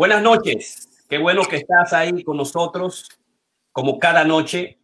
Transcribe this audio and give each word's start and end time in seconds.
Buenas 0.00 0.22
noches. 0.22 0.88
Qué 1.10 1.18
bueno 1.18 1.42
que 1.44 1.56
estás 1.56 1.92
ahí 1.92 2.24
con 2.24 2.38
nosotros, 2.38 3.06
como 3.70 3.98
cada 3.98 4.24
noche, 4.24 4.78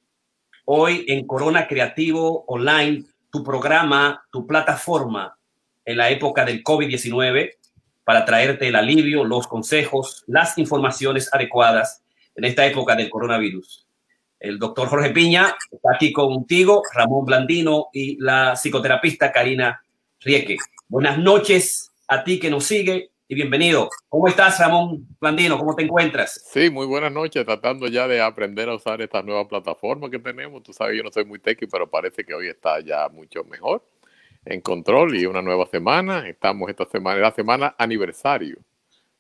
hoy 0.67 1.07
en 1.09 1.27
Corona 1.27 1.67
Creativo 1.67 2.45
Online, 2.49 3.03
tu 3.31 3.43
programa, 3.43 4.27
tu 4.31 4.47
plataforma 4.47 5.39
en 5.87 5.97
la 5.97 6.11
época 6.11 6.45
del 6.45 6.63
COVID-19 6.63 7.53
para 8.05 8.27
traerte 8.27 8.69
el 8.69 8.77
alivio, 8.77 9.25
los 9.25 9.47
consejos, 9.47 10.23
las 10.27 10.59
informaciones 10.59 11.33
adecuadas 11.33 12.03
en 12.35 12.45
esta 12.45 12.67
época 12.67 12.95
del 12.95 13.09
coronavirus. 13.09 13.89
El 14.39 14.59
doctor 14.59 14.87
Jorge 14.89 15.13
Piña 15.13 15.57
está 15.71 15.95
aquí 15.95 16.13
contigo, 16.13 16.83
Ramón 16.93 17.25
Blandino 17.25 17.87
y 17.91 18.23
la 18.23 18.55
psicoterapista 18.55 19.33
Karina 19.33 19.83
Rieke. 20.21 20.59
Buenas 20.89 21.17
noches 21.17 21.91
a 22.07 22.23
ti 22.23 22.39
que 22.39 22.51
nos 22.51 22.65
sigue 22.65 23.13
y 23.29 23.35
bienvenido. 23.35 23.89
¿Cómo 24.09 24.29
estás, 24.29 24.59
Ramón 24.61 25.07
Blandino? 25.21 25.59
¿Cómo 25.59 25.75
te 25.75 25.83
encuentras? 25.83 26.45
Sí, 26.49 26.71
muy 26.71 26.87
buenas 26.87 27.11
noches. 27.11 27.45
Tratando 27.45 27.89
ya 27.89 28.07
de 28.07 28.21
aprender 28.21 28.69
a 28.69 28.75
usar 28.75 29.03
esta 29.03 29.23
nueva 29.23 29.49
plataforma 29.49 30.09
que 30.09 30.19
tenemos. 30.19 30.63
Tú 30.63 30.73
sabes, 30.73 30.97
yo 30.97 31.03
no 31.03 31.11
soy 31.11 31.25
muy 31.25 31.41
técnico, 31.41 31.73
pero 31.73 31.91
parece 31.91 32.25
que 32.25 32.35
hoy 32.35 32.49
está 32.49 32.79
ya 32.81 33.09
mucho 33.09 33.43
mejor 33.45 33.83
en 34.45 34.61
control 34.61 35.17
y 35.17 35.27
una 35.27 35.43
nueva 35.43 35.67
semana. 35.67 36.29
Estamos 36.29 36.71
esta 36.71 36.85
semana, 36.87 37.21
la 37.21 37.33
semana 37.33 37.75
aniversario. 37.77 38.59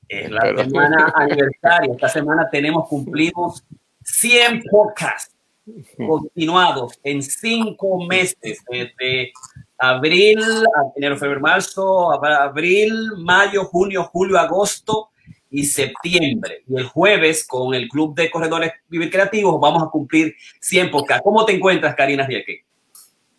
Es 0.08 0.30
la 0.30 0.56
semana 0.56 1.12
aniversario. 1.16 1.94
Esta 1.94 2.08
semana 2.08 2.48
tenemos, 2.48 2.88
cumplimos 2.88 3.64
100 4.04 4.62
podcasts 4.70 5.34
continuados 5.96 7.00
en 7.02 7.22
cinco 7.22 8.06
meses, 8.06 8.62
desde 8.70 9.32
abril, 9.78 10.38
enero, 10.96 11.16
febrero, 11.16 11.40
marzo, 11.40 12.12
abril, 12.24 13.12
mayo, 13.18 13.64
junio, 13.64 14.04
julio, 14.04 14.38
agosto 14.38 15.10
y 15.50 15.64
septiembre. 15.64 16.62
Y 16.68 16.76
el 16.76 16.84
jueves, 16.84 17.46
con 17.46 17.74
el 17.74 17.88
Club 17.88 18.14
de 18.14 18.30
Corredores 18.30 18.72
Vivir 18.88 19.10
Creativos, 19.10 19.60
vamos 19.60 19.82
a 19.82 19.90
cumplir 19.90 20.34
100 20.60 20.90
podcasts. 20.90 21.22
¿Cómo 21.22 21.44
te 21.44 21.54
encuentras, 21.54 21.94
Karina 21.94 22.26
Rieke? 22.26 22.64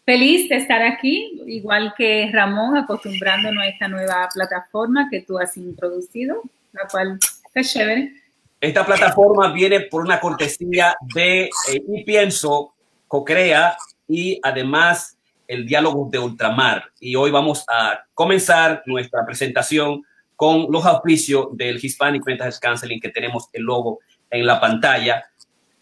Feliz 0.05 0.47
de 0.47 0.55
estar 0.55 0.81
aquí, 0.81 1.41
igual 1.47 1.93
que 1.97 2.29
Ramón, 2.31 2.77
acostumbrándonos 2.77 3.61
a 3.61 3.67
esta 3.67 3.89
nueva 3.89 4.29
plataforma 4.33 5.09
que 5.11 5.21
tú 5.21 5.37
has 5.37 5.57
introducido, 5.57 6.43
la 6.71 6.87
cual 6.87 7.19
está 7.45 7.61
chévere. 7.61 8.13
Esta 8.61 8.85
plataforma 8.85 9.51
viene 9.51 9.81
por 9.81 10.01
una 10.03 10.19
cortesía 10.19 10.95
de 11.13 11.43
eh, 11.43 11.49
Y 11.87 12.03
Pienso, 12.05 12.73
Cocrea 13.07 13.77
y 14.07 14.39
además 14.41 15.16
el 15.47 15.65
diálogo 15.65 16.09
de 16.11 16.19
ultramar. 16.19 16.85
Y 16.99 17.15
hoy 17.15 17.31
vamos 17.31 17.65
a 17.67 18.05
comenzar 18.13 18.83
nuestra 18.85 19.25
presentación 19.25 20.03
con 20.35 20.67
los 20.69 20.85
auspicios 20.85 21.47
del 21.51 21.83
Hispanic 21.83 22.25
Mental 22.25 22.53
Counseling 22.61 22.99
que 22.99 23.09
tenemos 23.09 23.49
el 23.53 23.63
logo 23.63 23.99
en 24.29 24.45
la 24.45 24.59
pantalla. 24.59 25.23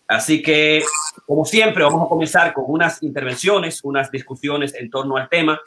Así 0.08 0.42
que, 0.42 0.84
como 1.26 1.46
siempre, 1.46 1.84
vamos 1.84 2.06
a 2.06 2.10
comenzar 2.10 2.54
con 2.54 2.66
unas 2.68 3.02
intervenciones, 3.02 3.84
unas 3.84 4.12
discusiones 4.12 4.76
en 4.76 4.90
torno 4.90 5.18
al 5.18 5.28
tema 5.30 5.60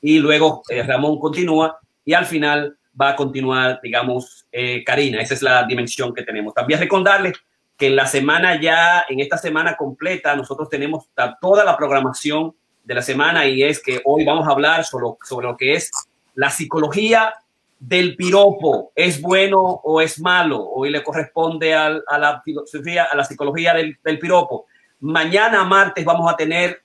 y 0.00 0.18
luego 0.18 0.62
eh, 0.68 0.82
Ramón 0.82 1.18
continúa 1.18 1.78
y 2.04 2.12
al 2.12 2.26
final 2.26 2.76
va 2.98 3.10
a 3.10 3.16
continuar, 3.16 3.80
digamos, 3.82 4.46
eh, 4.52 4.84
Karina. 4.84 5.20
Esa 5.20 5.34
es 5.34 5.42
la 5.42 5.64
dimensión 5.64 6.14
que 6.14 6.22
tenemos. 6.22 6.54
También 6.54 6.78
recordarles 6.78 7.34
que 7.76 7.88
en 7.88 7.96
la 7.96 8.06
semana 8.06 8.60
ya, 8.60 9.04
en 9.08 9.20
esta 9.20 9.36
semana 9.36 9.76
completa, 9.76 10.34
nosotros 10.36 10.68
tenemos 10.68 11.08
toda 11.40 11.64
la 11.64 11.76
programación 11.76 12.54
de 12.86 12.94
la 12.94 13.02
semana 13.02 13.46
y 13.46 13.62
es 13.62 13.82
que 13.82 14.00
hoy 14.04 14.24
vamos 14.24 14.48
a 14.48 14.52
hablar 14.52 14.84
sobre, 14.84 15.18
sobre 15.22 15.48
lo 15.48 15.56
que 15.56 15.74
es 15.74 15.90
la 16.34 16.50
psicología 16.50 17.34
del 17.78 18.16
piropo 18.16 18.92
es 18.94 19.20
bueno 19.20 19.60
o 19.60 20.00
es 20.00 20.20
malo. 20.20 20.62
Hoy 20.62 20.90
le 20.90 21.02
corresponde 21.02 21.74
a, 21.74 21.90
la 21.90 22.40
filosofía, 22.44 23.04
a 23.04 23.16
la 23.16 23.24
psicología 23.24 23.74
del, 23.74 24.18
piropo. 24.18 24.66
Mañana 25.00 25.64
martes 25.64 26.04
vamos 26.04 26.32
a 26.32 26.36
tener 26.36 26.80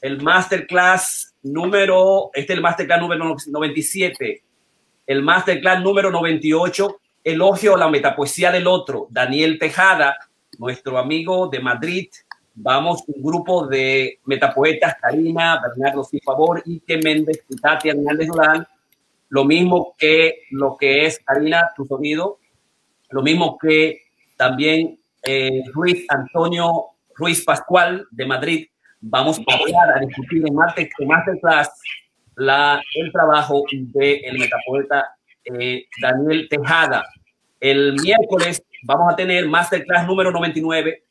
el 0.00 0.20
masterclass 0.20 1.34
número, 1.42 2.30
este 2.34 2.52
es 2.52 2.56
el 2.58 2.62
masterclass 2.62 3.00
número 3.00 3.36
97, 3.46 4.42
el 5.06 5.22
masterclass 5.22 5.82
número 5.82 6.10
98, 6.10 7.00
elogio 7.24 7.74
a 7.74 7.78
la 7.78 7.88
metapoesía 7.88 8.50
del 8.50 8.66
otro, 8.66 9.06
Daniel 9.08 9.58
Tejada, 9.58 10.18
nuestro 10.58 10.98
amigo 10.98 11.48
de 11.48 11.60
Madrid. 11.60 12.08
Vamos 12.54 13.02
un 13.08 13.22
grupo 13.22 13.66
de 13.66 14.20
metapoetas, 14.26 14.96
Karina, 15.00 15.60
Bernardo 15.60 16.06
Favor, 16.24 16.62
Ike 16.64 16.98
Méndez 16.98 17.44
Tati 17.60 17.88
Hernández 17.88 18.28
Durán 18.28 18.66
lo 19.34 19.44
mismo 19.44 19.96
que 19.98 20.42
lo 20.50 20.76
que 20.76 21.06
es 21.06 21.18
Karina, 21.18 21.70
tu 21.74 21.84
sonido, 21.86 22.38
lo 23.10 23.20
mismo 23.20 23.58
que 23.58 24.02
también 24.36 25.00
eh, 25.24 25.62
Ruiz 25.72 26.06
Antonio 26.08 26.90
Ruiz 27.16 27.44
Pascual 27.44 28.06
de 28.12 28.26
Madrid. 28.26 28.66
Vamos 29.00 29.40
a 29.40 29.54
hablar, 29.54 29.96
a 29.98 30.06
discutir 30.06 30.44
en, 30.46 30.54
Masterclass 30.54 31.68
la, 32.36 32.80
el 32.94 33.10
trabajo 33.10 33.64
del 33.70 34.20
el 34.24 34.38
metapoeta 34.38 35.16
eh, 35.44 35.84
Daniel 36.00 36.46
Tejada. 36.48 37.04
El 37.58 37.94
miércoles 38.00 38.62
vamos 38.84 39.12
a 39.12 39.16
tener 39.16 39.48
Masterclass 39.48 40.06
número 40.06 40.30
99, 40.30 41.02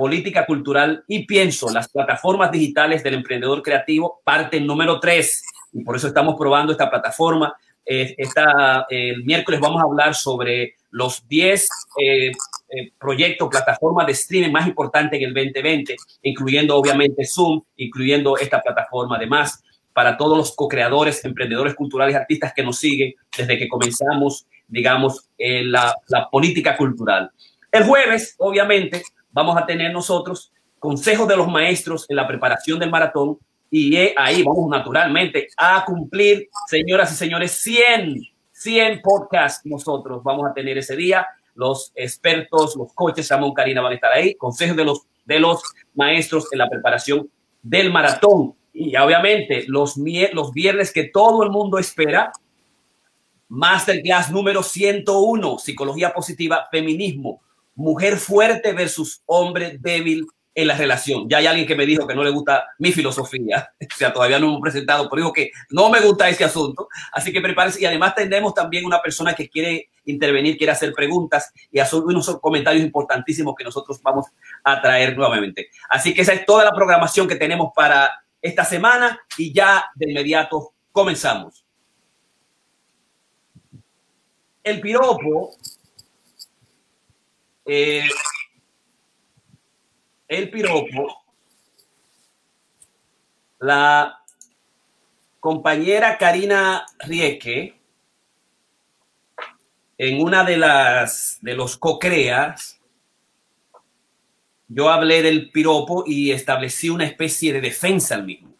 Política 0.00 0.46
Cultural 0.46 1.04
y 1.06 1.26
Pienso, 1.26 1.68
las 1.70 1.90
plataformas 1.90 2.50
digitales 2.50 3.02
del 3.02 3.12
emprendedor 3.12 3.62
creativo, 3.62 4.22
parte 4.24 4.58
número 4.58 4.98
3. 4.98 5.44
Y 5.74 5.84
por 5.84 5.96
eso 5.96 6.08
estamos 6.08 6.36
probando 6.38 6.72
esta 6.72 6.88
plataforma 6.88 7.54
esta, 7.84 8.86
el 8.88 9.24
miércoles 9.24 9.60
vamos 9.60 9.82
a 9.82 9.84
hablar 9.84 10.14
sobre 10.14 10.74
los 10.90 11.26
10 11.26 11.68
eh, 12.00 12.28
eh, 12.28 12.32
proyectos, 12.98 13.48
plataformas 13.48 14.06
de 14.06 14.12
streaming 14.12 14.52
más 14.52 14.66
importantes 14.66 15.20
en 15.20 15.28
el 15.28 15.34
2020, 15.34 15.96
incluyendo 16.22 16.76
obviamente 16.76 17.24
Zoom, 17.26 17.62
incluyendo 17.76 18.36
esta 18.38 18.60
plataforma. 18.60 19.16
Además, 19.16 19.62
para 19.92 20.16
todos 20.16 20.38
los 20.38 20.54
co-creadores, 20.54 21.24
emprendedores 21.24 21.74
culturales, 21.74 22.14
artistas 22.14 22.52
que 22.54 22.62
nos 22.62 22.78
siguen 22.78 23.14
desde 23.36 23.58
que 23.58 23.68
comenzamos, 23.68 24.46
digamos, 24.68 25.28
la, 25.36 25.94
la 26.08 26.30
política 26.30 26.76
cultural. 26.76 27.30
El 27.72 27.84
jueves, 27.84 28.36
obviamente, 28.38 29.02
vamos 29.32 29.56
a 29.56 29.66
tener 29.66 29.92
nosotros 29.92 30.52
consejos 30.78 31.28
de 31.28 31.36
los 31.36 31.48
maestros 31.48 32.06
en 32.08 32.16
la 32.16 32.26
preparación 32.26 32.78
del 32.78 32.90
maratón 32.90 33.38
y 33.70 33.96
ahí 34.16 34.42
vamos 34.42 34.68
naturalmente 34.68 35.48
a 35.56 35.84
cumplir, 35.84 36.48
señoras 36.66 37.12
y 37.12 37.14
señores, 37.14 37.52
100, 37.52 38.20
100 38.52 39.00
podcasts 39.00 39.64
nosotros 39.64 40.22
vamos 40.24 40.50
a 40.50 40.52
tener 40.52 40.76
ese 40.76 40.96
día. 40.96 41.26
Los 41.54 41.92
expertos, 41.94 42.74
los 42.76 42.92
coches, 42.92 43.28
Ramón 43.28 43.54
Karina 43.54 43.80
van 43.80 43.92
a 43.92 43.94
estar 43.94 44.12
ahí, 44.12 44.34
consejos 44.34 44.76
de 44.76 44.84
los, 44.84 45.02
de 45.24 45.38
los 45.38 45.62
maestros 45.94 46.48
en 46.52 46.58
la 46.58 46.68
preparación 46.68 47.30
del 47.62 47.92
maratón. 47.92 48.54
Y 48.72 48.96
obviamente 48.96 49.64
los, 49.68 49.96
los 50.32 50.52
viernes 50.52 50.92
que 50.92 51.04
todo 51.04 51.44
el 51.44 51.50
mundo 51.50 51.78
espera, 51.78 52.32
Masterclass 53.48 54.30
número 54.30 54.62
101, 54.62 55.58
Psicología 55.58 56.12
Positiva, 56.12 56.68
Feminismo, 56.70 57.40
Mujer 57.74 58.16
Fuerte 58.16 58.72
versus 58.72 59.22
Hombre 59.26 59.78
Débil 59.80 60.26
en 60.54 60.66
la 60.66 60.76
relación. 60.76 61.28
Ya 61.28 61.38
hay 61.38 61.46
alguien 61.46 61.66
que 61.66 61.76
me 61.76 61.86
dijo 61.86 62.06
que 62.06 62.14
no 62.14 62.24
le 62.24 62.30
gusta 62.30 62.66
mi 62.78 62.92
filosofía, 62.92 63.72
o 63.80 63.96
sea, 63.96 64.12
todavía 64.12 64.38
no 64.38 64.48
hemos 64.48 64.60
presentado, 64.60 65.08
pero 65.08 65.22
dijo 65.22 65.32
que 65.32 65.50
no 65.70 65.90
me 65.90 66.00
gusta 66.00 66.28
ese 66.28 66.44
asunto, 66.44 66.88
así 67.12 67.32
que 67.32 67.40
prepárense. 67.40 67.80
Y 67.80 67.86
además 67.86 68.14
tendremos 68.14 68.54
también 68.54 68.84
una 68.84 69.00
persona 69.00 69.34
que 69.34 69.48
quiere 69.48 69.90
intervenir, 70.04 70.56
quiere 70.56 70.72
hacer 70.72 70.92
preguntas 70.92 71.52
y 71.70 71.78
hacer 71.78 72.00
unos 72.00 72.38
comentarios 72.40 72.84
importantísimos 72.84 73.54
que 73.56 73.64
nosotros 73.64 74.00
vamos 74.02 74.26
a 74.64 74.80
traer 74.80 75.16
nuevamente. 75.16 75.68
Así 75.88 76.12
que 76.12 76.22
esa 76.22 76.32
es 76.32 76.44
toda 76.44 76.64
la 76.64 76.72
programación 76.72 77.28
que 77.28 77.36
tenemos 77.36 77.70
para 77.74 78.10
esta 78.42 78.64
semana 78.64 79.20
y 79.36 79.52
ya 79.52 79.84
de 79.94 80.10
inmediato 80.10 80.72
comenzamos. 80.92 81.64
El 84.62 84.80
piropo 84.80 85.54
eh, 87.72 88.02
el 90.26 90.50
piropo, 90.50 91.22
la 93.60 94.18
compañera 95.38 96.18
Karina 96.18 96.84
Rieke, 96.98 97.80
en 99.98 100.20
una 100.20 100.42
de 100.42 100.56
las 100.56 101.38
de 101.42 101.54
los 101.54 101.76
co-creas, 101.76 102.80
yo 104.66 104.88
hablé 104.88 105.22
del 105.22 105.52
piropo 105.52 106.02
y 106.04 106.32
establecí 106.32 106.90
una 106.90 107.04
especie 107.04 107.52
de 107.52 107.60
defensa 107.60 108.16
al 108.16 108.24
mismo. 108.24 108.56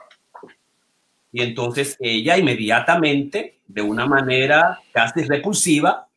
Y 1.33 1.43
entonces 1.43 1.97
ella 1.99 2.39
inmediatamente, 2.39 3.59
de 3.67 3.83
una 3.83 4.07
manera 4.07 4.81
casi 4.93 5.25
repulsiva, 5.25 6.10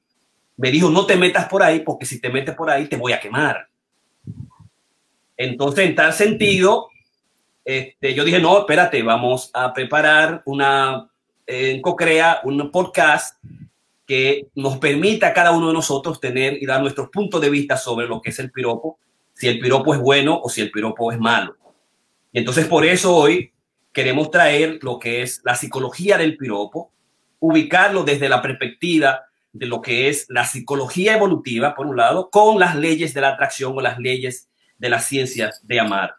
me 0.57 0.71
dijo, 0.71 0.89
no 0.89 1.05
te 1.05 1.15
metas 1.15 1.47
por 1.47 1.63
ahí, 1.63 1.79
porque 1.79 2.05
si 2.05 2.19
te 2.19 2.29
metes 2.29 2.55
por 2.55 2.69
ahí 2.69 2.87
te 2.87 2.97
voy 2.97 3.13
a 3.13 3.19
quemar. 3.19 3.67
Entonces, 5.35 5.85
en 5.85 5.95
tal 5.95 6.13
sentido, 6.13 6.89
este, 7.65 8.13
yo 8.13 8.23
dije, 8.23 8.39
no, 8.39 8.59
espérate, 8.59 9.01
vamos 9.01 9.49
a 9.53 9.73
preparar 9.73 10.43
una, 10.45 11.09
en 11.47 11.81
Cocrea, 11.81 12.41
un 12.43 12.69
podcast 12.71 13.41
que 14.05 14.47
nos 14.55 14.77
permita 14.77 15.27
a 15.27 15.33
cada 15.33 15.51
uno 15.51 15.67
de 15.67 15.73
nosotros 15.73 16.19
tener 16.19 16.61
y 16.61 16.65
dar 16.65 16.81
nuestros 16.81 17.09
puntos 17.09 17.41
de 17.41 17.49
vista 17.49 17.77
sobre 17.77 18.07
lo 18.07 18.21
que 18.21 18.29
es 18.29 18.39
el 18.39 18.51
piropo, 18.51 18.99
si 19.33 19.47
el 19.47 19.59
piropo 19.59 19.93
es 19.93 19.99
bueno 19.99 20.39
o 20.41 20.49
si 20.49 20.61
el 20.61 20.71
piropo 20.71 21.11
es 21.11 21.19
malo. 21.19 21.55
Y 22.31 22.39
entonces 22.39 22.67
por 22.67 22.85
eso 22.85 23.15
hoy 23.15 23.51
queremos 23.91 24.29
traer 24.29 24.79
lo 24.81 24.99
que 24.99 25.21
es 25.21 25.41
la 25.45 25.55
psicología 25.55 26.17
del 26.17 26.35
piropo, 26.35 26.91
ubicarlo 27.39 28.03
desde 28.03 28.27
la 28.27 28.41
perspectiva 28.41 29.21
de 29.53 29.67
lo 29.67 29.81
que 29.81 30.09
es 30.09 30.25
la 30.29 30.45
psicología 30.45 31.15
evolutiva, 31.15 31.75
por 31.75 31.85
un 31.85 31.95
lado, 31.95 32.29
con 32.29 32.59
las 32.59 32.75
leyes 32.75 33.13
de 33.13 33.21
la 33.21 33.29
atracción 33.29 33.73
o 33.75 33.81
las 33.81 33.99
leyes 33.99 34.49
de 34.77 34.89
las 34.89 35.05
ciencias 35.05 35.61
de 35.63 35.79
amar. 35.79 36.15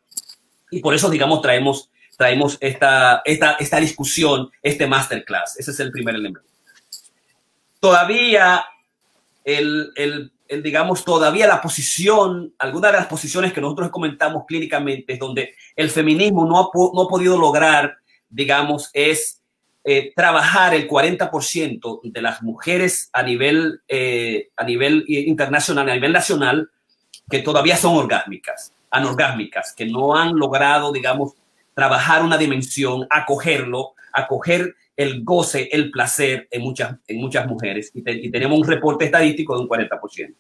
Y 0.71 0.81
por 0.81 0.95
eso, 0.95 1.11
digamos, 1.11 1.43
traemos, 1.43 1.91
traemos 2.17 2.57
esta, 2.61 3.23
esta, 3.25 3.53
esta 3.55 3.81
discusión, 3.81 4.51
este 4.63 4.87
masterclass. 4.87 5.59
Ese 5.59 5.73
es 5.73 5.81
el 5.81 5.91
primer 5.91 6.15
elemento. 6.15 6.49
Todavía 7.81 8.65
el, 9.45 9.93
el, 9.97 10.63
digamos, 10.63 11.05
todavía 11.05 11.47
la 11.47 11.61
posición, 11.61 12.55
alguna 12.59 12.89
de 12.89 12.99
las 12.99 13.07
posiciones 13.07 13.53
que 13.53 13.61
nosotros 13.61 13.91
comentamos 13.91 14.45
clínicamente, 14.47 15.13
es 15.13 15.19
donde 15.19 15.55
el 15.77 15.91
feminismo 15.91 16.47
no 16.47 16.61
ha, 16.61 16.71
no 16.73 17.03
ha 17.03 17.09
podido 17.09 17.37
lograr, 17.37 17.99
digamos, 18.29 18.91
es 18.93 19.43
eh, 19.87 20.13
trabajar 20.17 20.73
el 20.75 20.89
40% 20.89 22.01
de 22.05 22.23
las 22.23 22.43
mujeres 22.43 23.11
a 23.13 23.23
nivel, 23.23 23.83
eh, 23.87 24.49
a 24.57 24.65
nivel 24.65 25.05
internacional, 25.07 25.89
a 25.91 25.95
nivel 25.95 26.13
nacional, 26.13 26.71
que 27.29 27.41
todavía 27.41 27.77
son 27.77 27.95
orgásmicas, 27.97 28.73
anorgásmicas, 28.91 29.75
que 29.75 29.85
no 29.85 30.17
han 30.17 30.37
logrado, 30.37 30.91
digamos, 30.91 31.35
trabajar 31.75 32.23
una 32.23 32.39
dimensión, 32.39 33.07
acogerlo, 33.11 33.93
acoger 34.13 34.75
el 34.97 35.23
goce, 35.23 35.69
el 35.71 35.91
placer 35.91 36.49
en 36.51 36.63
muchas, 36.63 36.97
en 37.07 37.19
muchas 37.19 37.47
mujeres. 37.47 37.91
Y, 37.93 38.27
y 38.27 38.31
tenemos 38.31 38.59
un 38.59 38.67
reporte 38.67 39.05
estadístico 39.05 39.55
de 39.55 39.63
un 39.65 39.69
40%. 39.69 40.35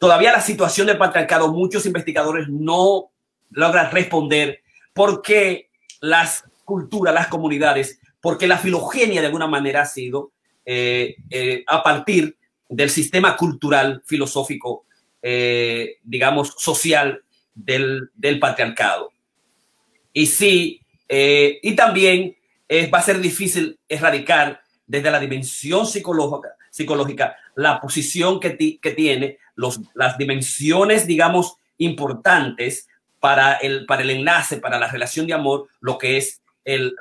Todavía 0.00 0.32
la 0.32 0.40
situación 0.40 0.86
del 0.86 0.96
patriarcado, 0.96 1.52
muchos 1.52 1.84
investigadores 1.84 2.48
no 2.48 3.10
logran 3.50 3.90
responder 3.90 4.62
por 4.94 5.20
qué 5.20 5.68
las 6.00 6.44
culturas, 6.64 7.14
las 7.14 7.26
comunidades 7.26 8.00
porque 8.20 8.46
la 8.46 8.58
filogenia 8.58 9.20
de 9.20 9.26
alguna 9.26 9.46
manera 9.46 9.82
ha 9.82 9.86
sido 9.86 10.32
eh, 10.64 11.16
eh, 11.30 11.64
a 11.66 11.82
partir 11.82 12.36
del 12.68 12.90
sistema 12.90 13.36
cultural, 13.36 14.02
filosófico, 14.04 14.84
eh, 15.22 15.96
digamos, 16.02 16.54
social 16.58 17.22
del, 17.54 18.10
del, 18.14 18.38
patriarcado. 18.38 19.12
Y 20.12 20.26
sí, 20.26 20.82
y 21.08 21.74
también 21.74 22.36
va 22.92 22.98
a 22.98 23.02
ser 23.02 23.18
difícil 23.20 23.78
erradicar 23.88 24.60
desde 24.86 25.10
la 25.10 25.20
dimensión 25.20 25.86
psicológica, 25.86 27.36
la 27.54 27.80
posición 27.80 28.38
que, 28.38 28.78
que 28.78 28.90
tiene, 28.90 29.38
los, 29.54 29.80
las 29.94 30.18
dimensiones, 30.18 31.06
digamos, 31.06 31.56
importantes 31.78 32.88
para 33.20 33.54
el, 33.54 33.86
para 33.86 34.02
el 34.02 34.10
enlace, 34.10 34.58
para 34.58 34.78
la 34.78 34.88
relación 34.88 35.26
de 35.26 35.34
amor, 35.34 35.68
lo 35.80 35.96
que 35.96 36.18
es 36.18 36.42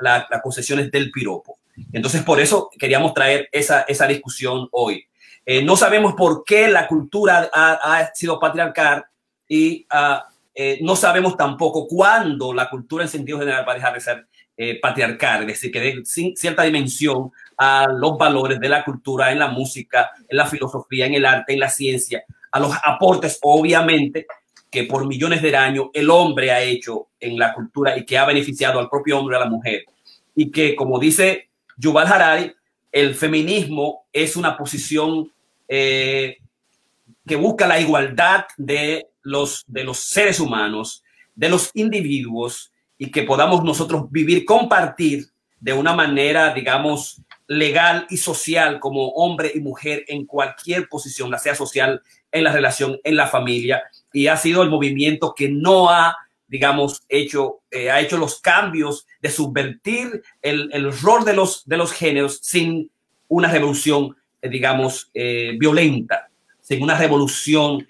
la, 0.02 0.28
las 0.30 0.42
concesiones 0.42 0.92
del 0.92 1.12
piropo. 1.12 1.60
Entonces, 1.92 2.24
por 2.24 2.40
eso 2.40 2.70
queríamos 2.78 3.14
traer 3.14 3.50
esa, 3.52 3.82
esa 3.82 4.08
discusión 4.08 4.68
hoy. 4.72 5.06
Eh, 5.46 5.64
no 5.64 5.78
sabemos 5.78 6.14
por 6.16 6.44
qué 6.44 6.68
la 6.68 6.88
cultura 6.88 7.50
ha, 7.54 8.12
sido 8.14 8.40
patriarcal 8.40 9.06
y 9.48 9.86
uh, 9.94 10.20
eh, 10.54 10.80
no 10.82 10.96
sabemos 10.96 11.38
tampoco 11.38 11.88
cuándo 11.88 12.54
la 12.54 12.70
cultura 12.70 13.06
en 13.06 13.10
sentido 13.10 13.40
general 13.40 13.66
va 13.66 13.72
a 13.72 13.76
dejar 13.76 13.94
de 13.94 14.02
ser 14.02 14.28
eh, 14.58 14.80
patriarcal, 14.82 15.42
es 15.42 15.48
decir, 15.48 15.72
que 15.72 15.80
dé 15.80 16.02
cierta 16.04 16.64
dimensión 16.64 17.32
a 17.58 17.86
los 17.90 18.18
valores 18.18 18.60
de 18.60 18.68
la 18.68 18.84
cultura 18.84 19.32
en 19.32 19.40
la 19.40 19.48
música, 19.48 20.12
en 20.28 20.36
la 20.36 20.48
filosofía, 20.48 21.06
en 21.06 21.14
el 21.14 21.26
arte, 21.26 21.54
en 21.54 21.60
la 21.60 21.70
ciencia, 21.70 22.24
a 22.52 22.60
los 22.60 22.72
aportes, 22.84 23.40
obviamente, 23.42 24.26
que 24.70 24.84
por 24.84 25.08
millones 25.08 25.42
de 25.42 25.56
años 25.56 25.88
el 25.94 26.10
hombre 26.10 26.52
ha 26.52 26.62
hecho 26.62 27.08
en 27.20 27.38
la 27.38 27.54
cultura 27.54 27.98
y 27.98 28.06
que 28.06 28.18
ha 28.18 28.26
beneficiado 28.26 28.80
al 28.80 28.90
propio 28.90 29.20
hombre 29.20 29.36
y 29.36 29.38
a 29.38 29.44
la 29.44 29.50
mujer. 29.50 29.86
Y 30.36 30.52
que, 30.52 30.76
como 30.76 31.00
dice 31.00 31.50
Yuval 31.78 32.08
Harari, 32.08 32.54
el 32.92 33.16
feminismo 33.16 34.06
es 34.12 34.36
una 34.36 34.58
posición 34.58 35.32
eh, 35.68 36.38
que 37.26 37.36
busca 37.36 37.68
la 37.68 37.80
igualdad 37.80 38.46
de 38.58 39.08
los, 39.22 39.66
de 39.68 39.84
los 39.84 40.00
seres 40.00 40.40
humanos, 40.40 41.04
de 41.36 41.50
los 41.50 41.72
individuos, 41.74 42.72
y 42.98 43.12
que 43.12 43.24
podamos 43.24 43.64
nosotros 43.64 44.10
vivir, 44.10 44.46
compartir 44.46 45.28
de 45.60 45.74
una 45.74 45.94
manera, 45.94 46.54
digamos, 46.54 47.22
legal 47.48 48.06
y 48.10 48.18
social 48.18 48.80
como 48.80 49.10
hombre 49.10 49.52
y 49.54 49.60
mujer 49.60 50.04
en 50.08 50.26
cualquier 50.26 50.90
posición, 50.90 51.32
la 51.32 51.40
sea 51.40 51.56
social, 51.56 52.02
en 52.32 52.44
la 52.44 52.52
relación, 52.52 53.00
en 53.04 53.16
la 53.16 53.28
familia, 53.28 53.84
y 54.14 54.28
ha 54.28 54.38
sido 54.38 54.64
el 54.64 54.70
movimiento 54.70 55.34
que 55.36 55.50
no 55.50 55.90
ha, 55.90 56.16
digamos, 56.48 57.04
hecho, 57.10 57.62
eh, 57.72 57.92
ha 57.92 58.02
hecho 58.02 58.18
los 58.18 58.40
cambios 58.40 59.06
de 59.22 59.30
subvertir 59.30 60.22
el, 60.42 60.70
el, 60.72 60.98
rol 61.00 61.26
de 61.26 61.34
los, 61.34 61.66
de 61.66 61.78
los 61.78 61.92
géneros 61.92 62.40
sin 62.42 62.90
una 63.28 63.52
revolución, 63.52 64.16
eh, 64.42 64.50
digamos, 64.50 65.10
eh, 65.14 65.56
violenta, 65.60 66.30
sin 66.62 66.84
una 66.84 66.98
revolución 66.98 67.86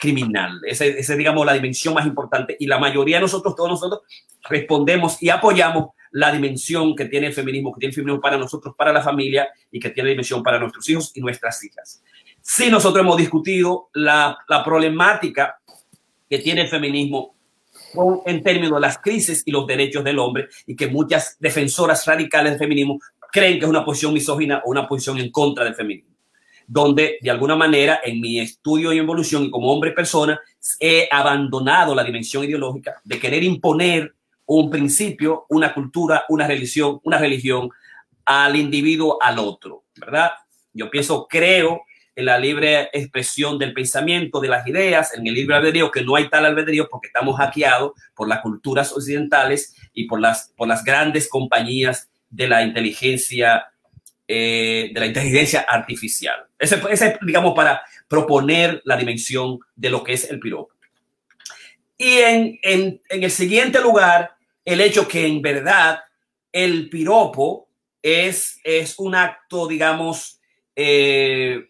criminal. 0.00 0.60
Esa 0.66 0.86
es, 0.86 1.16
digamos, 1.16 1.44
la 1.44 1.52
dimensión 1.52 1.92
más 1.94 2.06
importante 2.06 2.56
y 2.58 2.66
la 2.66 2.78
mayoría 2.78 3.18
de 3.18 3.22
nosotros, 3.22 3.54
todos 3.54 3.68
nosotros, 3.68 4.00
respondemos 4.48 5.22
y 5.22 5.28
apoyamos 5.28 5.90
la 6.10 6.32
dimensión 6.32 6.96
que 6.96 7.06
tiene 7.06 7.28
el 7.28 7.32
feminismo, 7.32 7.72
que 7.72 7.80
tiene 7.80 7.90
el 7.90 7.94
feminismo 7.94 8.20
para 8.20 8.38
nosotros, 8.38 8.74
para 8.76 8.92
la 8.92 9.02
familia 9.02 9.48
y 9.70 9.78
que 9.78 9.90
tiene 9.90 10.10
dimensión 10.10 10.42
para 10.42 10.58
nuestros 10.58 10.88
hijos 10.88 11.12
y 11.14 11.20
nuestras 11.20 11.62
hijas. 11.64 12.02
Sí, 12.42 12.70
nosotros 12.70 13.02
hemos 13.02 13.16
discutido 13.16 13.88
la, 13.94 14.36
problemática 14.64 15.60
que 16.28 16.38
tiene 16.38 16.62
el 16.62 16.68
feminismo 16.68 17.36
en 18.26 18.42
términos 18.42 18.74
de 18.74 18.80
las 18.80 18.98
crisis 18.98 19.42
y 19.46 19.52
los 19.52 19.66
derechos 19.66 20.02
del 20.02 20.18
hombre 20.18 20.48
y 20.66 20.74
que 20.74 20.88
muchas 20.88 21.36
defensoras 21.38 22.04
radicales 22.04 22.52
del 22.52 22.58
feminismo 22.58 22.98
creen 23.30 23.58
que 23.58 23.64
es 23.64 23.70
una 23.70 23.84
posición 23.84 24.12
misógina 24.12 24.60
o 24.64 24.70
una 24.70 24.88
posición 24.88 25.18
en 25.18 25.30
contra 25.30 25.64
del 25.64 25.74
feminismo. 25.74 26.10
Donde, 26.66 27.18
de 27.20 27.30
alguna 27.30 27.54
manera, 27.54 28.00
en 28.02 28.20
mi 28.20 28.40
estudio 28.40 28.92
y 28.92 28.98
evolución 28.98 29.44
y 29.44 29.50
como 29.50 29.72
hombre 29.72 29.92
persona, 29.92 30.40
he 30.80 31.08
abandonado 31.10 31.94
la 31.94 32.02
dimensión 32.02 32.44
ideológica 32.44 33.00
de 33.04 33.18
querer 33.20 33.42
imponer 33.44 34.14
un 34.46 34.68
principio, 34.68 35.46
una 35.50 35.72
cultura, 35.72 36.24
una 36.28 36.46
religión, 36.46 37.00
una 37.04 37.18
religión 37.18 37.70
al 38.24 38.56
individuo, 38.56 39.18
al 39.20 39.38
otro, 39.38 39.84
¿verdad? 39.96 40.30
Yo 40.72 40.90
pienso, 40.90 41.26
creo 41.28 41.82
en 42.14 42.26
la 42.26 42.38
libre 42.38 42.90
expresión 42.92 43.58
del 43.58 43.72
pensamiento, 43.72 44.40
de 44.40 44.48
las 44.48 44.66
ideas, 44.66 45.14
en 45.14 45.26
el 45.26 45.34
libre 45.34 45.56
albedrío, 45.56 45.90
que 45.90 46.02
no 46.02 46.16
hay 46.16 46.28
tal 46.28 46.44
albedrío 46.44 46.88
porque 46.90 47.06
estamos 47.06 47.36
hackeados 47.38 47.92
por 48.14 48.28
las 48.28 48.40
culturas 48.40 48.92
occidentales 48.92 49.74
y 49.92 50.04
por 50.04 50.20
las, 50.20 50.52
por 50.56 50.68
las 50.68 50.84
grandes 50.84 51.28
compañías 51.28 52.10
de 52.28 52.48
la 52.48 52.62
inteligencia, 52.62 53.66
eh, 54.28 54.90
de 54.92 55.00
la 55.00 55.06
inteligencia 55.06 55.60
artificial. 55.68 56.46
Ese, 56.58 56.80
ese, 56.90 57.18
digamos, 57.22 57.54
para 57.54 57.82
proponer 58.08 58.82
la 58.84 58.96
dimensión 58.96 59.58
de 59.74 59.90
lo 59.90 60.04
que 60.04 60.12
es 60.12 60.30
el 60.30 60.38
piropo. 60.38 60.72
Y 61.96 62.18
en, 62.18 62.58
en, 62.62 63.00
en 63.08 63.22
el 63.22 63.30
siguiente 63.30 63.80
lugar, 63.80 64.36
el 64.64 64.80
hecho 64.80 65.08
que 65.08 65.26
en 65.26 65.40
verdad 65.40 66.00
el 66.50 66.88
piropo 66.88 67.68
es, 68.02 68.60
es 68.64 68.98
un 68.98 69.14
acto, 69.14 69.66
digamos, 69.66 70.40
eh, 70.76 71.68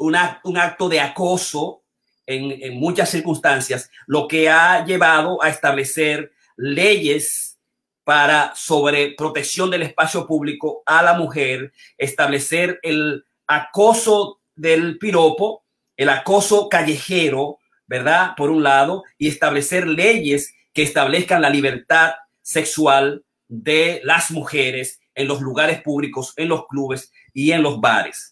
un 0.00 0.16
acto 0.56 0.88
de 0.88 1.00
acoso 1.00 1.82
en, 2.26 2.50
en, 2.62 2.78
muchas 2.78 3.10
circunstancias, 3.10 3.90
lo 4.06 4.28
que 4.28 4.48
ha 4.48 4.84
llevado 4.84 5.42
a 5.42 5.48
establecer 5.48 6.32
leyes 6.56 7.58
para 8.04 8.52
sobre 8.54 9.14
protección 9.16 9.70
del 9.70 9.82
espacio 9.82 10.26
público 10.26 10.82
a 10.86 11.02
la 11.02 11.14
mujer, 11.14 11.72
establecer 11.98 12.80
el 12.82 13.24
acoso 13.46 14.40
del 14.54 14.98
piropo, 14.98 15.64
el 15.96 16.08
acoso 16.08 16.68
callejero, 16.68 17.58
¿verdad? 17.86 18.34
Por 18.36 18.50
un 18.50 18.62
lado, 18.62 19.04
y 19.18 19.28
establecer 19.28 19.86
leyes 19.86 20.54
que 20.72 20.82
establezcan 20.82 21.42
la 21.42 21.50
libertad 21.50 22.12
sexual 22.42 23.24
de 23.48 24.00
las 24.04 24.30
mujeres 24.30 25.00
en 25.14 25.28
los 25.28 25.40
lugares 25.40 25.82
públicos, 25.82 26.32
en 26.36 26.48
los 26.48 26.66
clubes 26.66 27.12
y 27.32 27.52
en 27.52 27.62
los 27.62 27.80
bares. 27.80 28.29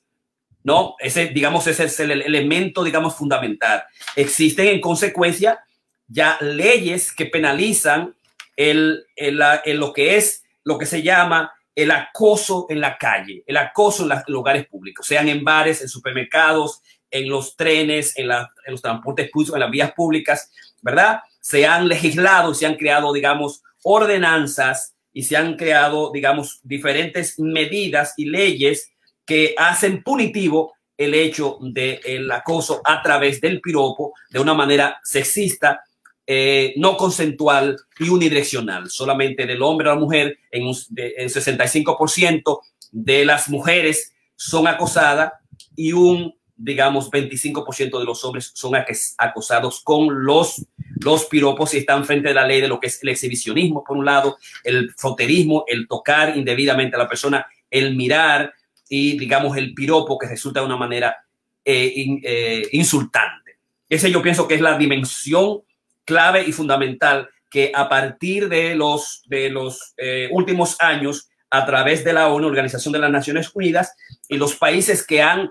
¿No? 0.69 0.97
Ese, 0.99 1.29
digamos, 1.29 1.67
ese 1.67 1.85
es 1.85 1.99
el 1.99 2.11
elemento, 2.11 2.85
digamos, 2.85 3.17
fundamental. 3.17 3.85
Existen 4.15 4.67
en 4.67 4.83
consecuencia 4.83 5.65
ya 6.07 6.37
leyes 6.43 7.11
que 7.11 7.25
penalizan 7.25 8.15
el, 8.55 9.07
el, 9.17 9.41
el, 9.65 9.77
lo 9.79 9.95
que 9.95 10.19
es, 10.19 10.45
lo 10.65 10.77
que 10.77 10.85
se 10.85 11.03
llama 11.03 11.51
el 11.75 11.91
acoso 11.91 12.67
en 12.69 12.83
la 12.83 12.99
calle, 12.99 13.43
el 13.47 13.57
acoso 13.57 14.03
en 14.03 14.11
los 14.11 14.29
lugares 14.29 14.67
públicos, 14.67 15.07
sean 15.07 15.31
en 15.31 15.43
bares, 15.43 15.81
en 15.81 15.89
supermercados, 15.89 16.83
en 17.11 17.31
los 17.31 17.57
trenes, 17.57 18.19
en, 18.19 18.29
la, 18.29 18.51
en 18.67 18.73
los 18.73 18.83
transportes 18.83 19.31
públicos, 19.31 19.55
en 19.55 19.61
las 19.61 19.71
vías 19.71 19.93
públicas, 19.93 20.51
¿verdad? 20.83 21.21
Se 21.41 21.67
han 21.67 21.89
legislado, 21.89 22.53
se 22.53 22.67
han 22.67 22.75
creado, 22.75 23.15
digamos, 23.15 23.63
ordenanzas 23.83 24.95
y 25.15 25.23
se 25.23 25.39
han 25.39 25.57
creado, 25.57 26.11
digamos, 26.13 26.61
diferentes 26.63 27.39
medidas 27.39 28.13
y 28.19 28.27
leyes 28.27 28.91
que 29.29 29.55
hacen 29.59 30.03
punitivo 30.03 30.73
el 30.97 31.13
hecho 31.15 31.59
del 31.61 32.31
acoso 32.33 32.81
a 32.83 33.03
través 33.03 33.43
del 33.43 33.61
piropo 33.61 34.15
de 34.31 34.41
una 34.41 34.55
manera 34.55 34.99
sexista, 35.05 35.85
eh, 36.27 36.73
no 36.79 36.97
consensual 36.97 37.77
y 37.99 38.09
unidireccional, 38.09 38.89
solamente 38.89 39.45
del 39.47 39.63
hombre 39.63 39.91
a 39.91 39.95
la 39.95 40.01
mujer, 40.01 40.39
en, 40.51 40.67
un, 40.67 40.75
en 40.97 41.29
65% 41.29 42.61
de 42.91 43.27
las 43.27 43.51
mujeres 43.51 44.13
son 44.35 44.67
acosadas 44.67 45.35
y 45.77 45.93
un, 45.93 46.35
digamos, 46.57 47.11
25% 47.11 47.99
de 47.99 48.05
los 48.07 48.25
hombres 48.25 48.51
son 48.55 48.73
acosados 49.19 49.83
con 49.85 50.25
los, 50.25 50.65
los 51.01 51.27
piropos 51.27 51.75
y 51.75 51.79
están 51.79 52.07
frente 52.07 52.31
a 52.31 52.35
la 52.35 52.47
ley 52.47 52.63
de 52.63 52.69
lo 52.69 52.81
que 52.81 52.87
es 52.87 53.03
el 53.03 53.11
exhibicionismo, 53.11 53.85
por 53.85 53.99
un 53.99 54.07
lado, 54.07 54.39
el 54.65 54.91
froterismo, 54.97 55.65
el 55.67 55.87
tocar 55.87 56.35
indebidamente 56.35 56.97
a 56.97 56.99
la 56.99 57.09
persona, 57.09 57.47
el 57.71 57.95
mirar 57.95 58.55
y, 58.89 59.19
digamos, 59.19 59.57
el 59.57 59.75
piropo 59.75 60.19
que 60.19 60.29
resulta 60.29 60.61
de 60.61 60.67
una 60.67 60.77
manera 60.77 61.17
eh, 61.65 61.93
eh, 62.23 62.63
insultante. 62.73 63.59
Ese 63.89 64.11
yo 64.11 64.23
pienso 64.23 64.49
que 64.49 64.55
es 64.55 64.61
la 64.61 64.79
dimensión 64.79 65.63
clave 66.05 66.45
y 66.47 66.53
fundamental 66.53 67.29
que 67.51 67.73
a 67.75 67.89
partir 67.89 68.49
de 68.49 68.75
los, 68.75 69.23
de 69.27 69.51
los 69.51 69.95
eh, 69.97 70.29
últimos 70.33 70.77
años, 70.81 71.29
a 71.51 71.65
través 71.65 72.05
de 72.05 72.13
la 72.13 72.29
ONU, 72.29 72.47
Organización 72.47 72.93
de 72.93 72.99
las 72.99 73.11
Naciones 73.11 73.51
Unidas, 73.55 73.95
y 74.29 74.37
los 74.37 74.57
países 74.57 75.07
que 75.07 75.23
han 75.23 75.51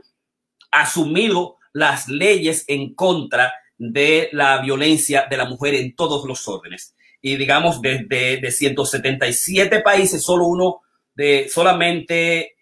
asumido 0.72 1.58
las 1.74 2.08
leyes 2.08 2.66
en 2.68 2.94
contra 2.94 3.54
de 3.78 4.30
la 4.32 4.60
violencia 4.60 5.28
de 5.30 5.38
la 5.38 5.46
mujer 5.46 5.76
en 5.76 5.96
todos 5.96 6.28
los 6.28 6.48
órdenes. 6.48 6.96
Y 7.22 7.36
digamos, 7.36 7.82
desde 7.82 8.38
de 8.38 8.52
177 8.52 9.82
países, 9.82 10.24
solo 10.24 10.46
uno 10.46 10.82
de 11.18 11.50
solamente 11.50 12.56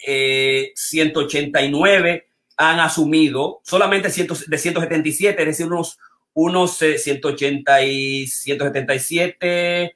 189 0.76 2.12
eh, 2.12 2.24
han 2.56 2.80
asumido, 2.80 3.60
solamente 3.64 4.08
de 4.08 4.58
177, 4.58 5.42
es 5.42 5.46
decir, 5.46 5.66
unos, 5.66 6.00
unos 6.34 6.78
180 6.78 7.82
eh, 7.82 7.92
y 7.92 8.28
177, 8.28 9.94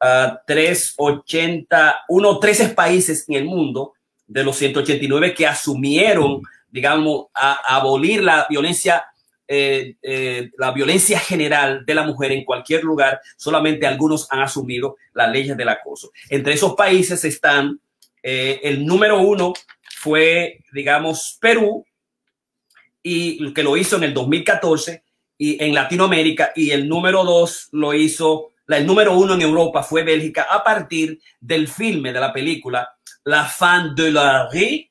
uh, 0.00 0.06
380, 0.44 1.98
unos 2.08 2.40
13 2.40 2.70
países 2.70 3.28
en 3.28 3.36
el 3.36 3.44
mundo 3.44 3.92
de 4.26 4.42
los 4.42 4.56
189 4.56 5.32
que 5.32 5.46
asumieron, 5.46 6.42
digamos, 6.68 7.26
a, 7.32 7.76
abolir 7.76 8.24
la 8.24 8.44
violencia 8.50 9.04
eh, 9.52 9.96
la 10.58 10.70
violencia 10.70 11.18
general 11.18 11.84
de 11.84 11.94
la 11.94 12.04
mujer 12.04 12.30
en 12.30 12.44
cualquier 12.44 12.84
lugar, 12.84 13.20
solamente 13.36 13.84
algunos 13.84 14.30
han 14.30 14.40
asumido 14.40 14.96
las 15.12 15.28
leyes 15.32 15.56
del 15.56 15.68
acoso. 15.68 16.12
Entre 16.28 16.52
esos 16.52 16.74
países 16.76 17.24
están 17.24 17.80
eh, 18.22 18.60
el 18.62 18.84
número 18.84 19.20
uno 19.20 19.52
fue, 19.96 20.60
digamos, 20.72 21.38
Perú, 21.40 21.84
y 23.02 23.52
que 23.52 23.62
lo 23.62 23.76
hizo 23.76 23.96
en 23.96 24.04
el 24.04 24.14
2014 24.14 25.04
y 25.38 25.62
en 25.62 25.74
Latinoamérica, 25.74 26.52
y 26.54 26.70
el 26.70 26.88
número 26.88 27.24
dos 27.24 27.68
lo 27.72 27.94
hizo, 27.94 28.50
el 28.68 28.86
número 28.86 29.16
uno 29.16 29.34
en 29.34 29.42
Europa 29.42 29.82
fue 29.82 30.02
Bélgica 30.02 30.46
a 30.50 30.62
partir 30.62 31.18
del 31.40 31.66
filme 31.66 32.12
de 32.12 32.20
la 32.20 32.32
película 32.32 32.90
La 33.24 33.44
Fan 33.44 33.94
de 33.94 34.10
la 34.10 34.48
Rue, 34.52 34.90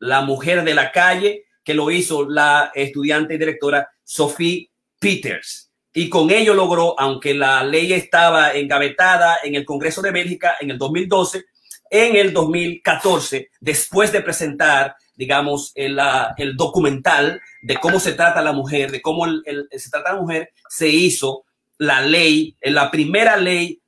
La 0.00 0.22
Mujer 0.22 0.64
de 0.64 0.74
la 0.74 0.90
Calle, 0.90 1.44
que 1.62 1.74
lo 1.74 1.90
hizo 1.90 2.28
la 2.28 2.72
estudiante 2.74 3.34
y 3.34 3.38
directora 3.38 3.88
Sophie 4.02 4.70
Peters. 4.98 5.70
Y 5.92 6.08
con 6.08 6.30
ello 6.30 6.54
logró, 6.54 6.98
aunque 6.98 7.34
la 7.34 7.62
ley 7.62 7.92
estaba 7.92 8.52
engavetada 8.52 9.38
en 9.44 9.54
el 9.54 9.64
Congreso 9.64 10.02
de 10.02 10.10
Bélgica 10.10 10.56
en 10.60 10.72
el 10.72 10.78
2012, 10.78 11.44
en 11.94 12.16
el 12.16 12.32
2014, 12.32 13.50
después 13.60 14.10
de 14.10 14.20
presentar, 14.20 14.96
digamos, 15.14 15.70
el, 15.76 15.96
documental 16.56 17.40
de 17.62 17.76
cómo 17.76 18.00
se 18.00 18.14
trata 18.14 18.42
la 18.42 18.52
mujer, 18.52 18.90
de 18.90 19.00
cómo 19.00 19.24
se 19.70 19.90
trata 19.90 20.14
la 20.14 20.20
mujer, 20.20 20.50
se 20.68 20.88
hizo 20.88 21.44
la 21.78 22.00
ley, 22.00 22.56
la 22.62 22.90
primera 22.90 23.36
ley 23.36 23.80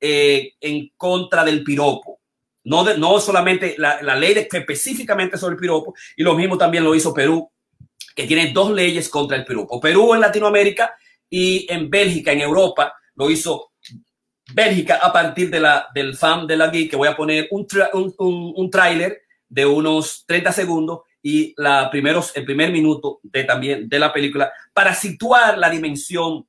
eh, 0.00 0.54
en 0.60 0.90
contra 0.96 1.44
del 1.44 1.62
piropo. 1.62 2.18
No, 2.64 3.20
solamente 3.20 3.76
la, 3.78 4.16
ley 4.16 4.48
específicamente 4.50 5.38
sobre 5.38 5.54
el 5.54 5.60
piropo, 5.60 5.94
y 6.16 6.24
lo 6.24 6.34
mismo 6.34 6.58
también 6.58 6.82
lo 6.82 6.96
hizo 6.96 7.14
Perú, 7.14 7.48
que 8.16 8.26
tiene 8.26 8.52
dos 8.52 8.72
leyes 8.72 9.08
contra 9.08 9.36
el 9.36 9.44
piropo. 9.44 9.78
Perú 9.78 10.14
en 10.14 10.20
Latinoamérica 10.20 10.96
y 11.30 11.72
en 11.72 11.88
Bélgica, 11.88 12.32
en 12.32 12.40
Europa, 12.40 12.92
lo 13.14 13.30
hizo 13.30 13.71
Bélgica 14.52 14.96
a 14.96 15.12
partir 15.12 15.50
de 15.50 15.60
la, 15.60 15.88
del 15.94 16.16
fan 16.16 16.46
de 16.46 16.56
la 16.56 16.68
geek, 16.68 16.90
que 16.90 16.96
voy 16.96 17.08
a 17.08 17.16
poner 17.16 17.48
un, 17.50 17.66
un, 17.92 18.52
un, 18.56 18.70
tráiler 18.70 19.22
de 19.48 19.64
unos 19.64 20.24
30 20.26 20.52
segundos 20.52 21.00
y 21.22 21.54
la 21.56 21.90
primeros, 21.90 22.34
el 22.34 22.44
primer 22.44 22.72
minuto 22.72 23.20
de 23.22 23.44
también 23.44 23.88
de 23.88 23.98
la 23.98 24.12
película 24.12 24.52
para 24.72 24.94
situar 24.94 25.56
la 25.56 25.70
dimensión, 25.70 26.46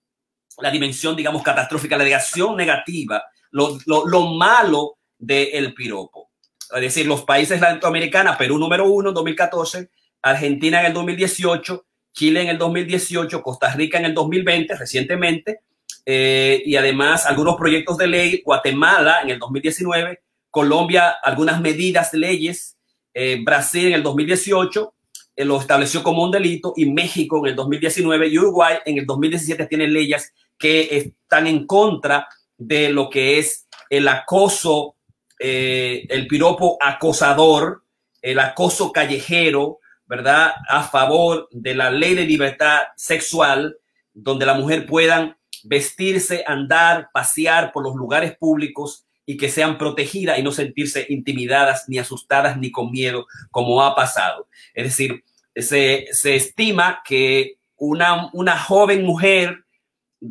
la 0.58 0.72
dimensión, 0.72 1.16
digamos, 1.16 1.44
catastrófica, 1.44 1.98
la 1.98 2.04
negación 2.04 2.58
negativa, 2.58 3.24
lo, 3.52 3.78
lo, 3.86 4.08
lo 4.08 4.28
malo 4.34 4.98
del 5.18 5.74
piropo. 5.74 6.32
Es 6.74 6.82
decir, 6.82 7.06
los 7.06 7.24
países 7.24 7.62
latinoamericanos, 7.62 8.36
Perú 8.36 8.58
número 8.58 8.90
uno 8.90 9.10
en 9.10 9.16
2014, 9.16 9.90
Argentina 10.24 10.80
en 10.80 10.88
el 10.88 10.94
2018, 10.94 11.86
Chile 12.12 12.42
en 12.42 12.50
el 12.50 12.58
2018, 12.58 13.42
Costa 13.44 13.74
Rica 13.74 14.00
en 14.00 14.06
el 14.06 14.14
2020, 14.14 14.76
recientemente, 14.76 15.62
eh, 16.06 16.62
y 16.66 16.76
además 16.76 17.26
algunos 17.26 17.56
proyectos 17.56 17.98
de 17.98 18.08
ley, 18.08 18.42
Guatemala 18.46 19.22
en 19.22 19.30
el 19.30 19.40
2019, 19.40 20.22
Colombia 20.50 21.10
algunas 21.24 21.62
medidas 21.62 22.14
leyes, 22.14 22.78
eh, 23.14 23.40
Brasil 23.44 23.88
en 23.88 23.94
el 23.94 24.04
2018 24.04 24.94
eh, 25.36 25.46
lo 25.46 25.60
estableció 25.60 26.04
como 26.04 26.24
un 26.24 26.32
delito 26.32 26.74
y 26.76 26.92
México 26.92 27.40
en 27.40 27.52
el 27.52 27.56
2019 27.56 28.28
y 28.28 28.38
Uruguay 28.38 28.78
en 28.86 28.98
el 28.98 29.06
2017 29.06 29.66
tienen 29.68 29.94
leyes 29.94 30.34
que 30.58 30.98
están 30.98 31.48
en 31.48 31.66
contra 31.66 32.28
de 32.58 32.90
lo 32.90 33.10
que 33.10 33.40
es 33.40 33.68
el 33.90 34.08
acoso, 34.08 34.96
el 35.40 36.28
piropo 36.28 36.78
acosador, 36.82 37.84
el 38.22 38.40
acoso 38.40 38.92
callejero, 38.92 39.80
¿verdad? 40.06 40.54
A 40.70 40.84
favor 40.84 41.50
de 41.52 41.76
la 41.76 41.92
ley 41.92 42.16
de 42.16 42.24
libertad 42.24 42.84
sexual, 42.96 43.78
donde 44.14 44.46
la 44.46 44.54
mujer 44.54 44.86
puedan 44.86 45.36
vestirse, 45.64 46.44
andar, 46.46 47.10
pasear 47.14 47.72
por 47.72 47.84
los 47.84 47.96
lugares 47.96 48.36
públicos 48.38 49.06
y 49.26 49.38
que 49.38 49.50
sean 49.50 49.78
protegidas 49.78 50.38
y 50.38 50.44
no 50.44 50.52
sentirse 50.52 51.06
intimidadas, 51.10 51.86
ni 51.88 51.98
asustadas, 51.98 52.58
ni 52.58 52.72
con 52.72 52.92
miedo, 52.92 53.26
como 53.52 53.82
ha 53.84 53.96
pasado. 53.96 54.48
Es 54.74 54.86
decir, 54.86 55.24
se, 55.56 56.08
se 56.12 56.36
estima 56.36 57.02
que 57.06 57.58
una, 57.78 58.30
una 58.34 58.58
joven 58.58 59.04
mujer 59.04 59.64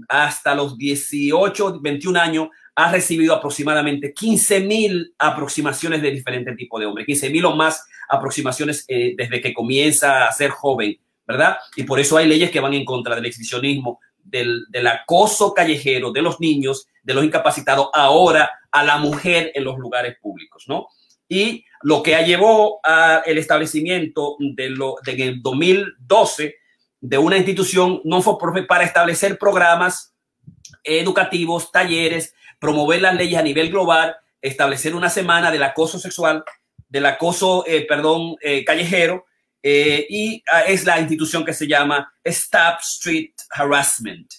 hasta 0.08 0.54
los 0.54 0.76
18, 0.78 1.80
21 1.80 2.20
años 2.20 2.48
ha 2.74 2.90
recibido 2.90 3.34
aproximadamente 3.34 4.12
15 4.14 4.60
mil 4.60 5.14
aproximaciones 5.18 6.00
de 6.00 6.10
diferentes 6.10 6.56
tipos 6.56 6.80
de 6.80 6.86
hombres, 6.86 7.06
15 7.06 7.30
mil 7.30 7.44
o 7.44 7.54
más 7.54 7.86
aproximaciones 8.08 8.84
eh, 8.88 9.14
desde 9.16 9.40
que 9.40 9.52
comienza 9.52 10.26
a 10.26 10.32
ser 10.32 10.50
joven, 10.50 10.98
¿verdad? 11.26 11.56
Y 11.76 11.84
por 11.84 12.00
eso 12.00 12.16
hay 12.16 12.26
leyes 12.26 12.50
que 12.50 12.60
van 12.60 12.74
en 12.74 12.84
contra 12.84 13.14
del 13.14 13.26
exhibicionismo, 13.26 14.00
del, 14.22 14.66
acoso 14.86 15.52
callejero 15.54 16.12
de 16.12 16.22
los 16.22 16.40
niños, 16.40 16.86
de 17.02 17.14
los 17.14 17.24
incapacitados, 17.24 17.88
ahora 17.92 18.50
a 18.70 18.82
la 18.82 18.98
mujer 18.98 19.52
en 19.54 19.64
los 19.64 19.78
lugares 19.78 20.16
públicos, 20.20 20.64
¿no? 20.66 20.88
Y 21.28 21.64
lo 21.82 22.02
que 22.02 22.16
llevó 22.24 22.80
al 22.82 23.38
establecimiento 23.38 24.36
de 24.38 24.70
lo, 24.70 24.96
de 25.04 25.12
en 25.12 25.20
el 25.20 25.42
2012 25.42 26.56
de 27.00 27.18
una 27.18 27.36
institución 27.36 28.00
no 28.04 28.22
fue 28.22 28.36
para 28.66 28.84
establecer 28.84 29.38
programas 29.38 30.14
educativos, 30.84 31.72
talleres, 31.72 32.34
promover 32.58 33.02
las 33.02 33.16
leyes 33.16 33.38
a 33.38 33.42
nivel 33.42 33.70
global, 33.70 34.16
establecer 34.40 34.94
una 34.94 35.10
semana 35.10 35.50
del 35.50 35.62
acoso 35.62 35.98
sexual, 35.98 36.44
del 36.88 37.06
acoso, 37.06 37.64
eh, 37.66 37.86
perdón, 37.86 38.36
eh, 38.40 38.64
callejero, 38.64 39.26
eh, 39.62 40.06
y 40.08 40.42
ah, 40.50 40.62
es 40.62 40.84
la 40.84 40.98
institución 40.98 41.44
que 41.44 41.54
se 41.54 41.66
llama 41.66 42.12
Stop 42.24 42.80
Street 42.80 43.32
Harassment, 43.50 44.32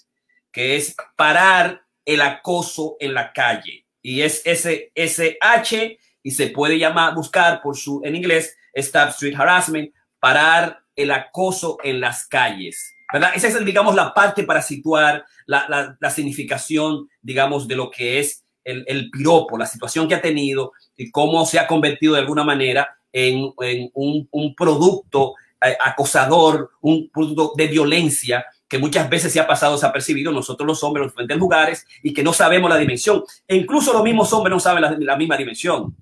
que 0.51 0.75
es 0.75 0.95
parar 1.15 1.81
el 2.05 2.21
acoso 2.21 2.97
en 2.99 3.13
la 3.13 3.31
calle. 3.31 3.85
Y 4.01 4.21
es 4.21 4.43
SSH 4.45 5.97
y 6.23 6.31
se 6.31 6.47
puede 6.47 6.77
llamar, 6.77 7.15
buscar 7.15 7.61
por 7.61 7.77
su, 7.77 8.01
en 8.03 8.15
inglés, 8.15 8.55
Stop 8.73 9.09
Street 9.09 9.35
Harassment, 9.37 9.93
parar 10.19 10.83
el 10.95 11.11
acoso 11.11 11.77
en 11.83 12.01
las 12.01 12.27
calles. 12.27 12.93
¿verdad? 13.11 13.31
Esa 13.35 13.47
es, 13.47 13.65
digamos, 13.65 13.95
la 13.95 14.13
parte 14.13 14.43
para 14.43 14.61
situar 14.61 15.23
la, 15.45 15.95
la, 15.99 16.09
significación, 16.09 17.07
digamos, 17.21 17.67
de 17.67 17.75
lo 17.75 17.91
que 17.91 18.19
es 18.19 18.43
el, 18.63 18.83
el, 18.87 19.11
piropo, 19.11 19.57
la 19.57 19.67
situación 19.67 20.07
que 20.07 20.15
ha 20.15 20.21
tenido 20.21 20.71
y 20.97 21.11
cómo 21.11 21.45
se 21.45 21.59
ha 21.59 21.67
convertido 21.67 22.15
de 22.15 22.21
alguna 22.21 22.43
manera 22.43 22.97
en, 23.13 23.53
un, 23.93 24.55
producto 24.55 25.35
eh, 25.63 25.77
acosador, 25.81 26.71
un 26.81 27.09
producto 27.09 27.53
de 27.55 27.67
violencia 27.67 28.45
que 28.67 28.79
muchas 28.79 29.07
veces 29.07 29.31
se 29.31 29.39
ha 29.39 29.47
pasado 29.47 29.75
desapercibido 29.75 30.31
nosotros 30.31 30.65
los 30.65 30.83
hombres 30.83 31.01
en 31.01 31.05
los 31.05 31.13
diferentes 31.13 31.37
lugares 31.37 31.85
y 32.01 32.11
que 32.11 32.23
no 32.23 32.33
sabemos 32.33 32.69
la 32.69 32.77
dimensión. 32.77 33.23
E 33.47 33.55
incluso 33.55 33.93
los 33.93 34.03
mismos 34.03 34.33
hombres 34.33 34.51
no 34.51 34.59
saben 34.59 35.05
la, 35.05 35.15
misma 35.15 35.37
dimensión. 35.37 35.95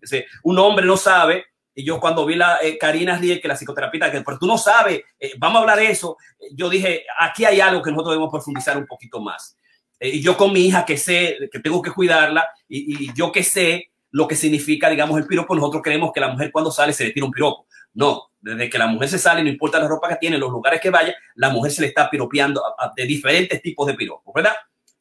un 0.44 0.58
hombre 0.58 0.86
no 0.86 0.96
sabe 0.96 1.46
y 1.74 1.84
yo 1.84 2.00
cuando 2.00 2.26
vi 2.26 2.36
la 2.36 2.60
eh, 2.62 2.78
Karina 2.78 3.18
Rieke, 3.18 3.48
la 3.48 3.56
psicoterapeuta, 3.56 4.12
que 4.12 4.22
pero 4.22 4.38
tú 4.38 4.46
no 4.46 4.58
sabes, 4.58 5.02
eh, 5.20 5.34
vamos 5.38 5.58
a 5.58 5.62
hablar 5.62 5.78
de 5.80 5.92
eso, 5.92 6.18
yo 6.54 6.70
dije, 6.70 7.06
aquí 7.20 7.46
hay 7.46 7.62
algo 7.62 7.82
que 7.82 7.92
nosotros 7.92 8.14
debemos 8.14 8.32
profundizar 8.32 8.78
un 8.78 8.86
poquito 8.86 9.22
más. 9.22 9.58
Eh, 10.00 10.10
y 10.10 10.22
yo 10.22 10.36
con 10.36 10.52
mi 10.52 10.62
hija 10.66 10.86
que 10.86 10.98
sé, 10.98 11.38
que 11.52 11.60
tengo 11.60 11.82
que 11.82 11.92
cuidarla, 11.92 12.48
y, 12.68 13.06
y, 13.06 13.14
yo 13.14 13.32
que 13.32 13.44
sé 13.44 13.91
lo 14.12 14.28
que 14.28 14.36
significa, 14.36 14.90
digamos, 14.90 15.18
el 15.18 15.26
piropo, 15.26 15.56
nosotros 15.56 15.82
creemos 15.84 16.12
que 16.14 16.20
la 16.20 16.28
mujer 16.28 16.52
cuando 16.52 16.72
sale 16.72 16.94
se 16.94 17.06
le 17.06 17.12
tira 17.12 17.26
un 17.26 17.32
piropo. 17.32 17.66
No, 17.94 18.32
desde 18.40 18.70
que 18.70 18.78
la 18.78 18.88
mujer 18.88 19.10
se 19.10 19.20
sale, 19.20 19.44
no 19.44 19.50
importa 19.50 19.80
la 19.80 19.88
ropa 19.88 20.10
que 20.10 20.16
tiene, 20.16 20.38
los 20.38 20.52
lugares 20.52 20.80
que 20.82 20.90
vaya, 20.90 21.14
la 21.36 21.50
mujer 21.50 21.72
se 21.72 21.82
le 21.82 21.88
está 21.88 22.10
piropeando 22.10 22.62
de 22.96 23.06
diferentes 23.06 23.62
tipos 23.62 23.88
de 23.88 23.94
piropos, 23.94 24.34
¿verdad? 24.34 24.54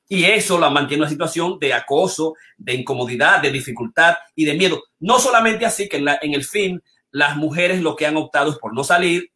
Y 0.09 0.25
eso 0.25 0.59
la 0.59 0.71
mantiene 0.71 0.97
en 0.97 1.03
una 1.03 1.11
situación 1.11 1.59
de 1.61 1.73
acoso, 1.73 2.35
de 2.57 2.75
incomodidad, 2.75 3.41
de 3.41 3.51
dificultad 3.51 4.17
y 4.35 4.45
de 4.45 4.55
miedo. 4.55 4.83
No 4.99 5.21
solamente 5.21 5.65
así 5.65 5.89
que 5.89 5.99
en, 5.99 6.35
el 6.35 6.45
fin, 6.45 6.83
las 7.13 7.37
mujeres 7.37 7.81
lo 7.81 7.95
que 7.95 8.07
han 8.07 8.17
optado 8.17 8.51
es 8.51 8.59
por 8.59 8.75
no 8.75 8.83
salir 8.83 9.31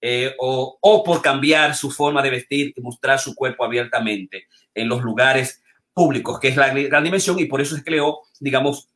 eh, 0.00 0.34
o, 0.40 0.76
o, 0.80 1.04
por 1.04 1.22
cambiar 1.22 1.76
su 1.76 1.92
forma 1.92 2.20
de 2.20 2.30
vestir 2.30 2.72
y 2.74 2.80
mostrar 2.80 3.20
su 3.20 3.36
cuerpo 3.36 3.64
abiertamente 3.64 4.48
en 4.74 4.88
los 4.88 5.02
lugares 5.02 5.62
públicos, 5.94 6.40
que 6.40 6.48
es 6.48 6.56
la 6.56 6.70
gran 6.70 7.04
dimensión 7.04 7.38
y 7.38 7.44
por 7.44 7.60
eso 7.60 7.76
se 7.76 7.84
creó, 7.84 8.22
digamos, 8.40 8.88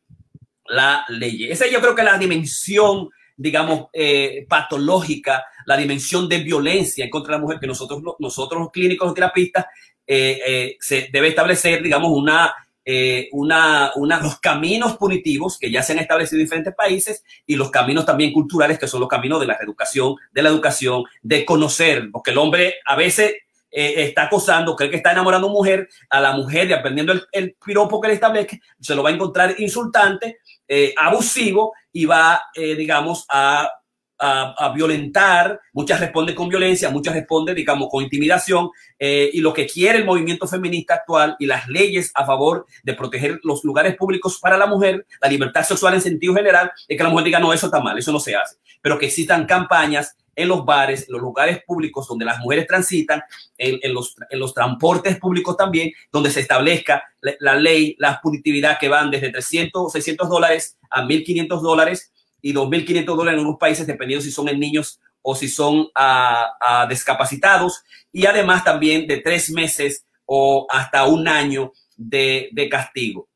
la 0.69 1.05
ley. 1.09 1.51
Esa 1.51 1.67
yo 1.67 1.81
creo 1.81 1.95
que 1.95 2.03
la 2.03 2.19
dimensión, 2.19 3.11
digamos, 3.37 3.87
eh, 3.93 4.47
patológica, 4.49 5.45
la 5.67 5.77
dimensión 5.77 6.29
de 6.29 6.39
violencia 6.39 7.05
en 7.05 7.11
contra 7.11 7.33
de 7.33 7.39
la 7.39 7.43
mujer 7.43 7.61
que 7.61 7.67
nosotros, 7.67 8.01
nosotros 8.19 8.61
los 8.61 8.71
clínicos, 8.71 9.07
los 9.07 9.15
terapistas, 9.15 9.67
eh, 10.07 10.41
eh, 10.47 10.77
se 10.79 11.09
debe 11.13 11.29
establecer, 11.29 11.83
digamos, 11.83 12.13
una, 12.13 12.55
eh, 12.85 13.29
una, 13.33 13.91
una, 13.97 14.21
los 14.21 14.39
caminos 14.39 14.97
punitivos 14.97 15.59
que 15.59 15.71
ya 15.71 15.83
se 15.83 15.93
han 15.93 15.99
establecido 15.99 16.39
en 16.39 16.45
diferentes 16.45 16.75
países 16.75 17.25
y 17.45 17.57
los 17.57 17.71
caminos 17.71 18.07
también 18.07 18.33
culturales, 18.33 18.79
que 18.79 18.87
son 18.87 19.01
los 19.01 19.09
caminos 19.09 19.41
de 19.41 19.47
la 19.47 19.59
educación, 19.61 20.15
de 20.31 20.43
la 20.43 20.51
educación, 20.51 21.05
de 21.23 21.45
conocer, 21.45 22.09
porque 22.13 22.31
el 22.31 22.39
hombre 22.39 22.77
a 22.87 22.95
veces 22.95 23.35
está 23.79 24.23
acosando, 24.23 24.75
cree 24.75 24.89
que 24.89 24.97
está 24.97 25.13
enamorando 25.13 25.49
a 25.49 25.51
una 25.51 25.59
mujer, 25.59 25.89
a 26.09 26.19
la 26.19 26.33
mujer 26.33 26.71
y 26.71 26.73
aprendiendo 26.73 27.13
el, 27.13 27.27
el 27.31 27.57
piropo 27.63 28.01
que 28.01 28.09
le 28.09 28.15
establece, 28.15 28.63
se 28.81 28.95
lo 28.95 29.03
va 29.03 29.11
a 29.11 29.13
encontrar 29.13 29.55
insultante, 29.59 30.39
eh, 30.69 30.95
abusivo 30.97 31.73
y 31.93 32.05
va, 32.05 32.43
eh, 32.55 32.75
digamos, 32.75 33.25
a 33.31 33.71
a, 34.19 34.73
violentar, 34.75 35.61
muchas 35.73 36.01
responden 36.01 36.35
con 36.35 36.49
violencia, 36.49 36.91
muchas 36.91 37.15
responden, 37.15 37.55
digamos, 37.55 37.89
con 37.91 38.03
intimidación, 38.03 38.71
eh, 38.99 39.31
y 39.33 39.41
lo 39.41 39.53
que 39.53 39.67
quiere 39.67 39.99
el 39.99 40.05
movimiento 40.05 40.47
feminista 40.47 40.95
actual 40.95 41.37
y 41.39 41.47
las 41.47 41.69
leyes 41.69 42.13
a 42.15 42.25
favor 42.25 42.67
de 42.83 42.95
proteger 42.95 43.41
los 43.43 43.65
lugares 43.65 43.97
públicos 43.97 44.39
para 44.41 44.57
la 44.57 44.67
mujer, 44.67 45.07
la 45.21 45.29
libertad 45.29 45.65
sexual 45.65 45.95
en 45.95 46.01
sentido 46.01 46.35
general, 46.35 46.71
es 46.89 46.97
que 46.97 47.03
la 47.03 47.11
mujer 47.11 47.27
diga, 47.27 47.41
no, 47.41 47.53
eso 47.53 47.67
está 47.67 47.81
mal, 47.81 47.99
eso 47.99 48.13
no 48.13 48.21
se 48.21 48.35
hace, 48.35 48.57
pero 48.81 48.99
que 48.99 49.07
existan 49.07 49.47
campañas 49.47 50.17
en 50.37 50.49
los 50.49 50.65
bares, 50.65 51.09
en 51.09 51.15
los 51.15 51.23
lugares 51.23 51.63
públicos 51.67 52.07
donde 52.07 52.27
las 52.27 52.39
mujeres 52.41 52.67
transitan, 52.67 53.23
en, 53.57 53.95
los, 53.95 54.15
en 54.29 54.39
los 54.39 54.53
transportes 54.53 55.19
públicos 55.19 55.57
también, 55.57 55.91
donde 56.13 56.31
se 56.31 56.41
establezca 56.41 57.03
la, 57.41 57.55
ley, 57.55 57.97
la 57.99 58.21
punitividad 58.21 58.79
que 58.79 58.91
van 58.91 59.11
desde 59.11 59.31
300 59.31 59.91
600 59.91 60.29
dólares 60.29 60.79
a 60.91 61.03
1.500 61.03 61.61
dólares 61.63 62.13
y 62.41 62.53
2.500 62.53 63.05
dólares 63.05 63.41
en 63.41 63.47
unos 63.47 63.59
países, 63.59 63.87
dependiendo 63.87 64.25
si 64.25 64.31
son 64.31 64.49
en 64.49 64.61
niños 64.61 65.01
o 65.23 65.35
si 65.35 65.49
son 65.49 65.79
uh, 65.79 65.85
uh, 65.87 66.89
discapacitados, 66.89 67.83
y 68.13 68.27
además 68.27 68.65
también 68.65 69.07
de 69.07 69.19
tres 69.19 69.51
meses 69.51 70.07
o 70.25 70.67
hasta 70.71 71.05
un 71.07 71.27
año 71.27 71.73
de, 71.97 72.49
de 72.53 72.69
castigo. 72.69 73.29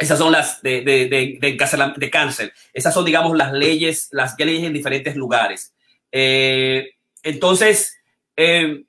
Esas 0.00 0.18
son 0.18 0.32
las 0.32 0.62
de, 0.62 0.80
de, 0.80 1.38
de 1.38 2.10
cáncer. 2.10 2.54
Esas 2.72 2.94
son, 2.94 3.04
digamos, 3.04 3.36
las 3.36 3.52
leyes, 3.52 4.08
las 4.12 4.34
leyes 4.38 4.64
en 4.64 4.72
diferentes 4.72 5.14
lugares. 5.14 5.74
Eh, 6.10 6.92
entonces, 7.22 7.98
eh, 8.34 8.84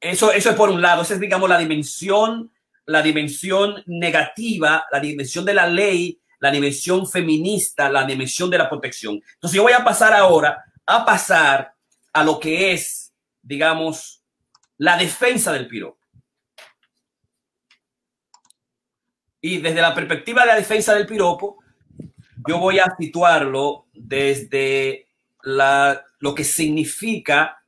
eso, 0.00 0.32
eso 0.32 0.50
es 0.50 0.56
por 0.56 0.70
un 0.70 0.80
lado. 0.80 1.02
Esa 1.02 1.14
es, 1.14 1.20
digamos, 1.20 1.48
la 1.48 1.58
dimensión, 1.58 2.52
la 2.86 3.02
dimensión 3.02 3.82
negativa, 3.86 4.84
la 4.92 5.00
dimensión 5.00 5.44
de 5.44 5.54
la 5.54 5.66
ley 5.66 6.20
la 6.40 6.50
dimensión 6.50 7.06
feminista, 7.06 7.90
la 7.90 8.04
dimensión 8.04 8.50
de 8.50 8.58
la 8.58 8.68
protección. 8.68 9.20
Entonces 9.34 9.56
yo 9.56 9.62
voy 9.62 9.72
a 9.72 9.84
pasar 9.84 10.12
ahora 10.12 10.64
a 10.86 11.04
pasar 11.04 11.74
a 12.12 12.24
lo 12.24 12.40
que 12.40 12.72
es, 12.72 13.12
digamos, 13.42 14.22
la 14.78 14.96
defensa 14.96 15.52
del 15.52 15.68
piropo. 15.68 15.98
Y 19.40 19.58
desde 19.58 19.80
la 19.80 19.94
perspectiva 19.94 20.42
de 20.42 20.48
la 20.48 20.56
defensa 20.56 20.94
del 20.94 21.06
piropo, 21.06 21.58
yo 22.46 22.58
voy 22.58 22.78
a 22.78 22.94
situarlo 22.98 23.86
desde 23.92 25.08
la, 25.42 26.04
lo 26.18 26.34
que 26.34 26.44
significa 26.44 27.62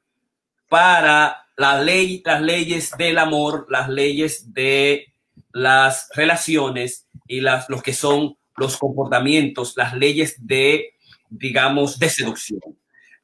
para 0.68 1.46
la 1.56 1.82
ley, 1.82 2.22
las 2.24 2.40
leyes 2.40 2.92
del 2.96 3.18
amor, 3.18 3.66
las 3.68 3.88
leyes 3.88 4.52
de 4.52 5.12
las 5.52 6.08
relaciones 6.14 7.06
y 7.26 7.40
las, 7.40 7.68
los 7.68 7.82
que 7.82 7.92
son 7.92 8.36
los 8.60 8.76
comportamientos, 8.76 9.72
las 9.76 9.94
leyes 9.96 10.36
de, 10.46 10.94
digamos, 11.30 11.98
de 11.98 12.10
seducción. 12.10 12.60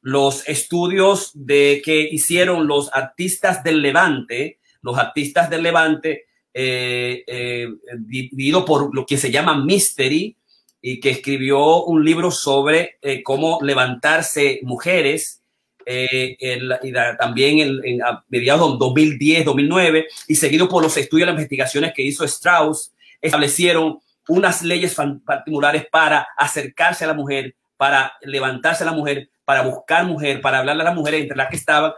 Los 0.01 0.47
estudios 0.49 1.31
de 1.33 1.81
que 1.85 2.01
hicieron 2.01 2.67
los 2.67 2.89
artistas 2.93 3.63
del 3.63 3.81
Levante, 3.81 4.59
los 4.81 4.97
artistas 4.97 5.49
del 5.49 5.63
Levante, 5.63 6.25
eh, 6.53 7.23
eh, 7.27 7.67
dividido 7.99 8.65
por 8.65 8.93
lo 8.95 9.05
que 9.05 9.17
se 9.17 9.29
llama 9.29 9.63
Mystery, 9.63 10.35
y 10.81 10.99
que 10.99 11.11
escribió 11.11 11.83
un 11.83 12.03
libro 12.03 12.31
sobre 12.31 12.97
eh, 13.01 13.21
cómo 13.21 13.59
levantarse 13.61 14.59
mujeres, 14.63 15.43
y 15.89 16.91
también 17.17 17.59
en, 17.59 17.79
en, 17.85 18.03
a 18.03 18.25
mediados 18.27 18.77
2010, 18.77 19.45
2009, 19.45 20.07
y 20.27 20.35
seguido 20.35 20.67
por 20.67 20.83
los 20.83 20.97
estudios 20.97 21.25
y 21.25 21.27
las 21.27 21.35
investigaciones 21.35 21.93
que 21.95 22.01
hizo 22.01 22.25
Strauss, 22.25 22.91
establecieron 23.21 23.99
unas 24.27 24.61
leyes 24.61 24.95
particulares 25.25 25.85
para 25.91 26.27
acercarse 26.37 27.03
a 27.03 27.07
la 27.07 27.13
mujer, 27.13 27.55
para 27.77 28.13
levantarse 28.21 28.83
a 28.83 28.87
la 28.87 28.91
mujer, 28.93 29.29
para 29.45 29.61
buscar 29.61 30.05
mujer, 30.05 30.41
para 30.41 30.59
hablarle 30.59 30.81
a 30.81 30.85
la 30.85 30.93
mujer, 30.93 31.13
entre 31.15 31.37
las 31.37 31.49
que 31.49 31.55
estaba 31.55 31.95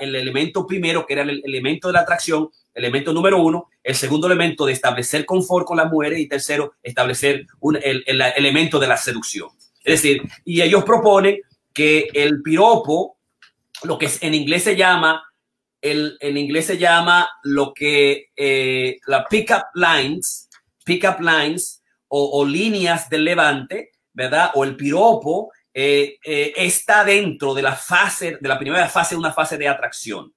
el 0.00 0.14
elemento 0.14 0.66
primero, 0.66 1.04
que 1.04 1.12
era 1.14 1.22
el 1.22 1.42
elemento 1.44 1.88
de 1.88 1.94
la 1.94 2.00
atracción, 2.00 2.48
elemento 2.72 3.12
número 3.12 3.42
uno, 3.42 3.68
el 3.82 3.94
segundo 3.94 4.26
elemento 4.26 4.64
de 4.64 4.72
establecer 4.72 5.24
confort 5.26 5.66
con 5.66 5.76
las 5.76 5.90
mujeres 5.90 6.18
y 6.20 6.28
tercero, 6.28 6.74
establecer 6.82 7.46
un, 7.60 7.76
el, 7.76 8.04
el, 8.06 8.20
el 8.20 8.32
elemento 8.36 8.78
de 8.78 8.86
la 8.86 8.96
seducción. 8.96 9.48
Es 9.84 10.02
decir, 10.02 10.22
y 10.44 10.62
ellos 10.62 10.84
proponen 10.84 11.40
que 11.72 12.08
el 12.14 12.42
piropo, 12.42 13.18
lo 13.82 13.98
que 13.98 14.08
en 14.20 14.34
inglés 14.34 14.64
se 14.64 14.76
llama, 14.76 15.22
el, 15.82 16.16
en 16.20 16.36
inglés 16.36 16.66
se 16.66 16.78
llama 16.78 17.28
lo 17.42 17.74
que 17.74 18.30
eh, 18.34 18.98
la 19.06 19.26
pick-up 19.26 19.64
lines, 19.74 20.45
pick-up 20.86 21.20
lines 21.20 21.82
o, 22.08 22.44
líneas 22.46 23.10
del 23.10 23.24
levante, 23.24 23.90
¿verdad? 24.12 24.52
O 24.54 24.62
el 24.64 24.76
piropo 24.76 25.50
eh, 25.74 26.18
eh, 26.24 26.52
está 26.56 27.04
dentro 27.04 27.52
de 27.52 27.62
la 27.62 27.74
fase, 27.74 28.38
de 28.40 28.48
la 28.48 28.58
primera 28.58 28.88
fase, 28.88 29.16
una 29.16 29.32
fase 29.32 29.58
de 29.58 29.68
atracción, 29.68 30.32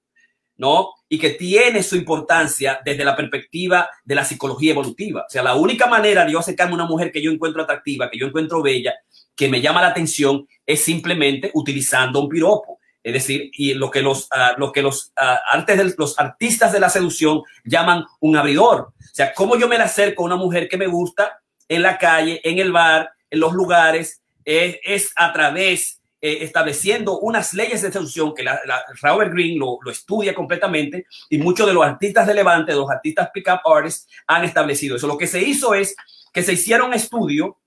¿no? 0.58 0.90
Y 1.08 1.20
que 1.20 1.30
tiene 1.30 1.84
su 1.84 1.96
importancia 1.96 2.82
desde 2.84 3.06
la 3.06 3.16
perspectiva 3.16 3.88
de 4.04 4.16
la 4.16 4.26
psicología 4.26 4.72
evolutiva. 4.72 5.22
O 5.22 5.30
sea, 5.30 5.44
la 5.44 5.56
única 5.56 5.86
manera 5.86 6.26
de 6.26 6.32
yo 6.32 6.40
acercarme 6.40 6.74
a 6.74 6.76
una 6.76 6.88
mujer 6.88 7.12
que 7.12 7.22
yo 7.22 7.32
encuentro 7.32 7.62
atractiva, 7.62 8.10
que 8.10 8.18
yo 8.18 8.26
encuentro 8.26 8.64
bella, 8.64 8.96
que 9.36 9.48
me 9.48 9.62
llama 9.62 9.82
la 9.82 9.90
atención, 9.90 10.48
es 10.66 10.84
simplemente 10.84 11.52
utilizando 11.54 12.20
un 12.22 12.30
piropo. 12.30 12.79
Es 13.04 13.14
decir, 13.14 13.50
y 13.54 13.74
lo 13.74 13.90
que 13.90 14.02
los, 14.02 14.28
uh, 14.28 14.72
que 14.72 14.82
los, 14.82 15.14
uh, 15.18 15.38
antes 15.52 15.78
de, 15.78 15.96
los 15.98 16.20
artistas 16.20 16.74
de 16.74 16.80
la 16.80 16.90
seducción 16.90 17.44
llaman 17.64 18.06
un 18.20 18.36
abridor. 18.36 18.94
O 19.00 19.14
sea, 19.14 19.34
cómo 19.34 19.58
yo 19.58 19.68
me 19.68 19.78
la 19.78 19.86
acerco 19.86 20.24
a 20.24 20.26
una 20.26 20.36
mujer 20.36 20.68
que 20.68 20.78
me 20.78 20.88
gusta 20.88 21.40
en 21.68 21.82
la 21.82 21.98
calle, 21.98 22.42
en 22.44 22.60
el 22.60 22.72
bar, 22.72 23.12
en 23.30 23.40
los 23.40 23.54
lugares, 23.54 24.22
eh, 24.44 24.82
es 24.84 25.12
a 25.16 25.32
través, 25.32 26.02
eh, 26.22 26.40
estableciendo 26.42 27.20
unas 27.20 27.54
leyes 27.54 27.82
de 27.82 27.92
seducción 27.92 28.34
que 28.36 28.44
la, 28.44 28.60
la 28.66 28.84
Robert 29.02 29.32
Green 29.32 29.58
lo, 29.58 29.78
lo, 29.82 29.92
estudia 29.92 30.36
completamente 30.36 31.06
y 31.30 31.38
muchos 31.38 31.66
de 31.66 31.74
los 31.74 31.86
artistas 31.86 32.28
de 32.28 32.34
Levante, 32.34 32.74
los 32.74 32.90
artistas 32.90 33.30
pick-up 33.34 33.62
artists, 33.64 34.08
han 34.28 34.44
establecido 34.44 34.98
eso. 34.98 35.08
Lo 35.08 35.18
que 35.18 35.28
se 35.28 35.42
hizo 35.42 35.74
es 35.74 35.96
que 36.34 36.44
se 36.44 36.54
hiciera 36.54 36.84
un 36.84 36.94
estudio 36.94 37.58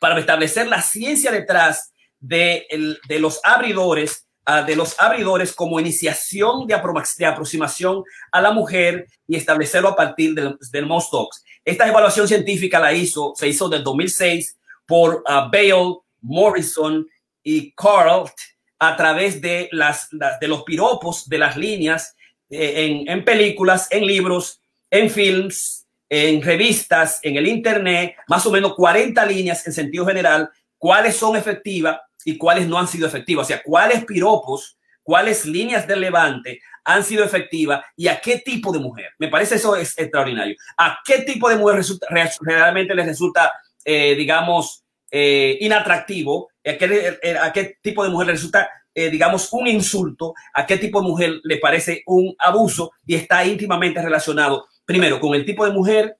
para 0.00 0.18
establecer 0.18 0.66
la 0.66 0.82
ciencia 0.82 1.30
detrás 1.30 1.92
de, 2.20 2.66
el, 2.68 3.00
de 3.08 3.20
los 3.20 3.40
abridores 3.44 4.27
uh, 4.48 4.64
de 4.66 4.74
los 4.74 4.98
abridores 4.98 5.52
como 5.52 5.78
iniciación 5.78 6.66
de, 6.66 6.80
de, 7.18 7.26
aproximación 7.26 8.02
a 8.32 8.40
la 8.40 8.50
mujer 8.50 9.06
y 9.26 9.36
establecerlo 9.36 9.90
a 9.90 9.96
partir 9.96 10.34
del, 10.34 10.56
del 10.72 10.86
Most 10.86 11.12
Dogs. 11.12 11.44
Esta 11.64 11.86
evaluación 11.86 12.26
científica 12.26 12.80
la 12.80 12.92
hizo, 12.92 13.34
se 13.36 13.48
hizo 13.48 13.68
del 13.68 13.84
2006 13.84 14.58
por 14.86 15.16
uh, 15.16 15.50
Bale, 15.52 15.98
Morrison 16.20 17.06
y 17.42 17.72
Carl 17.72 18.30
a 18.78 18.96
través 18.96 19.40
de, 19.40 19.68
las, 19.72 20.08
de 20.10 20.48
los 20.48 20.62
piropos 20.62 21.28
de 21.28 21.38
las 21.38 21.56
líneas 21.56 22.14
eh, 22.48 22.86
en, 22.86 23.08
en 23.08 23.24
películas, 23.24 23.88
en 23.90 24.06
libros, 24.06 24.60
en 24.90 25.10
films, 25.10 25.86
en 26.08 26.40
revistas, 26.40 27.20
en 27.22 27.36
el 27.36 27.46
internet, 27.46 28.14
más 28.28 28.46
o 28.46 28.50
menos 28.50 28.74
40 28.74 29.24
líneas 29.26 29.66
en 29.66 29.72
sentido 29.72 30.06
general 30.06 30.50
cuáles 30.78 31.16
son 31.16 31.36
efectivas 31.36 31.98
y 32.24 32.36
cuáles 32.36 32.66
no 32.66 32.78
han 32.78 32.88
sido 32.88 33.06
efectivas. 33.06 33.46
O 33.46 33.48
sea, 33.48 33.62
cuáles 33.62 34.04
piropos, 34.04 34.78
cuáles 35.02 35.46
líneas 35.46 35.86
de 35.86 35.96
levante 35.96 36.60
han 36.84 37.04
sido 37.04 37.24
efectivas 37.24 37.84
y 37.96 38.08
a 38.08 38.20
qué 38.20 38.38
tipo 38.38 38.72
de 38.72 38.78
mujer. 38.78 39.10
Me 39.18 39.28
parece 39.28 39.56
eso 39.56 39.76
es 39.76 39.98
extraordinario. 39.98 40.56
¿A 40.76 40.98
qué 41.04 41.20
tipo 41.22 41.48
de 41.48 41.56
mujer 41.56 41.76
resulta, 41.76 42.06
realmente 42.40 42.94
les 42.94 43.06
resulta, 43.06 43.52
eh, 43.84 44.14
digamos, 44.14 44.84
eh, 45.10 45.58
inatractivo? 45.60 46.50
¿A 46.64 46.72
qué, 46.76 47.18
eh, 47.22 47.38
¿A 47.38 47.52
qué 47.52 47.78
tipo 47.82 48.04
de 48.04 48.10
mujer 48.10 48.28
les 48.28 48.36
resulta 48.36 48.68
eh, 49.00 49.10
digamos, 49.10 49.52
un 49.52 49.68
insulto, 49.68 50.34
a 50.52 50.66
qué 50.66 50.76
tipo 50.76 51.00
de 51.00 51.06
mujer 51.06 51.40
le 51.44 51.58
parece 51.58 52.02
un 52.06 52.34
abuso 52.36 52.90
y 53.06 53.14
está 53.14 53.44
íntimamente 53.44 54.02
relacionado, 54.02 54.66
primero, 54.84 55.20
con 55.20 55.36
el 55.36 55.44
tipo 55.44 55.64
de 55.64 55.70
mujer 55.70 56.16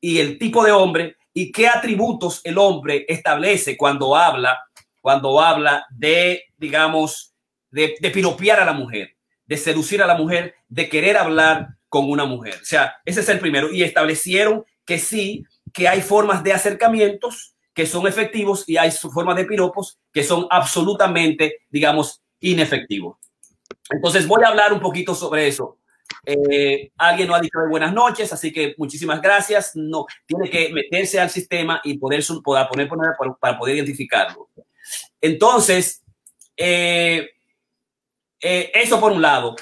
y 0.00 0.18
el 0.18 0.38
tipo 0.38 0.64
de 0.64 0.72
hombre 0.72 1.16
y 1.34 1.52
qué 1.52 1.68
atributos 1.68 2.40
el 2.44 2.56
hombre 2.56 3.04
establece 3.06 3.76
cuando 3.76 4.16
habla, 4.16 4.58
cuando 5.02 5.38
habla 5.38 5.84
de, 5.90 6.44
digamos, 6.56 7.34
de, 7.70 7.96
de 8.00 8.10
piropear 8.10 8.60
a 8.60 8.64
la 8.64 8.72
mujer, 8.72 9.16
de 9.44 9.58
seducir 9.58 10.02
a 10.02 10.06
la 10.06 10.14
mujer, 10.14 10.54
de 10.68 10.88
querer 10.88 11.18
hablar 11.18 11.68
con 11.90 12.08
una 12.10 12.24
mujer. 12.24 12.54
O 12.62 12.64
sea, 12.64 12.96
ese 13.04 13.20
es 13.20 13.28
el 13.28 13.38
primero. 13.38 13.70
Y 13.70 13.82
establecieron 13.82 14.64
que 14.86 14.98
sí, 14.98 15.44
que 15.74 15.88
hay 15.88 16.00
formas 16.00 16.42
de 16.42 16.54
acercamientos 16.54 17.54
que 17.74 17.86
son 17.86 18.06
efectivos 18.06 18.64
y 18.66 18.76
hay 18.76 18.90
formas 18.90 19.36
de 19.36 19.44
piropos 19.44 19.98
que 20.12 20.24
son 20.24 20.46
absolutamente, 20.50 21.60
digamos, 21.70 22.22
inefectivo. 22.40 23.18
Entonces 23.90 24.26
voy 24.26 24.42
a 24.44 24.48
hablar 24.48 24.72
un 24.72 24.80
poquito 24.80 25.14
sobre 25.14 25.48
eso. 25.48 25.78
Eh, 26.24 26.92
alguien 26.96 27.28
no 27.28 27.34
ha 27.34 27.40
dicho 27.40 27.58
buenas 27.68 27.92
noches, 27.92 28.32
así 28.32 28.52
que 28.52 28.74
muchísimas 28.76 29.20
gracias. 29.20 29.72
No 29.74 30.06
tiene 30.26 30.48
que 30.50 30.72
meterse 30.72 31.18
al 31.18 31.30
sistema 31.30 31.80
y 31.82 31.98
poder, 31.98 32.22
poder 32.44 32.88
poner, 32.88 33.12
para 33.40 33.58
poder 33.58 33.76
identificarlo. 33.76 34.48
Entonces, 35.20 36.02
eh, 36.56 37.30
eh, 38.40 38.70
eso 38.74 39.00
por 39.00 39.12
un 39.12 39.22
lado. 39.22 39.56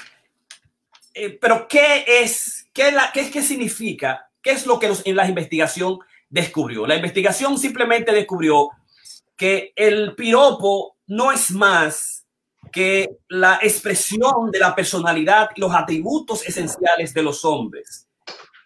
pero 1.39 1.67
¿qué 1.67 2.05
es, 2.07 2.67
qué, 2.73 2.91
la, 2.91 3.11
qué 3.13 3.41
significa? 3.41 4.29
¿Qué 4.41 4.51
es 4.51 4.65
lo 4.65 4.79
que 4.79 4.91
en 5.05 5.15
la 5.15 5.27
investigación 5.27 5.99
descubrió? 6.29 6.87
La 6.87 6.95
investigación 6.95 7.57
simplemente 7.57 8.11
descubrió 8.11 8.69
que 9.35 9.73
el 9.75 10.15
piropo 10.15 10.97
no 11.07 11.31
es 11.31 11.51
más 11.51 12.25
que 12.71 13.17
la 13.27 13.59
expresión 13.61 14.49
de 14.51 14.59
la 14.59 14.73
personalidad 14.73 15.49
y 15.55 15.61
los 15.61 15.73
atributos 15.73 16.47
esenciales 16.47 17.13
de 17.13 17.23
los 17.23 17.43
hombres, 17.43 18.07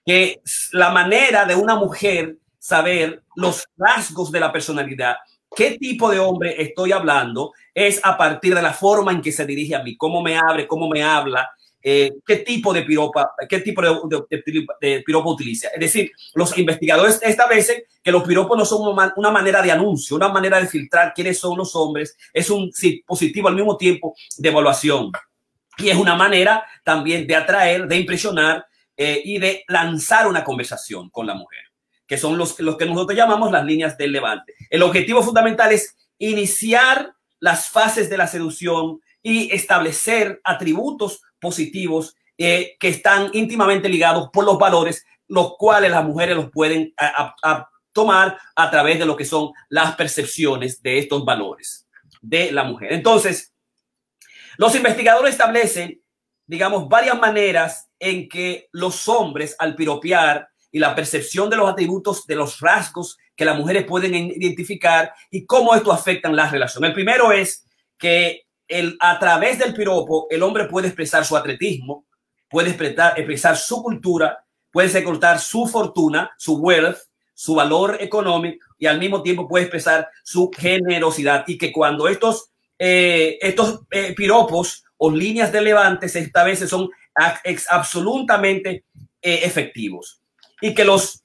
que 0.05 0.41
la 0.71 0.91
manera 0.91 1.45
de 1.45 1.55
una 1.55 1.75
mujer 1.75 2.37
saber 2.59 3.23
los 3.35 3.65
rasgos 3.77 4.31
de 4.31 4.39
la 4.39 4.51
personalidad, 4.51 5.17
qué 5.55 5.77
tipo 5.77 6.09
de 6.09 6.19
hombre 6.19 6.61
estoy 6.61 6.91
hablando, 6.91 7.53
es 7.73 7.99
a 8.03 8.17
partir 8.17 8.53
de 8.53 8.61
la 8.61 8.73
forma 8.73 9.11
en 9.11 9.21
que 9.21 9.31
se 9.31 9.45
dirige 9.45 9.75
a 9.75 9.83
mí, 9.83 9.95
cómo 9.95 10.21
me 10.21 10.37
abre, 10.37 10.67
cómo 10.67 10.87
me 10.89 11.03
habla, 11.03 11.49
eh, 11.87 12.13
qué 12.25 12.37
tipo 12.37 12.73
de 12.73 12.81
piropa, 12.81 13.31
qué 13.47 13.59
tipo 13.59 13.79
de, 14.81 15.03
piropo 15.05 15.29
utiliza. 15.29 15.67
Es 15.67 15.79
decir, 15.79 16.11
los 16.33 16.57
investigadores 16.57 17.19
establecen 17.21 17.83
que 18.03 18.11
los 18.11 18.23
piropos 18.23 18.57
no 18.57 18.65
son 18.65 19.11
una 19.15 19.31
manera 19.31 19.61
de 19.61 19.71
anuncio, 19.71 20.15
una 20.15 20.29
manera 20.29 20.59
de 20.59 20.65
filtrar 20.65 21.13
quiénes 21.13 21.37
son 21.37 21.55
los 21.55 21.75
hombres, 21.75 22.17
es 22.33 22.49
un 22.49 22.71
dispositivo 22.71 23.49
al 23.49 23.55
mismo 23.55 23.77
tiempo 23.77 24.15
de 24.35 24.49
evaluación. 24.49 25.11
Y 25.77 25.89
es 25.89 25.95
una 25.95 26.15
manera 26.15 26.65
también 26.83 27.27
de 27.27 27.35
atraer, 27.35 27.87
de 27.87 27.97
impresionar 27.97 28.65
eh, 28.97 29.21
y 29.23 29.37
de 29.37 29.63
lanzar 29.67 30.25
una 30.25 30.43
conversación 30.43 31.11
con 31.11 31.27
la 31.27 31.35
mujer, 31.35 31.64
que 32.07 32.17
son 32.17 32.37
los, 32.37 32.59
los 32.59 32.77
que 32.77 32.85
nosotros 32.85 33.17
llamamos 33.17 33.51
las 33.51 33.65
líneas 33.65 33.97
del 33.97 34.11
levante. 34.11 34.53
El 34.69 34.83
objetivo 34.83 35.23
fundamental 35.23 35.71
es 35.71 35.95
iniciar 36.17 37.13
las 37.39 37.69
fases 37.69 38.09
de 38.09 38.17
la 38.17 38.27
seducción 38.27 39.01
y 39.21 39.51
establecer 39.53 40.39
atributos 40.43 41.21
positivos 41.39 42.15
eh, 42.37 42.75
que 42.79 42.89
están 42.89 43.29
íntimamente 43.33 43.89
ligados 43.89 44.29
por 44.31 44.45
los 44.45 44.57
valores, 44.57 45.05
los 45.27 45.55
cuales 45.57 45.91
las 45.91 46.03
mujeres 46.03 46.35
los 46.35 46.51
pueden 46.51 46.93
tomar 47.91 48.37
a 48.55 48.69
través 48.69 48.99
de 48.99 49.05
lo 49.05 49.15
que 49.15 49.25
son 49.25 49.51
las 49.69 49.95
percepciones 49.95 50.81
de 50.81 50.99
estos 50.99 51.23
valores 51.23 51.87
de 52.21 52.51
la 52.51 52.63
mujer. 52.63 52.93
Entonces, 52.93 53.53
los 54.57 54.75
investigadores 54.75 55.31
establecen, 55.31 56.01
digamos, 56.45 56.87
varias 56.89 57.17
maneras 57.19 57.89
en 57.99 58.27
que 58.27 58.67
los 58.71 59.07
hombres 59.07 59.55
al 59.57 59.75
piropear 59.75 60.49
y 60.75 60.79
la 60.79 60.93
percepción 60.93 61.49
de 61.49 61.55
los 61.55 61.69
atributos, 61.69 62.27
de 62.27 62.35
los 62.35 62.59
rasgos 62.59 63.17
que 63.33 63.45
las 63.45 63.57
mujeres 63.57 63.85
pueden 63.85 64.13
identificar 64.13 65.13
y 65.31 65.45
cómo 65.45 65.73
esto 65.73 65.89
afecta 65.89 66.29
la 66.29 66.49
relación. 66.49 66.83
El 66.83 66.91
primero 66.91 67.31
es 67.31 67.65
que 67.97 68.41
el, 68.67 68.97
a 68.99 69.17
través 69.17 69.57
del 69.57 69.73
piropo, 69.73 70.27
el 70.29 70.43
hombre 70.43 70.65
puede 70.65 70.87
expresar 70.87 71.23
su 71.23 71.37
atletismo, 71.37 72.05
puede 72.49 72.71
expresar, 72.71 73.13
expresar 73.17 73.55
su 73.55 73.81
cultura, 73.81 74.43
puede 74.69 74.89
expresar 74.89 75.39
su 75.39 75.65
fortuna, 75.65 76.31
su 76.37 76.57
wealth, 76.57 76.97
su 77.33 77.55
valor 77.55 77.95
económico 78.01 78.65
y 78.77 78.87
al 78.87 78.99
mismo 78.99 79.23
tiempo 79.23 79.47
puede 79.47 79.63
expresar 79.63 80.09
su 80.25 80.51
generosidad. 80.51 81.45
Y 81.47 81.57
que 81.57 81.71
cuando 81.71 82.09
estos, 82.09 82.49
eh, 82.77 83.37
estos 83.39 83.79
eh, 83.91 84.13
piropos 84.13 84.83
o 84.97 85.09
líneas 85.09 85.53
de 85.53 85.61
levante 85.61 86.09
se 86.09 86.19
establecen 86.19 86.67
son 86.67 86.89
absolutamente 87.69 88.83
eh, 89.21 89.39
efectivos. 89.43 90.19
Y 90.65 90.73
que 90.73 90.83
los 90.83 91.23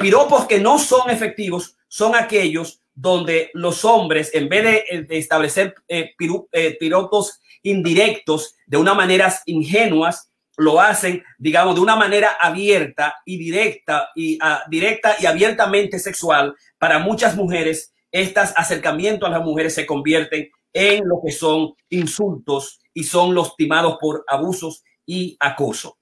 piropos 0.00 0.46
que 0.46 0.58
no 0.58 0.78
son 0.78 1.10
efectivos 1.10 1.76
son 1.86 2.14
aquellos 2.14 2.80
donde 2.94 3.50
los 3.54 3.84
hombres, 3.84 4.30
en 4.34 4.48
vez 4.48 4.64
de, 4.64 4.76
eh, 4.76 5.06
establecer 5.10 5.74
eh, 5.88 6.14
eh, 6.52 6.76
piropos 6.78 7.40
indirectos 7.62 8.56
de 8.66 8.76
una 8.76 8.94
manera 8.94 9.32
ingenuas, 9.46 10.30
lo 10.56 10.80
hacen, 10.80 11.22
digamos, 11.38 11.74
de 11.74 11.80
una 11.80 11.96
manera 11.96 12.36
abierta 12.38 13.14
y 13.24 13.38
directa 13.38 14.10
y 14.14 14.38
ah, 14.42 14.62
directa 14.68 15.16
y 15.18 15.26
abiertamente 15.26 15.98
sexual. 15.98 16.54
Para 16.78 16.98
muchas 16.98 17.36
mujeres, 17.36 17.94
estos 18.12 18.52
acercamientos 18.56 19.28
a 19.28 19.32
las 19.32 19.44
mujeres 19.44 19.74
se 19.74 19.86
convierten 19.86 20.50
en 20.72 21.08
lo 21.08 21.20
que 21.24 21.32
son 21.32 21.74
insultos 21.88 22.80
y 22.92 23.04
son 23.04 23.34
los 23.34 23.56
timados 23.56 23.96
por 24.00 24.24
abusos 24.26 24.82
y 25.06 25.36
acoso. 25.40 25.99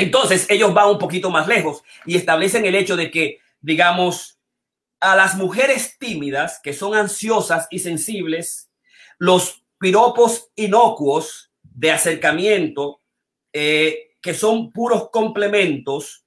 Entonces, 0.00 0.46
ellos 0.48 0.72
van 0.72 0.88
un 0.88 0.98
poquito 0.98 1.30
más 1.30 1.46
lejos 1.46 1.82
y 2.06 2.16
establecen 2.16 2.64
el 2.64 2.74
hecho 2.74 2.96
de 2.96 3.10
que, 3.10 3.38
digamos, 3.60 4.38
a 4.98 5.14
las 5.14 5.36
mujeres 5.36 5.98
tímidas, 5.98 6.58
que 6.62 6.72
son 6.72 6.94
ansiosas 6.94 7.66
y 7.70 7.80
sensibles, 7.80 8.70
los 9.18 9.62
piropos 9.78 10.50
inocuos 10.56 11.52
de 11.62 11.90
acercamiento, 11.90 13.02
eh, 13.52 14.16
que 14.22 14.32
son 14.32 14.72
puros 14.72 15.10
complementos 15.10 16.19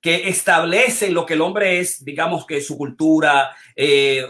que 0.00 0.28
establecen 0.28 1.12
lo 1.12 1.26
que 1.26 1.34
el 1.34 1.40
hombre 1.40 1.80
es, 1.80 2.04
digamos 2.04 2.46
que 2.46 2.60
su 2.60 2.76
cultura, 2.76 3.50
eh, 3.74 4.24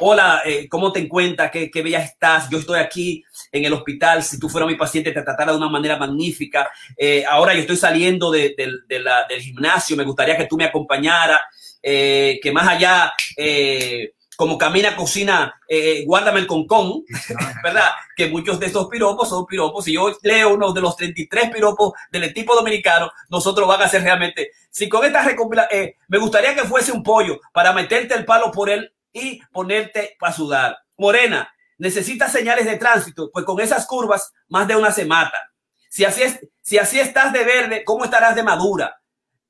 hola, 0.00 0.42
eh, 0.44 0.68
¿cómo 0.68 0.92
te 0.92 1.00
encuentras? 1.00 1.50
¿Qué, 1.50 1.70
¿Qué, 1.70 1.82
bella 1.82 2.00
estás? 2.00 2.50
Yo 2.50 2.58
estoy 2.58 2.80
aquí 2.80 3.24
en 3.52 3.64
el 3.64 3.72
hospital, 3.72 4.22
si 4.22 4.38
tú 4.38 4.48
fueras 4.48 4.68
mi 4.68 4.76
paciente 4.76 5.12
te 5.12 5.22
tratara 5.22 5.52
de 5.52 5.58
una 5.58 5.68
manera 5.68 5.96
magnífica, 5.96 6.70
ahora 7.28 7.54
yo 7.54 7.60
estoy 7.60 7.76
saliendo 7.76 8.30
de, 8.30 8.54
del 8.56 9.40
gimnasio, 9.40 9.96
me 9.96 10.04
gustaría 10.04 10.36
que 10.36 10.46
tú 10.46 10.56
me 10.56 10.64
acompañaras. 10.64 11.40
Eh, 11.82 12.38
que 12.40 12.52
más 12.52 12.68
allá, 12.68 13.12
eh, 13.36 14.12
como 14.42 14.58
camina, 14.58 14.96
cocina, 14.96 15.54
eh, 15.68 16.02
guárdame 16.04 16.40
el 16.40 16.48
concón, 16.48 17.04
¿verdad? 17.62 17.90
Que 18.16 18.26
muchos 18.26 18.58
de 18.58 18.66
estos 18.66 18.88
piropos 18.88 19.28
son 19.28 19.46
piropos. 19.46 19.84
Si 19.84 19.92
yo 19.92 20.10
leo 20.22 20.54
uno 20.54 20.72
de 20.72 20.80
los 20.80 20.96
33 20.96 21.50
piropos 21.50 21.92
del 22.10 22.34
tipo 22.34 22.52
dominicano, 22.52 23.12
nosotros 23.30 23.68
van 23.68 23.82
a 23.82 23.88
ser 23.88 24.02
realmente, 24.02 24.50
si 24.68 24.88
con 24.88 25.04
esta 25.04 25.24
eh, 25.70 25.94
me 26.08 26.18
gustaría 26.18 26.56
que 26.56 26.64
fuese 26.64 26.90
un 26.90 27.04
pollo 27.04 27.38
para 27.52 27.72
meterte 27.72 28.14
el 28.14 28.24
palo 28.24 28.50
por 28.50 28.68
él 28.68 28.92
y 29.12 29.40
ponerte 29.52 30.16
para 30.18 30.32
sudar. 30.32 30.76
Morena, 30.96 31.48
necesitas 31.78 32.32
señales 32.32 32.64
de 32.64 32.78
tránsito, 32.78 33.30
pues 33.32 33.44
con 33.44 33.60
esas 33.60 33.86
curvas 33.86 34.32
más 34.48 34.66
de 34.66 34.74
una 34.74 34.90
se 34.90 35.04
mata. 35.04 35.38
Si 35.88 36.04
así, 36.04 36.24
es, 36.24 36.40
si 36.62 36.78
así 36.78 36.98
estás 36.98 37.32
de 37.32 37.44
verde, 37.44 37.84
¿cómo 37.84 38.04
estarás 38.04 38.34
de 38.34 38.42
madura? 38.42 39.02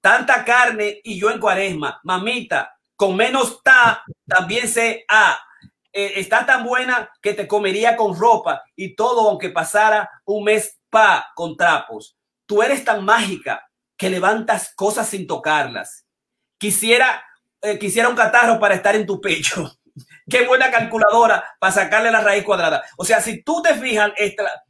tanta 0.03 0.45
carne 0.45 1.01
y 1.05 1.19
yo 1.19 1.31
en 1.31 1.39
cuaresma, 1.39 2.01
mamita, 2.03 2.77
con 3.03 3.17
menos 3.17 3.61
ta, 3.65 4.05
también 4.29 4.69
sé 4.69 5.05
a. 5.09 5.37
Eh, 5.93 6.21
está 6.21 6.47
tan 6.47 6.65
buena 6.65 7.11
que 7.21 7.35
te 7.35 7.49
comería 7.49 7.97
con 7.97 8.17
ropa 8.17 8.63
y 8.77 8.95
todo 8.95 9.29
aunque 9.29 9.51
pasara 9.51 10.09
un 10.25 10.45
mes 10.45 10.79
pa 10.89 11.33
con 11.35 11.57
trapos. 11.57 12.17
Tú 12.47 12.63
eres 12.63 12.85
tan 12.85 13.05
mágica 13.05 13.69
que 13.97 14.09
levantas 14.09 14.73
cosas 14.77 15.09
sin 15.09 15.27
tocarlas. 15.27 16.07
Quisiera, 16.59 17.25
eh, 17.61 17.77
quisiera 17.77 18.09
un 18.09 18.15
catarro 18.15 18.61
para 18.61 18.77
estar 18.77 18.95
en 18.95 19.05
tu 19.05 19.21
pecho. 19.21 19.69
Qué 20.31 20.47
buena 20.47 20.71
calculadora 20.71 21.45
para 21.59 21.73
sacarle 21.73 22.13
la 22.13 22.21
raíz 22.21 22.45
cuadrada. 22.45 22.85
O 22.97 23.05
sea, 23.05 23.21
si 23.21 23.43
tú 23.43 23.61
te 23.63 23.75
fijas, 23.75 24.13
esta, 24.17 24.63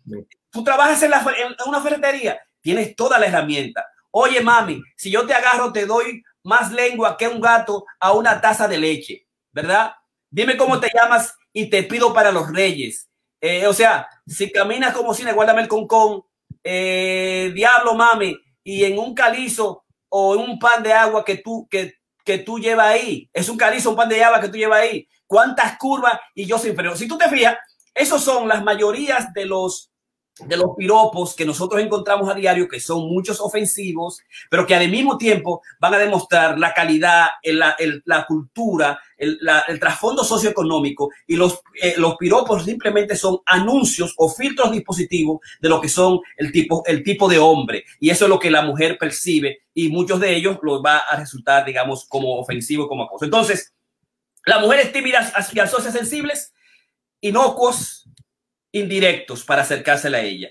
tú 0.50 0.64
trabajas 0.64 1.02
en, 1.02 1.10
la, 1.10 1.22
una 1.66 1.82
ferretería, 1.82 2.40
tienes 2.62 2.96
toda 2.96 3.18
la 3.18 3.26
herramienta. 3.26 3.86
Oye, 4.10 4.40
mami, 4.40 4.80
si 4.96 5.10
yo 5.10 5.26
te 5.26 5.34
agarro, 5.34 5.70
te 5.70 5.84
doy 5.84 6.22
más 6.42 6.72
lengua 6.72 7.16
que 7.16 7.28
un 7.28 7.40
gato 7.40 7.84
a 8.00 8.12
una 8.12 8.40
taza 8.40 8.68
de 8.68 8.78
leche, 8.78 9.26
¿verdad? 9.52 9.92
Dime 10.30 10.56
cómo 10.56 10.80
te 10.80 10.90
llamas 10.92 11.34
y 11.52 11.68
te 11.68 11.82
pido 11.82 12.12
para 12.12 12.32
los 12.32 12.50
reyes. 12.50 13.08
Eh, 13.40 13.66
o 13.66 13.72
sea, 13.72 14.08
si 14.26 14.50
caminas 14.50 14.94
como 14.94 15.14
cine, 15.14 15.32
guárdame 15.32 15.62
el 15.62 15.68
concón, 15.68 16.22
eh, 16.64 17.50
diablo 17.54 17.94
mami, 17.94 18.36
y 18.64 18.84
en 18.84 18.98
un 18.98 19.14
calizo 19.14 19.84
o 20.08 20.34
en 20.34 20.40
un 20.40 20.58
pan 20.58 20.82
de 20.82 20.92
agua 20.92 21.24
que 21.24 21.38
tú, 21.38 21.66
que, 21.70 21.94
que 22.24 22.38
tú 22.38 22.58
llevas 22.58 22.86
ahí, 22.86 23.28
es 23.32 23.48
un 23.48 23.56
calizo, 23.56 23.90
un 23.90 23.96
pan 23.96 24.08
de 24.08 24.22
agua 24.22 24.40
que 24.40 24.48
tú 24.48 24.56
llevas 24.56 24.80
ahí, 24.80 25.08
cuántas 25.26 25.76
curvas 25.78 26.20
y 26.34 26.46
yo 26.46 26.58
sin 26.58 26.74
freno. 26.74 26.96
Si 26.96 27.08
tú 27.08 27.18
te 27.18 27.28
fijas, 27.28 27.56
esos 27.94 28.22
son 28.22 28.48
las 28.48 28.62
mayorías 28.62 29.32
de 29.32 29.46
los 29.46 29.91
de 30.40 30.56
los 30.56 30.74
piropos 30.76 31.34
que 31.34 31.44
nosotros 31.44 31.80
encontramos 31.80 32.28
a 32.28 32.34
diario, 32.34 32.68
que 32.68 32.80
son 32.80 33.08
muchos 33.08 33.40
ofensivos, 33.40 34.22
pero 34.48 34.66
que 34.66 34.74
al 34.74 34.88
mismo 34.88 35.18
tiempo 35.18 35.62
van 35.78 35.94
a 35.94 35.98
demostrar 35.98 36.58
la 36.58 36.72
calidad, 36.72 37.26
la, 37.44 37.76
la 38.04 38.26
cultura, 38.26 38.98
el, 39.16 39.38
el, 39.68 39.78
trasfondo 39.78 40.24
socioeconómico 40.24 41.10
y 41.26 41.36
los, 41.36 41.60
eh, 41.80 41.94
los 41.98 42.16
piropos 42.16 42.64
simplemente 42.64 43.14
son 43.14 43.38
anuncios 43.46 44.14
o 44.16 44.28
filtros 44.28 44.72
dispositivos 44.72 45.40
de 45.60 45.68
lo 45.68 45.80
que 45.80 45.88
son 45.88 46.20
el 46.36 46.50
tipo, 46.50 46.82
el 46.86 47.02
tipo 47.02 47.28
de 47.28 47.38
hombre. 47.38 47.84
Y 48.00 48.10
eso 48.10 48.24
es 48.24 48.28
lo 48.30 48.38
que 48.38 48.50
la 48.50 48.62
mujer 48.62 48.96
percibe 48.98 49.62
y 49.74 49.90
muchos 49.90 50.18
de 50.18 50.34
ellos 50.34 50.58
los 50.62 50.82
va 50.82 50.98
a 50.98 51.16
resultar, 51.16 51.64
digamos, 51.64 52.06
como 52.06 52.38
ofensivo, 52.38 52.88
como 52.88 53.04
acoso. 53.04 53.24
Entonces, 53.24 53.74
las 54.44 54.60
mujeres 54.60 54.92
tímidas 54.92 55.32
y 55.52 55.68
socias 55.68 55.92
sensibles, 55.92 56.52
inocuos, 57.20 58.01
indirectos 58.72 59.44
para 59.44 59.62
acercarse 59.62 60.08
a 60.08 60.20
ella. 60.20 60.50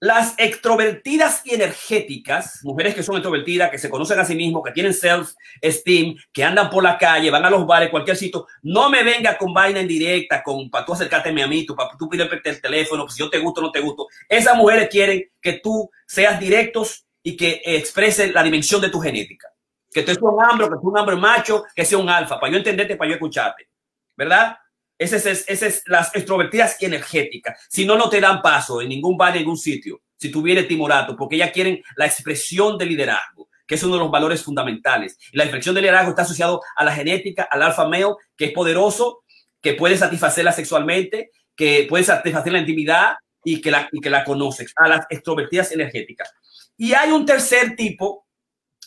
Las 0.00 0.34
extrovertidas 0.38 1.42
y 1.44 1.54
energéticas, 1.54 2.60
mujeres 2.62 2.94
que 2.94 3.02
son 3.02 3.16
extrovertidas, 3.16 3.68
que 3.68 3.78
se 3.78 3.90
conocen 3.90 4.20
a 4.20 4.24
sí 4.24 4.36
mismos, 4.36 4.62
que 4.64 4.70
tienen 4.70 4.92
self-esteem, 4.92 6.16
que 6.32 6.44
andan 6.44 6.70
por 6.70 6.84
la 6.84 6.96
calle, 6.96 7.32
van 7.32 7.44
a 7.44 7.50
los 7.50 7.66
bares, 7.66 7.90
cualquier 7.90 8.16
sitio, 8.16 8.46
no 8.62 8.90
me 8.90 9.02
venga 9.02 9.36
con 9.36 9.52
vaina 9.52 9.80
en 9.80 9.88
directa, 9.88 10.40
con 10.44 10.70
para 10.70 10.86
tú 10.86 10.92
acercarte 10.92 11.30
a 11.30 11.46
mí, 11.48 11.66
tú, 11.66 11.74
para 11.74 11.90
tú 11.98 12.08
pedirme 12.08 12.40
el 12.44 12.60
teléfono, 12.60 13.08
si 13.08 13.18
yo 13.18 13.28
te 13.28 13.40
gusto 13.40 13.60
o 13.60 13.64
no 13.64 13.72
te 13.72 13.80
gusto. 13.80 14.06
Esas 14.28 14.56
mujeres 14.56 14.88
quieren 14.88 15.24
que 15.40 15.54
tú 15.54 15.90
seas 16.06 16.38
directos 16.38 17.04
y 17.20 17.36
que 17.36 17.60
exprese 17.64 18.32
la 18.32 18.44
dimensión 18.44 18.80
de 18.80 18.90
tu 18.90 19.00
genética. 19.00 19.48
Que 19.90 20.02
tú 20.02 20.12
seas 20.12 20.22
un 20.22 20.44
hambre, 20.44 20.68
que 20.68 20.74
tú 20.80 20.90
un 20.90 20.98
hambre 20.98 21.16
macho, 21.16 21.64
que 21.74 21.84
sea 21.84 21.98
un 21.98 22.08
alfa, 22.08 22.38
para 22.38 22.52
yo 22.52 22.58
entenderte, 22.58 22.94
para 22.94 23.10
yo 23.10 23.14
escucharte. 23.16 23.68
¿Verdad? 24.16 24.58
Esas 24.98 25.24
es, 25.26 25.62
es 25.62 25.82
las 25.86 26.14
extrovertidas 26.14 26.76
energéticas. 26.82 27.66
Si 27.68 27.86
no, 27.86 27.96
no 27.96 28.08
te 28.08 28.20
dan 28.20 28.42
paso 28.42 28.82
en 28.82 28.88
ningún 28.88 29.16
bar, 29.16 29.36
en 29.36 29.42
ningún 29.42 29.56
sitio. 29.56 30.02
Si 30.16 30.30
tú 30.30 30.42
vienes 30.42 30.66
timorato, 30.66 31.16
porque 31.16 31.36
ellas 31.36 31.52
quieren 31.52 31.80
la 31.96 32.06
expresión 32.06 32.76
del 32.76 32.88
liderazgo, 32.88 33.48
que 33.66 33.76
es 33.76 33.82
uno 33.84 33.94
de 33.94 34.00
los 34.00 34.10
valores 34.10 34.42
fundamentales. 34.42 35.16
Y 35.30 35.36
la 35.36 35.44
expresión 35.44 35.74
del 35.74 35.82
liderazgo 35.82 36.10
está 36.10 36.22
asociado 36.22 36.60
a 36.74 36.84
la 36.84 36.92
genética, 36.92 37.46
al 37.48 37.62
alfa 37.62 37.86
male, 37.86 38.14
que 38.36 38.46
es 38.46 38.52
poderoso, 38.52 39.22
que 39.60 39.74
puede 39.74 39.96
satisfacerla 39.96 40.52
sexualmente, 40.52 41.30
que 41.54 41.86
puede 41.88 42.02
satisfacer 42.02 42.52
la 42.52 42.60
intimidad 42.60 43.16
y 43.44 43.60
que 43.60 43.70
la, 43.70 43.88
y 43.92 44.00
que 44.00 44.10
la 44.10 44.24
conoces, 44.24 44.72
a 44.76 44.88
las 44.88 45.06
extrovertidas 45.10 45.70
energéticas. 45.72 46.32
Y 46.76 46.94
hay 46.94 47.10
un 47.10 47.26
tercer 47.26 47.76
tipo 47.76 48.26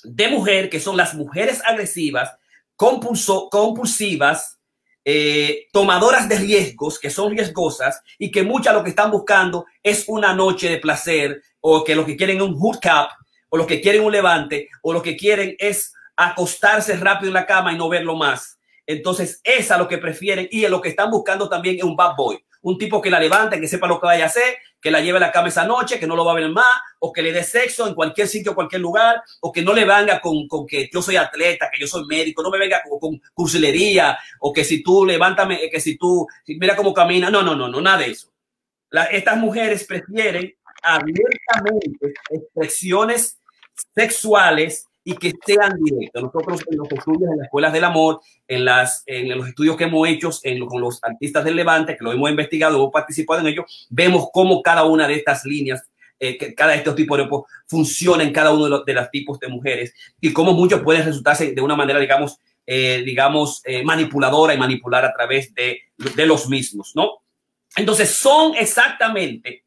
de 0.04 0.30
mujer, 0.30 0.70
que 0.70 0.80
son 0.80 0.98
las 0.98 1.14
mujeres 1.14 1.62
agresivas, 1.66 2.32
compulso, 2.76 3.50
compulsivas, 3.50 4.60
eh, 5.04 5.68
tomadoras 5.72 6.30
de 6.30 6.38
riesgos, 6.38 7.00
que 7.00 7.10
son 7.10 7.32
riesgosas 7.32 8.02
y 8.20 8.30
que 8.32 8.44
muchas 8.44 8.74
lo 8.74 8.84
que 8.84 8.92
están 8.92 9.10
buscando 9.10 9.66
es 9.82 10.06
una 10.08 10.34
noche 10.34 10.70
de 10.70 10.78
placer 10.78 11.42
o 11.60 11.84
que 11.84 11.96
lo 11.96 12.06
que 12.06 12.16
quieren 12.16 12.38
es 12.38 12.44
un 12.44 12.56
hookup 12.56 13.10
o 13.50 13.58
lo 13.58 13.66
que 13.66 13.82
quieren 13.82 14.04
un 14.04 14.12
levante 14.12 14.70
o 14.82 14.94
lo 14.94 15.02
que 15.02 15.18
quieren 15.18 15.56
es 15.58 15.94
acostarse 16.16 16.96
rápido 16.98 17.30
en 17.30 17.34
la 17.34 17.46
cama 17.46 17.74
y 17.74 17.78
no 17.78 17.90
verlo 17.90 18.16
más. 18.16 18.60
Entonces, 18.86 19.42
esa 19.44 19.78
lo 19.78 19.88
que 19.88 19.98
prefieren 19.98 20.48
y 20.52 20.68
lo 20.68 20.82
que 20.82 20.90
están 20.90 21.10
buscando 21.10 21.50
también 21.50 21.78
es 21.78 21.84
un 21.84 21.96
bad 21.96 22.16
boy, 22.16 22.44
un 22.62 22.78
tipo 22.78 23.02
que 23.02 23.10
la 23.10 23.20
levante, 23.20 23.60
que 23.60 23.68
sepa 23.68 23.88
lo 23.88 24.00
que 24.00 24.08
vaya 24.08 24.26
a 24.26 24.28
hacer, 24.28 24.58
que 24.82 24.92
la 24.92 25.00
lleve 25.00 25.18
a 25.18 25.22
la 25.22 25.32
cama 25.32 25.50
esa 25.50 25.66
noche, 25.66 26.00
que 26.00 26.08
no 26.08 26.16
lo 26.16 26.26
va 26.26 26.32
a 26.32 26.36
ver 26.36 26.50
más, 26.50 26.82
o 27.00 27.14
que 27.14 27.22
le 27.22 27.32
dé 27.32 27.44
sexo 27.44 27.88
en 27.88 27.94
cualquier 27.94 28.28
sitio, 28.28 28.56
cualquier 28.56 28.82
lugar, 28.82 29.22
o 29.42 29.52
que 29.52 29.62
no 29.62 29.74
le 29.74 29.86
venga 29.86 30.20
con, 30.20 30.48
con 30.48 30.66
que 30.66 30.90
yo 30.92 31.02
soy 31.02 31.18
atleta, 31.18 31.70
que 31.72 31.80
yo 31.80 31.88
soy 31.88 32.06
médico, 32.06 32.42
no 32.42 32.50
me 32.50 32.58
venga 32.58 32.82
con, 32.88 33.00
con 33.00 33.22
cursilería, 33.34 34.18
o 34.40 34.52
que 34.52 34.64
si 34.64 34.82
tú 34.82 35.06
levántame, 35.06 35.70
que 35.70 35.80
si 35.80 35.98
tú, 35.98 36.28
mira 36.48 36.76
cómo 36.76 36.94
camina, 36.94 37.30
no, 37.30 37.44
no, 37.44 37.56
no, 37.56 37.68
no, 37.68 37.80
nada 37.80 38.00
de 38.00 38.12
eso. 38.12 38.32
estas 39.12 39.38
mujeres 39.38 39.86
prefieren 39.86 40.56
abiertamente 40.82 42.14
expresiones 42.30 43.38
sexuales 43.96 44.88
y 45.04 45.16
que 45.16 45.34
sean 45.46 45.80
directos. 45.84 46.24
Nosotros 46.24 46.62
en 46.70 46.78
los 46.78 46.92
estudios 46.92 47.32
en 47.32 47.38
las 47.38 47.46
escuelas 47.46 47.74
del 47.74 47.84
amor, 47.84 48.22
en, 48.48 48.66
las, 48.66 49.04
en 49.06 49.36
los 49.36 49.48
estudios 49.48 49.76
que 49.76 49.86
hemos 49.86 50.08
hecho 50.08 50.30
en, 50.44 50.66
con 50.66 50.82
los 50.82 51.00
artistas 51.04 51.44
del 51.44 51.56
Levante, 51.56 51.96
que 51.96 52.04
lo 52.04 52.12
hemos 52.12 52.30
investigado, 52.30 52.78
hemos 52.78 52.92
participado 52.92 53.40
en 53.42 53.48
ellos, 53.48 53.88
vemos 53.90 54.28
cómo 54.32 54.62
cada 54.62 54.84
una 54.84 55.08
de 55.08 55.16
estas 55.16 55.44
líneas, 55.46 55.84
eh, 56.20 56.38
que 56.38 56.54
cada 56.54 56.74
de 56.74 56.80
estos 56.80 56.96
tipos 56.96 57.18
de 57.18 57.28
funciona 57.66 58.24
en 58.24 58.32
cada 58.32 58.52
uno 58.52 58.66
de 58.66 58.70
los, 58.70 58.86
de 58.86 58.94
los 58.94 59.10
tipos 59.10 59.40
de 59.40 59.48
mujeres 59.48 59.94
y 60.20 60.32
cómo 60.32 60.54
muchos 60.54 60.82
pueden 60.82 61.06
resultarse 61.06 61.52
de 61.52 61.62
una 61.62 61.76
manera, 61.76 62.00
digamos, 62.00 62.38
eh, 62.68 63.02
digamos, 63.04 63.62
eh, 63.66 63.84
manipuladora 63.84 64.54
y 64.54 64.58
manipular 64.58 65.04
a 65.04 65.14
través 65.14 65.54
de, 65.56 65.82
de 65.98 66.26
los 66.28 66.48
mismos, 66.48 66.92
¿no? 66.96 67.24
Entonces, 67.76 68.18
son 68.18 68.54
exactamente 68.56 69.64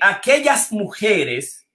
aquellas 0.00 0.72
mujeres 0.72 1.65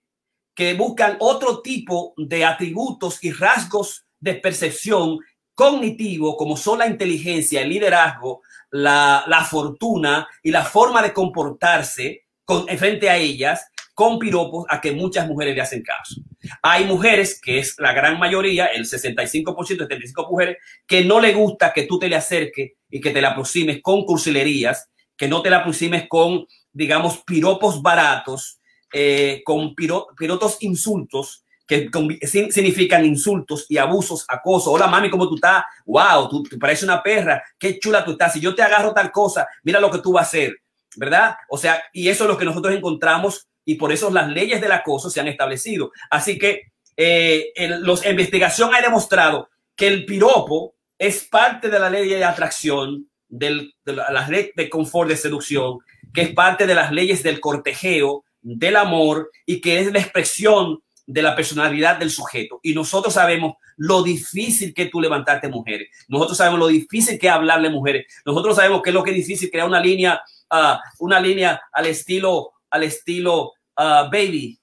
que 0.54 0.74
buscan 0.74 1.18
otro 1.20 1.62
tipo 1.62 2.14
de 2.18 2.46
atributos 2.46 3.24
y 3.24 3.32
rasgos 3.32 4.06
de 4.20 4.36
percepción 4.36 5.20
cognitivo, 5.54 6.38
como 6.38 6.58
son 6.58 6.80
la 6.80 6.88
inteligencia, 6.88 7.62
el 7.62 7.70
liderazgo, 7.70 8.42
la, 8.72 9.48
fortuna 9.50 10.28
y 10.42 10.52
la 10.52 10.64
forma 10.64 11.02
de 11.02 11.14
comportarse 11.14 12.24
con, 12.46 12.68
frente 12.68 13.10
a 13.10 13.18
ellas, 13.18 13.68
con 13.94 14.18
piropos 14.18 14.66
a 14.70 14.80
que 14.82 14.92
muchas 14.94 15.28
mujeres 15.28 15.56
le 15.56 15.62
hacen 15.62 15.84
caso. 15.84 16.22
Hay 16.62 16.86
mujeres, 16.86 17.40
que 17.40 17.60
es 17.60 17.76
la 17.78 17.94
gran 17.94 18.18
mayoría, 18.18 18.68
el 18.68 18.86
65%, 18.86 19.68
75 19.68 20.28
mujeres, 20.30 20.58
que 20.88 21.04
no 21.06 21.20
le 21.20 21.34
gusta 21.34 21.74
que 21.74 21.84
tú 21.84 22.00
te 22.00 22.10
le 22.10 22.16
acerques 22.16 22.72
y 22.90 23.00
que 23.00 23.12
te 23.12 23.22
la 23.22 23.30
aproximes 23.30 23.82
con 23.82 24.06
cursilerías, 24.06 24.90
que 25.16 25.28
no 25.28 25.42
te 25.42 25.50
la 25.50 25.58
aproximes 25.58 26.08
con, 26.08 26.48
digamos, 26.72 27.24
piropos 27.24 27.82
baratos, 27.82 28.61
eh, 28.94 29.42
con 29.46 29.76
pirotos 29.76 30.58
insultos 30.62 31.44
que 31.72 31.90
significan 32.28 33.06
insultos 33.06 33.66
y 33.70 33.78
abusos, 33.78 34.26
acoso. 34.28 34.72
Hola 34.72 34.88
mami, 34.88 35.10
¿cómo 35.10 35.30
tú 35.30 35.36
estás? 35.36 35.64
Wow, 35.86 36.28
tú, 36.28 36.44
pareces 36.60 36.84
una 36.84 37.02
perra, 37.02 37.42
qué 37.58 37.80
chula 37.80 38.04
tú 38.04 38.12
estás. 38.12 38.34
Si 38.34 38.42
yo 38.42 38.54
te 38.54 38.62
agarro 38.62 38.94
tal 38.94 39.10
cosa, 39.10 39.48
mira 39.64 39.80
lo 39.80 39.90
que 39.90 40.00
tú 40.00 40.12
vas 40.12 40.26
a 40.26 40.28
hacer, 40.28 40.58
¿verdad? 40.98 41.38
O 41.48 41.58
sea, 41.58 41.82
y 41.94 42.10
eso 42.10 42.26
es 42.26 42.30
lo 42.30 42.38
que 42.38 42.44
nosotros 42.44 42.76
encontramos 42.76 43.48
y 43.64 43.76
por 43.76 43.94
eso 43.94 44.10
las 44.10 44.28
leyes 44.28 44.60
del 44.60 44.74
acoso 44.74 45.10
se 45.10 45.22
han 45.22 45.30
establecido. 45.30 45.94
Así 46.10 46.38
que 46.38 46.74
eh, 46.98 47.54
los 47.80 48.06
investigación 48.06 48.76
ha 48.76 48.82
demostrado 48.82 49.50
que 49.74 49.88
el 49.88 50.06
piropo 50.06 50.76
es 50.98 51.24
parte 51.24 51.70
de 51.70 51.80
la 51.80 51.90
ley 51.90 52.10
de 52.10 52.26
atracción, 52.26 53.08
de 53.30 53.72
la, 53.86 54.12
la 54.12 54.28
de 54.28 54.70
confort 54.70 55.10
de 55.10 55.16
seducción, 55.16 55.80
que 56.14 56.22
es 56.24 56.34
parte 56.34 56.68
de 56.68 56.76
las 56.76 56.92
leyes 56.92 57.24
del 57.24 57.40
cortejeo, 57.40 58.26
del 58.42 58.76
amor 58.76 59.32
y 59.46 59.62
que 59.62 59.80
es 59.80 59.92
la 59.92 60.00
expresión 60.00 60.80
de 61.06 61.22
la 61.22 61.36
personalidad 61.36 61.98
del 61.98 62.10
sujeto. 62.10 62.60
Y 62.64 62.74
nosotros 62.74 63.14
sabemos 63.14 63.56
lo 63.78 64.04
difícil 64.04 64.74
que 64.74 64.86
tú 64.86 65.02
levantarte 65.02 65.50
mujeres. 65.50 65.90
Nosotros 66.08 66.38
sabemos 66.38 66.60
lo 66.60 66.68
difícil 66.68 67.20
que 67.20 67.30
hablarle 67.30 67.70
mujeres. 67.70 68.06
Nosotros 68.26 68.56
sabemos 68.56 68.82
que 68.82 68.92
es 68.92 68.94
lo 68.94 69.04
que 69.04 69.12
es 69.12 69.18
difícil 69.18 69.50
crear 69.50 69.68
una 69.68 69.82
línea, 69.82 70.22
uh, 70.52 70.78
una 71.00 71.20
línea 71.20 71.62
al 71.74 71.88
estilo, 71.88 72.54
al 72.70 72.84
estilo, 72.84 73.54
uh, 73.78 74.10
baby, 74.12 74.58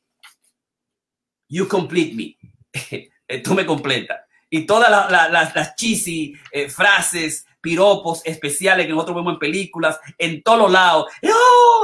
you 1.49 1.67
complete 1.69 2.15
me. 2.15 2.37
tú 3.43 3.55
me 3.55 3.67
completas. 3.67 4.21
Y 4.51 4.65
todas 4.65 5.11
las 5.11 5.75
cheesy 5.77 6.35
eh, 6.51 6.71
frases 6.71 7.45
piropos 7.61 8.23
especiales 8.25 8.87
que 8.87 8.93
nosotros 8.93 9.17
vemos 9.17 9.35
en 9.35 9.39
películas, 9.39 9.99
en 10.17 10.43
todos 10.43 10.71
lados, 10.71 11.07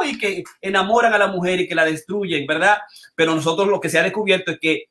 y 0.06 0.18
que 0.18 0.44
enamoran 0.60 1.12
a 1.12 1.18
la 1.18 1.28
mujer 1.28 1.60
y 1.60 1.68
que 1.68 1.74
la 1.74 1.84
destruyen, 1.84 2.46
¿verdad? 2.46 2.78
Pero 3.14 3.34
nosotros 3.34 3.68
lo 3.68 3.80
que 3.80 3.88
se 3.88 3.98
ha 3.98 4.02
descubierto 4.02 4.52
es 4.52 4.58
que 4.58 4.84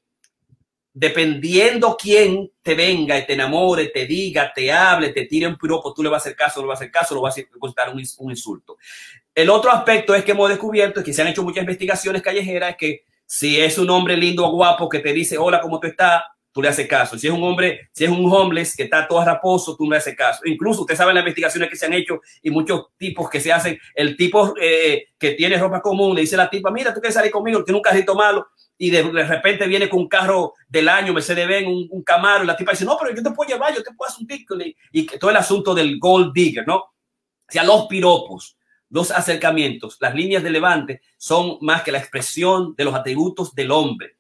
dependiendo 0.94 1.98
quién 2.00 2.52
te 2.62 2.76
venga 2.76 3.18
y 3.18 3.26
te 3.26 3.34
enamore, 3.34 3.88
te 3.88 4.06
diga, 4.06 4.52
te 4.54 4.72
hable, 4.72 5.10
te 5.10 5.26
tire 5.26 5.48
un 5.48 5.58
piropo, 5.58 5.94
tú 5.94 6.04
le 6.04 6.10
vas 6.10 6.22
a 6.22 6.24
hacer 6.28 6.36
caso, 6.36 6.60
no 6.60 6.68
le 6.68 6.70
vas 6.70 6.80
a 6.80 6.84
hacer 6.84 6.92
caso, 6.92 7.16
lo 7.16 7.22
vas 7.22 7.38
a 7.38 7.42
contar 7.58 7.90
un, 7.90 8.04
un 8.20 8.32
insulto. 8.32 8.78
El 9.34 9.50
otro 9.50 9.72
aspecto 9.72 10.14
es 10.14 10.24
que 10.24 10.32
hemos 10.32 10.50
descubierto, 10.50 11.00
es 11.00 11.06
que 11.06 11.14
se 11.14 11.24
han 11.24 11.30
hecho 11.30 11.42
muchas 11.42 11.64
investigaciones 11.64 12.22
callejeras, 12.22 12.72
es 12.72 12.78
que 12.78 13.04
si 13.26 13.60
es 13.60 13.80
un 13.80 13.90
hombre 13.90 14.16
lindo 14.16 14.46
o 14.46 14.52
guapo 14.52 14.88
que 14.88 15.00
te 15.00 15.12
dice, 15.12 15.40
hola, 15.40 15.60
¿cómo 15.60 15.80
tú 15.80 15.88
estás? 15.88 16.22
Tú 16.54 16.62
le 16.62 16.70
haces 16.70 16.88
caso. 16.88 17.18
Si 17.18 17.28
es 17.28 17.34
un 17.34 17.44
hombre, 17.44 17.90
si 17.92 18.06
es 18.06 18.10
un 18.10 18.32
homeless 18.32 18.76
que 18.76 18.84
está 18.84 19.08
todo 19.08 19.24
raposo, 19.26 19.76
tú 19.76 19.84
no 19.84 19.92
le 19.92 19.98
haces 19.98 20.16
caso. 20.16 20.42
Incluso 20.46 20.82
usted 20.82 20.96
sabe 20.96 21.14
las 21.14 21.22
investigaciones 21.22 21.70
que 21.70 21.76
se 21.76 21.86
han 21.86 21.94
hecho 21.94 22.22
y 22.42 22.50
muchos 22.50 22.86
tipos 22.98 23.30
que 23.30 23.42
se 23.42 23.52
hacen, 23.52 23.78
el 23.96 24.16
tipo 24.16 24.54
eh, 24.62 25.08
que 25.18 25.32
tiene 25.32 25.58
ropa 25.58 25.82
común, 25.82 26.16
le 26.16 26.22
dice 26.22 26.36
a 26.36 26.40
la 26.40 26.50
tipa, 26.50 26.72
mira, 26.72 26.94
tú 26.94 27.02
quieres 27.02 27.16
salir 27.16 27.32
conmigo, 27.32 27.64
tiene 27.64 27.78
un 27.78 27.84
carrito 27.84 28.16
malo 28.16 28.48
y 28.78 28.90
de, 28.90 29.04
repente 29.04 29.68
viene 29.68 29.90
con 29.90 30.00
un 30.00 30.08
carro 30.08 30.54
del 30.68 30.88
año, 30.88 31.14
Mercedes-Benz, 31.14 31.68
un, 31.68 31.88
un, 31.90 32.04
Camaro, 32.04 32.44
y 32.44 32.48
la 32.48 32.56
tipa 32.56 32.72
dice, 32.72 32.86
no, 32.86 32.98
pero 33.00 33.16
yo 33.16 33.22
te 33.22 33.32
puedo 33.32 33.50
llevar, 33.50 33.74
yo 33.74 33.84
te 33.84 33.94
puedo 33.94 34.10
hacer 34.10 34.22
un 34.22 34.28
ticket 34.28 34.76
y, 34.92 35.06
todo 35.06 35.32
el 35.32 35.38
asunto 35.38 35.74
del 35.74 36.00
gold 36.00 36.34
digger, 36.34 36.68
¿no? 36.68 36.94
sea, 37.54 37.64
los 37.64 37.86
piropos, 37.86 38.58
los 38.90 39.12
acercamientos, 39.12 39.98
las 40.00 40.14
líneas 40.14 40.44
de 40.44 40.50
levante 40.50 41.02
son 41.18 41.58
más 41.62 41.84
que 41.84 41.92
la 41.92 42.00
expresión 42.00 42.76
de 42.76 42.86
los 42.86 42.94
atributos 42.94 43.56
del 43.56 43.72
hombre. 43.72 44.18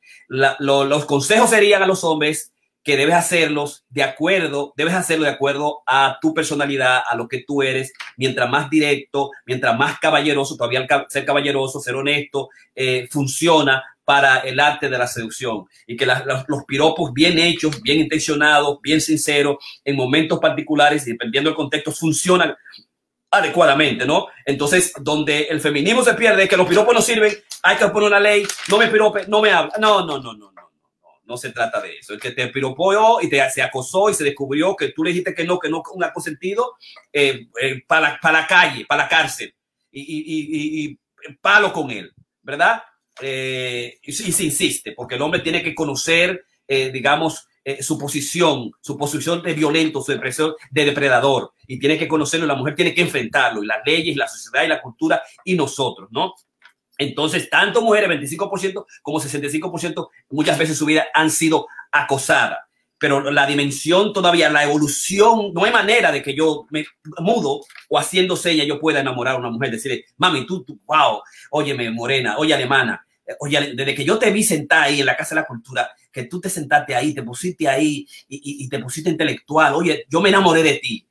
Los 0.59 1.05
consejos 1.05 1.49
serían 1.49 1.83
a 1.83 1.87
los 1.87 2.03
hombres 2.03 2.53
que 2.83 2.97
debes 2.97 3.15
hacerlos 3.15 3.85
de 3.89 4.03
acuerdo, 4.03 4.73
debes 4.75 4.93
hacerlo 4.93 5.23
de 5.23 5.31
acuerdo 5.31 5.83
a 5.87 6.17
tu 6.21 6.33
personalidad, 6.33 7.01
a 7.07 7.15
lo 7.15 7.29
que 7.29 7.43
tú 7.47 7.61
eres, 7.61 7.93
mientras 8.17 8.49
más 8.49 8.69
directo, 8.69 9.31
mientras 9.45 9.77
más 9.77 9.99
caballeroso, 9.99 10.57
todavía 10.57 10.85
ser 11.07 11.25
caballeroso, 11.25 11.79
ser 11.79 11.95
honesto, 11.95 12.49
eh, 12.75 13.07
funciona 13.09 13.81
para 14.03 14.39
el 14.39 14.59
arte 14.59 14.89
de 14.89 14.97
la 14.97 15.07
seducción. 15.07 15.65
Y 15.87 15.95
que 15.95 16.05
los, 16.05 16.65
piropos 16.67 17.13
bien 17.13 17.39
hechos, 17.39 17.81
bien 17.81 18.01
intencionados, 18.01 18.79
bien 18.81 18.99
sinceros, 18.99 19.57
en 19.85 19.95
momentos 19.95 20.39
particulares, 20.39 21.05
dependiendo 21.05 21.49
del 21.49 21.55
contexto, 21.55 21.91
funcionan 21.91 22.53
adecuadamente, 23.33 24.05
¿no? 24.05 24.27
Entonces, 24.45 24.93
donde 24.99 25.43
el 25.43 25.59
feminismo 25.59 26.03
se 26.03 26.13
pierde, 26.13 26.47
que 26.47 26.57
los 26.57 26.67
piropos 26.67 26.93
no 26.93 27.01
sirven, 27.01 27.33
hay 27.63 27.77
que 27.77 27.87
poner 27.89 28.07
una 28.07 28.19
ley, 28.19 28.45
no 28.69 28.77
me 28.77 28.87
pirope, 28.87 29.25
no 29.27 29.41
me 29.41 29.51
habla. 29.51 29.73
No, 29.79 30.05
no, 30.05 30.19
no, 30.19 30.33
no 30.33 30.53
no 31.25 31.37
se 31.37 31.51
trata 31.51 31.81
de 31.81 31.97
eso. 31.97 32.13
El 32.13 32.19
que 32.19 32.31
te 32.31 32.47
piropoó 32.47 33.21
y 33.21 33.29
te 33.29 33.49
se 33.49 33.61
acosó 33.61 34.09
y 34.09 34.13
se 34.13 34.23
descubrió 34.23 34.75
que 34.75 34.89
tú 34.89 35.03
le 35.03 35.11
dijiste 35.11 35.33
que 35.33 35.43
no, 35.43 35.59
que 35.59 35.69
no 35.69 35.83
un 35.93 36.05
consentido 36.13 36.75
eh, 37.11 37.47
eh, 37.61 37.83
para, 37.87 38.19
para 38.21 38.41
la 38.41 38.47
calle, 38.47 38.85
para 38.85 39.03
la 39.03 39.09
cárcel 39.09 39.53
y, 39.91 40.85
y, 40.85 40.99
palo 41.41 41.71
con 41.71 41.89
él, 41.91 42.13
¿verdad? 42.41 42.83
Eh, 43.21 43.99
y, 44.01 44.11
se 44.11 44.43
insiste, 44.43 44.91
porque 44.91 45.15
el 45.15 45.21
hombre 45.21 45.39
tiene 45.39 45.63
que 45.63 45.73
conocer, 45.73 46.45
digamos, 46.67 47.47
su 47.81 47.97
posición, 47.97 48.71
su 48.81 48.97
posición 48.97 49.41
de 49.41 49.53
violento, 49.53 50.01
su 50.01 50.11
depresión 50.11 50.53
de 50.71 50.85
depredador, 50.85 51.53
y 51.67 51.79
tiene 51.79 51.97
que 51.97 52.07
conocerlo, 52.07 52.45
la 52.45 52.55
mujer 52.55 52.75
tiene 52.75 52.93
que 52.93 53.01
enfrentarlo, 53.01 53.63
y 53.63 53.67
las 53.67 53.79
leyes, 53.85 54.17
la 54.17 54.27
sociedad 54.27 54.65
y 54.65 54.67
la 54.67 54.81
cultura, 54.81 55.21
y 55.45 55.55
nosotros, 55.55 56.09
¿no? 56.11 56.33
Entonces, 56.97 57.49
tanto 57.49 57.81
mujeres, 57.81 58.09
25% 58.09 58.85
como 59.01 59.19
65%, 59.19 60.09
muchas 60.29 60.57
veces 60.57 60.77
su 60.77 60.85
vida 60.85 61.05
han 61.13 61.29
sido 61.29 61.67
acosadas. 61.91 62.59
Pero 62.97 63.31
la 63.31 63.45
dimensión 63.45 64.13
todavía, 64.13 64.49
la 64.49 64.63
evolución, 64.63 65.51
no 65.53 65.65
hay 65.65 65.73
manera 65.73 66.11
de 66.11 66.21
que 66.21 66.33
yo 66.33 66.67
me 66.69 66.85
mudo 67.19 67.61
o 67.89 67.99
haciendo 67.99 68.37
señas 68.37 68.65
yo 68.65 68.79
pueda 68.79 69.01
enamorar 69.01 69.35
a 69.35 69.39
una 69.39 69.49
mujer, 69.49 69.71
decirle, 69.71 70.05
mami, 70.17 70.45
tú, 70.45 70.63
tú, 70.63 70.79
wow, 70.85 71.21
óyeme, 71.51 71.89
morena, 71.91 72.37
oye, 72.37 72.53
alemana, 72.53 73.05
oye, 73.39 73.73
desde 73.73 73.95
que 73.95 74.05
yo 74.05 74.17
te 74.17 74.31
vi 74.31 74.43
sentada 74.43 74.83
ahí 74.83 75.01
en 75.01 75.05
la 75.05 75.17
Casa 75.17 75.35
de 75.35 75.41
la 75.41 75.47
Cultura, 75.47 75.89
que 76.13 76.25
tú 76.25 76.39
te 76.39 76.49
sentaste 76.49 76.95
ahí, 76.95 77.13
te 77.13 77.23
pusiste 77.23 77.67
ahí 77.67 78.07
y, 78.29 78.69
te 78.69 78.79
pusiste 78.79 79.09
intelectual, 79.09 79.73
oye, 79.73 80.05
yo 80.09 80.21
me 80.21 80.29
enamoré 80.29 80.63
de 80.63 80.75
ti. 80.75 81.07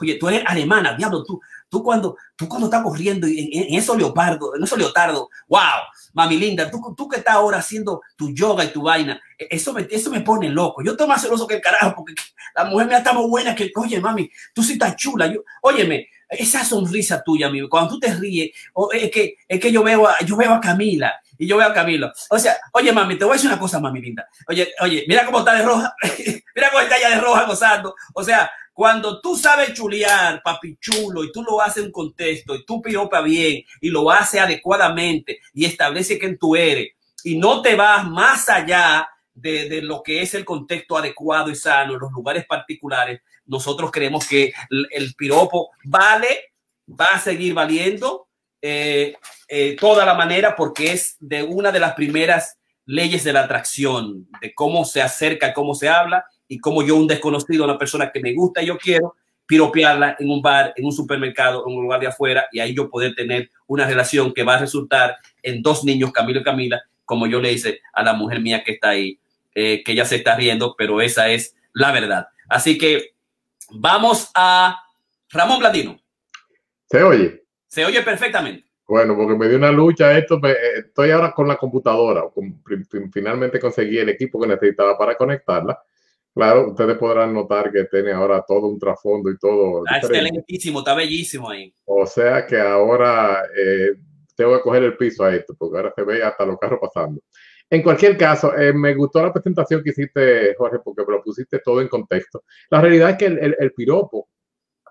Oye, 0.00 0.16
tú 0.16 0.28
eres 0.28 0.42
alemana, 0.46 0.94
diablo, 0.94 1.24
tú, 1.24 1.40
Tú 1.68 1.82
cuando, 1.82 2.16
tú 2.36 2.48
cuando 2.48 2.68
estás 2.68 2.82
corriendo 2.82 3.26
en, 3.26 3.48
en 3.50 3.74
esos 3.74 3.96
leopardo, 3.96 4.54
en 4.54 4.62
esos 4.62 4.78
leotardo, 4.78 5.28
wow, 5.48 5.82
mami 6.14 6.38
linda, 6.38 6.70
tú, 6.70 6.94
tú 6.96 7.08
que 7.08 7.18
estás 7.18 7.34
ahora 7.34 7.58
haciendo 7.58 8.02
tu 8.14 8.32
yoga 8.32 8.64
y 8.64 8.68
tu 8.68 8.82
vaina, 8.82 9.20
e, 9.36 9.48
eso 9.50 9.72
me, 9.72 9.86
eso 9.90 10.10
me 10.10 10.20
pone 10.20 10.48
loco. 10.48 10.82
Yo 10.84 10.92
estoy 10.92 11.08
más 11.08 11.22
celoso 11.22 11.46
que 11.46 11.56
el 11.56 11.60
carajo 11.60 11.94
porque 11.96 12.14
la 12.54 12.64
mujer 12.66 12.86
me 12.86 12.96
está 12.96 13.12
más 13.12 13.26
buena 13.26 13.54
que, 13.54 13.72
oye, 13.74 14.00
mami, 14.00 14.30
tú 14.54 14.62
sí 14.62 14.74
estás 14.74 14.94
chula. 14.94 15.26
Yo, 15.26 15.40
óyeme, 15.62 16.08
esa 16.28 16.64
sonrisa 16.64 17.22
tuya, 17.24 17.48
amigo, 17.48 17.68
cuando 17.68 17.94
tú 17.94 18.00
te 18.00 18.14
ríes, 18.14 18.50
es 18.92 19.10
que, 19.10 19.36
es 19.48 19.60
que 19.60 19.72
yo 19.72 19.82
veo 19.82 20.06
a, 20.06 20.20
yo 20.20 20.36
veo 20.36 20.52
a 20.52 20.60
Camila 20.60 21.12
y 21.38 21.46
yo 21.46 21.56
veo 21.56 21.68
a 21.68 21.74
Camilo. 21.74 22.12
O 22.30 22.38
sea, 22.38 22.56
oye, 22.72 22.92
mami, 22.92 23.16
te 23.16 23.24
voy 23.24 23.32
a 23.32 23.36
decir 23.36 23.50
una 23.50 23.58
cosa, 23.58 23.80
mami 23.80 24.00
linda. 24.00 24.28
Oye, 24.48 24.72
oye, 24.80 25.04
mira 25.08 25.24
cómo 25.24 25.40
está 25.40 25.54
de 25.54 25.62
roja, 25.62 25.94
mira 26.54 26.70
cómo 26.70 26.80
está 26.80 27.00
ya 27.00 27.10
de 27.10 27.20
roja 27.20 27.44
gozando. 27.44 27.94
O 28.14 28.22
sea, 28.22 28.50
cuando 28.72 29.22
tú 29.22 29.36
sabes 29.36 29.72
chulear, 29.72 30.42
papi 30.42 30.76
chulo, 30.78 31.24
y 31.24 31.32
tú 31.32 31.42
lo 31.42 31.62
haces 31.62 31.84
en 31.84 31.90
contexto, 31.90 32.54
y 32.54 32.64
tú 32.66 32.82
piropa 32.82 33.22
bien, 33.22 33.64
y 33.80 33.88
lo 33.88 34.10
haces 34.10 34.38
adecuadamente, 34.38 35.40
y 35.54 35.64
establece 35.64 36.18
quién 36.18 36.38
tú 36.38 36.54
eres, 36.56 36.88
y 37.24 37.38
no 37.38 37.62
te 37.62 37.74
vas 37.74 38.06
más 38.06 38.50
allá 38.50 39.08
de, 39.32 39.80
lo 39.82 40.02
que 40.02 40.22
es 40.22 40.34
el 40.34 40.44
contexto 40.44 40.96
adecuado 40.96 41.50
y 41.50 41.54
sano 41.54 41.94
en 41.94 42.00
los 42.00 42.12
lugares 42.12 42.46
particulares, 42.46 43.22
nosotros 43.46 43.90
creemos 43.90 44.26
que 44.26 44.52
el, 44.68 45.14
piropo 45.14 45.70
vale, 45.84 46.52
va 46.88 47.06
a 47.14 47.18
seguir 47.18 47.54
valiendo 47.54 48.28
eh, 48.62 49.14
eh, 49.48 49.76
toda 49.78 50.04
la 50.04 50.14
manera 50.14 50.56
porque 50.56 50.92
es 50.92 51.16
de 51.20 51.42
una 51.42 51.72
de 51.72 51.80
las 51.80 51.94
primeras 51.94 52.58
leyes 52.84 53.24
de 53.24 53.32
la 53.32 53.44
atracción, 53.44 54.28
de 54.40 54.54
cómo 54.54 54.84
se 54.84 55.02
acerca, 55.02 55.52
cómo 55.52 55.74
se 55.74 55.88
habla 55.88 56.24
y 56.48 56.58
como 56.58 56.82
yo, 56.82 56.96
un 56.96 57.06
desconocido, 57.06 57.64
una 57.64 57.78
persona 57.78 58.10
que 58.12 58.20
me 58.20 58.32
gusta 58.32 58.62
y 58.62 58.66
yo 58.66 58.78
quiero, 58.78 59.16
piropearla 59.46 60.16
en 60.18 60.30
un 60.30 60.42
bar, 60.42 60.72
en 60.76 60.84
un 60.84 60.92
supermercado, 60.92 61.64
en 61.66 61.76
un 61.76 61.82
lugar 61.82 62.00
de 62.00 62.08
afuera, 62.08 62.46
y 62.50 62.58
ahí 62.58 62.74
yo 62.74 62.90
poder 62.90 63.14
tener 63.14 63.50
una 63.66 63.86
relación 63.86 64.32
que 64.32 64.42
va 64.42 64.54
a 64.54 64.58
resultar 64.58 65.16
en 65.42 65.62
dos 65.62 65.84
niños, 65.84 66.12
Camilo 66.12 66.40
y 66.40 66.44
Camila, 66.44 66.82
como 67.04 67.26
yo 67.26 67.40
le 67.40 67.52
hice 67.52 67.80
a 67.92 68.02
la 68.02 68.12
mujer 68.12 68.40
mía 68.40 68.64
que 68.64 68.72
está 68.72 68.90
ahí, 68.90 69.18
eh, 69.54 69.82
que 69.84 69.94
ya 69.94 70.04
se 70.04 70.16
está 70.16 70.36
riendo, 70.36 70.74
pero 70.76 71.00
esa 71.00 71.28
es 71.28 71.54
la 71.72 71.92
verdad. 71.92 72.26
Así 72.48 72.76
que 72.76 73.14
vamos 73.70 74.30
a 74.34 74.82
Ramón 75.30 75.60
Blandino. 75.60 75.98
¿Se 76.90 77.02
oye? 77.02 77.45
Se 77.76 77.84
oye 77.84 78.00
perfectamente. 78.00 78.64
Bueno, 78.88 79.14
porque 79.14 79.36
me 79.36 79.48
dio 79.48 79.58
una 79.58 79.70
lucha 79.70 80.16
esto, 80.16 80.40
eh, 80.46 80.56
estoy 80.86 81.10
ahora 81.10 81.32
con 81.32 81.46
la 81.46 81.58
computadora, 81.58 82.22
finalmente 83.12 83.60
conseguí 83.60 83.98
el 83.98 84.08
equipo 84.08 84.40
que 84.40 84.46
necesitaba 84.46 84.96
para 84.96 85.14
conectarla 85.14 85.78
Claro, 86.34 86.70
ustedes 86.70 86.96
podrán 86.96 87.34
notar 87.34 87.70
que 87.70 87.84
tiene 87.84 88.12
ahora 88.12 88.42
todo 88.48 88.68
un 88.68 88.78
trasfondo 88.78 89.30
y 89.30 89.36
todo. 89.36 89.82
Está 89.84 89.98
excelentísimo, 89.98 90.78
está 90.78 90.94
bellísimo 90.94 91.50
ahí. 91.50 91.74
O 91.84 92.06
sea 92.06 92.46
que 92.46 92.58
ahora 92.58 93.42
eh, 93.54 93.92
tengo 94.34 94.56
que 94.56 94.62
coger 94.62 94.84
el 94.84 94.96
piso 94.96 95.24
a 95.24 95.34
esto, 95.34 95.54
porque 95.58 95.76
ahora 95.76 95.92
se 95.94 96.02
ve 96.02 96.22
hasta 96.22 96.46
los 96.46 96.58
carros 96.58 96.78
pasando. 96.80 97.20
En 97.68 97.82
cualquier 97.82 98.16
caso, 98.16 98.56
eh, 98.56 98.72
me 98.72 98.94
gustó 98.94 99.22
la 99.22 99.32
presentación 99.32 99.82
que 99.82 99.90
hiciste, 99.90 100.54
Jorge, 100.56 100.78
porque 100.82 101.04
lo 101.06 101.22
pusiste 101.22 101.58
todo 101.58 101.82
en 101.82 101.88
contexto. 101.88 102.44
La 102.70 102.80
realidad 102.80 103.10
es 103.10 103.16
que 103.16 103.26
el, 103.26 103.72
piropo 103.72 104.28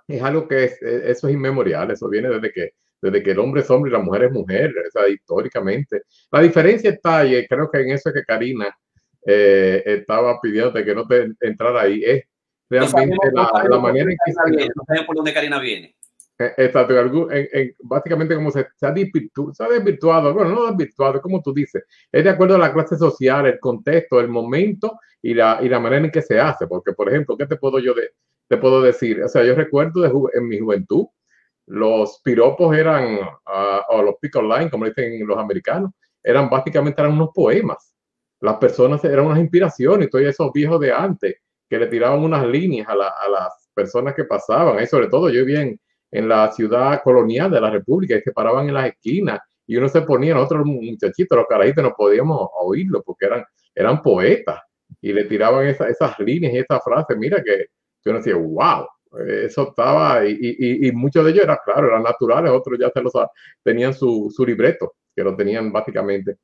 es 0.07 0.21
algo 0.21 0.47
que 0.47 0.65
es, 0.65 0.81
eh, 0.81 1.03
eso 1.05 1.27
es 1.27 1.33
inmemorial, 1.33 1.91
eso 1.91 2.07
viene 2.09 2.29
desde 2.29 2.51
que, 2.51 2.71
desde 3.01 3.23
que 3.23 3.31
el 3.31 3.39
hombre 3.39 3.61
es 3.61 3.69
hombre 3.69 3.89
y 3.89 3.93
la 3.93 3.99
mujer 3.99 4.23
es 4.23 4.31
mujer, 4.31 4.73
o 4.87 4.91
sea, 4.91 5.07
históricamente. 5.07 6.03
La 6.31 6.41
diferencia 6.41 6.89
está, 6.89 7.25
y 7.25 7.45
creo 7.47 7.69
que 7.71 7.81
en 7.81 7.91
eso 7.91 8.09
es 8.09 8.15
que 8.15 8.23
Karina 8.23 8.75
eh, 9.25 9.81
estaba 9.85 10.39
pidiéndote 10.39 10.85
que 10.85 10.95
no 10.95 11.07
te 11.07 11.31
entrara 11.41 11.81
ahí. 11.81 12.03
Es 12.03 12.23
realmente 12.69 13.17
la, 13.33 13.79
manera 13.79 14.09
en 14.09 14.17
que. 14.25 14.67
No 14.75 14.83
sabemos 14.85 15.07
por 15.07 15.15
dónde 15.15 15.33
Karina 15.33 15.59
viene. 15.59 15.95
Eh, 16.37 16.53
exacto, 16.57 17.31
en, 17.31 17.75
básicamente 17.83 18.35
como 18.35 18.51
se, 18.51 18.67
se, 18.75 18.85
ha 18.85 18.91
desvirtuado, 18.91 20.33
bueno, 20.33 20.51
no 20.51 20.65
desvirtuado, 20.67 21.21
como 21.21 21.41
tú 21.41 21.53
dices, 21.53 21.83
es 22.11 22.23
de 22.23 22.29
acuerdo 22.29 22.55
a 22.55 22.59
la 22.59 22.73
clase 22.73 22.97
social, 22.97 23.45
el 23.45 23.59
contexto, 23.59 24.19
el 24.19 24.27
momento 24.27 24.99
y 25.21 25.33
la, 25.33 25.59
y 25.61 25.69
la 25.69 25.79
manera 25.79 26.05
en 26.05 26.11
que 26.11 26.21
se 26.21 26.39
hace, 26.39 26.67
porque 26.67 26.93
por 26.93 27.07
ejemplo, 27.09 27.37
¿qué 27.37 27.45
te 27.45 27.55
puedo 27.55 27.79
yo 27.79 27.93
de, 27.93 28.09
te 28.49 28.57
puedo 28.57 28.81
decir? 28.81 29.23
O 29.23 29.29
sea, 29.29 29.43
yo 29.45 29.55
recuerdo 29.55 30.01
de, 30.01 30.11
en 30.37 30.47
mi 30.47 30.59
juventud, 30.59 31.05
los 31.67 32.21
piropos 32.23 32.75
eran, 32.75 33.15
uh, 33.15 33.81
o 33.89 34.01
los 34.03 34.15
pick 34.19 34.35
line, 34.35 34.69
como 34.69 34.85
dicen 34.85 35.25
los 35.25 35.37
americanos, 35.37 35.91
eran 36.21 36.49
básicamente 36.49 37.01
eran 37.01 37.13
unos 37.13 37.29
poemas 37.33 37.95
las 38.41 38.57
personas 38.57 39.03
eran 39.03 39.25
unas 39.25 39.39
inspiraciones, 39.39 40.09
todos 40.09 40.25
esos 40.25 40.51
viejos 40.53 40.79
de 40.79 40.93
antes 40.93 41.35
que 41.69 41.79
le 41.79 41.87
tiraban 41.87 42.19
unas 42.19 42.45
líneas 42.45 42.87
a, 42.87 42.95
las 42.95 43.69
personas 43.73 44.13
que 44.13 44.23
pasaban, 44.23 44.81
y 44.81 44.87
sobre 44.87 45.07
todo 45.07 45.29
yo 45.29 45.43
vivía 45.43 45.75
en, 46.11 46.27
la 46.29 46.51
ciudad 46.51 47.01
colonial 47.03 47.51
de 47.51 47.61
la 47.61 47.69
República 47.69 48.15
y 48.15 48.21
se 48.21 48.31
paraban 48.31 48.67
en 48.67 48.73
las 48.73 48.87
esquinas 48.87 49.39
y 49.67 49.77
uno 49.77 49.89
se 49.89 50.01
ponía, 50.01 50.33
nosotros 50.33 50.65
muchachitos, 50.65 51.37
los 51.37 51.47
carajitos, 51.47 51.83
no 51.83 51.93
podíamos 51.97 52.49
oírlo 52.59 53.01
porque 53.03 53.25
eran, 53.25 53.43
eran 53.73 54.01
poetas 54.01 54.61
y 55.01 55.11
le 55.11 55.25
tiraban 55.25 55.65
esas 55.67 56.19
líneas 56.19 56.53
y 56.53 56.57
esas 56.59 56.83
frases, 56.83 57.17
mira 57.17 57.41
que, 57.43 57.65
yo 58.03 58.11
uno 58.11 58.19
decía, 58.19 58.35
wow, 58.35 58.87
eso 59.27 59.69
estaba, 59.69 60.25
y, 60.25 60.91
muchos 60.93 61.25
de 61.25 61.31
ellos 61.31 61.43
eran, 61.43 61.57
claro, 61.65 61.87
eran 61.87 62.03
naturales, 62.03 62.51
otros 62.51 62.77
ya 62.79 62.89
se 62.91 63.01
los 63.01 63.13
tenían 63.63 63.93
su, 63.93 64.31
su 64.33 64.45
libreto, 64.45 64.93
que 65.15 65.23
lo 65.23 65.35
tenían 65.35 65.71
básicamente. 65.71 66.37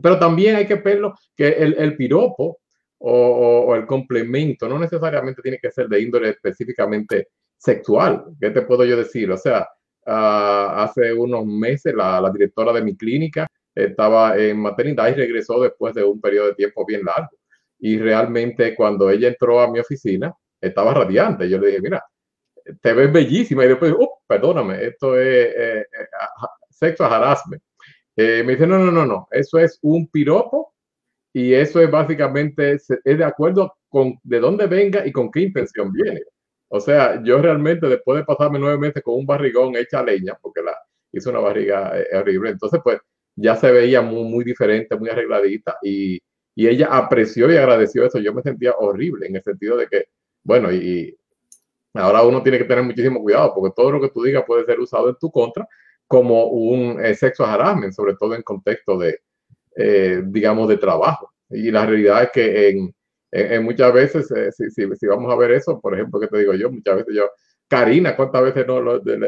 Pero 0.00 0.18
también 0.18 0.56
hay 0.56 0.66
que 0.66 0.76
verlo 0.76 1.14
que 1.34 1.48
el, 1.48 1.74
el 1.78 1.96
piropo 1.96 2.58
o, 3.06 3.74
el 3.74 3.86
complemento 3.86 4.68
no 4.68 4.78
necesariamente 4.78 5.42
tiene 5.42 5.58
que 5.58 5.70
ser 5.70 5.88
de 5.88 6.00
índole 6.00 6.30
específicamente 6.30 7.28
sexual. 7.56 8.24
¿Qué 8.40 8.50
te 8.50 8.62
puedo 8.62 8.84
yo 8.84 8.96
decir? 8.96 9.30
O 9.30 9.36
sea, 9.36 9.68
ah, 10.06 10.84
hace 10.84 11.12
unos 11.12 11.46
meses 11.46 11.94
la, 11.94 12.20
la, 12.20 12.30
directora 12.30 12.72
de 12.72 12.82
mi 12.82 12.96
clínica 12.96 13.46
estaba 13.74 14.36
en 14.38 14.60
maternidad 14.60 15.08
y 15.08 15.14
regresó 15.14 15.60
después 15.60 15.94
de 15.94 16.04
un 16.04 16.20
periodo 16.20 16.48
de 16.48 16.54
tiempo 16.54 16.84
bien 16.86 17.02
largo. 17.04 17.36
Y 17.78 17.98
realmente 17.98 18.74
cuando 18.74 19.10
ella 19.10 19.28
entró 19.28 19.60
a 19.60 19.70
mi 19.70 19.80
oficina, 19.80 20.32
estaba 20.60 20.94
radiante. 20.94 21.48
Yo 21.48 21.58
le 21.58 21.68
dije, 21.68 21.80
mira, 21.80 22.04
te 22.80 22.92
ves 22.92 23.12
bellísima. 23.12 23.64
Y 23.64 23.68
después, 23.68 23.94
oh, 23.98 24.22
perdóname, 24.26 24.84
esto 24.84 25.18
es 25.18 25.26
eh, 25.26 25.80
eh, 25.80 25.86
sexo 26.70 27.04
harassment. 27.04 27.62
Eh, 28.16 28.42
me 28.44 28.52
dice, 28.52 28.66
no, 28.66 28.78
no, 28.78 28.92
no, 28.92 29.04
no, 29.04 29.28
eso 29.30 29.58
es 29.58 29.78
un 29.82 30.08
piropo 30.08 30.72
y 31.32 31.52
eso 31.52 31.80
es 31.80 31.90
básicamente, 31.90 32.74
es 32.74 32.88
de 33.02 33.24
acuerdo 33.24 33.74
con 33.88 34.14
de 34.22 34.38
dónde 34.38 34.66
venga 34.68 35.04
y 35.04 35.10
con 35.10 35.30
qué 35.32 35.40
intención 35.40 35.92
viene. 35.92 36.22
O 36.74 36.80
sea, 36.80 37.22
yo 37.22 37.38
realmente 37.40 37.86
después 37.86 38.18
de 38.18 38.24
pasarme 38.24 38.58
nueve 38.58 38.78
meses 38.78 39.00
con 39.00 39.14
un 39.14 39.24
barrigón 39.24 39.76
hecha 39.76 40.02
leña, 40.02 40.36
porque 40.42 40.60
la 40.60 40.76
hizo 41.12 41.30
una 41.30 41.38
barriga 41.38 41.92
eh, 41.96 42.16
horrible, 42.16 42.50
entonces 42.50 42.80
pues 42.82 42.98
ya 43.36 43.54
se 43.54 43.70
veía 43.70 44.02
muy, 44.02 44.24
muy 44.24 44.44
diferente, 44.44 44.96
muy 44.96 45.08
arregladita 45.08 45.78
y, 45.84 46.20
y 46.52 46.66
ella 46.66 46.88
apreció 46.90 47.48
y 47.48 47.56
agradeció 47.56 48.04
eso. 48.04 48.18
Yo 48.18 48.34
me 48.34 48.42
sentía 48.42 48.72
horrible 48.76 49.28
en 49.28 49.36
el 49.36 49.42
sentido 49.44 49.76
de 49.76 49.86
que, 49.86 50.06
bueno, 50.42 50.72
y 50.72 51.16
ahora 51.94 52.24
uno 52.24 52.42
tiene 52.42 52.58
que 52.58 52.64
tener 52.64 52.82
muchísimo 52.82 53.22
cuidado 53.22 53.54
porque 53.54 53.72
todo 53.76 53.92
lo 53.92 54.00
que 54.00 54.08
tú 54.08 54.24
digas 54.24 54.42
puede 54.44 54.64
ser 54.64 54.80
usado 54.80 55.10
en 55.10 55.16
tu 55.20 55.30
contra 55.30 55.68
como 56.08 56.46
un 56.46 57.00
eh, 57.04 57.14
sexo 57.14 57.46
harassment, 57.46 57.92
sobre 57.92 58.16
todo 58.16 58.34
en 58.34 58.42
contexto 58.42 58.98
de, 58.98 59.20
eh, 59.76 60.22
digamos, 60.26 60.68
de 60.68 60.78
trabajo. 60.78 61.30
Y 61.50 61.70
la 61.70 61.86
realidad 61.86 62.24
es 62.24 62.30
que 62.32 62.68
en, 62.70 62.94
en, 63.34 63.64
muchas 63.64 63.92
veces, 63.92 64.30
eh, 64.30 64.52
si, 64.52 64.70
si, 64.70 64.86
si, 64.96 65.06
vamos 65.06 65.32
a 65.32 65.36
ver 65.36 65.52
eso, 65.52 65.80
por 65.80 65.94
ejemplo, 65.94 66.20
que 66.20 66.28
te 66.28 66.38
digo 66.38 66.54
yo, 66.54 66.70
muchas 66.70 66.96
veces 66.96 67.14
yo, 67.14 67.30
Karina, 67.68 68.14
¿cuántas 68.14 68.42
veces 68.42 68.66
no, 68.66 68.80
lo, 68.80 69.02
que, 69.02 69.18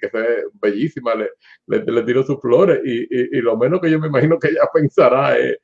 que 0.00 0.06
es 0.06 0.12
bellísima, 0.60 1.14
le, 1.14 1.30
le, 1.66 2.02
tiro 2.02 2.22
sus 2.22 2.40
flores? 2.40 2.80
Y, 2.84 3.02
y, 3.02 3.38
y, 3.38 3.40
lo 3.40 3.56
menos 3.56 3.80
que 3.80 3.90
yo 3.90 3.98
me 3.98 4.08
imagino 4.08 4.38
que 4.38 4.48
ella 4.48 4.68
pensará 4.74 5.38
es, 5.38 5.58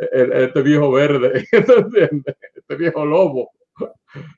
este 0.00 0.62
viejo 0.62 0.92
verde, 0.92 1.44
este 1.52 2.74
viejo 2.76 3.06
lobo, 3.06 3.50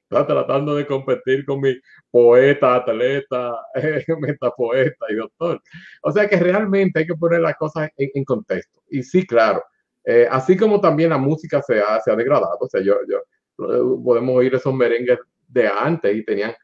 está 0.02 0.26
tratando 0.26 0.74
de 0.74 0.86
competir 0.86 1.44
con 1.44 1.60
mi 1.60 1.78
poeta, 2.10 2.76
atleta, 2.76 3.54
metapoeta 4.20 5.06
y 5.08 5.14
doctor. 5.14 5.62
O 6.02 6.12
sea 6.12 6.28
que 6.28 6.36
realmente 6.36 7.00
hay 7.00 7.06
que 7.06 7.14
poner 7.14 7.40
las 7.40 7.56
cosas 7.56 7.90
en, 7.96 8.24
contexto. 8.24 8.80
Y 8.90 9.02
sí, 9.02 9.26
claro, 9.26 9.62
eh, 10.10 10.26
así 10.30 10.56
como 10.56 10.80
también 10.80 11.10
la 11.10 11.18
música 11.18 11.60
se 11.60 11.82
ha, 11.82 12.00
se 12.00 12.10
ha 12.10 12.16
degradado, 12.16 12.56
o 12.58 12.66
sea, 12.66 12.80
yo, 12.80 12.96
yo, 13.06 13.18
eh, 13.18 14.00
podemos 14.02 14.36
oír 14.36 14.54
esos 14.54 14.72
merengues 14.72 15.18
de 15.46 15.68
antes 15.68 16.16
y 16.16 16.24
tenían 16.24 16.54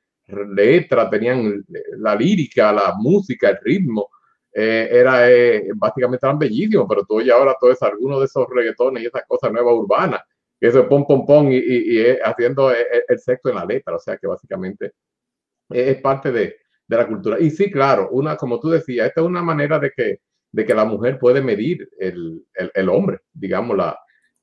letras, 0.55 1.11
tenían 1.11 1.63
la 1.99 2.17
lírica, 2.17 2.73
la 2.73 2.95
música, 2.97 3.51
el 3.51 3.59
ritmo, 3.61 4.09
eh, 4.51 4.89
era 4.91 5.29
básicamente 5.77 6.25
eran 6.25 6.39
bellísimos, 6.39 6.87
pero 6.89 7.05
tú 7.05 7.17
oyes 7.17 7.35
ahora 7.35 7.55
todo 7.61 7.71
eso, 7.71 7.85
algunos 7.85 8.21
de 8.21 8.25
esos 8.25 8.47
reggaetones 8.49 9.03
y 9.03 9.07
esas 9.09 9.27
cosas 9.29 9.53
nuevas 9.53 9.75
urbanas, 9.75 10.23
que 10.59 10.69
eso 10.69 10.81
es 10.81 10.87
pom, 10.87 11.07
pom, 11.07 11.27
pom 11.27 11.53
y, 11.53 11.57
y, 11.59 12.17
haciendo 12.25 12.71
el, 12.71 12.87
el, 13.07 13.19
sexo 13.19 13.51
en 13.51 13.57
la 13.57 13.67
letra, 13.67 13.95
o 13.97 13.99
sea 13.99 14.17
que 14.17 14.27
básicamente 14.27 14.93
es 15.69 16.01
parte 16.01 16.33
de, 16.33 16.57
de, 16.87 16.97
la 16.97 17.07
cultura. 17.07 17.39
Y 17.39 17.51
sí, 17.51 17.71
claro, 17.71 18.09
una, 18.11 18.39
como 18.39 18.59
tú 18.59 18.71
decías, 18.71 19.09
esta 19.09 19.21
es 19.21 19.27
una 19.27 19.43
manera 19.43 19.79
de 19.79 19.91
que, 19.95 20.21
de 20.55 20.65
que 20.65 20.75
la 20.75 20.85
mujer 20.85 21.19
puede 21.19 21.43
medir 21.43 21.89
el, 21.99 22.45
el, 22.55 22.71
el 22.75 22.89
hombre, 22.89 23.19
digamos, 23.33 23.77
la, 23.77 23.99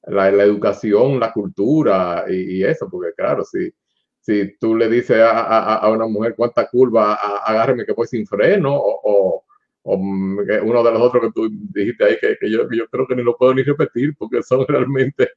la, 0.08 0.30
la, 0.30 0.44
educación, 0.44 1.22
la 1.22 1.32
cultura 1.32 2.26
y, 2.28 2.58
y, 2.58 2.64
eso, 2.66 2.90
porque 2.92 3.14
claro, 3.16 3.46
si, 3.46 3.72
si 4.20 4.58
tú 4.60 4.76
le 4.76 4.90
dices 4.90 5.22
a, 5.22 5.40
a, 5.40 5.76
a 5.78 5.90
una 5.90 6.08
mujer 6.08 6.36
cuánta 6.36 6.68
curva, 6.68 7.14
agárreme 7.46 7.86
que 7.86 7.94
voy 7.94 8.08
sin 8.08 8.28
freno, 8.28 8.76
o, 8.76 9.00
o, 9.04 9.46
o, 9.84 9.96
uno 9.96 10.84
de 10.84 10.92
los 10.92 11.02
otros 11.02 11.24
que 11.24 11.32
tú 11.34 11.50
dijiste 11.50 12.04
ahí, 12.04 12.18
que, 12.20 12.36
que 12.38 12.52
yo, 12.52 12.68
yo 12.70 12.88
creo 12.90 13.08
que 13.08 13.16
ni 13.16 13.24
lo 13.24 13.38
puedo 13.38 13.54
ni 13.54 13.64
repetir, 13.64 14.14
porque 14.18 14.44
son 14.44 14.66
realmente 14.68 15.30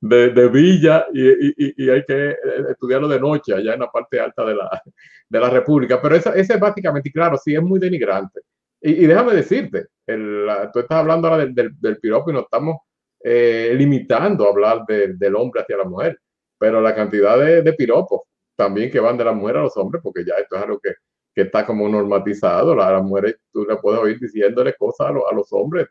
de, 0.00 0.30
de 0.30 0.48
Villa 0.48 1.04
y, 1.12 1.28
y, 1.28 1.84
y, 1.84 1.90
hay 1.90 2.02
que 2.06 2.34
estudiarlo 2.70 3.08
de 3.08 3.20
noche 3.20 3.52
allá 3.52 3.74
en 3.74 3.80
la 3.80 3.90
parte 3.90 4.18
alta 4.18 4.42
de 4.42 4.54
la, 4.54 4.82
de 5.28 5.38
la 5.38 5.50
República. 5.50 6.00
Pero 6.00 6.14
ese 6.16 6.32
es 6.34 6.58
básicamente, 6.58 7.12
claro, 7.12 7.36
sí 7.36 7.54
es 7.54 7.62
muy 7.62 7.78
denigrante. 7.78 8.40
Y, 8.80 9.06
déjame 9.06 9.34
decirte, 9.34 9.86
tú 10.06 10.78
estás 10.78 10.98
hablando 10.98 11.28
ahora 11.28 11.44
del, 11.44 11.78
del, 11.78 11.98
piropo 11.98 12.30
y 12.30 12.34
nos 12.34 12.44
estamos 12.44 12.78
eh, 13.22 13.74
limitando 13.76 14.46
a 14.46 14.50
hablar 14.50 14.84
de, 14.86 15.14
del 15.14 15.36
hombre 15.36 15.60
hacia 15.60 15.76
la 15.76 15.84
mujer, 15.84 16.18
pero 16.58 16.80
la 16.80 16.94
cantidad 16.94 17.38
de, 17.38 17.72
piropos 17.74 18.22
también 18.56 18.90
que 18.90 19.00
van 19.00 19.18
de 19.18 19.24
la 19.24 19.32
mujer 19.32 19.58
a 19.58 19.62
los 19.62 19.76
hombres, 19.76 20.02
porque 20.02 20.24
ya 20.24 20.34
esto 20.34 20.56
es 20.56 20.62
algo 20.62 20.80
que, 20.80 20.94
está 21.34 21.64
como 21.64 21.88
normatizado, 21.88 22.74
las 22.74 22.92
la 22.92 23.00
mujeres 23.00 23.36
tú 23.50 23.64
le 23.64 23.76
puedes 23.76 23.98
oír 23.98 24.18
diciéndole 24.20 24.74
cosas 24.74 25.06
a, 25.06 25.10
lo, 25.10 25.26
a 25.26 25.32
los 25.32 25.50
hombres 25.54 25.88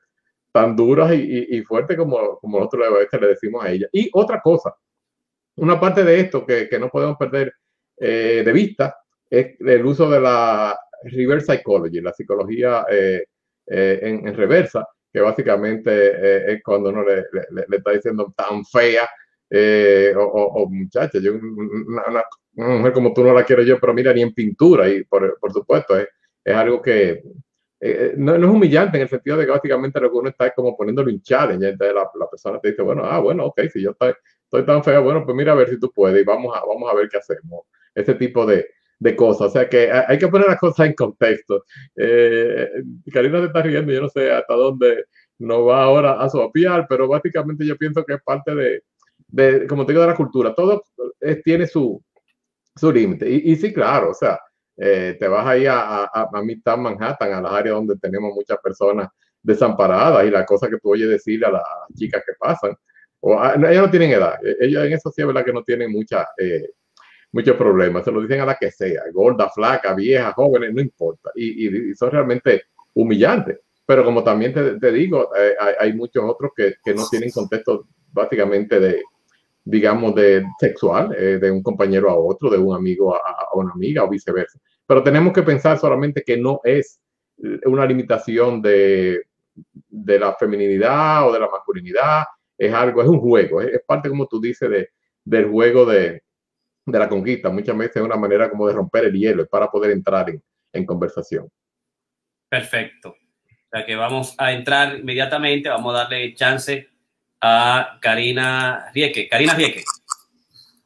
tan 0.51 0.75
duras 0.75 1.11
y, 1.11 1.57
y, 1.57 1.63
fuertes 1.63 1.97
como, 1.97 2.37
como 2.37 2.59
nosotros 2.59 2.85
le 3.19 3.27
decimos 3.27 3.65
a 3.65 3.71
ella. 3.71 3.87
Y 3.91 4.11
otra 4.13 4.39
cosa, 4.41 4.75
una 5.55 5.79
parte 5.79 6.03
de 6.03 6.19
esto 6.19 6.45
que, 6.45 6.69
que 6.69 6.77
no 6.77 6.89
podemos 6.89 7.17
perder 7.17 7.51
eh, 7.97 8.43
de 8.45 8.53
vista 8.53 8.95
es 9.29 9.59
el 9.59 9.85
uso 9.85 10.09
de 10.09 10.19
la 10.19 10.79
reverse 11.03 11.53
psychology, 11.53 12.01
la 12.01 12.13
psicología 12.13 12.85
eh, 12.89 13.25
eh, 13.67 13.99
en, 14.01 14.27
en, 14.27 14.35
reversa, 14.35 14.87
que 15.11 15.21
básicamente 15.21 15.91
eh, 15.91 16.53
es 16.53 16.63
cuando 16.63 16.89
uno 16.89 17.03
le, 17.03 17.25
le, 17.31 17.65
le, 17.67 17.77
está 17.77 17.91
diciendo 17.91 18.33
tan 18.35 18.65
fea 18.65 19.09
eh, 19.49 20.13
o, 20.15 20.23
o, 20.23 20.63
o, 20.63 20.69
muchacha, 20.69 21.19
yo, 21.19 21.33
una, 21.33 22.03
una, 22.07 22.23
una, 22.55 22.77
mujer 22.77 22.93
como 22.93 23.13
tú 23.13 23.23
no 23.23 23.33
la 23.33 23.43
quiero 23.43 23.63
yo, 23.63 23.79
pero 23.79 23.93
mira, 23.93 24.13
ni 24.13 24.21
en 24.21 24.33
pintura, 24.33 24.87
y 24.89 25.03
por, 25.03 25.37
por 25.39 25.51
supuesto, 25.51 25.97
es, 25.97 26.07
es 26.43 26.55
algo 26.55 26.81
que, 26.81 27.23
eh, 27.81 28.13
no, 28.17 28.37
no, 28.37 28.47
es 28.47 28.53
humillante 28.53 28.97
en 28.97 29.03
el 29.03 29.09
sentido 29.09 29.37
de 29.37 29.45
que 29.45 29.51
básicamente 29.51 29.99
lo 30.01 30.11
que 30.11 30.17
uno 30.17 30.29
está 30.29 30.47
es 30.47 30.53
como 30.53 30.75
poniéndolo 30.75 31.09
en 31.09 31.21
challenge. 31.21 31.69
Entonces 31.69 31.95
la, 31.95 32.09
la, 32.19 32.29
persona 32.29 32.59
te 32.59 32.71
dice, 32.71 32.81
bueno, 32.81 33.03
ah, 33.05 33.19
bueno, 33.19 33.45
ok, 33.45 33.61
si 33.71 33.81
yo 33.81 33.91
estoy, 33.91 34.13
estoy, 34.43 34.65
tan 34.65 34.83
fea, 34.83 34.99
bueno, 34.99 35.23
pues 35.25 35.35
mira 35.35 35.53
a 35.53 35.55
ver 35.55 35.69
si 35.69 35.79
tú 35.79 35.91
puedes 35.91 36.21
y 36.21 36.25
vamos 36.25 36.55
a, 36.55 36.61
vamos 36.65 36.91
a 36.91 36.95
ver 36.95 37.07
qué 37.09 37.17
hacemos. 37.17 37.61
Ese 37.95 38.15
tipo 38.15 38.45
de, 38.45 38.67
de 38.99 39.15
cosas. 39.15 39.47
O 39.47 39.49
sea 39.51 39.69
que 39.69 39.91
hay 39.91 40.17
que 40.17 40.27
poner 40.27 40.47
las 40.47 40.59
cosas 40.59 40.87
en 40.87 40.93
contexto. 40.93 41.63
Eh, 41.95 42.69
Karina 43.11 43.39
se 43.39 43.45
está 43.47 43.61
riendo, 43.61 43.91
yo 43.91 44.01
no 44.01 44.09
sé 44.09 44.31
hasta 44.31 44.53
dónde 44.53 45.05
nos 45.39 45.67
va 45.67 45.83
ahora 45.83 46.21
a 46.21 46.29
sopiar, 46.29 46.85
pero 46.87 47.07
básicamente 47.07 47.65
yo 47.65 47.77
pienso 47.77 48.03
que 48.05 48.15
es 48.15 48.23
parte 48.23 48.53
de, 48.53 48.83
de 49.27 49.67
como 49.67 49.85
te 49.85 49.93
digo, 49.93 50.01
de 50.01 50.09
la 50.09 50.15
cultura. 50.15 50.53
Todo 50.53 50.83
es, 51.19 51.41
tiene 51.43 51.65
su, 51.65 52.03
su 52.75 52.91
límite. 52.91 53.29
Y, 53.29 53.51
y 53.51 53.55
sí, 53.55 53.73
claro, 53.73 54.11
o 54.11 54.13
sea, 54.13 54.39
eh, 54.77 55.17
te 55.19 55.27
vas 55.27 55.45
ahí 55.45 55.65
a, 55.65 56.03
a, 56.03 56.29
a 56.33 56.41
Midtown 56.41 56.81
Manhattan, 56.81 57.33
a 57.33 57.41
las 57.41 57.51
áreas 57.51 57.75
donde 57.75 57.97
tenemos 57.97 58.33
muchas 58.33 58.57
personas 58.59 59.09
desamparadas 59.41 60.25
y 60.25 60.31
la 60.31 60.45
cosa 60.45 60.69
que 60.69 60.77
tú 60.79 60.91
oyes 60.91 61.09
decirle 61.09 61.47
a, 61.47 61.51
las 61.51 61.63
chicas 61.95 62.23
que 62.25 62.33
pasan, 62.39 62.75
o 63.21 63.39
a, 63.39 63.55
ellas 63.55 63.83
no 63.83 63.89
tienen 63.89 64.11
edad, 64.11 64.35
e, 64.45 64.55
ellos 64.61 64.85
en 64.85 64.93
eso 64.93 65.11
sí 65.11 65.21
es 65.21 65.27
verdad 65.27 65.45
que 65.45 65.53
no 65.53 65.63
tienen 65.63 65.91
mucha, 65.91 66.27
eh, 66.37 66.69
muchos 67.31 67.55
problemas, 67.55 68.03
se 68.03 68.11
lo 68.11 68.21
dicen 68.21 68.41
a 68.41 68.45
la 68.45 68.55
que 68.55 68.71
sea, 68.71 69.03
gorda, 69.13 69.49
flaca, 69.49 69.93
vieja, 69.93 70.33
jóvenes, 70.33 70.73
no 70.73 70.81
importa, 70.81 71.31
y, 71.35 71.89
y, 71.89 71.95
son 71.95 72.11
realmente 72.11 72.63
humillantes. 72.93 73.59
Pero 73.85 74.03
como 74.05 74.23
también 74.23 74.53
te, 74.53 74.79
te 74.79 74.91
digo, 74.91 75.29
eh, 75.35 75.55
hay, 75.59 75.73
hay, 75.79 75.93
muchos 75.93 76.23
otros 76.23 76.51
que, 76.55 76.75
que, 76.83 76.93
no 76.93 77.07
tienen 77.09 77.31
contexto 77.31 77.87
básicamente 78.11 78.79
de, 78.79 79.01
digamos, 79.63 80.13
de 80.15 80.45
sexual, 80.59 81.15
eh, 81.17 81.39
de 81.39 81.51
un 81.51 81.63
compañero 81.63 82.09
a 82.09 82.15
otro, 82.15 82.49
de 82.49 82.57
un 82.57 82.75
amigo 82.75 83.15
a, 83.15 83.47
una 83.53 83.71
amiga 83.73 84.03
o 84.03 84.09
viceversa. 84.09 84.59
Pero 84.85 85.03
tenemos 85.03 85.33
que 85.33 85.43
pensar 85.43 85.77
solamente 85.79 86.23
que 86.23 86.37
no 86.37 86.61
es 86.63 86.99
una 87.65 87.85
limitación 87.85 88.61
de, 88.61 89.23
de 89.89 90.19
la 90.19 90.33
feminidad 90.35 91.27
o 91.27 91.33
de 91.33 91.39
la 91.39 91.49
masculinidad, 91.49 92.23
es 92.57 92.73
algo, 92.73 93.01
es 93.01 93.07
un 93.07 93.19
juego, 93.19 93.61
es, 93.61 93.73
es 93.73 93.81
parte, 93.85 94.09
como 94.09 94.27
tú 94.27 94.41
dices, 94.41 94.69
de, 94.69 94.89
del 95.23 95.49
juego 95.49 95.85
de, 95.85 96.21
de, 96.91 96.99
la 96.99 97.09
conquista. 97.09 97.49
Muchas 97.49 97.77
veces 97.77 97.97
es 97.97 98.01
una 98.01 98.15
manera 98.15 98.49
como 98.49 98.67
de 98.67 98.73
romper 98.73 99.05
el 99.05 99.13
hielo, 99.13 99.47
para 99.47 99.69
poder 99.69 99.91
entrar 99.91 100.29
en, 100.29 100.41
en 100.73 100.85
conversación. 100.85 101.49
Perfecto. 102.49 103.09
O 103.09 103.69
sea 103.71 103.85
que 103.85 103.95
vamos 103.95 104.33
a 104.37 104.51
entrar 104.51 104.97
inmediatamente, 104.97 105.69
vamos 105.69 105.93
a 105.93 105.99
darle 105.99 106.33
chance 106.33 106.87
a 107.41 107.97
Karina 108.01 108.89
Rieke. 108.93 109.29
Karina 109.29 109.53
Rieke. 109.53 109.83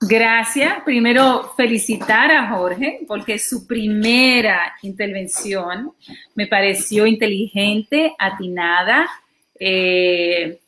Gracias. 0.01 0.83
Primero, 0.83 1.53
felicitar 1.55 2.29
a 2.29 2.49
Jorge 2.49 2.99
porque 3.07 3.39
su 3.39 3.65
primera 3.65 4.73
intervención 4.81 5.93
me 6.35 6.47
pareció 6.47 7.05
inteligente, 7.05 8.13
atinada, 8.19 9.09
eh, 9.57 10.59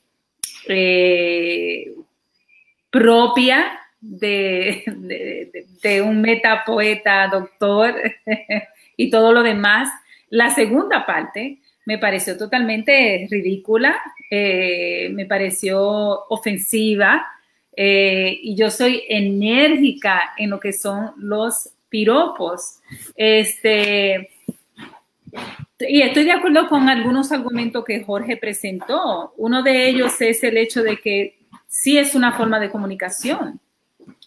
eh, 0.68 1.94
propia 2.90 3.80
de, 4.08 4.84
de, 4.86 5.66
de, 5.82 6.02
un 6.02 6.22
metapoeta, 6.22 7.28
doctor 7.28 7.96
y 8.98 9.10
todo 9.10 9.34
lo 9.34 9.44
demás. 9.44 9.90
La 10.30 10.50
segunda 10.52 11.06
parte 11.06 11.60
me 11.86 11.98
pareció 11.98 12.38
totalmente 12.38 13.28
ridícula, 13.30 13.96
eh, 14.30 15.10
me 15.12 15.26
pareció 15.26 16.26
ofensiva 16.30 17.26
eh, 17.76 18.40
y 18.42 18.56
yo 18.56 18.70
soy 18.72 19.04
enérgica 19.08 20.34
en 20.38 20.50
lo 20.50 20.60
que 20.60 20.74
son 20.74 21.12
los 21.18 21.70
piropos. 21.90 22.80
Este, 23.16 24.30
y 25.80 26.02
estoy 26.02 26.24
de 26.24 26.32
acuerdo 26.32 26.68
con 26.68 26.90
algunos 26.90 27.32
argumentos 27.32 27.84
que 27.86 28.04
Jorge 28.04 28.38
presentó. 28.38 29.34
Uno 29.38 29.62
de 29.62 29.88
ellos 29.88 30.20
es 30.22 30.44
el 30.44 30.58
hecho 30.58 30.82
de 30.82 30.98
que 30.98 31.38
sí 31.68 31.98
es 31.98 32.16
una 32.16 32.34
forma 32.34 32.60
de 32.60 32.72
comunicación, 32.72 33.60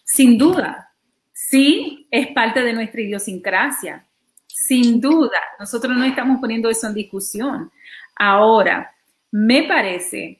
sin 0.09 0.39
duda. 0.39 0.91
Sí 1.31 2.07
es 2.09 2.27
parte 2.27 2.63
de 2.63 2.73
nuestra 2.73 3.01
idiosincrasia, 3.01 4.07
sin 4.47 4.99
duda. 4.99 5.39
Nosotros 5.59 5.95
no 5.95 6.03
estamos 6.03 6.39
poniendo 6.41 6.67
eso 6.69 6.87
en 6.87 6.95
discusión. 6.95 7.71
Ahora, 8.15 8.91
me 9.31 9.63
parece 9.63 10.39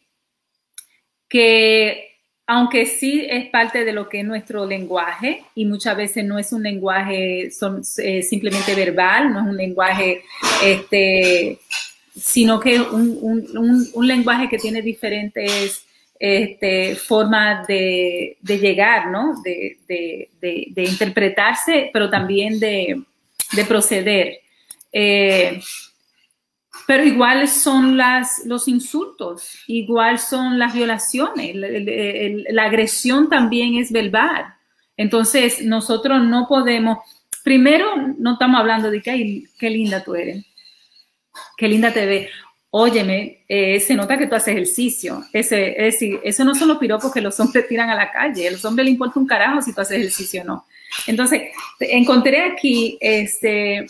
que 1.28 2.06
aunque 2.48 2.88
sí 2.88 3.28
es 3.30 3.48
parte 3.52 3.86
de 3.86 3.94
lo 3.94 4.10
que 4.10 4.22
es 4.22 4.26
nuestro 4.26 4.66
lenguaje 4.66 5.44
y 5.54 5.66
muchas 5.66 5.96
veces 5.96 6.26
no 6.26 6.40
es 6.40 6.52
un 6.52 6.64
lenguaje 6.64 7.44
eh, 7.44 8.24
simplemente 8.24 8.74
verbal, 8.74 9.32
no 9.32 9.42
es 9.42 9.46
un 9.46 9.56
lenguaje, 9.56 10.24
este, 10.64 11.60
sino 12.16 12.60
que 12.60 12.82
un, 12.82 13.46
un, 13.94 14.08
lenguaje 14.08 14.50
que 14.50 14.58
tiene 14.58 14.82
diferentes 14.82 15.86
este, 16.20 16.96
formas 16.96 17.66
de, 17.66 18.38
llegar, 18.44 19.08
¿no? 19.08 19.42
De, 19.42 20.28
interpretarse, 20.76 21.90
pero 21.94 22.10
también 22.10 22.60
de, 22.60 23.02
proceder. 23.68 24.40
Eh, 24.92 25.62
pero 26.86 27.04
igual 27.04 27.48
son 27.48 27.98
los 28.46 28.68
insultos, 28.68 29.60
igual 29.68 30.20
son 30.20 30.60
las 30.60 30.74
violaciones, 30.74 31.56
la, 31.56 32.64
agresión 32.64 33.30
también 33.30 33.76
es 33.76 33.92
verbal. 33.92 34.46
Entonces, 34.98 35.64
nosotros 35.64 36.24
no 36.24 36.48
podemos, 36.48 36.98
primero, 37.44 37.96
no 38.18 38.34
estamos 38.34 38.60
hablando 38.60 38.92
de 38.92 39.02
que, 39.02 39.44
qué 39.58 39.70
linda 39.70 40.04
tú 40.04 40.16
eres, 40.16 40.44
qué 41.58 41.68
linda 41.68 41.94
te 41.94 42.06
ves. 42.06 42.30
Óyeme, 42.72 43.46
eh, 43.48 43.80
se 43.80 43.96
nota 43.96 44.18
que 44.18 44.28
tú 44.28 44.36
haces 44.36 44.54
ejercicio. 44.54 45.24
Ese, 45.34 45.72
es 45.72 45.94
decir, 45.94 46.20
eso 46.24 46.44
no 46.44 46.54
son 46.54 46.68
los 46.68 46.78
piropos 46.78 47.12
que 47.12 47.22
los 47.22 47.40
hombres 47.40 47.68
tiran 47.68 47.90
a 47.90 47.96
la 47.96 48.12
calle. 48.12 48.48
A 48.48 48.52
los 48.52 48.64
hombres 48.64 48.86
les 48.86 48.94
importa 48.94 49.20
un 49.20 49.26
carajo 49.26 49.62
si 49.62 49.74
tú 49.74 49.82
haces 49.82 49.98
ejercicio 49.98 50.44
o 50.44 50.46
no. 50.46 50.66
Entonces, 51.08 51.42
encontré 51.80 52.44
aquí 52.44 52.98
este, 53.02 53.88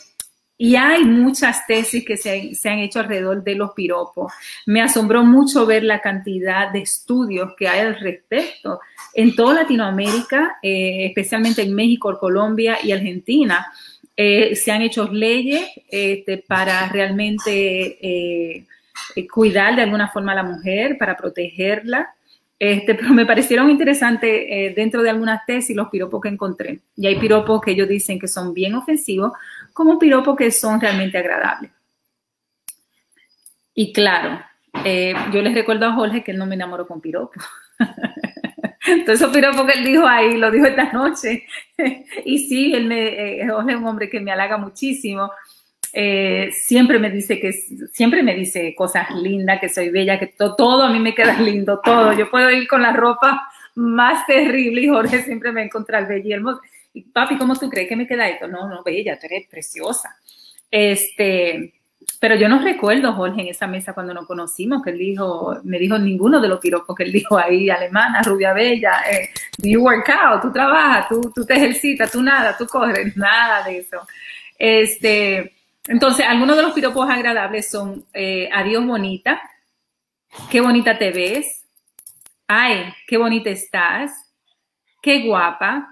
y 0.61 0.75
hay 0.75 1.05
muchas 1.05 1.65
tesis 1.67 2.05
que 2.05 2.17
se, 2.17 2.51
han 2.65 2.79
hecho 2.79 2.99
alrededor 2.99 3.43
de 3.43 3.55
los 3.55 3.71
piropos. 3.71 4.33
Me 4.65 4.81
asombró 4.81 5.23
mucho 5.23 5.65
ver 5.65 5.85
la 5.85 6.01
cantidad 6.01 6.69
de 6.71 6.79
estudios 6.79 7.53
que 7.57 7.69
hay 7.69 7.79
al 7.79 7.97
respecto 7.97 8.81
en 9.13 9.35
toda 9.35 9.55
Latinoamérica, 9.55 10.57
eh, 10.61 11.05
especialmente 11.05 11.61
en 11.61 11.73
México, 11.73 12.17
Colombia 12.19 12.77
y 12.83 12.91
Argentina. 12.91 13.71
Eh, 14.21 14.55
se 14.55 14.71
han 14.71 14.81
hecho 14.81 15.07
leyes 15.07 15.65
este, 15.89 16.39
para 16.39 16.89
realmente 16.89 17.97
eh, 18.01 18.65
cuidar 19.31 19.77
de 19.77 19.83
alguna 19.83 20.09
forma 20.09 20.33
a 20.33 20.35
la 20.35 20.43
mujer, 20.43 20.97
para 20.97 21.15
protegerla. 21.15 22.13
Este, 22.57 22.95
pero 22.95 23.13
me 23.13 23.25
parecieron 23.25 23.69
interesantes 23.69 24.75
dentro 24.75 25.01
de 25.01 25.09
algunas 25.09 25.45
tesis 25.45 25.73
los 25.73 25.87
piropos 25.87 26.19
que 26.21 26.27
encontré. 26.27 26.79
Y 26.97 27.07
hay 27.07 27.17
piropos 27.17 27.61
que 27.61 27.71
ellos 27.71 27.87
dicen 27.87 28.19
que 28.19 28.27
son 28.27 28.53
bien 28.53 28.75
ofensivos, 28.75 29.31
como 29.71 29.97
piropos 29.97 30.35
que 30.35 30.51
son 30.51 30.81
realmente 30.81 31.17
agradables. 31.17 31.71
Y 33.73 33.93
claro, 33.93 34.41
eh, 34.83 35.13
yo 35.31 35.41
les 35.41 35.53
recuerdo 35.53 35.85
a 35.85 35.93
Jorge 35.93 36.21
que 36.21 36.31
él 36.31 36.37
no 36.37 36.45
me 36.45 36.55
enamoró 36.55 36.85
con 36.85 36.99
piropos. 36.99 37.41
Entonces, 38.87 39.21
esos 39.21 39.33
piropos 39.33 39.65
que 39.65 39.79
él 39.79 39.85
dijo 39.85 40.05
ahí, 40.05 40.37
lo 40.37 40.51
dijo 40.51 40.65
esta 40.65 40.91
noche. 40.91 41.45
y 42.25 42.39
sí, 42.47 42.73
él 42.73 42.85
me, 42.85 43.07
eh, 43.07 43.41
es 43.41 43.51
un 43.51 43.85
hombre 43.85 44.09
que 44.09 44.19
me 44.19 44.31
halaga 44.31 44.57
muchísimo. 44.57 45.31
Eh, 45.91 46.51
siempre 46.51 46.99
me 46.99 47.09
dice 47.09 47.39
que 47.39 47.51
siempre 47.51 48.21
me 48.21 48.35
dice 48.35 48.75
cosas 48.75 49.09
lindas, 49.15 49.59
que 49.59 49.69
soy 49.69 49.89
bella, 49.89 50.19
que 50.19 50.27
todo 50.37 50.83
a 50.83 50.91
mí 50.91 50.99
me 50.99 51.15
queda 51.15 51.39
lindo, 51.39 51.79
todo. 51.83 52.13
Yo 52.13 52.29
puedo 52.29 52.51
ir 52.51 52.67
con 52.67 52.81
la 52.81 52.93
ropa 52.93 53.41
más 53.75 54.25
terrible 54.27 54.81
y 54.81 54.87
Jorge 54.87 55.23
siempre 55.23 55.51
me 55.51 55.63
encuentra 55.63 56.01
bella 56.01 56.27
y 56.27 56.33
hermoso 56.33 56.61
papi, 57.13 57.37
¿cómo 57.37 57.55
tú 57.55 57.69
crees 57.69 57.87
que 57.87 57.95
me 57.95 58.07
queda 58.07 58.27
esto? 58.27 58.47
No, 58.47 58.67
no, 58.67 58.83
bella, 58.83 59.17
tú 59.19 59.27
eres 59.27 59.47
preciosa. 59.47 60.17
Este, 60.71 61.78
pero 62.19 62.35
yo 62.35 62.49
no 62.49 62.61
recuerdo, 62.61 63.13
Jorge, 63.13 63.41
en 63.41 63.47
esa 63.47 63.67
mesa 63.67 63.93
cuando 63.93 64.13
nos 64.13 64.25
conocimos, 64.25 64.81
que 64.83 64.91
él 64.91 64.97
dijo, 64.97 65.57
me 65.63 65.77
dijo 65.79 65.97
ninguno 65.97 66.39
de 66.39 66.47
los 66.47 66.59
piropos 66.59 66.95
que 66.95 67.03
él 67.03 67.11
dijo 67.11 67.37
ahí, 67.37 67.69
alemana, 67.69 68.21
rubia 68.23 68.53
bella, 68.53 69.01
eh, 69.09 69.29
you 69.57 69.81
work 69.81 70.09
out, 70.09 70.41
tú 70.41 70.51
trabajas, 70.51 71.07
tú, 71.09 71.31
tú 71.33 71.45
te 71.45 71.55
ejercitas, 71.55 72.11
tú 72.11 72.21
nada, 72.21 72.55
tú 72.57 72.65
corres, 72.65 73.15
nada 73.15 73.63
de 73.63 73.79
eso. 73.79 74.05
Este, 74.57 75.55
entonces, 75.87 76.25
algunos 76.25 76.55
de 76.55 76.63
los 76.63 76.73
piropos 76.73 77.09
agradables 77.09 77.69
son, 77.69 78.05
eh, 78.13 78.49
adiós 78.53 78.85
bonita, 78.85 79.41
qué 80.49 80.61
bonita 80.61 80.97
te 80.97 81.11
ves, 81.11 81.65
ay, 82.47 82.93
qué 83.07 83.17
bonita 83.17 83.49
estás, 83.49 84.11
qué 85.01 85.25
guapa, 85.25 85.89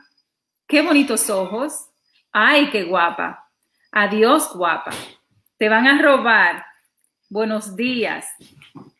Qué 0.68 0.82
bonitos 0.82 1.30
ojos. 1.30 1.88
Ay, 2.32 2.70
qué 2.70 2.84
guapa. 2.84 3.50
Adiós, 3.92 4.54
guapa. 4.54 4.92
Te 5.58 5.70
van 5.70 5.88
a 5.88 6.00
robar. 6.00 6.64
Buenos 7.30 7.76
días. 7.76 8.28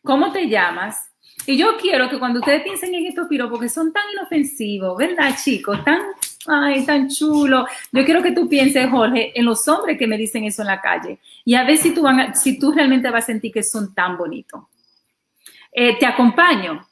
¿Cómo 0.04 0.32
te 0.32 0.48
llamas? 0.48 1.12
Y 1.46 1.56
yo 1.56 1.78
quiero 1.78 2.10
que 2.10 2.18
cuando 2.18 2.40
ustedes 2.40 2.64
piensen 2.64 2.96
en 2.96 3.06
estos 3.06 3.28
piropos 3.28 3.60
que 3.60 3.70
son 3.70 3.94
tan 3.94 4.04
inofensivos, 4.12 4.98
¿verdad, 4.98 5.36
chicos? 5.42 5.84
Tan, 5.86 6.00
ay, 6.48 6.84
tan 6.84 7.10
chulo. 7.10 7.68
Yo 7.92 8.04
quiero 8.04 8.24
que 8.24 8.32
tú 8.32 8.50
pienses, 8.50 8.90
Jorge, 8.90 9.40
en 9.40 9.46
los 9.46 9.68
hombres 9.68 10.00
que 10.00 10.08
me 10.08 10.18
dicen 10.18 10.46
eso 10.46 10.64
en 10.64 10.70
la 10.70 10.82
calle 10.82 11.20
y 11.46 11.54
a 11.54 11.64
ver 11.64 11.78
si 11.78 11.94
tú, 11.94 12.02
van 12.02 12.36
si 12.36 12.58
tú 12.58 12.72
realmente 12.72 13.12
vas 13.12 13.26
a 13.26 13.28
sentir 13.28 13.52
que 13.52 13.62
son 13.62 13.94
tan 13.94 14.18
bonitos. 14.18 14.64
Eh, 15.72 15.98
te 16.00 16.08
acompaño. 16.08 16.88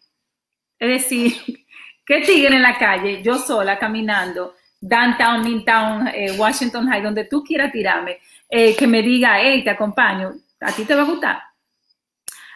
Es 0.78 0.90
decir, 0.90 1.34
¿qué 2.06 2.22
tigre 2.22 2.56
en 2.56 2.62
la 2.62 2.78
calle, 2.78 3.24
yo 3.24 3.40
sola 3.40 3.80
caminando, 3.80 4.54
downtown, 4.80 5.44
midtown, 5.44 6.08
eh, 6.10 6.36
Washington 6.38 6.88
High, 6.88 7.02
donde 7.02 7.26
tú 7.26 7.44
quieras 7.44 7.72
tirarme, 7.72 8.20
eh, 8.50 8.76
que 8.76 8.88
me 8.88 9.02
diga, 9.02 9.42
hey, 9.42 9.64
te 9.64 9.70
acompaño, 9.70 10.34
a 10.60 10.72
ti 10.72 10.86
te 10.86 10.96
va 10.96 11.02
a 11.02 11.06
gustar. 11.06 11.44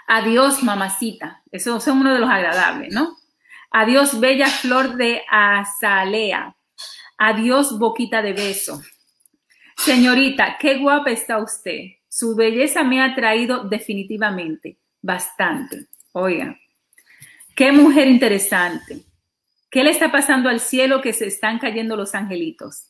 Adiós, 0.08 0.64
mamacita. 0.64 1.44
Eso 1.52 1.78
es 1.78 1.88
uno 1.88 2.14
de 2.14 2.20
los 2.20 2.30
agradables, 2.30 2.94
¿no? 2.94 3.18
Adiós, 3.72 4.20
bella 4.20 4.48
flor 4.48 4.96
de 4.96 5.22
azalea. 5.30 6.56
Adiós, 7.18 7.78
boquita 7.78 8.22
de 8.22 8.34
beso. 8.34 8.82
Señorita, 9.78 10.58
qué 10.60 10.78
guapa 10.80 11.12
está 11.12 11.38
usted. 11.38 11.82
Su 12.08 12.36
belleza 12.36 12.84
me 12.84 13.02
ha 13.02 13.14
traído 13.14 13.66
definitivamente 13.66 14.80
bastante. 15.02 15.86
Oiga, 16.12 16.58
qué 17.56 17.72
mujer 17.72 18.08
interesante. 18.08 19.04
¿Qué 19.70 19.84
le 19.84 19.92
está 19.92 20.12
pasando 20.12 20.50
al 20.50 20.60
cielo 20.60 21.02
que 21.02 21.14
se 21.14 21.28
están 21.28 21.60
cayendo 21.60 21.96
los 21.96 22.16
angelitos? 22.16 22.88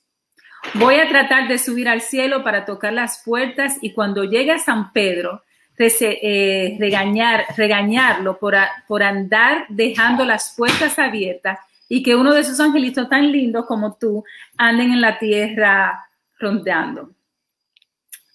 Voy 0.76 0.96
a 0.96 1.08
tratar 1.08 1.48
de 1.48 1.58
subir 1.58 1.88
al 1.90 2.02
cielo 2.02 2.44
para 2.44 2.66
tocar 2.66 2.94
las 2.94 3.24
puertas 3.24 3.78
y 3.82 3.94
cuando 3.94 4.24
llegue 4.24 4.52
a 4.52 4.60
San 4.60 4.92
Pedro, 4.94 5.44
eh, 5.78 6.76
regañar, 6.78 7.46
regañarlo 7.56 8.38
por, 8.38 8.56
por 8.88 9.02
andar 9.02 9.66
dejando 9.70 10.26
las 10.26 10.54
puertas 10.56 11.00
abiertas 11.00 11.58
y 11.88 12.04
que 12.04 12.16
uno 12.16 12.34
de 12.34 12.42
esos 12.42 12.60
angelitos 12.60 13.08
tan 13.08 13.32
lindos 13.32 13.66
como 13.66 13.96
tú 13.96 14.24
anden 14.58 14.92
en 14.92 15.02
la 15.02 15.18
tierra 15.18 16.10
rondeando. 16.38 17.12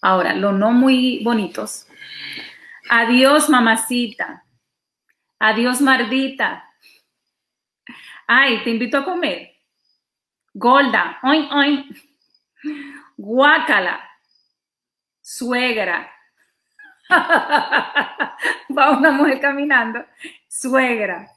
Ahora, 0.00 0.34
los 0.34 0.54
no 0.54 0.72
muy 0.72 1.22
bonitos. 1.22 1.86
Adiós, 2.90 3.48
mamacita. 3.48 4.44
Adiós, 5.38 5.80
mardita. 5.80 6.64
Ay, 8.26 8.62
te 8.64 8.70
invito 8.70 8.98
a 8.98 9.04
comer. 9.04 9.52
Golda, 10.52 11.18
oin, 11.22 11.48
oin. 11.52 11.86
Guácala. 13.16 14.00
Suegra. 15.20 16.10
Va 17.10 18.90
una 18.96 19.10
mujer 19.12 19.40
caminando. 19.40 20.04
Suegra. 20.48 21.30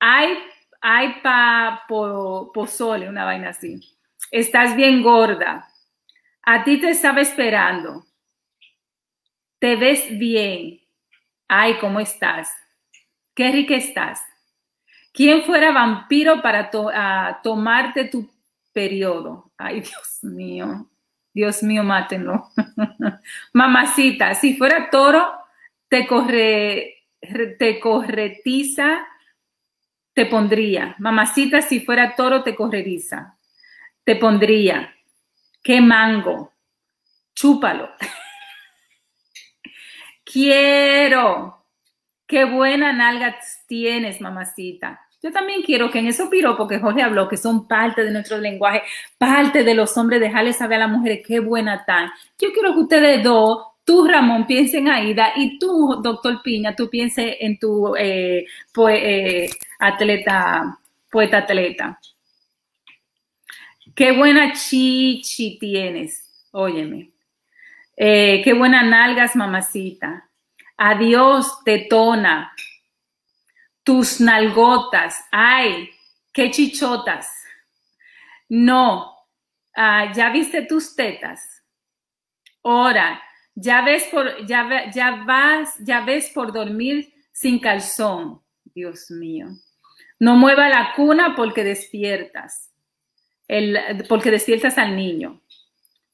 Hay, 0.00 0.38
hay 0.80 1.20
pa 1.22 1.84
pozole, 1.88 3.08
una 3.08 3.24
vaina 3.24 3.50
así. 3.50 3.80
Estás 4.30 4.76
bien 4.76 5.02
gorda. 5.02 5.68
A 6.42 6.64
ti 6.64 6.80
te 6.80 6.90
estaba 6.90 7.20
esperando. 7.20 8.04
Te 9.58 9.76
ves 9.76 10.18
bien. 10.18 10.80
Ay, 11.48 11.78
¿cómo 11.78 12.00
estás? 12.00 12.54
Qué 13.34 13.50
rica 13.50 13.74
estás. 13.74 14.22
¿Quién 15.12 15.42
fuera 15.44 15.72
vampiro 15.72 16.40
para 16.42 16.70
tomarte 17.42 18.04
tu 18.04 18.30
periodo? 18.78 19.50
Ay, 19.58 19.80
Dios 19.80 20.20
mío. 20.22 20.88
Dios 21.34 21.64
mío, 21.64 21.82
mátenlo. 21.82 22.48
Mamacita, 23.52 24.34
si 24.34 24.56
fuera 24.56 24.88
toro, 24.88 25.28
te, 25.88 26.06
corre, 26.06 27.08
te 27.58 27.80
corretiza, 27.80 29.04
te 30.14 30.26
pondría. 30.26 30.94
Mamacita, 31.00 31.60
si 31.60 31.80
fuera 31.80 32.14
toro, 32.14 32.44
te 32.44 32.54
correriza. 32.54 33.36
Te 34.04 34.14
pondría. 34.14 34.94
¿Qué 35.60 35.80
mango? 35.80 36.52
Chúpalo. 37.34 37.90
Quiero. 40.24 41.66
Qué 42.28 42.44
buena 42.44 42.92
nalga 42.92 43.40
tienes, 43.66 44.20
mamacita. 44.20 45.07
Yo 45.20 45.32
también 45.32 45.62
quiero 45.62 45.90
que 45.90 45.98
en 45.98 46.06
esos 46.06 46.28
piropos 46.28 46.68
que 46.68 46.78
Jorge 46.78 47.02
habló, 47.02 47.28
que 47.28 47.36
son 47.36 47.66
parte 47.66 48.04
de 48.04 48.12
nuestro 48.12 48.38
lenguaje, 48.38 48.82
parte 49.18 49.64
de 49.64 49.74
los 49.74 49.96
hombres, 49.96 50.20
dejarles 50.20 50.56
saber 50.56 50.76
a 50.76 50.86
las 50.86 50.96
mujeres 50.96 51.26
qué 51.26 51.40
buena 51.40 51.76
están. 51.76 52.10
Yo 52.38 52.52
quiero 52.52 52.72
que 52.74 52.80
ustedes 52.80 53.24
dos, 53.24 53.66
tú 53.84 54.06
Ramón, 54.06 54.46
piensen 54.46 54.86
en 54.86 54.92
Aida 54.92 55.32
y 55.34 55.58
tú, 55.58 56.00
doctor 56.02 56.40
Piña, 56.42 56.76
tú 56.76 56.88
pienses 56.88 57.36
en 57.40 57.58
tu 57.58 57.96
eh, 57.96 58.46
pues, 58.72 59.00
eh, 59.02 59.50
atleta, 59.80 60.78
poeta 61.10 61.38
atleta. 61.38 61.98
Qué 63.96 64.12
buena 64.12 64.52
chichi 64.52 65.58
tienes, 65.58 66.46
óyeme. 66.52 67.10
Eh, 67.96 68.40
qué 68.44 68.52
buenas 68.52 68.86
nalgas, 68.86 69.34
mamacita. 69.34 70.28
Adiós, 70.76 71.64
tetona. 71.64 72.52
Tus 73.88 74.20
nalgotas. 74.20 75.24
Ay, 75.30 75.88
qué 76.30 76.50
chichotas. 76.50 77.26
No, 78.46 79.16
ah, 79.74 80.12
ya 80.14 80.28
viste 80.28 80.60
tus 80.60 80.94
tetas. 80.94 81.64
Ahora, 82.62 83.18
ya 83.54 83.80
ves 83.80 84.04
por, 84.12 84.44
ya, 84.46 84.90
ya 84.90 85.24
vas, 85.26 85.74
ya 85.78 86.02
ves 86.02 86.28
por 86.34 86.52
dormir 86.52 87.14
sin 87.32 87.58
calzón. 87.58 88.42
Dios 88.74 89.10
mío. 89.10 89.46
No 90.18 90.36
mueva 90.36 90.68
la 90.68 90.92
cuna 90.94 91.34
porque 91.34 91.64
despiertas. 91.64 92.70
El, 93.46 94.04
porque 94.06 94.30
despiertas 94.30 94.76
al 94.76 94.96
niño. 94.96 95.40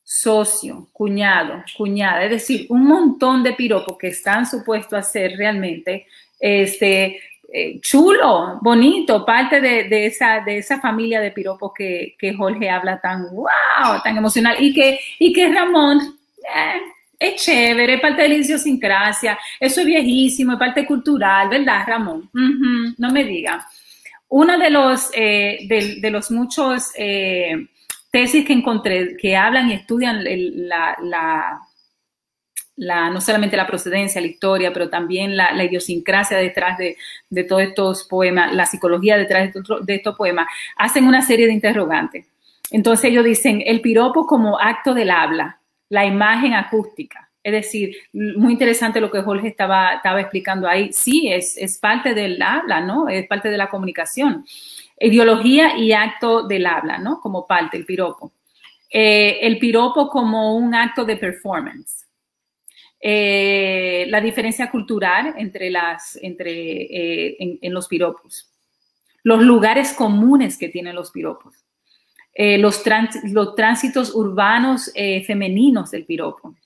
Socio, 0.05 0.91
cuñado, 0.93 1.65
cuñada. 1.77 2.23
Es 2.23 2.31
decir, 2.31 2.67
un 2.69 2.85
montón 2.85 3.43
de 3.43 3.55
piropos 3.55 3.99
que 3.99 4.07
están 4.07 4.47
supuestos 4.47 4.97
a 4.97 5.03
ser 5.03 5.37
realmente 5.37 6.07
este, 6.39 7.21
eh, 7.57 7.79
chulo, 7.81 8.59
bonito, 8.63 9.25
parte 9.25 9.61
de, 9.61 10.07
esa, 10.07 10.41
de 10.41 10.59
esa 10.59 10.81
familia 10.81 11.21
de 11.21 11.31
piropos 11.31 11.71
que, 11.73 12.17
Jorge 12.37 12.69
habla 12.69 13.01
tan 13.01 13.31
wow, 13.31 14.03
tan 14.03 14.17
emocional 14.17 14.57
y 14.59 14.75
que, 14.75 14.99
y 15.21 15.33
que 15.33 15.53
Ramón 15.53 16.01
eh, 16.53 16.81
es 17.17 17.45
chévere, 17.45 17.95
es 17.95 18.01
parte 18.01 18.23
de 18.23 18.29
la 18.31 18.35
idiosincrasia, 18.35 19.39
eso 19.61 19.83
es 19.83 19.87
viejísimo, 19.87 20.55
es 20.55 20.59
parte 20.59 20.85
cultural, 20.85 21.49
¿verdad, 21.49 21.85
Ramón? 21.87 22.29
no 22.33 23.13
me 23.13 23.23
diga. 23.23 23.65
Uno 24.31 24.59
de 24.59 24.71
los, 24.71 25.11
eh, 25.15 25.59
de, 25.69 26.11
los 26.11 26.33
muchos 26.33 26.91
tesis 28.11 28.45
que 28.45 28.53
encontré 28.53 29.17
que 29.17 29.37
hablan 29.37 29.71
y 29.71 29.75
estudian 29.75 30.25
la, 30.25 31.61
no 32.77 33.21
solamente 33.21 33.57
la 33.57 33.67
procedencia, 33.67 34.21
la 34.21 34.27
historia, 34.27 34.73
pero 34.73 34.89
también 34.89 35.37
la, 35.37 35.63
idiosincrasia 35.65 36.37
detrás 36.39 36.79
de, 36.79 36.97
todos 37.45 37.63
estos 37.63 38.05
poemas, 38.05 38.53
la 38.55 38.67
psicología 38.67 39.17
detrás 39.17 39.53
de, 39.53 39.95
estos 39.95 40.17
poemas, 40.17 40.47
hacen 40.77 41.07
una 41.07 41.23
serie 41.23 41.47
de 41.47 41.53
interrogantes. 41.53 42.27
Entonces 42.71 43.11
ellos 43.11 43.25
dicen 43.25 43.63
el 43.65 43.81
piropo 43.81 44.27
como 44.27 44.59
acto 44.59 44.95
del 44.95 45.11
habla, 45.11 45.61
la 45.89 46.05
imagen 46.05 46.55
acústica. 46.55 47.31
Es 47.43 47.53
decir, 47.53 47.95
muy 48.13 48.53
interesante 48.55 49.03
lo 49.03 49.11
que 49.11 49.21
Jorge 49.21 49.49
estaba, 49.49 49.95
estaba 49.97 50.21
explicando 50.21 50.67
ahí. 50.67 50.93
Sí, 50.95 51.31
es, 51.31 51.59
es 51.59 51.79
parte 51.79 52.15
del 52.15 52.41
habla, 52.41 52.81
¿no? 52.81 53.07
Es 53.09 53.27
parte 53.27 53.51
de 53.51 53.59
la 53.59 53.69
comunicación. 53.69 54.47
Ideología 54.99 55.77
y 55.77 55.93
acto 55.93 56.45
del 56.45 56.65
habla, 56.65 56.97
¿no? 56.97 57.21
Como 57.21 57.47
parte, 57.47 57.77
el 57.77 57.85
piropo. 57.85 58.33
Eh, 58.91 59.41
el 59.43 59.59
piropo 59.59 60.09
como 60.09 60.57
un 60.57 60.75
acto 60.75 61.05
de 61.05 61.17
performance. 61.17 62.04
Eh, 63.07 64.07
la 64.09 64.19
diferencia 64.19 64.71
cultural 64.71 65.35
entre 65.37 65.69
las, 65.69 66.19
entre, 66.23 66.53
eh, 66.53 67.59
en, 67.61 67.75
los 67.75 67.87
piropos, 67.87 68.51
los 69.23 69.43
lugares 69.43 69.93
comunes 69.93 70.57
que 70.57 70.71
tienen 70.71 70.95
los 70.95 71.11
piropos, 71.11 71.67
eh, 72.33 72.57
los, 72.57 72.83
los, 73.25 73.55
tránsitos 73.57 74.15
urbanos 74.15 74.91
femeninos 75.27 75.91
del 75.91 76.07
piropo, 76.07 76.57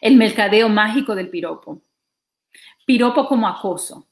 el 0.00 0.16
mercadeo 0.16 0.68
mágico 0.68 1.14
del 1.14 1.28
piropo, 1.28 1.80
piropo 2.84 3.28
como 3.28 3.46
acoso, 3.46 4.08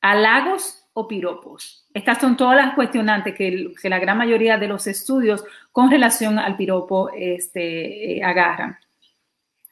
halagos 0.00 0.88
o 0.94 1.06
piropos. 1.06 1.86
Estas 1.92 2.18
son 2.18 2.38
todas 2.38 2.56
las 2.56 2.74
cuestionantes 2.74 3.34
que, 3.34 3.74
la 3.82 3.98
gran 3.98 4.16
mayoría 4.16 4.56
de 4.56 4.68
los 4.68 4.86
estudios 4.86 5.44
con 5.70 5.90
relación 5.90 6.38
al 6.38 6.56
piropo 6.56 7.10
este, 7.10 8.24
agarran. 8.24 8.78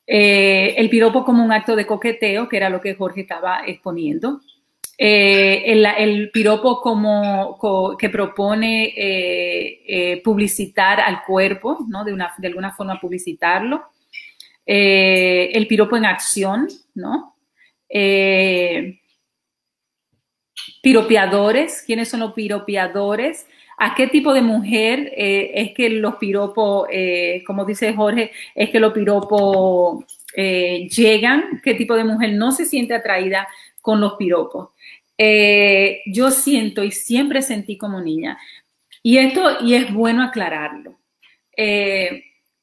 Eh, 0.06 0.74
el 0.76 0.90
piropo 0.90 1.24
como 1.24 1.42
un 1.44 1.52
acto 1.52 1.74
de 1.76 1.86
coqueteo, 1.86 2.48
que 2.48 2.56
era 2.56 2.68
lo 2.68 2.80
que 2.80 2.94
Jorge 2.94 3.22
estaba 3.22 3.62
exponiendo. 3.66 4.40
Eh, 4.96 5.64
el, 5.66 6.30
piropo 6.30 6.80
como 6.80 7.58
que 7.98 8.08
propone 8.10 8.92
eh, 8.96 10.20
publicitar 10.22 11.00
al 11.00 11.24
cuerpo, 11.24 11.84
¿no? 11.88 12.04
De, 12.04 12.12
una, 12.12 12.32
de 12.38 12.48
alguna 12.48 12.72
forma 12.72 13.00
publicitarlo. 13.00 13.82
el 14.64 15.66
piropo 15.66 15.96
en 15.96 16.06
acción, 16.06 16.68
¿no? 16.94 17.32
piropeadores, 20.82 21.82
¿quiénes 21.86 22.08
son 22.08 22.20
los 22.20 22.32
piropeadores? 22.34 23.46
¿A 23.76 23.94
qué 23.94 24.06
tipo 24.06 24.32
de 24.32 24.42
mujer 24.42 25.12
eh, 25.16 25.50
es 25.54 25.72
que 25.72 25.88
los 25.90 26.16
piropos, 26.16 26.88
eh, 26.90 27.42
como 27.46 27.64
dice 27.64 27.92
Jorge, 27.92 28.30
es 28.54 28.70
que 28.70 28.80
los 28.80 28.92
piropos 28.92 30.04
eh, 30.36 30.88
llegan? 30.88 31.60
¿Qué 31.62 31.74
tipo 31.74 31.96
de 31.96 32.04
mujer 32.04 32.32
no 32.34 32.52
se 32.52 32.66
siente 32.66 32.94
atraída 32.94 33.48
con 33.80 34.00
los 34.00 34.14
piropos? 34.14 34.70
yo 36.06 36.32
siento 36.32 36.82
y 36.82 36.90
siempre 36.90 37.40
sentí 37.40 37.78
como 37.78 38.00
niña, 38.00 38.36
y 39.00 39.18
esto, 39.18 39.64
y 39.64 39.74
es 39.74 39.92
bueno 39.94 40.24
aclararlo. 40.24 40.98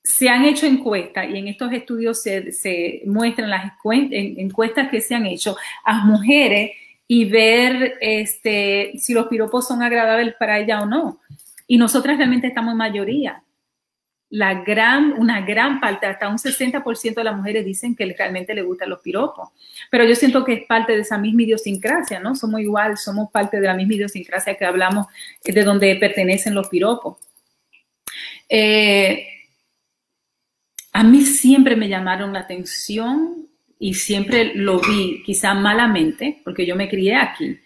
se 0.04 0.28
han 0.30 0.44
hecho 0.44 0.66
encuestas 0.66 1.30
y 1.30 1.38
en 1.38 1.48
estos 1.48 1.72
estudios 1.72 2.22
se, 2.22 3.02
muestran 3.06 3.50
las 3.50 3.72
encuestas 3.86 4.90
que 4.90 5.00
se 5.00 5.16
han 5.16 5.28
hecho 5.28 5.56
a 5.86 6.04
mujeres 6.04 6.72
y 7.14 7.26
ver 7.26 7.98
este, 8.00 8.94
si 8.98 9.14
los 9.14 9.28
piropos 9.28 9.68
son 9.68 9.84
agradables 9.84 10.34
para 10.36 10.60
ella 10.60 10.82
o 10.82 10.86
no. 10.86 11.20
Y 11.68 11.78
nosotras 11.78 12.16
realmente 12.16 12.48
estamos 12.48 12.72
en 12.72 12.78
mayoría. 12.78 13.44
La 14.30 14.64
gran, 14.64 15.12
una 15.20 15.42
gran 15.42 15.82
parte, 15.82 16.06
hasta 16.06 16.30
un 16.30 16.38
60% 16.38 17.16
de 17.16 17.24
las 17.26 17.36
mujeres 17.36 17.66
dicen 17.66 17.98
que 17.98 18.06
realmente 18.18 18.56
les 18.56 18.64
gustan 18.64 18.92
los 18.92 19.02
piropos. 19.02 19.50
Pero 19.90 20.06
yo 20.06 20.16
siento 20.16 20.46
que 20.46 20.54
es 20.54 20.66
parte 20.66 20.94
de 20.94 21.02
esa 21.02 21.18
misma 21.18 21.42
idiosincrasia, 21.42 22.22
¿no? 22.22 22.34
Somos 22.34 22.62
igual, 22.62 22.98
somos 22.98 23.30
parte 23.30 23.60
de 23.60 23.68
la 23.68 23.74
misma 23.74 23.96
idiosincrasia 23.96 24.56
que 24.56 24.64
hablamos 24.64 25.08
de 25.44 25.64
donde 25.66 25.94
pertenecen 25.98 26.56
los 26.56 26.70
piropos. 26.70 27.18
Eh, 28.48 29.28
a 30.94 31.04
mí 31.04 31.24
siempre 31.24 31.76
me 31.76 31.90
llamaron 31.90 32.32
la 32.32 32.40
atención 32.40 33.51
y 33.82 33.96
siempre 33.96 34.54
lo 34.54 34.80
vi 34.80 35.24
quizá 35.26 35.56
malamente, 35.56 36.40
porque 36.44 36.68
yo 36.68 36.76
me 36.76 36.88
crié 36.88 37.16
aquí, 37.16 37.58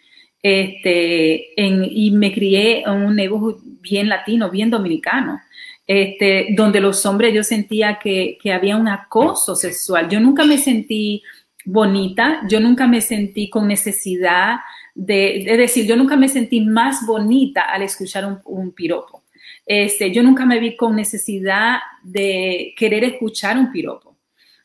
este, 0.42 1.48
y 1.58 2.12
me 2.12 2.34
crié 2.34 2.84
en 2.84 2.92
un 2.92 3.16
negocio 3.18 3.60
bien 3.82 4.08
latino, 4.08 4.50
bien 4.50 4.70
dominicano, 4.70 5.42
este, 5.86 6.48
donde 6.56 6.80
los 6.80 7.06
hombres 7.06 7.34
yo 7.34 7.44
sentía 7.44 8.00
que, 8.02 8.38
había 8.50 8.78
un 8.78 8.88
acoso 8.88 9.58
sexual. 9.58 10.08
Yo 10.08 10.22
nunca 10.22 10.46
me 10.46 10.58
sentí 10.58 11.22
bonita, 11.66 12.44
yo 12.48 12.62
nunca 12.62 12.88
me 12.88 13.02
sentí 13.02 13.50
con 13.50 13.68
necesidad 13.68 14.60
de, 14.94 15.44
es 15.44 15.58
decir, 15.58 15.86
yo 15.86 15.98
nunca 15.98 16.16
me 16.16 16.30
sentí 16.30 16.62
más 16.62 17.06
bonita 17.06 17.64
al 17.64 17.82
escuchar 17.82 18.26
un, 18.26 18.40
un 18.46 18.72
piropo. 18.72 19.26
Este, 19.66 20.14
yo 20.14 20.24
nunca 20.24 20.46
me 20.46 20.62
vi 20.62 20.78
con 20.78 20.96
necesidad 20.96 21.80
de 22.04 22.74
querer 22.78 23.04
escuchar 23.04 23.58
un 23.58 23.70
piropo. 23.70 24.15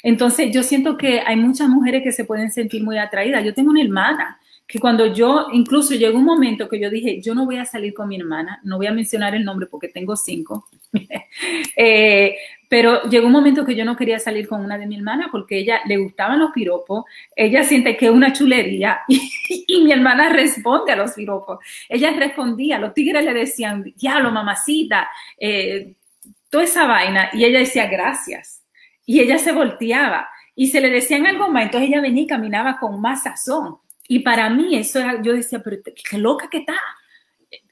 Entonces, 0.03 0.53
yo 0.53 0.63
siento 0.63 0.97
que 0.97 1.21
hay 1.21 1.37
muchas 1.37 1.69
mujeres 1.69 2.03
que 2.03 2.13
se 2.13 2.25
pueden 2.25 2.51
sentir 2.51 2.83
muy 2.83 2.99
atraídas. 2.99 3.45
Yo 3.45 3.55
tengo 3.55 3.71
una 3.71 3.83
hermana 3.83 4.41
que 4.71 4.79
cuando 4.79 5.07
yo, 5.07 5.49
incluso 5.53 5.95
llegó 5.95 6.17
un 6.17 6.25
momento 6.25 6.69
que 6.69 6.79
yo 6.79 6.91
dije, 6.91 7.21
yo 7.21 7.35
no 7.35 7.45
voy 7.45 7.57
a 7.57 7.65
salir 7.65 7.93
con 7.93 8.07
mi 8.07 8.17
hermana, 8.17 8.61
no 8.63 8.77
voy 8.77 8.87
a 8.87 8.93
mencionar 8.93 9.35
el 9.35 9.45
nombre 9.45 9.67
porque 9.67 9.89
tengo 9.89 10.15
cinco, 10.15 10.69
eh, 11.77 12.37
pero 12.69 13.03
llegó 13.03 13.27
un 13.27 13.33
momento 13.33 13.65
que 13.65 13.75
yo 13.75 13.85
no 13.85 13.97
quería 13.97 14.21
salir 14.21 14.47
con 14.47 14.65
una 14.65 14.79
de 14.79 14.87
mi 14.87 14.95
hermana 14.95 15.29
porque 15.33 15.59
ella 15.59 15.81
le 15.87 15.97
gustaban 15.97 16.39
los 16.39 16.53
piropos, 16.53 17.05
ella 17.35 17.65
siente 17.65 17.97
que 17.97 18.07
es 18.07 18.13
una 18.13 18.33
chulería 18.33 19.01
y, 19.09 19.83
mi 19.83 19.91
hermana 19.91 20.29
responde 20.29 20.93
a 20.93 20.97
los 20.97 21.15
piropos. 21.15 21.59
Ella 21.89 22.13
respondía, 22.13 22.79
los 22.79 22.95
tigres 22.95 23.25
le 23.25 23.35
decían, 23.35 23.93
diablo, 23.97 24.31
mamacita, 24.31 25.09
eh, 25.37 25.95
toda 26.49 26.63
esa 26.63 26.87
vaina, 26.87 27.31
y 27.33 27.45
ella 27.45 27.59
decía, 27.59 27.87
gracias 27.89 28.60
y 29.07 29.21
ella 29.21 29.39
se 29.39 29.53
volteaba 29.53 30.29
y 30.55 30.69
se 30.69 30.81
le 30.81 30.91
decían 30.91 31.27
algo 31.27 31.49
más, 31.49 31.65
entonces 31.65 31.89
ella 31.89 32.01
venía 32.01 32.25
y 32.25 32.27
caminaba 32.27 32.79
con 32.79 33.01
más 33.01 33.23
sazón. 33.23 33.79
Y 34.09 34.21
para 34.21 34.51
mí 34.51 34.77
eso 34.77 35.01
yo 35.23 35.33
decía, 35.33 35.63
pero 35.63 35.79
qué 35.83 36.19
loca 36.19 36.49
que 36.51 36.59
está. 36.59 36.75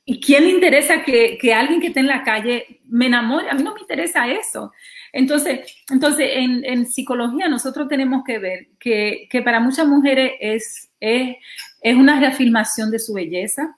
¿Y 0.04 0.20
quién 0.20 0.44
le 0.44 0.50
interesa 0.50 1.02
que, 1.02 1.36
que, 1.38 1.52
alguien 1.52 1.80
que 1.80 1.88
esté 1.88 2.00
en 2.00 2.06
la 2.06 2.22
calle 2.22 2.80
me 2.86 3.06
enamore? 3.06 3.50
A 3.50 3.54
mí 3.54 3.62
no 3.62 3.74
me 3.74 3.80
interesa 3.80 4.26
eso. 4.28 4.72
Entonces, 5.12 5.60
entonces 5.90 6.30
en, 6.32 6.64
en 6.64 6.86
psicología 6.86 7.48
nosotros 7.48 7.88
tenemos 7.88 8.22
que 8.24 8.38
ver 8.38 8.68
que, 8.78 9.28
que 9.30 9.42
para 9.42 9.60
muchas 9.60 9.86
mujeres 9.86 10.32
es, 10.40 10.90
es, 11.00 11.36
es 11.82 11.96
una 11.96 12.20
reafirmación 12.20 12.90
de 12.90 12.98
su 12.98 13.14
belleza, 13.14 13.76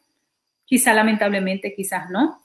quizá 0.64 0.94
lamentablemente, 0.94 1.74
quizás 1.74 2.10
no, 2.10 2.42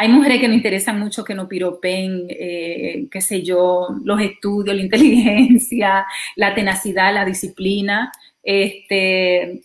hay 0.00 0.08
mujeres 0.10 0.40
que 0.40 0.46
nos 0.46 0.56
interesan 0.56 1.00
mucho 1.00 1.24
que 1.24 1.34
no 1.34 1.48
piropen, 1.48 2.28
eh, 2.30 3.08
qué 3.10 3.20
sé 3.20 3.42
yo, 3.42 3.88
los 4.04 4.20
estudios, 4.20 4.76
la 4.76 4.82
inteligencia, 4.84 6.06
la 6.36 6.54
tenacidad, 6.54 7.12
la 7.12 7.24
disciplina. 7.24 8.12
Este, 8.40 9.64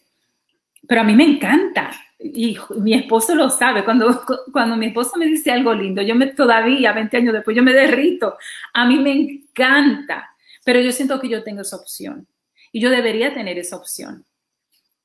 pero 0.87 1.01
a 1.01 1.03
mí 1.03 1.15
me 1.15 1.25
encanta. 1.25 1.91
Y 2.17 2.57
mi 2.77 2.95
esposo 2.95 3.35
lo 3.35 3.51
sabe. 3.51 3.85
Cuando, 3.85 4.23
cuando 4.51 4.75
mi 4.75 4.87
esposo 4.87 5.17
me 5.17 5.27
dice 5.27 5.51
algo 5.51 5.71
lindo, 5.71 6.01
yo 6.01 6.15
me 6.15 6.25
todavía, 6.25 6.93
20 6.93 7.15
años 7.15 7.33
después, 7.33 7.55
yo 7.55 7.61
me 7.61 7.73
derrito. 7.73 8.35
A 8.73 8.87
mí 8.87 8.97
me 8.97 9.11
encanta. 9.11 10.31
Pero 10.65 10.81
yo 10.81 10.91
siento 10.91 11.21
que 11.21 11.29
yo 11.29 11.43
tengo 11.43 11.61
esa 11.61 11.75
opción. 11.75 12.27
Y 12.71 12.81
yo 12.81 12.89
debería 12.89 13.35
tener 13.35 13.59
esa 13.59 13.75
opción. 13.75 14.25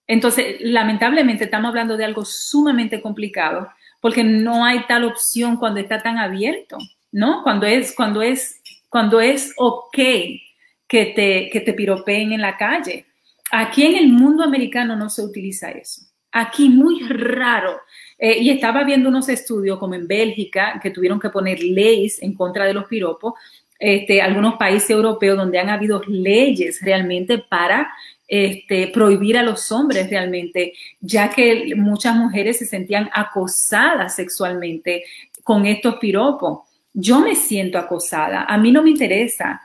Entonces, 0.07 0.57
lamentablemente 0.61 1.45
estamos 1.45 1.69
hablando 1.69 1.99
de 1.99 2.07
algo 2.07 2.25
sumamente 2.25 3.03
complicado 3.03 3.69
porque 4.01 4.25
no 4.25 4.65
hay 4.65 4.85
tal 4.87 5.05
opción 5.05 5.57
cuando 5.57 5.81
está 5.81 6.03
tan 6.03 6.19
abierto, 6.19 6.79
¿no? 7.13 7.43
Cuando 7.43 7.67
es, 7.67 7.95
cuando 7.95 8.23
es, 8.23 8.61
cuando 8.89 9.21
es 9.21 9.53
ok 9.57 9.99
que 10.87 11.07
te, 11.15 11.51
que 11.51 11.61
te 11.61 11.73
piropeen 11.75 12.33
en 12.33 12.41
la 12.41 12.57
calle. 12.57 13.07
Aquí 13.51 13.85
en 13.85 13.97
el 13.97 14.09
mundo 14.09 14.43
americano 14.43 14.97
no 14.97 15.09
se 15.09 15.23
utiliza 15.23 15.71
eso. 15.71 16.03
Aquí 16.33 16.69
muy 16.69 17.01
raro. 17.09 17.81
Eh, 18.19 18.39
y 18.41 18.51
estaba 18.51 18.85
viendo 18.85 19.09
unos 19.09 19.29
estudios 19.29 19.79
como 19.79 19.95
en 19.95 20.07
Bélgica 20.07 20.79
que 20.83 20.91
tuvieron 20.91 21.21
que 21.21 21.31
poner 21.31 21.63
leyes 21.63 22.23
en 22.23 22.35
contra 22.35 22.65
de 22.65 22.75
los 22.75 22.87
piropos. 22.87 23.35
Este, 23.79 24.21
algunos 24.21 24.55
países 24.57 24.91
europeos 24.91 25.37
donde 25.37 25.59
han 25.59 25.69
habido 25.69 26.03
leyes 26.07 26.81
realmente 26.83 27.39
para 27.39 27.89
este, 28.29 28.89
prohibir 28.89 29.39
a 29.39 29.43
los 29.43 29.73
hombres 29.73 30.11
realmente, 30.11 30.75
ya 31.01 31.31
que 31.31 31.75
muchas 31.75 32.15
mujeres 32.15 32.59
se 32.59 32.67
sentían 32.67 33.09
acosadas 33.13 34.15
sexualmente 34.15 35.05
con 35.43 35.65
estos 35.65 35.97
piropos. 35.97 36.61
Yo 36.93 37.21
me 37.21 37.35
siento 37.35 37.79
acosada, 37.79 38.45
a 38.45 38.59
mí 38.59 38.71
no 38.71 38.83
me 38.83 38.91
interesa, 38.91 39.63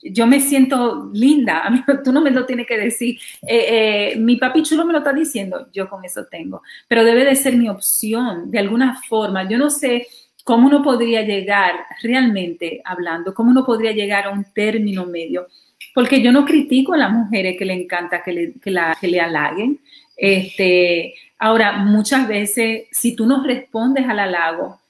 yo 0.00 0.26
me 0.26 0.40
siento 0.40 1.10
linda, 1.12 1.62
a 1.66 2.02
tú 2.04 2.12
no 2.12 2.20
me 2.20 2.30
lo 2.30 2.46
tienes 2.46 2.66
que 2.66 2.78
decir, 2.78 3.18
eh, 3.42 4.12
eh, 4.12 4.16
mi 4.16 4.36
papi 4.36 4.62
chulo 4.62 4.84
me 4.84 4.92
lo 4.92 4.98
está 4.98 5.12
diciendo, 5.12 5.68
yo 5.72 5.88
con 5.88 6.04
eso 6.04 6.26
tengo, 6.30 6.62
pero 6.86 7.04
debe 7.04 7.24
de 7.24 7.34
ser 7.34 7.56
mi 7.56 7.68
opción, 7.68 8.50
de 8.50 8.60
alguna 8.60 9.00
forma, 9.08 9.48
yo 9.48 9.58
no 9.58 9.70
sé 9.70 10.06
cómo 10.44 10.68
uno 10.68 10.82
podría 10.82 11.22
llegar 11.22 11.74
realmente 12.02 12.80
hablando, 12.84 13.34
cómo 13.34 13.50
uno 13.50 13.64
podría 13.64 13.92
llegar 13.92 14.26
a 14.26 14.30
un 14.30 14.44
término 14.52 15.06
medio 15.06 15.48
porque 15.94 16.20
yo 16.20 16.32
no 16.32 16.44
critico 16.44 16.92
a 16.92 16.98
las 16.98 17.12
mujeres 17.12 17.56
que 17.56 17.64
le 17.64 17.74
encanta 17.74 18.22
que 18.22 18.32
le, 18.32 18.52
que 18.60 19.08
le 19.08 19.20
halaguen. 19.20 19.78
Este, 20.16 21.14
ahora, 21.38 21.78
muchas 21.78 22.26
veces, 22.26 22.88
si 22.90 23.14
tú 23.14 23.26
no 23.26 23.44
respondes 23.44 24.06
al 24.06 24.18
halago, 24.18 24.80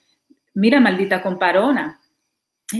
mira, 0.55 0.81
maldita 0.81 1.23
comparona, 1.23 2.01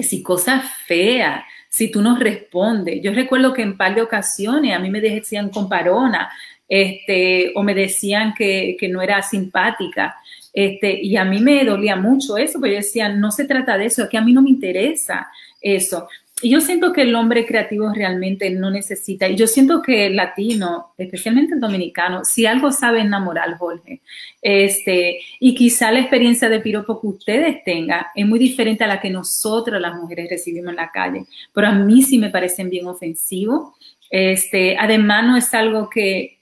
si 0.03 0.23
cosas 0.23 0.65
feas, 0.87 1.45
si 1.69 1.91
tú 1.91 2.01
no 2.01 2.17
respondes. 2.17 3.03
Yo 3.03 3.13
recuerdo 3.13 3.53
que 3.53 3.63
en 3.63 3.77
par 3.77 3.95
de 3.95 4.03
ocasiones 4.03 4.75
a 4.75 4.79
mí 4.79 4.91
me 4.91 5.01
decían 5.01 5.51
comparona, 5.51 6.31
este, 6.67 7.53
o 7.55 7.63
me 7.63 7.75
decían 7.75 8.33
que, 8.33 8.77
que 8.79 8.89
no 8.89 9.03
era 9.03 9.21
simpática. 9.23 10.17
Este, 10.53 11.01
y 11.03 11.17
a 11.17 11.25
mí 11.25 11.41
me 11.41 11.65
dolía 11.65 11.97
mucho 11.97 12.39
eso, 12.39 12.59
porque 12.59 12.75
yo 12.75 12.77
decía, 12.77 13.09
no 13.09 13.31
se 13.33 13.45
trata 13.45 13.77
de 13.77 13.87
eso, 13.87 14.09
que 14.09 14.17
a 14.17 14.23
mí 14.23 14.33
no 14.33 14.41
me 14.41 14.51
interesa 14.51 15.29
eso. 15.61 16.09
Y 16.45 16.51
yo 16.51 16.61
siento 16.61 16.93
que 16.93 17.01
el 17.01 17.15
hombre 17.15 17.47
creativo 17.47 17.91
realmente 17.95 18.51
no 18.51 18.71
necesita, 18.71 19.27
y 19.27 19.35
yo 19.35 19.47
siento 19.47 19.81
que 19.81 20.09
el 20.09 20.17
latino, 20.17 20.93
especialmente 20.99 21.55
el 21.55 21.61
dominicano, 21.61 22.23
si 22.23 22.45
algo 22.45 22.71
sabe 22.71 23.01
enamorar, 23.01 23.57
Jorge, 23.57 24.03
este, 24.43 25.21
y 25.41 25.55
quizá 25.55 25.91
la 25.91 26.01
experiencia 26.01 26.51
de 26.51 26.61
piropo 26.61 27.01
que 27.01 27.07
ustedes 27.07 27.65
tengan 27.65 28.05
es 28.15 28.27
muy 28.27 28.39
diferente 28.39 28.85
a 28.85 28.89
la 28.89 29.01
que 29.01 29.09
nosotras 29.09 29.81
las 29.81 29.95
mujeres 29.95 30.29
recibimos 30.29 30.69
en 30.69 30.77
la 30.77 30.91
calle, 30.91 31.25
pero 31.55 31.69
a 31.69 31.73
mí 31.73 32.03
sí 32.03 32.19
me 32.19 32.29
parecen 32.29 32.69
bien 32.69 32.89
ofensivos. 32.89 33.73
Este, 34.11 34.77
además 34.77 35.25
no 35.25 35.39
es 35.39 35.55
algo 35.55 35.89
que, 35.89 36.41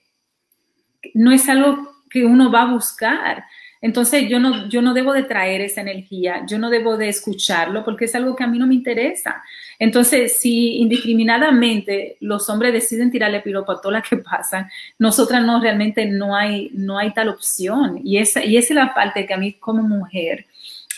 no 1.14 1.30
es 1.30 1.48
algo 1.48 1.78
que 2.10 2.24
uno 2.24 2.50
va 2.50 2.62
a 2.62 2.72
buscar. 2.72 3.44
Entonces 3.82 4.28
yo 4.28 4.38
no, 4.38 4.68
yo 4.68 4.80
no 4.80 4.94
debo 4.94 5.12
de 5.12 5.24
traer 5.24 5.60
esa 5.60 5.80
energía, 5.80 6.46
yo 6.46 6.56
no 6.58 6.70
debo 6.70 6.96
de 6.96 7.08
escucharlo 7.08 7.84
porque 7.84 8.04
es 8.04 8.14
algo 8.14 8.36
que 8.36 8.44
a 8.44 8.46
mí 8.46 8.58
no 8.58 8.68
me 8.68 8.76
interesa. 8.76 9.42
Entonces, 9.78 10.38
si 10.38 10.76
indiscriminadamente 10.76 12.16
los 12.20 12.48
hombres 12.48 12.72
deciden 12.72 13.10
tirarle 13.10 13.40
piropo 13.40 13.72
a 13.72 13.80
todas 13.80 14.00
las 14.00 14.08
que 14.08 14.18
pasan, 14.18 14.68
nosotras 15.00 15.44
no, 15.44 15.60
realmente 15.60 16.06
no 16.06 16.36
hay, 16.36 16.70
no 16.74 16.96
hay 16.96 17.12
tal 17.12 17.28
opción. 17.28 18.00
Y 18.04 18.18
esa, 18.18 18.44
y 18.44 18.56
esa 18.56 18.72
es 18.72 18.76
la 18.76 18.94
parte 18.94 19.26
que 19.26 19.34
a 19.34 19.38
mí 19.38 19.54
como 19.54 19.82
mujer, 19.82 20.46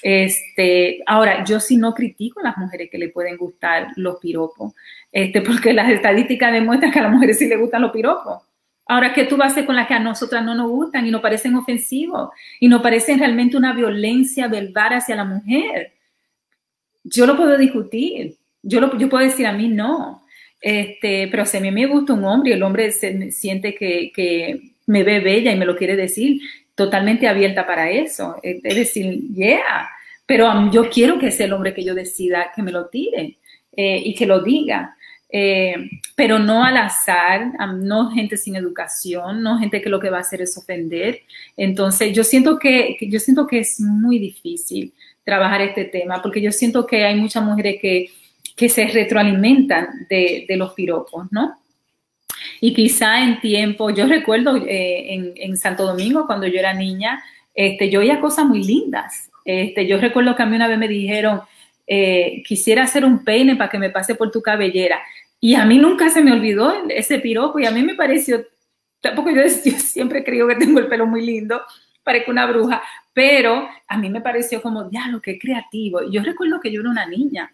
este, 0.03 1.03
ahora, 1.07 1.43
yo 1.45 1.61
sí 1.61 1.79
no 1.79 1.95
critico 1.95 2.41
a 2.41 2.43
las 2.43 2.59
mujeres 2.59 2.91
que 2.91 2.99
le 2.99 3.09
pueden 3.09 3.39
gustar 3.39 3.89
los 3.97 4.19
piropos, 4.19 4.75
este, 5.11 5.41
porque 5.41 5.73
las 5.73 5.91
estadísticas 5.91 6.53
demuestran 6.53 6.93
que 6.93 6.99
a 6.99 7.05
las 7.05 7.13
mujeres 7.13 7.39
sí 7.39 7.49
les 7.49 7.59
gustan 7.59 7.81
los 7.81 7.93
piropos. 7.93 8.43
Ahora, 8.87 9.13
¿qué 9.15 9.25
tú 9.25 9.37
vas 9.37 9.49
a 9.49 9.53
hacer 9.53 9.67
con 9.67 9.77
las 9.77 9.87
que 9.87 9.95
a 9.95 9.99
nosotras 9.99 10.45
no 10.45 10.55
nos 10.55 10.71
gustan 10.71 11.07
y 11.07 11.11
nos 11.11 11.23
parecen 11.23 11.55
ofensivos 11.55 12.31
y 12.61 12.69
nos 12.69 12.83
parecen 12.83 13.19
realmente 13.19 13.57
una 13.57 13.73
violencia 13.73 14.47
verbal 14.49 14.95
hacia 14.95 15.17
la 15.17 15.25
mujer? 15.25 15.93
Yo 17.03 17.27
lo 17.27 17.37
puedo 17.37 17.57
discutir. 17.57 18.37
Yo, 18.63 18.81
lo, 18.81 18.97
yo 18.99 19.09
puedo 19.09 19.25
decir 19.25 19.47
a 19.47 19.53
mí 19.53 19.69
no. 19.69 20.23
Este, 20.61 21.29
pero 21.29 21.45
si 21.45 21.59
a 21.59 21.61
mí 21.61 21.71
me 21.71 21.87
gusta 21.87 22.15
un 22.15 22.25
hombre 22.25 22.51
y 22.51 22.53
el 22.55 22.63
hombre 22.63 22.91
se, 22.91 23.31
siente 23.33 23.75
que, 23.75 24.11
que 24.15 24.75
me 24.87 25.03
ve 25.03 25.21
bella 25.21 25.53
y 25.53 25.57
me 25.57 25.67
lo 25.67 25.77
quiere 25.77 25.97
decir, 25.97 26.41
totalmente 26.75 27.29
abierta 27.29 27.67
para 27.67 27.91
eso. 27.91 28.37
Es 28.43 28.75
decir, 28.75 29.21
yeah, 29.35 29.89
pero 30.27 30.71
yo 30.71 30.89
quiero 30.91 31.19
que 31.19 31.31
sea 31.31 31.47
el 31.47 31.53
hombre 31.53 31.75
que 31.75 31.85
yo 31.85 31.95
decida 31.95 32.51
que 32.55 32.63
me 32.63 32.73
lo 32.73 32.87
tire 32.87 33.39
eh, 33.77 34.03
y 34.05 34.15
que 34.15 34.27
lo 34.27 34.41
diga. 34.43 34.97
Eh, 35.31 35.75
pero 36.15 36.39
no 36.39 36.65
al 36.65 36.77
azar, 36.77 37.53
no 37.77 38.11
gente 38.11 38.37
sin 38.37 38.55
educación, 38.55 39.43
no 39.43 39.59
gente 39.59 39.83
que 39.83 39.89
lo 39.89 39.99
que 39.99 40.11
va 40.11 40.19
a 40.19 40.21
hacer 40.21 40.43
es 40.43 40.57
ofender. 40.57 41.23
Entonces, 41.57 42.13
yo 42.13 42.23
siento 42.23 42.59
que, 42.59 42.97
yo 43.01 43.19
siento 43.19 43.47
que 43.47 43.59
es 43.59 43.81
muy 43.81 44.19
difícil 44.19 44.93
trabajar 45.25 45.63
este 45.63 45.87
tema, 45.87 46.23
porque 46.23 46.41
yo 46.41 46.53
siento 46.53 46.87
que 46.87 47.05
hay 47.05 47.17
muchas 47.17 47.43
mujeres 47.43 47.77
que, 47.81 48.11
que 48.55 48.69
se 48.69 48.87
retroalimentan 48.87 50.07
de, 50.09 50.45
de, 50.49 50.57
los 50.57 50.73
piropos, 50.75 51.27
¿no? 51.33 51.59
Y 52.61 52.75
quizá 52.75 53.23
en 53.23 53.41
tiempo, 53.41 53.91
yo 53.91 54.07
recuerdo 54.07 54.57
eh, 54.57 55.15
en, 55.15 55.33
en, 55.37 55.57
Santo 55.57 55.85
Domingo, 55.85 56.27
cuando 56.27 56.47
yo 56.47 56.59
era 56.59 56.75
niña, 56.75 57.23
este, 57.55 57.91
yo 57.91 58.01
oía 58.01 58.21
cosas 58.21 58.47
muy 58.47 58.63
lindas. 58.63 59.31
Este, 59.45 59.87
yo 59.87 59.99
recuerdo 59.99 60.37
que 60.37 60.43
a 60.43 60.47
mí 60.47 60.57
una 60.57 60.69
vez 60.69 60.79
me 60.79 60.89
dijeron, 60.89 61.41
eh, 61.87 62.43
quisiera 62.47 62.85
hacer 62.85 63.05
un 63.05 63.25
peine 63.25 63.57
para 63.57 63.71
que 63.71 63.79
me 63.79 63.91
pase 63.91 64.15
por 64.15 64.31
tu 64.31 64.41
cabellera. 64.43 65.01
Y 65.41 65.55
a 65.55 65.65
mí 65.65 65.79
nunca 65.79 66.09
se 66.11 66.23
me 66.23 66.33
olvidó 66.33 66.73
ese 66.89 67.19
piropo 67.19 67.59
y 67.59 67.67
a 67.67 67.71
mí 67.71 67.83
me 67.83 67.95
pareció, 67.95 68.45
tampoco 69.01 69.31
yo, 69.31 69.43
siempre 69.79 70.25
creo 70.25 70.49
que 70.49 70.57
tengo 70.57 70.79
el 70.79 70.87
pelo 70.87 71.07
muy 71.07 71.25
lindo, 71.25 71.61
parezco 72.03 72.31
una 72.31 72.47
bruja, 72.47 72.83
pero 73.13 73.69
a 73.87 73.99
mí 73.99 74.11
me 74.11 74.21
pareció 74.21 74.63
como, 74.63 74.91
lo 75.11 75.21
que 75.21 75.39
creativo. 75.39 76.11
Yo 76.11 76.23
recuerdo 76.23 76.61
que 76.61 76.71
yo 76.71 76.81
era 76.81 76.91
una 76.91 77.07
niña, 77.07 77.53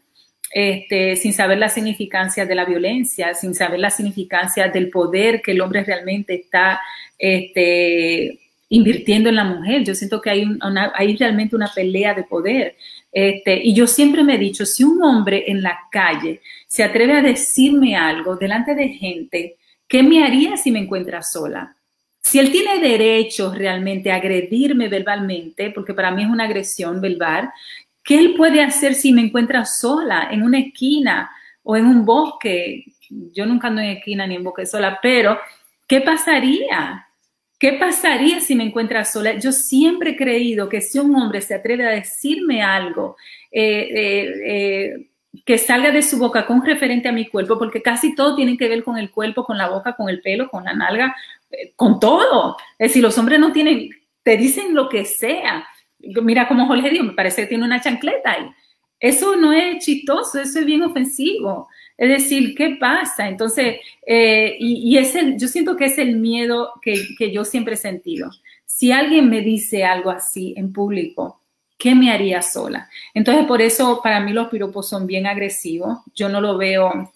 este, 0.52 1.16
sin 1.16 1.32
saber 1.32 1.58
la 1.58 1.68
significancia 1.68 2.44
de 2.44 2.54
la 2.54 2.64
violencia, 2.64 3.34
sin 3.34 3.54
saber 3.54 3.78
la 3.78 3.90
significancia 3.90 4.68
del 4.68 4.90
poder 4.90 5.42
que 5.42 5.52
el 5.52 5.60
hombre 5.60 5.84
realmente 5.84 6.34
está 6.34 6.80
este, 7.18 8.40
invirtiendo 8.68 9.28
en 9.28 9.36
la 9.36 9.44
mujer. 9.44 9.84
Yo 9.84 9.94
siento 9.94 10.20
que 10.20 10.30
hay, 10.30 10.44
una, 10.44 10.92
hay 10.94 11.16
realmente 11.16 11.54
una 11.54 11.70
pelea 11.72 12.14
de 12.14 12.24
poder. 12.24 12.76
Este, 13.12 13.60
y 13.62 13.74
yo 13.74 13.86
siempre 13.86 14.22
me 14.22 14.36
he 14.36 14.38
dicho, 14.38 14.64
si 14.64 14.84
un 14.84 15.02
hombre 15.02 15.44
en 15.48 15.62
la 15.62 15.78
calle 15.90 16.40
se 16.66 16.84
atreve 16.84 17.14
a 17.14 17.22
decirme 17.22 17.96
algo 17.96 18.36
delante 18.36 18.74
de 18.74 18.88
gente, 18.90 19.56
¿qué 19.88 20.02
me 20.02 20.24
haría 20.24 20.56
si 20.56 20.70
me 20.70 20.78
encuentra 20.78 21.22
sola? 21.22 21.76
Si 22.22 22.38
él 22.38 22.52
tiene 22.52 22.78
derecho 22.78 23.52
realmente 23.52 24.12
a 24.12 24.16
agredirme 24.16 24.88
verbalmente, 24.88 25.70
porque 25.70 25.94
para 25.94 26.10
mí 26.10 26.22
es 26.22 26.28
una 26.28 26.44
agresión 26.44 27.00
verbal, 27.00 27.50
¿qué 28.04 28.18
él 28.18 28.34
puede 28.36 28.62
hacer 28.62 28.94
si 28.94 29.12
me 29.12 29.22
encuentra 29.22 29.64
sola 29.64 30.28
en 30.30 30.42
una 30.42 30.60
esquina 30.60 31.30
o 31.62 31.76
en 31.76 31.86
un 31.86 32.04
bosque? 32.04 32.84
Yo 33.08 33.46
nunca 33.46 33.68
ando 33.68 33.80
en 33.80 33.96
esquina 33.96 34.26
ni 34.26 34.36
en 34.36 34.44
bosque 34.44 34.66
sola, 34.66 34.98
pero 35.02 35.38
¿qué 35.88 36.00
pasaría? 36.00 37.08
¿Qué 37.60 37.74
pasaría 37.74 38.40
si 38.40 38.54
me 38.54 38.64
encuentra 38.64 39.04
sola? 39.04 39.34
Yo 39.34 39.52
siempre 39.52 40.12
he 40.12 40.16
creído 40.16 40.70
que 40.70 40.80
si 40.80 40.98
un 40.98 41.14
hombre 41.14 41.42
se 41.42 41.54
atreve 41.54 41.86
a 41.86 41.90
decirme 41.90 42.62
algo 42.62 43.18
eh, 43.52 43.86
eh, 43.94 44.32
eh, 44.46 45.10
que 45.44 45.58
salga 45.58 45.90
de 45.90 46.02
su 46.02 46.16
boca 46.16 46.46
con 46.46 46.64
referente 46.64 47.10
a 47.10 47.12
mi 47.12 47.28
cuerpo, 47.28 47.58
porque 47.58 47.82
casi 47.82 48.14
todo 48.14 48.34
tiene 48.34 48.56
que 48.56 48.66
ver 48.66 48.82
con 48.82 48.96
el 48.96 49.10
cuerpo, 49.10 49.44
con 49.44 49.58
la 49.58 49.68
boca, 49.68 49.92
con 49.92 50.08
el 50.08 50.22
pelo, 50.22 50.48
con 50.48 50.64
la 50.64 50.72
nalga, 50.72 51.14
con 51.76 52.00
todo. 52.00 52.56
Es 52.78 52.88
decir, 52.88 53.02
los 53.02 53.18
hombres 53.18 53.38
no 53.38 53.52
tienen, 53.52 53.90
te 54.22 54.38
dicen 54.38 54.74
lo 54.74 54.88
que 54.88 55.04
sea. 55.04 55.68
Mira 55.98 56.48
como 56.48 56.66
Jorge 56.66 56.88
dijo, 56.88 57.04
me 57.04 57.12
parece 57.12 57.42
que 57.42 57.48
tiene 57.48 57.64
una 57.64 57.82
chancleta 57.82 58.32
ahí. 58.32 58.50
Eso 58.98 59.36
no 59.36 59.52
es 59.52 59.84
chistoso, 59.84 60.40
eso 60.40 60.60
es 60.60 60.64
bien 60.64 60.82
ofensivo. 60.82 61.68
Es 62.00 62.08
decir, 62.08 62.54
¿qué 62.54 62.78
pasa? 62.80 63.28
Entonces, 63.28 63.76
eh, 64.06 64.56
y, 64.58 64.96
es 64.96 65.14
el, 65.14 65.38
yo 65.38 65.46
siento 65.48 65.76
que 65.76 65.84
es 65.84 65.98
el 65.98 66.16
miedo 66.16 66.72
que, 66.80 67.30
yo 67.30 67.44
siempre 67.44 67.74
he 67.74 67.76
sentido. 67.76 68.30
Si 68.64 68.90
alguien 68.90 69.28
me 69.28 69.42
dice 69.42 69.84
algo 69.84 70.10
así 70.10 70.54
en 70.56 70.72
público, 70.72 71.42
¿qué 71.76 71.94
me 71.94 72.10
haría 72.10 72.40
sola? 72.40 72.88
Entonces, 73.12 73.44
por 73.44 73.60
eso 73.60 74.00
para 74.02 74.18
mí 74.20 74.32
los 74.32 74.48
piropos 74.48 74.88
son 74.88 75.06
bien 75.06 75.26
agresivos. 75.26 75.98
Yo 76.14 76.30
no 76.30 76.40
lo 76.40 76.56
veo, 76.56 77.12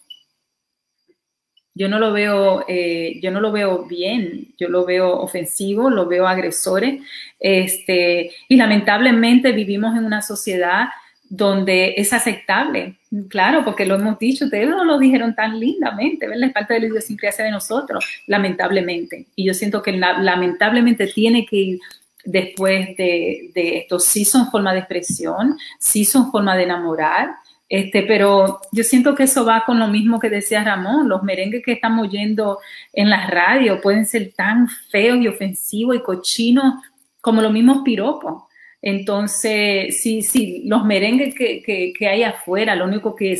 Yo 1.73 1.89
no 1.89 1.99
lo 1.99 2.13
veo, 2.13 2.67
eh, 2.69 3.19
yo 3.23 3.31
no 3.31 3.41
lo 3.41 3.53
veo 3.53 3.87
bien, 3.87 4.55
yo 4.59 4.69
lo 4.69 4.85
veo 4.85 5.19
ofensivo, 5.19 5.89
lo 5.89 6.07
veo 6.07 6.27
agresores, 6.29 7.03
este, 7.41 8.33
y 8.49 8.57
lamentablemente 8.57 9.53
vivimos 9.53 9.97
en 9.97 10.05
una 10.05 10.21
sociedad 10.21 10.89
donde 11.29 11.95
es 11.97 12.13
aceptable, 12.13 12.97
claro, 13.29 13.65
porque 13.65 13.87
lo 13.87 13.97
hemos 13.97 14.19
dicho, 14.19 14.45
ustedes 14.45 14.69
no 14.69 14.85
lo 14.85 14.99
dijeron 14.99 15.35
tan 15.35 15.59
lindamente, 15.59 16.29
¿verdad? 16.29 16.49
Es 16.49 16.53
parte 16.53 16.75
de 16.75 16.81
la 16.81 16.87
idiosincrasia 16.87 17.45
de 17.45 17.51
nosotros, 17.51 18.05
lamentablemente. 18.27 19.27
Y 19.35 19.47
yo 19.47 19.55
siento 19.55 19.83
que 19.83 19.93
lamentablemente 19.93 21.07
tiene 21.09 21.47
que 21.47 21.57
ir 21.57 21.81
después 22.25 22.97
de, 22.97 23.51
de, 23.55 23.79
esto. 23.79 23.99
Sí 23.99 24.25
son 24.25 24.51
forma 24.51 24.73
de 24.73 24.81
expresión, 24.81 25.57
sí 25.79 26.05
son 26.05 26.31
forma 26.31 26.57
de 26.57 26.65
enamorar, 26.65 27.31
este, 27.69 28.03
pero 28.03 28.61
yo 28.73 28.85
siento 28.85 29.15
que 29.15 29.25
eso 29.25 29.45
va 29.45 29.65
con 29.65 29.79
lo 29.79 29.89
mismo 29.89 30.21
que 30.21 30.29
decía 30.29 30.63
Ramón, 30.63 31.09
los 31.09 31.23
merengues 31.23 31.63
que 31.65 31.73
estamos 31.73 32.07
oyendo 32.07 32.61
en 32.93 33.09
la 33.11 33.27
radio 33.27 33.81
pueden 33.81 34.07
ser 34.07 34.33
tan 34.37 34.69
feos 34.69 35.19
y 35.19 35.29
ofensivos 35.29 35.97
y 35.97 36.01
cochinos 36.03 36.75
como 37.21 37.41
los 37.41 37.53
mismos 37.53 37.83
piropos. 37.83 38.45
Entonces, 38.87 40.03
sí, 40.03 40.21
sí, 40.21 40.61
los 40.67 40.85
merengues 40.85 41.35
que, 41.35 41.95
hay 42.07 42.23
afuera, 42.23 42.77
lo 42.77 42.85
único 42.85 43.17
que, 43.17 43.35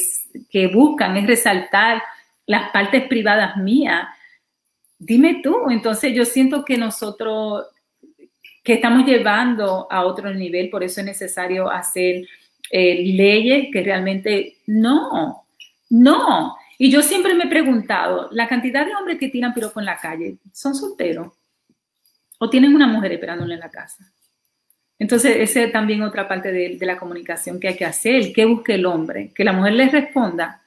que 0.49 0.69
buscan 0.69 1.19
es 1.19 1.27
resaltar 1.27 2.03
las 2.47 2.71
partes 2.71 3.07
privadas 3.09 3.59
mías. 3.59 4.09
Dime 4.99 5.43
tú, 5.43 5.69
entonces 5.69 6.15
yo 6.15 6.25
siento 6.25 6.65
que 6.65 6.79
nosotros, 6.79 7.67
que 8.63 8.73
estamos 8.73 9.07
llevando 9.07 9.87
a 9.91 10.07
otro 10.07 10.33
nivel, 10.33 10.71
por 10.71 10.83
eso 10.83 11.01
es 11.01 11.07
necesario 11.07 11.71
hacer 11.71 12.27
eh, 12.71 13.13
leyes 13.13 13.69
que 13.71 13.83
realmente 13.83 14.57
no, 14.67 15.45
no. 15.91 16.57
Y 16.79 16.91
yo 16.91 17.03
siempre 17.03 17.35
me 17.35 17.45
he 17.45 17.49
preguntado, 17.49 18.31
la 18.33 18.49
cantidad 18.49 18.87
de 18.87 18.95
hombres 18.95 19.19
que 19.19 19.29
tiran 19.29 19.53
piropo 19.53 19.79
en 19.79 19.85
la 19.85 19.99
calle, 19.99 20.39
¿son 20.55 20.75
solteros? 20.75 21.33
¿O 22.39 22.49
tienen 22.49 22.75
una 22.75 22.87
mujer 22.87 23.13
esperándole 23.13 23.53
en 23.53 23.61
la 23.61 23.71
casa? 23.71 24.11
Entonces, 24.99 25.37
esa 25.39 25.63
es 25.63 25.73
también 25.73 26.03
otra 26.03 26.29
parte 26.29 26.53
de, 26.53 26.79
la 26.81 26.97
comunicación 26.97 27.59
que 27.59 27.69
hay 27.69 27.77
que 27.77 27.85
hacer, 27.85 28.33
que 28.33 28.45
busque 28.45 28.75
el 28.75 28.87
hombre, 28.87 29.31
que 29.35 29.45
la 29.45 29.53
mujer 29.53 29.73
le 29.75 29.89
responda. 29.89 30.63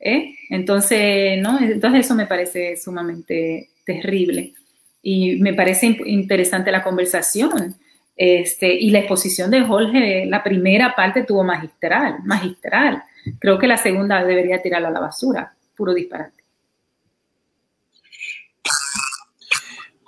¿eh? 0.00 0.34
Entonces, 0.50 1.40
¿no? 1.40 1.60
Entonces, 1.60 2.06
eso 2.06 2.14
me 2.14 2.26
parece 2.26 2.76
sumamente 2.76 3.70
terrible. 3.84 4.54
Y 5.02 5.36
me 5.36 5.54
parece 5.54 5.98
interesante 6.06 6.72
la 6.72 6.82
conversación. 6.82 7.76
Este, 8.16 8.74
y 8.74 8.90
la 8.90 8.98
exposición 8.98 9.50
de 9.50 9.62
Jorge, 9.62 10.26
la 10.26 10.42
primera 10.42 10.94
parte 10.96 11.22
tuvo 11.22 11.44
magistral, 11.44 12.16
magistral. 12.24 13.04
Creo 13.38 13.58
que 13.58 13.68
la 13.68 13.76
segunda 13.76 14.24
debería 14.24 14.60
tirarla 14.60 14.88
a 14.88 14.92
la 14.92 15.00
basura, 15.00 15.52
puro 15.76 15.94
disparate. 15.94 16.37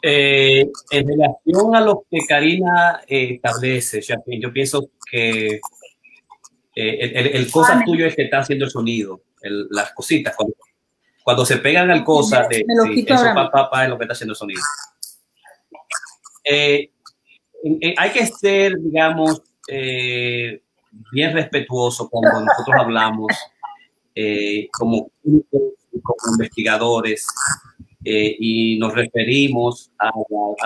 Eh, 0.02 0.66
en 0.90 1.08
relación 1.08 1.76
a 1.76 1.80
lo 1.82 2.06
que 2.10 2.20
Karina 2.26 3.02
eh, 3.06 3.34
establece, 3.34 4.00
yo 4.00 4.52
pienso 4.52 4.90
que 5.10 5.56
eh, 5.56 5.60
el, 6.74 7.26
el, 7.26 7.50
cosa 7.50 7.82
tuyo 7.84 8.06
es 8.06 8.16
que 8.16 8.22
está 8.22 8.38
haciendo 8.38 8.64
el 8.64 8.70
sonido, 8.70 9.20
las 9.42 9.92
cositas. 9.92 10.34
Cuando, 11.22 11.44
se 11.44 11.58
pegan 11.58 11.90
al 11.90 12.02
cosa, 12.02 12.48
de, 12.48 12.64
sí, 12.94 13.06
eso 13.06 13.34
papá, 13.34 13.84
es 13.84 13.90
lo 13.90 13.98
que 13.98 14.04
está 14.04 14.12
haciendo 14.12 14.32
el 14.32 14.36
sonido. 14.36 14.62
hay 16.44 18.10
que 18.12 18.26
ser, 18.26 18.78
digamos, 18.78 19.42
bien 19.68 21.34
respetuoso 21.34 22.08
cuando 22.08 22.40
nosotros 22.40 22.76
hablamos 22.78 23.36
como, 24.72 25.10
como 25.22 26.32
investigadores 26.32 27.26
eh, 28.04 28.36
y 28.38 28.78
nos 28.78 28.94
referimos 28.94 29.90
a, 29.98 30.10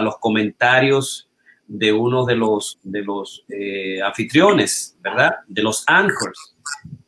los 0.03 0.19
comentarios 0.19 1.29
de 1.67 1.93
uno 1.93 2.25
de 2.25 2.37
los, 2.37 2.79
de 2.83 3.03
los 3.03 3.45
eh, 3.49 4.01
anfitriones, 4.03 4.97
¿verdad? 5.01 5.37
De 5.49 5.63
los 5.63 5.85
anchors. 5.87 6.55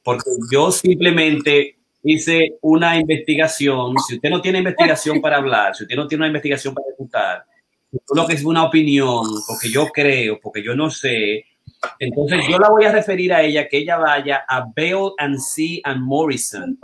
Porque 0.02 0.30
yo 0.50 0.70
simplemente 0.72 1.76
hice 2.02 2.56
una 2.62 2.96
investigación. 2.96 3.94
Si 4.06 4.16
usted 4.16 4.30
no 4.30 4.40
tiene 4.40 4.58
investigación 4.58 5.20
para 5.20 5.36
hablar, 5.36 5.74
si 5.74 5.84
usted 5.84 5.96
no 5.96 6.06
tiene 6.06 6.22
una 6.22 6.28
investigación 6.28 6.74
para 6.74 6.86
ejecutar, 6.88 7.44
lo 8.14 8.26
que 8.26 8.34
es 8.34 8.44
una 8.44 8.64
opinión, 8.64 9.24
porque 9.46 9.70
yo 9.70 9.86
creo, 9.88 10.38
porque 10.40 10.62
yo 10.62 10.74
no 10.74 10.90
sé, 10.90 11.44
entonces 11.98 12.44
yo 12.48 12.58
la 12.58 12.68
voy 12.68 12.84
a 12.84 12.92
referir 12.92 13.32
a 13.32 13.42
ella, 13.42 13.68
que 13.68 13.78
ella 13.78 13.98
vaya 13.98 14.44
a 14.48 14.60
Bale 14.60 15.12
and 15.18 15.38
C. 15.38 15.80
and 15.84 16.02
Morrison 16.02 16.78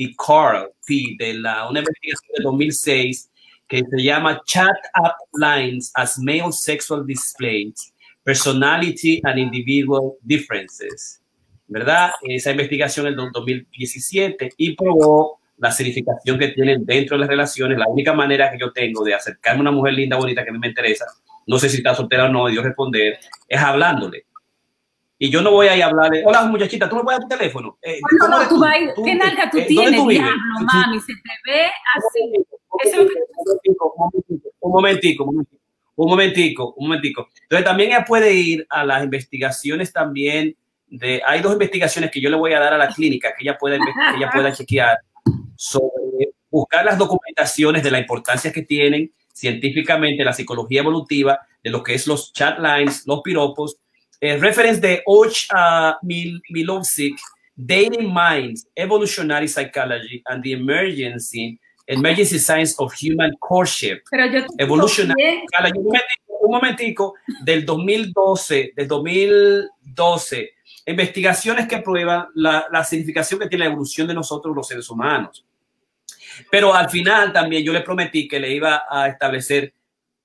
y 0.00 0.16
Carl 0.16 0.72
P. 0.86 1.16
de 1.18 1.34
la, 1.34 1.68
una 1.68 1.80
investigación 1.80 2.32
de 2.38 2.42
2006 2.42 3.30
que 3.68 3.82
se 3.88 4.02
llama 4.02 4.40
Chat 4.46 4.76
Up 4.98 5.12
Lines 5.38 5.92
as 5.94 6.18
Male 6.18 6.52
Sexual 6.52 7.04
Displays, 7.06 7.92
Personality 8.24 9.20
and 9.24 9.38
Individual 9.38 10.14
Differences. 10.22 11.20
¿Verdad? 11.68 12.12
Esa 12.22 12.50
investigación 12.50 13.08
en 13.08 13.16
2017 13.16 14.52
y 14.56 14.74
probó 14.74 15.38
la 15.58 15.70
significación 15.70 16.38
que 16.38 16.48
tienen 16.48 16.86
dentro 16.86 17.16
de 17.16 17.20
las 17.20 17.28
relaciones. 17.28 17.76
La 17.76 17.86
única 17.86 18.14
manera 18.14 18.50
que 18.50 18.58
yo 18.58 18.72
tengo 18.72 19.04
de 19.04 19.14
acercarme 19.14 19.58
a 19.58 19.62
una 19.62 19.70
mujer 19.70 19.92
linda, 19.92 20.16
bonita, 20.16 20.42
que 20.42 20.48
a 20.48 20.52
mí 20.54 20.58
me 20.58 20.68
interesa, 20.68 21.04
no 21.46 21.58
sé 21.58 21.68
si 21.68 21.76
está 21.76 21.94
soltera 21.94 22.24
o 22.24 22.28
no, 22.30 22.48
y 22.48 22.54
yo 22.54 22.62
responder, 22.62 23.18
es 23.46 23.60
hablándole 23.60 24.24
y 25.22 25.28
yo 25.28 25.42
no 25.42 25.50
voy 25.50 25.68
a 25.68 25.76
ir 25.76 25.82
a 25.82 25.88
hablarle, 25.88 26.22
hola 26.24 26.44
muchachita, 26.46 26.88
tú 26.88 26.96
me 26.96 27.02
puedes 27.02 27.20
dar 27.20 27.28
tu 27.28 27.36
teléfono. 27.36 27.76
Eh, 27.82 28.00
no, 28.18 28.26
no, 28.26 28.48
tú, 28.48 28.58
vas 28.58 28.74
¿qué 29.04 29.14
nalga 29.14 29.50
tú 29.50 29.58
eh, 29.58 29.66
tienes? 29.68 30.00
Tú 30.00 30.08
Diablo, 30.08 30.32
mami, 30.64 30.98
se 30.98 31.12
te 31.12 31.52
ve 31.52 31.66
así. 31.94 32.32
Un 34.60 34.72
momentico, 34.72 35.24
un 35.24 35.30
momentico, 35.30 35.54
un 35.94 36.08
momentico, 36.08 36.74
un 36.74 36.88
momentico. 36.88 37.28
Entonces 37.42 37.66
también 37.66 37.90
ella 37.90 38.04
puede 38.06 38.32
ir 38.32 38.66
a 38.70 38.82
las 38.82 39.04
investigaciones 39.04 39.92
también 39.92 40.56
de, 40.86 41.20
hay 41.26 41.42
dos 41.42 41.52
investigaciones 41.52 42.10
que 42.10 42.22
yo 42.22 42.30
le 42.30 42.36
voy 42.36 42.54
a 42.54 42.60
dar 42.60 42.72
a 42.72 42.78
la 42.78 42.88
clínica 42.88 43.34
que 43.36 43.44
ella 43.44 43.58
pueda, 43.58 43.76
que 43.76 44.16
ella 44.16 44.30
pueda 44.32 44.52
chequear 44.52 45.00
sobre 45.54 46.30
buscar 46.50 46.82
las 46.82 46.96
documentaciones 46.96 47.82
de 47.82 47.90
la 47.90 47.98
importancia 47.98 48.52
que 48.52 48.62
tienen 48.62 49.12
científicamente 49.34 50.24
la 50.24 50.32
psicología 50.32 50.80
evolutiva 50.80 51.40
de 51.62 51.68
lo 51.68 51.82
que 51.82 51.92
es 51.92 52.06
los 52.06 52.32
chat 52.32 52.58
lines, 52.58 53.06
los 53.06 53.20
piropos, 53.20 53.76
eh, 54.20 54.36
reference 54.38 54.80
de 54.80 55.02
Och 55.06 55.26
uh, 55.26 55.94
Milovsik, 56.02 57.18
Dating 57.54 58.12
Minds, 58.12 58.66
Evolutionary 58.74 59.48
Psychology 59.48 60.22
and 60.26 60.42
the 60.42 60.52
Emergency, 60.52 61.58
Emergency 61.86 62.38
Science 62.38 62.74
of 62.78 62.94
Human 62.94 63.32
Courtship. 63.38 64.02
Evolutionary 64.58 65.42
Un 66.42 66.50
momentico, 66.52 67.14
del 67.44 67.64
2012, 67.64 68.72
del 68.74 68.88
2012, 68.88 70.50
investigaciones 70.86 71.68
que 71.68 71.78
prueban 71.78 72.28
la, 72.34 72.66
la 72.72 72.82
significación 72.82 73.38
que 73.38 73.46
tiene 73.46 73.64
la 73.64 73.70
evolución 73.70 74.06
de 74.08 74.14
nosotros 74.14 74.56
los 74.56 74.66
seres 74.66 74.88
humanos. 74.88 75.44
Pero 76.50 76.74
al 76.74 76.88
final 76.88 77.32
también 77.32 77.62
yo 77.62 77.72
le 77.72 77.82
prometí 77.82 78.26
que 78.26 78.40
le 78.40 78.52
iba 78.52 78.84
a 78.88 79.08
establecer 79.08 79.74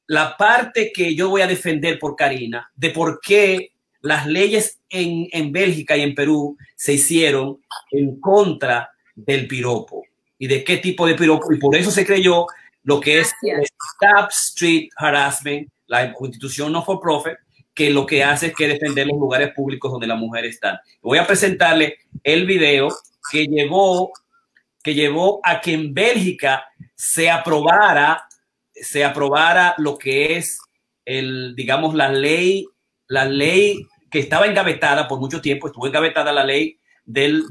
la 0.07 0.37
parte 0.37 0.91
que 0.93 1.13
yo 1.15 1.29
voy 1.29 1.41
a 1.41 1.47
defender 1.47 1.99
por 1.99 2.15
Karina, 2.15 2.71
de 2.75 2.91
por 2.91 3.19
qué 3.19 3.74
las 4.05 4.27
leyes 4.27 4.79
en, 4.89 5.27
en 5.31 5.51
Bélgica 5.51 5.97
y 5.97 6.01
en 6.01 6.13
Perú 6.13 6.55
se 6.75 6.93
hicieron 6.93 7.59
en 7.89 8.19
contra 8.19 8.91
del 9.15 9.47
piropo 9.47 10.03
y 10.37 10.45
de 10.47 10.63
qué 10.63 10.77
tipo 10.77 11.07
de 11.07 11.15
piropo. 11.15 11.51
Y 11.51 11.57
por 11.57 11.75
eso 11.75 11.89
se 11.89 12.05
creyó 12.05 12.45
lo 12.83 12.99
que 12.99 13.19
es 13.19 13.33
Stop 13.41 14.29
Street 14.29 14.89
Harassment, 14.95 15.69
la 15.87 16.13
constitución 16.13 16.71
no 16.71 16.85
for 16.85 16.99
profit, 16.99 17.33
que 17.73 17.89
lo 17.89 18.05
que 18.05 18.23
hace 18.23 18.47
es 18.47 18.53
que 18.53 18.67
defender 18.67 19.07
los 19.07 19.17
lugares 19.17 19.51
públicos 19.55 19.91
donde 19.91 20.05
la 20.05 20.15
mujer 20.15 20.45
está. 20.45 20.81
Voy 21.01 21.17
a 21.17 21.25
presentarle 21.25 21.97
el 22.23 22.45
video 22.45 22.89
que 23.31 23.47
llevó, 23.47 24.11
que 24.83 24.93
llevó 24.93 25.39
a 25.43 25.61
que 25.61 25.73
en 25.73 25.95
Bélgica 25.95 26.63
se 26.93 27.31
aprobara, 27.31 28.27
se 28.71 29.03
aprobara 29.03 29.73
lo 29.79 29.97
que 29.97 30.37
es 30.37 30.59
el, 31.05 31.55
digamos, 31.55 31.95
la 31.95 32.09
ley, 32.09 32.67
la 33.07 33.25
ley 33.25 33.87
que 34.15 34.21
estaba 34.21 34.45
engavetada 34.45 35.09
por 35.09 35.19
mucho 35.19 35.41
tiempo, 35.41 35.67
estuvo 35.67 35.87
engavetada 35.87 36.31
la 36.31 36.45
ley 36.45 36.79
del, 37.03 37.43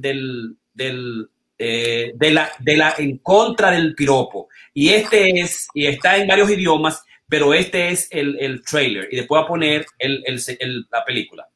eh, 1.59 2.13
de, 2.15 2.31
la, 2.31 2.51
de 2.59 2.77
la 2.79 2.95
en 2.97 3.19
contra 3.19 3.71
del 3.71 3.95
piropo. 3.95 4.49
Y 4.73 4.89
este 4.89 5.43
es, 5.43 5.69
y 5.75 5.85
está 5.85 6.17
en 6.17 6.27
varios 6.27 6.49
idiomas, 6.49 7.03
pero 7.29 7.53
este 7.53 7.91
es 7.91 8.09
el, 8.11 8.63
trailer. 8.65 9.09
Y 9.13 9.17
después 9.17 9.41
voy 9.41 9.45
a 9.45 9.47
poner 9.47 9.87
el, 9.99 10.87
la 10.91 11.05
película. 11.05 11.47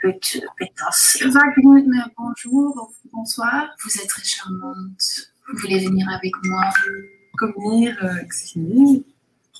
Put, 0.00 0.42
pétasse. 0.56 1.18
Ik 1.18 1.86
met 1.86 2.12
bonjour 2.16 2.90
bonsoir. 3.12 3.74
Vous 3.78 3.96
êtes 4.00 4.08
très 4.08 4.24
charmante. 4.24 5.32
Vous 5.46 5.58
voulez 5.58 5.84
venir 5.84 6.08
avec 6.08 6.32
moi? 6.42 6.72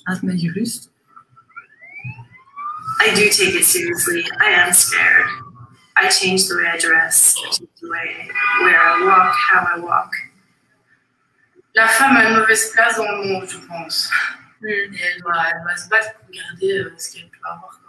Laat 0.05 0.21
mij 0.21 0.37
gerust. 0.37 0.91
I 2.99 3.13
do 3.15 3.29
take 3.29 3.55
it 3.55 3.65
seriously. 3.65 4.23
I 4.39 4.49
am 4.65 4.73
scared. 4.73 5.27
I 5.95 6.09
change 6.09 6.47
the 6.47 6.55
way 6.55 6.67
I 6.67 6.77
dress, 6.77 7.35
I 7.37 7.49
change 7.51 7.79
the 7.81 7.89
way 7.89 8.27
where 8.61 8.79
I 8.79 9.05
walk, 9.05 9.33
how 9.35 9.65
I 9.75 9.79
walk. 9.79 10.11
La 11.75 11.87
femme 11.87 12.17
a 12.17 12.29
une 12.29 12.39
mauvaise 12.39 12.71
place 12.71 12.97
dans 12.97 13.05
le 13.05 13.27
monde, 13.27 13.47
je 13.47 13.57
pense. 13.67 14.09
Mm. 14.61 14.67
Et 14.67 14.99
elle 15.01 15.21
doit, 15.21 15.43
elle 15.49 15.61
doit 15.63 15.77
se 15.77 15.87
battre 15.89 16.13
pour 16.19 16.29
garder 16.29 16.79
euh, 16.79 16.93
ce 16.97 17.13
qu'elle 17.13 17.29
peut 17.29 17.47
avoir 17.49 17.79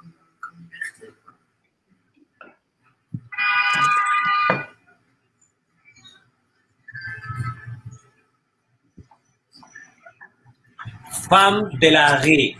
Femme 11.29 11.70
de 11.79 11.91
la 11.91 12.20
rue, 12.20 12.57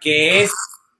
que 0.00 0.42
es, 0.42 0.52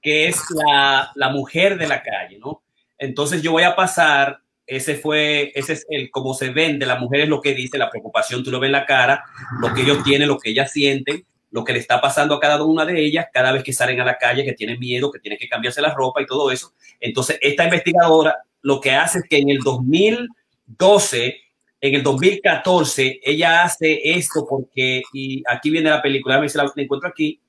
que 0.03 0.28
es 0.28 0.43
la, 0.51 1.11
la 1.14 1.30
mujer 1.30 1.78
de 1.78 1.87
la 1.87 2.03
calle, 2.03 2.39
¿no? 2.39 2.62
Entonces 2.99 3.43
yo 3.43 3.53
voy 3.53 3.62
a 3.62 3.74
pasar, 3.74 4.41
ese 4.66 4.95
fue, 4.95 5.53
ese 5.55 5.74
es 5.74 5.87
el 5.89 6.11
cómo 6.11 6.35
se 6.35 6.51
vende, 6.51 6.87
la 6.87 6.99
mujer 6.99 7.22
es 7.22 7.28
lo 7.28 7.41
que 7.41 7.55
dice, 7.55 7.78
la 7.78 7.91
preocupación, 7.91 8.43
tú 8.43 8.51
lo 8.51 8.61
ves 8.61 8.68
en 8.68 8.72
la 8.72 8.87
cara, 8.87 9.24
lo 9.61 9.74
que 9.74 9.82
ellos 9.82 10.03
tienen, 10.05 10.28
lo 10.28 10.39
que 10.39 10.51
ellas 10.51 10.72
sienten, 10.72 11.24
lo 11.51 11.64
que 11.64 11.72
le 11.72 11.78
está 11.78 12.01
pasando 12.01 12.35
a 12.35 12.41
cada 12.41 12.62
una 12.64 12.85
de 12.85 13.01
ellas 13.01 13.26
cada 13.32 13.53
vez 13.53 13.62
que 13.62 13.72
salen 13.72 14.01
a 14.01 14.05
la 14.05 14.18
calle, 14.18 14.45
que 14.45 14.55
tienen 14.55 14.78
miedo, 14.78 15.11
que 15.11 15.20
tienen 15.20 15.39
que 15.39 15.49
cambiarse 15.49 15.80
la 15.80 15.95
ropa 15.95 16.20
y 16.20 16.26
todo 16.26 16.51
eso. 16.51 16.72
Entonces, 16.99 17.39
esta 17.41 17.64
investigadora 17.64 18.37
lo 18.65 18.81
que 18.81 18.93
hace 18.93 19.19
es 19.19 19.25
que 19.29 19.37
en 19.39 19.51
el 19.51 19.59
2012, 19.59 21.37
en 21.83 21.95
el 21.95 22.03
2014, 22.03 23.21
ella 23.23 23.62
hace 23.62 24.01
esto 24.17 24.47
porque, 24.49 25.03
y 25.12 25.43
aquí 25.47 25.69
viene 25.69 25.91
la 25.91 26.01
película, 26.01 26.37
a 26.37 26.41
ver 26.41 26.49
si 26.49 26.57
la 26.57 26.73
encuentro 26.75 27.09
aquí, 27.11 27.41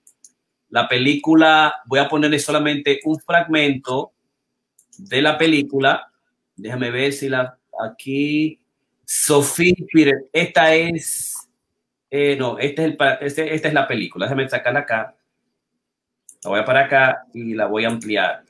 la 0.70 0.90
película, 0.90 1.76
voy 1.86 2.00
a 2.00 2.10
ponerle 2.10 2.38
solamente 2.38 3.00
un 3.06 3.18
fragmento 3.20 4.12
de 4.98 5.22
la 5.22 5.38
película, 5.38 6.12
déjame 6.58 6.92
ver 6.92 7.14
si 7.14 7.30
la, 7.30 7.58
aquí, 7.82 8.60
Sophie 9.06 9.74
Peter, 9.94 10.26
esta 10.34 10.76
es, 10.76 11.48
eh, 12.10 12.36
no, 12.38 12.60
este 12.60 12.84
es 12.84 12.92
el, 12.92 12.98
este- 13.22 13.56
esta 13.56 13.68
es 13.70 13.74
la 13.74 13.88
película, 13.88 14.26
déjame 14.26 14.50
sacarla 14.50 14.82
acá, 14.82 15.16
la 16.44 16.50
voy 16.50 16.60
a 16.60 16.66
para 16.66 16.82
acá 16.82 17.24
y 17.34 17.54
la 17.54 17.68
voy 17.68 17.86
a 17.86 17.88
ampliar, 17.88 18.44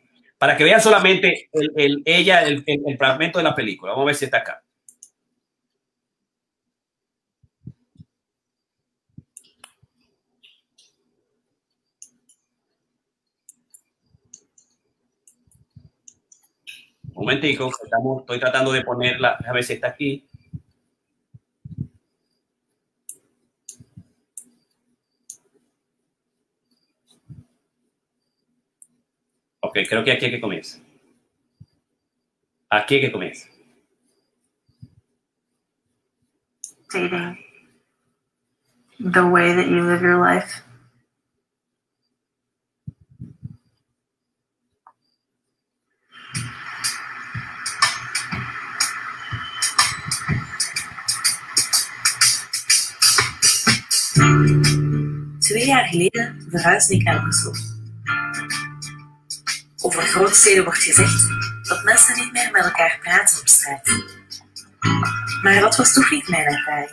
para 0.45 0.57
que 0.57 0.63
vean 0.63 0.79
solamente 0.79 1.49
el, 1.53 1.71
el- 1.75 2.01
ella, 2.05 2.43
el, 2.43 2.63
fragmento 2.99 3.39
de 3.39 3.43
la 3.43 3.55
película, 3.55 3.93
vamos 3.93 4.03
a 4.03 4.05
ver 4.05 4.15
si 4.15 4.25
está 4.25 4.37
acá. 4.37 4.63
Un 17.05 17.13
momentico, 17.15 17.71
estamos, 17.83 18.19
estoy 18.21 18.39
tratando 18.39 18.71
de 18.71 18.83
ponerla, 18.83 19.39
a 19.43 19.51
ver 19.51 19.63
si 19.63 19.73
está 19.73 19.87
aquí. 19.87 20.27
Ok, 29.75 29.81
creo 29.89 30.05
que 30.05 30.11
aquí 30.13 30.25
es 30.27 30.31
que 30.31 30.39
comienza. 30.39 30.79
Aquí 32.69 32.95
es 32.95 33.01
que 33.01 33.11
comienza. 33.11 33.49
Dating. 36.93 37.37
The 38.99 39.25
way 39.25 39.53
that 39.53 39.67
you 39.67 39.83
live 39.83 40.01
your 40.01 40.17
life. 40.17 40.61
Twee 55.39 55.65
jaar 55.65 55.87
geleden 55.87 56.47
verhuisde 56.49 56.93
ik 56.93 57.03
naar 57.03 57.21
Brussel. 57.21 57.74
Over 59.95 60.07
grote 60.07 60.35
steden 60.35 60.63
wordt 60.63 60.79
gezegd 60.79 61.27
dat 61.63 61.83
mensen 61.83 62.15
niet 62.15 62.31
meer 62.31 62.49
met 62.51 62.63
elkaar 62.63 62.99
praten 63.01 63.39
op 63.39 63.47
straat. 63.47 63.89
Maar 65.43 65.59
dat 65.59 65.75
was 65.75 65.93
toch 65.93 66.09
niet 66.09 66.27
mijn 66.27 66.45
ervaring. 66.45 66.91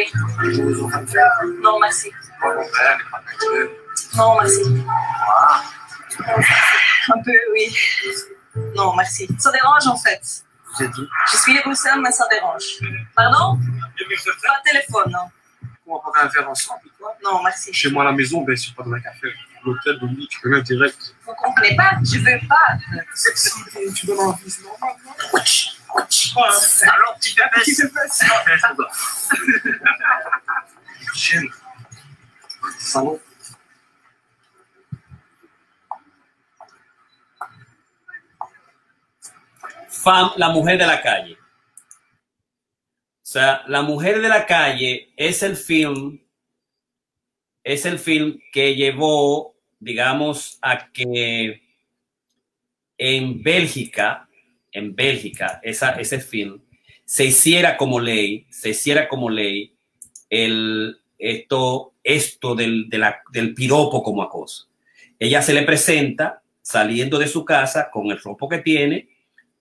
Oui. 0.00 1.06
Faire 1.06 1.30
Non, 1.62 1.78
merci. 1.80 2.12
mon 2.42 2.52
les. 2.52 3.70
Non, 4.16 4.40
merci. 4.40 4.84
Un 7.12 7.22
peu, 7.22 7.32
oui. 7.52 7.76
Non, 8.76 8.94
merci. 8.96 9.28
Ça 9.38 9.50
dérange 9.50 9.86
en 9.86 9.96
fait. 9.96 10.20
Vous 10.78 10.84
êtes 10.84 10.96
où? 10.98 11.02
Je 11.32 11.36
suis 11.36 11.56
de 11.56 11.62
Bruxelles, 11.62 12.00
mais 12.00 12.12
ça 12.12 12.26
dérange. 12.30 12.64
Pardon? 13.16 13.58
Pas 13.58 14.58
de 14.58 14.70
téléphone, 14.70 15.10
non. 15.12 15.30
On 15.86 15.94
va 15.94 16.00
prendre 16.00 16.18
un 16.22 16.28
verre 16.28 16.48
ensemble, 16.48 16.82
quoi. 16.98 17.16
Non, 17.24 17.42
merci. 17.42 17.72
Chez 17.72 17.90
moi 17.90 18.04
à 18.04 18.06
la 18.06 18.12
maison, 18.12 18.42
ben, 18.42 18.56
je 18.56 18.72
pas 18.72 18.84
dans 18.84 18.92
un 18.92 19.00
café. 19.00 19.28
L'hôtel, 19.64 19.98
le 20.00 20.08
lit, 20.08 20.28
tu 20.28 20.40
peux 20.40 20.48
venir 20.48 20.62
direct. 20.62 21.14
Vous 21.26 21.34
comprenez 21.34 21.74
pas? 21.76 21.92
Je 22.02 22.18
veux 22.18 22.48
pas. 22.48 22.78
Si 23.14 23.50
tu 23.94 24.06
donnes 24.06 24.20
envie, 24.20 24.48
c'est 24.50 24.62
normal. 24.62 24.96
Fam, 39.88 40.32
la 40.36 40.48
mujer 40.48 40.78
de 40.78 40.86
la 40.86 41.02
calle. 41.02 41.34
O 41.34 43.32
sea, 43.32 43.62
La 43.68 43.82
mujer 43.82 44.20
de 44.20 44.28
la 44.28 44.46
calle 44.46 45.12
es 45.16 45.42
el 45.42 45.56
film, 45.56 46.20
es 47.62 47.84
el 47.84 47.98
film 47.98 48.40
que 48.52 48.74
llevó, 48.74 49.54
digamos, 49.78 50.58
a 50.62 50.90
que 50.90 51.62
en 52.98 53.42
Bélgica, 53.42 54.28
en 54.72 54.94
Bélgica, 54.94 55.60
ese 55.62 56.20
film, 56.20 56.60
se 57.04 57.24
hiciera 57.24 57.76
como 57.76 57.98
ley, 58.00 58.46
se 58.50 58.70
hiciera 58.70 59.08
como 59.08 59.30
ley 59.30 59.74
el, 60.28 60.98
esto, 61.18 61.92
esto 62.04 62.54
del, 62.54 62.88
del 62.88 63.54
piropo 63.54 64.02
como 64.02 64.22
acoso. 64.22 64.68
Ella 65.18 65.42
se 65.42 65.52
le 65.52 65.62
presenta 65.62 66.42
saliendo 66.62 67.18
de 67.18 67.26
su 67.26 67.44
casa 67.44 67.90
con 67.90 68.10
el 68.10 68.20
ropo 68.20 68.48
que 68.48 68.58
tiene, 68.58 69.08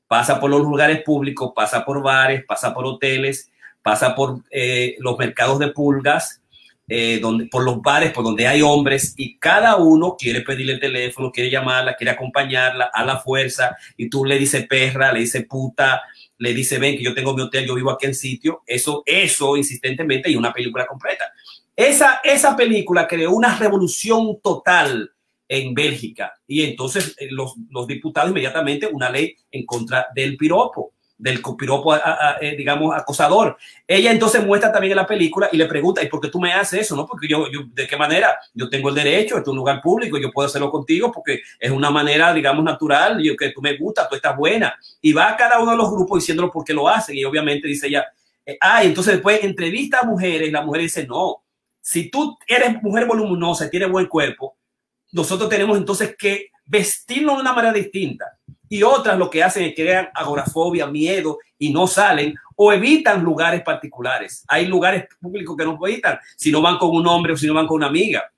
pasa 0.08 0.40
por 0.40 0.50
los 0.50 0.62
lugares 0.62 1.04
públicos, 1.04 1.52
pasa 1.56 1.86
por 1.86 2.02
bares, 2.02 2.44
pasa 2.46 2.74
por 2.74 2.86
hoteles, 2.86 3.52
pasa 3.82 4.16
por 4.16 4.44
eh, 4.52 4.96
los 5.00 5.18
mercados 5.18 5.60
de 5.60 5.70
pulgas, 5.70 6.42
eh, 6.90 7.20
donde, 7.22 7.46
por 7.46 7.64
los 7.64 7.82
bares, 7.82 8.12
por 8.12 8.24
donde 8.24 8.48
hay 8.48 8.64
hombres, 8.64 9.14
y 9.16 9.38
cada 9.38 9.76
uno 9.76 10.16
quiere 10.18 10.42
pedirle 10.42 10.74
el 10.74 10.80
teléfono, 10.80 11.32
quiere 11.32 11.52
llamarla, 11.52 11.96
quiere 11.96 12.12
acompañarla 12.12 12.90
a 12.92 13.06
la 13.06 13.20
fuerza, 13.20 13.78
y 13.96 14.10
tú 14.10 14.26
le 14.26 14.40
dices 14.40 14.66
perra, 14.68 15.14
le 15.14 15.20
dices 15.20 15.46
puta, 15.48 16.02
le 16.40 16.54
dices 16.54 16.80
ven 16.80 16.98
que 16.98 17.04
yo 17.04 17.14
tengo 17.14 17.36
mi 17.36 17.44
hotel, 17.44 17.68
yo 17.68 17.76
vivo 17.76 17.92
aquí 17.92 18.08
en 18.08 18.16
sitio, 18.16 18.64
eso, 18.66 19.04
eso 19.06 19.56
insistentemente 19.56 20.32
y 20.32 20.36
una 20.36 20.52
película 20.52 20.88
completa. 20.88 21.32
Esa, 21.76 22.22
esa 22.24 22.58
película 22.58 23.08
creó 23.08 23.32
una 23.32 23.56
revolución 23.58 24.40
total 24.42 25.12
en 25.48 25.74
Bélgica 25.74 26.34
y 26.48 26.64
entonces 26.64 27.16
eh, 27.20 27.28
los, 27.32 27.56
los 27.70 27.88
diputados 27.88 28.32
inmediatamente 28.32 28.88
una 28.88 29.10
ley 29.10 29.36
en 29.52 29.66
contra 29.66 30.08
del 30.16 30.38
piropo. 30.38 30.94
Del 31.20 31.42
piropo, 31.58 31.96
eh, 31.96 32.56
digamos, 32.58 32.96
acosador. 32.96 33.58
Ella 33.86 34.10
entonces 34.12 34.44
muestra 34.44 34.72
también 34.72 34.94
en 34.94 34.98
la 34.98 35.06
película 35.06 35.50
y 35.52 35.58
le 35.58 35.66
pregunta, 35.66 36.02
¿y 36.02 36.08
por 36.08 36.22
qué 36.22 36.30
tú 36.30 36.40
me 36.40 36.54
haces 36.54 36.82
eso? 36.82 36.96
No, 36.96 37.06
porque 37.06 37.28
yo, 37.28 37.52
yo 37.52 37.64
¿de 37.74 37.86
qué 37.86 37.98
manera? 37.98 38.40
Yo 38.54 38.70
tengo 38.70 38.88
el 38.88 38.96
derecho, 38.96 39.38
es 39.38 39.46
un 39.46 39.58
lugar 39.58 39.82
público, 39.82 40.18
yo 40.18 40.32
puedo 40.32 40.48
hacerlo 40.48 40.72
contigo 40.72 41.12
porque 41.12 41.42
es 41.60 41.70
una 41.70 41.92
manera, 41.92 42.34
digamos, 42.34 42.64
natural, 42.64 43.22
yo 43.22 43.36
que 43.36 43.52
tú 43.52 43.62
me 43.62 43.76
gusta, 43.76 44.08
tú 44.08 44.16
estás 44.16 44.36
buena. 44.38 44.74
Y 45.02 45.12
va 45.12 45.32
a 45.32 45.36
cada 45.36 45.60
uno 45.60 45.72
de 45.72 45.78
los 45.78 45.92
grupos 45.92 46.20
diciéndolo 46.20 46.50
por 46.50 46.64
qué 46.64 46.74
lo 46.74 46.88
hacen. 46.88 47.18
Y 47.18 47.26
obviamente 47.26 47.68
dice 47.68 47.88
ella, 47.88 48.06
eh, 48.46 48.58
ah, 48.62 48.82
entonces 48.82 49.16
después 49.16 49.44
entrevista 49.44 50.00
a 50.00 50.06
mujeres 50.06 50.48
y 50.48 50.52
la 50.52 50.62
mujer 50.62 50.84
dice, 50.84 51.06
no, 51.06 51.44
si 51.82 52.10
tú 52.10 52.38
eres 52.48 52.82
mujer 52.82 53.06
voluminosa 53.06 53.66
y 53.66 53.70
tienes 53.70 53.92
buen 53.92 54.06
cuerpo, 54.06 54.56
nosotros 55.12 55.50
tenemos 55.50 55.78
entonces 55.78 56.16
que 56.18 56.52
vestirnos 56.66 57.36
de 57.36 57.42
una 57.42 57.52
manera 57.52 57.74
distinta 57.74 58.39
y 58.70 58.84
otras 58.84 59.18
lo 59.18 59.30
que 59.30 59.44
hacen 59.44 59.64
es 59.66 59.76
crear 59.76 60.12
agorafobia, 60.14 60.88
miedo 60.88 61.40
y 61.58 61.74
no 61.74 61.88
salen 61.88 62.36
o 62.56 62.72
evitan 62.72 63.24
lugares 63.24 63.62
particulares. 63.64 64.46
Hay 64.48 64.68
lugares 64.68 65.06
públicos 65.20 65.58
que 65.58 65.66
no 65.66 65.78
evitan 65.86 66.20
si 66.38 66.52
no 66.52 66.62
van 66.62 66.78
con 66.78 66.92
un 66.92 67.08
hombre 67.08 67.34
o 67.34 67.38
si 67.38 67.48
no 67.48 67.54
van 67.54 67.68
con 67.68 67.78
una 67.78 67.88
amiga. 67.88 68.32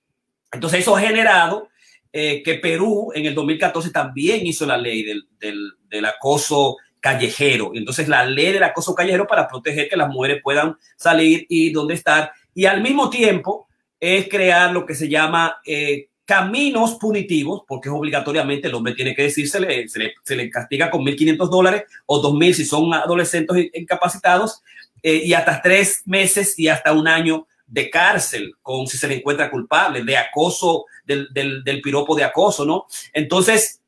Entonces 0.51 0.79
eso 0.79 0.95
ha 0.95 1.01
generado 1.01 1.69
eh, 2.13 2.41
que 2.43 2.55
Perú 2.55 3.11
en 3.13 3.25
el 3.25 3.35
2014 3.35 3.91
también 3.91 4.45
hizo 4.45 4.65
la 4.65 4.77
ley 4.77 5.03
del, 5.03 5.27
del, 5.39 5.73
del 5.89 6.05
acoso 6.05 6.77
callejero. 6.99 7.71
Entonces 7.73 8.07
la 8.07 8.25
ley 8.25 8.53
del 8.53 8.63
acoso 8.63 8.95
callejero 8.95 9.27
para 9.27 9.47
proteger 9.47 9.89
que 9.89 9.97
las 9.97 10.09
mujeres 10.09 10.41
puedan 10.41 10.77
salir 10.95 11.45
y 11.49 11.71
dónde 11.71 11.95
estar. 11.95 12.31
Y 12.53 12.65
al 12.65 12.81
mismo 12.81 13.09
tiempo 13.09 13.67
es 13.99 14.29
crear 14.29 14.71
lo 14.71 14.85
que 14.85 14.95
se 14.95 15.09
llama 15.09 15.61
eh, 15.65 16.09
caminos 16.31 16.95
punitivos, 16.95 17.63
porque 17.67 17.89
es 17.89 17.93
obligatoriamente 17.93 18.69
el 18.69 18.73
hombre 18.73 18.93
tiene 18.93 19.13
que 19.13 19.23
decir, 19.23 19.49
se 19.49 19.59
le, 19.59 19.85
se 19.89 20.35
le, 20.37 20.49
castiga 20.49 20.89
con 20.89 21.01
1.500 21.01 21.49
dólares 21.49 21.83
o 22.05 22.23
2.000 22.23 22.53
si 22.53 22.63
son 22.63 22.93
adolescentes 22.93 23.69
incapacitados, 23.73 24.61
eh, 25.03 25.23
y 25.25 25.33
hasta 25.33 25.61
tres 25.61 26.03
meses 26.05 26.57
y 26.57 26.69
hasta 26.69 26.93
un 26.93 27.09
año 27.09 27.47
de 27.67 27.89
cárcel, 27.89 28.53
con 28.61 28.87
si 28.87 28.97
se 28.97 29.09
le 29.09 29.15
encuentra 29.15 29.51
culpable 29.51 30.05
de 30.05 30.15
acoso, 30.15 30.85
del, 31.03 31.27
del, 31.33 31.65
del 31.65 31.81
piropo 31.81 32.15
de 32.15 32.23
acoso, 32.23 32.63
¿no? 32.63 32.85
Entonces, 33.11 33.81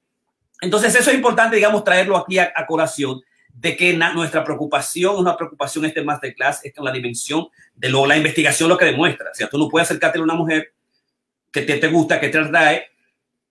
entonces 0.60 0.94
eso 0.96 1.12
es 1.12 1.16
importante, 1.16 1.56
digamos, 1.56 1.86
traerlo 1.86 2.18
aquí 2.18 2.40
a, 2.40 2.52
a 2.54 2.66
colación 2.66 3.22
de 3.54 3.78
que 3.78 3.94
nuestra 3.94 4.44
preocupación, 4.44 5.16
una 5.16 5.38
preocupación 5.38 5.86
este 5.86 6.04
masterclass 6.04 6.66
es 6.66 6.74
con 6.74 6.84
la 6.84 6.92
dimensión 6.92 7.48
de 7.74 7.88
lo, 7.88 8.06
la 8.06 8.18
investigación 8.18 8.68
lo 8.68 8.78
que 8.78 8.84
demuestra. 8.84 9.32
O 9.32 9.34
sea, 9.34 9.48
tú 9.48 9.58
no 9.58 9.70
puedes 9.70 9.88
acercarte 9.88 10.20
a 10.20 10.24
una 10.24 10.34
mujer 10.34 10.74
que 11.62 11.62
te, 11.62 11.88
gusta, 11.88 12.20
que 12.20 12.30
te 12.30 12.40
atrae, 12.40 12.88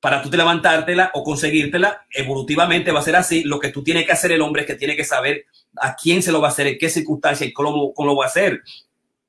para 0.01 0.21
tú 0.21 0.29
te 0.29 0.37
levantártela 0.37 1.13
o 1.15 1.23
conseguírtela, 1.23 2.05
evolutivamente 2.11 2.91
va 2.91 2.99
a 2.99 3.05
ser 3.05 3.17
así. 3.17 3.45
Lo 3.45 3.61
que 3.61 3.69
tú 3.69 3.85
tienes 3.85 4.05
que 4.05 4.13
hacer 4.13 4.33
el 4.33 4.43
hombre 4.43 4.63
es 4.63 4.67
que 4.67 4.75
tiene 4.75 4.97
que 4.97 5.05
saber 5.05 5.47
a 5.81 5.95
quién 5.95 6.23
se 6.23 6.33
lo 6.33 6.41
va 6.41 6.49
a 6.49 6.51
hacer, 6.51 6.67
en 6.67 6.79
qué 6.79 6.91
circunstancia 6.91 7.47
y 7.47 7.53
cómo, 7.53 7.95
cómo 7.95 8.09
lo 8.09 8.17
va 8.17 8.25
a 8.25 8.29
hacer. 8.29 8.61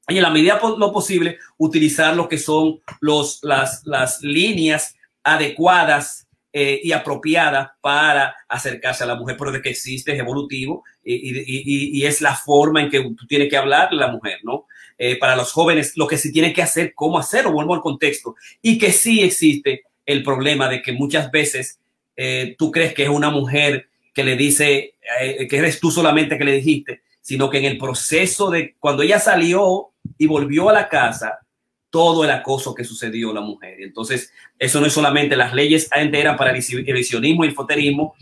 Y 0.07 0.17
en 0.17 0.23
la 0.23 0.31
medida 0.31 0.59
lo 0.77 0.91
posible, 0.91 1.37
utilizar 1.57 2.15
lo 2.15 2.27
que 2.27 2.37
son 2.37 2.81
los, 2.99 3.39
las, 3.43 3.85
las 3.85 4.21
líneas 4.21 4.95
adecuadas 5.23 6.27
eh, 6.51 6.81
y 6.83 6.91
apropiadas 6.91 7.69
para 7.79 8.35
acercarse 8.49 9.03
a 9.03 9.07
la 9.07 9.15
mujer, 9.15 9.37
pero 9.37 9.51
de 9.51 9.61
que 9.61 9.69
existe 9.69 10.11
es 10.11 10.19
evolutivo 10.19 10.83
y, 11.03 11.13
y, 11.13 11.39
y, 11.39 11.99
y, 11.99 12.05
es 12.05 12.21
la 12.21 12.35
forma 12.35 12.81
en 12.81 12.89
que 12.89 13.01
tú 13.01 13.25
tienes 13.27 13.49
que 13.49 13.57
hablar 13.57 13.93
la 13.93 14.09
mujer, 14.09 14.39
¿no? 14.43 14.65
Eh, 15.05 15.17
para 15.17 15.35
los 15.35 15.51
jóvenes, 15.51 15.97
lo 15.97 16.07
que 16.07 16.17
se 16.17 16.31
tiene 16.31 16.53
que 16.53 16.61
hacer, 16.61 16.93
cómo 16.95 17.19
hacerlo, 17.19 17.51
vuelvo 17.51 17.73
al 17.75 17.81
contexto, 17.81 18.37
y 18.61 18.77
que 18.77 18.93
sí 18.93 19.21
existe 19.21 19.83
el 20.05 20.23
problema 20.23 20.69
de 20.69 20.81
que 20.81 20.93
muchas 20.93 21.29
veces 21.29 21.77
eh, 22.15 22.55
tú 22.57 22.71
crees 22.71 22.93
que 22.93 23.03
es 23.03 23.09
una 23.09 23.29
mujer 23.29 23.89
que 24.13 24.23
le 24.23 24.37
dice, 24.37 24.95
eh, 25.19 25.45
que 25.49 25.57
eres 25.57 25.81
tú 25.81 25.91
solamente 25.91 26.37
que 26.37 26.45
le 26.45 26.53
dijiste, 26.53 27.01
sino 27.19 27.49
que 27.49 27.57
en 27.57 27.65
el 27.65 27.77
proceso 27.77 28.49
de 28.49 28.75
cuando 28.79 29.03
ella 29.03 29.19
salió 29.19 29.89
y 30.17 30.25
volvió 30.25 30.69
a 30.69 30.73
la 30.73 30.87
casa, 30.87 31.39
todo 31.89 32.23
el 32.23 32.31
acoso 32.31 32.73
que 32.73 32.85
sucedió 32.85 33.31
a 33.31 33.33
la 33.33 33.41
mujer. 33.41 33.81
Entonces, 33.81 34.31
eso 34.57 34.79
no 34.79 34.87
es 34.87 34.93
solamente 34.93 35.35
las 35.35 35.53
leyes 35.53 35.89
enteras 35.93 36.37
para 36.37 36.51
el 36.51 36.55
exhibicionismo 36.55 37.43
y 37.43 37.49
el 37.49 37.55
foterismo, 37.55 38.15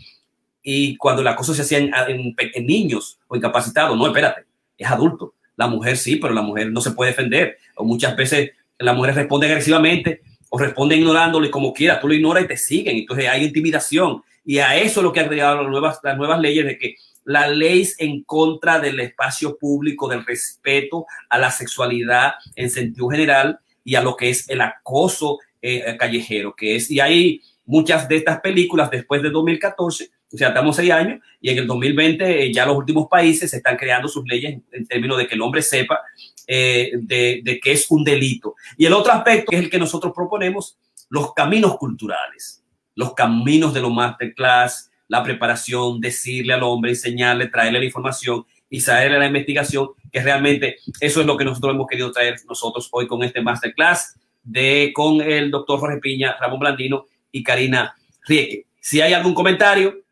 y 0.64 0.96
cuando 0.96 1.22
el 1.22 1.28
acoso 1.28 1.54
se 1.54 1.62
hacía 1.62 1.78
en, 1.78 1.92
en 2.36 2.66
niños 2.66 3.20
o 3.28 3.36
incapacitados, 3.36 3.96
no, 3.96 4.04
espérate, 4.08 4.46
es 4.76 4.90
adulto. 4.90 5.34
La 5.62 5.68
mujer 5.68 5.96
sí, 5.96 6.16
pero 6.16 6.34
la 6.34 6.42
mujer 6.42 6.72
no 6.72 6.80
se 6.80 6.90
puede 6.90 7.12
defender. 7.12 7.56
O 7.76 7.84
muchas 7.84 8.16
veces 8.16 8.50
la 8.78 8.92
mujer 8.92 9.14
responde 9.14 9.46
agresivamente 9.46 10.22
o 10.48 10.58
responde 10.58 10.96
ignorándole 10.96 11.50
como 11.50 11.72
quiera. 11.72 12.00
Tú 12.00 12.08
lo 12.08 12.14
ignoras 12.14 12.42
y 12.44 12.48
te 12.48 12.56
siguen. 12.56 12.96
Entonces 12.96 13.28
hay 13.28 13.44
intimidación. 13.44 14.22
Y 14.44 14.58
a 14.58 14.76
eso 14.76 14.98
es 14.98 15.04
lo 15.04 15.12
que 15.12 15.20
han 15.20 15.26
agregado 15.26 15.62
las 15.62 15.70
nuevas, 15.70 16.00
las 16.02 16.16
nuevas 16.16 16.40
leyes 16.40 16.66
de 16.66 16.78
que 16.78 16.96
la 17.24 17.46
ley 17.46 17.88
en 17.98 18.24
contra 18.24 18.80
del 18.80 18.98
espacio 18.98 19.56
público, 19.56 20.08
del 20.08 20.26
respeto 20.26 21.06
a 21.28 21.38
la 21.38 21.52
sexualidad 21.52 22.32
en 22.56 22.68
sentido 22.68 23.08
general 23.08 23.60
y 23.84 23.94
a 23.94 24.02
lo 24.02 24.16
que 24.16 24.30
es 24.30 24.48
el 24.48 24.60
acoso 24.60 25.38
eh, 25.60 25.96
callejero, 25.96 26.56
que 26.56 26.74
es, 26.74 26.90
y 26.90 26.98
hay 26.98 27.40
muchas 27.64 28.08
de 28.08 28.16
estas 28.16 28.40
películas 28.40 28.90
después 28.90 29.22
de 29.22 29.30
2014 29.30 30.10
o 30.32 30.38
sea, 30.38 30.48
estamos 30.48 30.76
seis 30.76 30.90
años 30.90 31.20
y 31.40 31.50
en 31.50 31.58
el 31.58 31.66
2020 31.66 32.44
eh, 32.44 32.52
ya 32.52 32.64
los 32.64 32.76
últimos 32.76 33.06
países 33.08 33.52
están 33.52 33.76
creando 33.76 34.08
sus 34.08 34.24
leyes 34.26 34.60
en, 34.70 34.86
términos 34.86 35.18
de 35.18 35.26
que 35.26 35.34
el 35.34 35.42
hombre 35.42 35.60
sepa 35.60 36.00
eh, 36.46 36.92
de, 36.94 37.42
de 37.44 37.60
que 37.60 37.72
es 37.72 37.90
un 37.90 38.02
delito. 38.02 38.54
Y 38.78 38.86
el 38.86 38.94
otro 38.94 39.12
aspecto 39.12 39.52
es 39.52 39.58
el 39.58 39.70
que 39.70 39.78
nosotros 39.78 40.12
proponemos, 40.14 40.78
los 41.10 41.34
caminos 41.34 41.76
culturales, 41.76 42.64
los 42.94 43.12
caminos 43.12 43.74
de 43.74 43.82
los 43.82 43.92
masterclass, 43.92 44.90
la 45.06 45.22
preparación, 45.22 46.00
decirle 46.00 46.54
al 46.54 46.62
hombre, 46.62 46.92
enseñarle, 46.92 47.48
traerle 47.48 47.80
la 47.80 47.84
información 47.84 48.46
y 48.70 48.82
traerle 48.82 49.18
la 49.18 49.26
investigación, 49.26 49.90
que 50.10 50.22
realmente 50.22 50.76
eso 51.00 51.20
es 51.20 51.26
lo 51.26 51.36
que 51.36 51.44
nosotros 51.44 51.74
hemos 51.74 51.86
querido 51.86 52.10
traer 52.10 52.36
nosotros 52.48 52.88
hoy 52.92 53.06
con 53.06 53.22
este 53.22 53.42
masterclass 53.42 54.18
de 54.42 54.92
con 54.94 55.20
el 55.20 55.50
doctor 55.50 55.78
Jorge 55.78 55.98
Piña, 55.98 56.36
Ramón 56.40 56.60
Blandino 56.60 57.04
y 57.32 57.42
Karina 57.42 57.94
Rieke. 58.26 58.66
Si 58.80 59.00
hay 59.00 59.12
algún 59.12 59.34
comentario, 59.34 60.02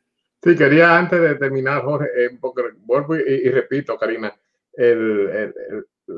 Sí, 0.42 0.56
quería 0.56 0.96
antes 0.96 1.20
de 1.20 1.34
terminar, 1.34 1.82
Jorge, 1.82 2.08
eh, 2.16 2.38
vuelvo 2.86 3.14
y, 3.14 3.50
repito, 3.50 3.98
Karina, 3.98 4.34
el, 4.72 5.28
el, 5.28 5.54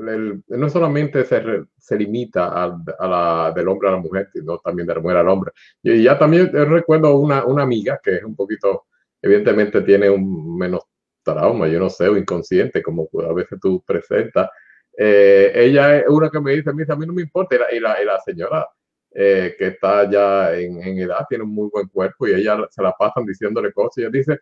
el, 0.09 0.43
no 0.47 0.71
solamente 0.71 1.25
se, 1.25 1.43
se 1.77 1.97
limita 1.97 2.47
a, 2.47 2.79
a, 3.01 3.09
la, 3.09 3.53
del 3.53 3.67
hombre 3.67 3.89
a 3.89 3.93
la 3.93 3.99
mujer, 3.99 4.29
sino 4.33 4.59
también 4.59 4.87
de 4.87 4.95
la 4.95 5.01
mujer 5.01 5.17
al 5.17 5.29
hombre. 5.29 5.51
Y 5.83 6.05
ya 6.05 6.17
también 6.17 6.53
recuerdo 6.53 7.17
una, 7.17 7.45
una 7.45 7.65
amiga 7.65 7.99
que 8.01 8.15
es 8.17 8.23
un 8.23 8.37
poquito, 8.37 8.87
evidentemente 9.21 9.81
tiene 9.83 10.09
un 10.09 10.57
menos 10.57 10.85
trauma, 11.25 11.67
yo 11.67 11.81
no 11.81 11.91
sé, 11.91 12.09
o 12.09 12.17
inconsciente, 12.17 12.81
como 12.81 13.09
a 13.29 13.33
veces 13.33 13.59
tú 13.61 13.83
presentas. 13.85 14.51
Eh, 14.97 15.51
ella 15.53 15.99
es 15.99 16.09
una 16.09 16.31
que 16.31 16.41
me 16.41 16.53
dice, 16.53 16.71
a 16.71 16.73
mí 16.75 17.07
no 17.07 17.13
me 17.13 17.23
importa, 17.23 17.57
y 17.57 17.59
la, 17.59 17.73
y 17.75 17.81
la, 17.81 18.03
y 18.03 18.05
la 18.07 18.21
señora 18.21 18.69
eh, 19.15 19.55
que 19.59 19.69
está 19.69 20.11
ya 20.11 20.55
en, 20.55 20.83
en, 20.83 20.99
edad, 20.99 21.27
tiene 21.29 21.45
un 21.45 21.55
muy 21.55 21.69
buen 21.71 21.89
cuerpo 21.89 22.27
y 22.27 22.35
ella 22.35 22.67
se 22.71 22.83
la 22.83 22.93
pasan 22.93 23.27
diciéndole 23.27 23.73
cosas. 23.73 23.99
Ella 23.99 24.11
dice, 24.11 24.39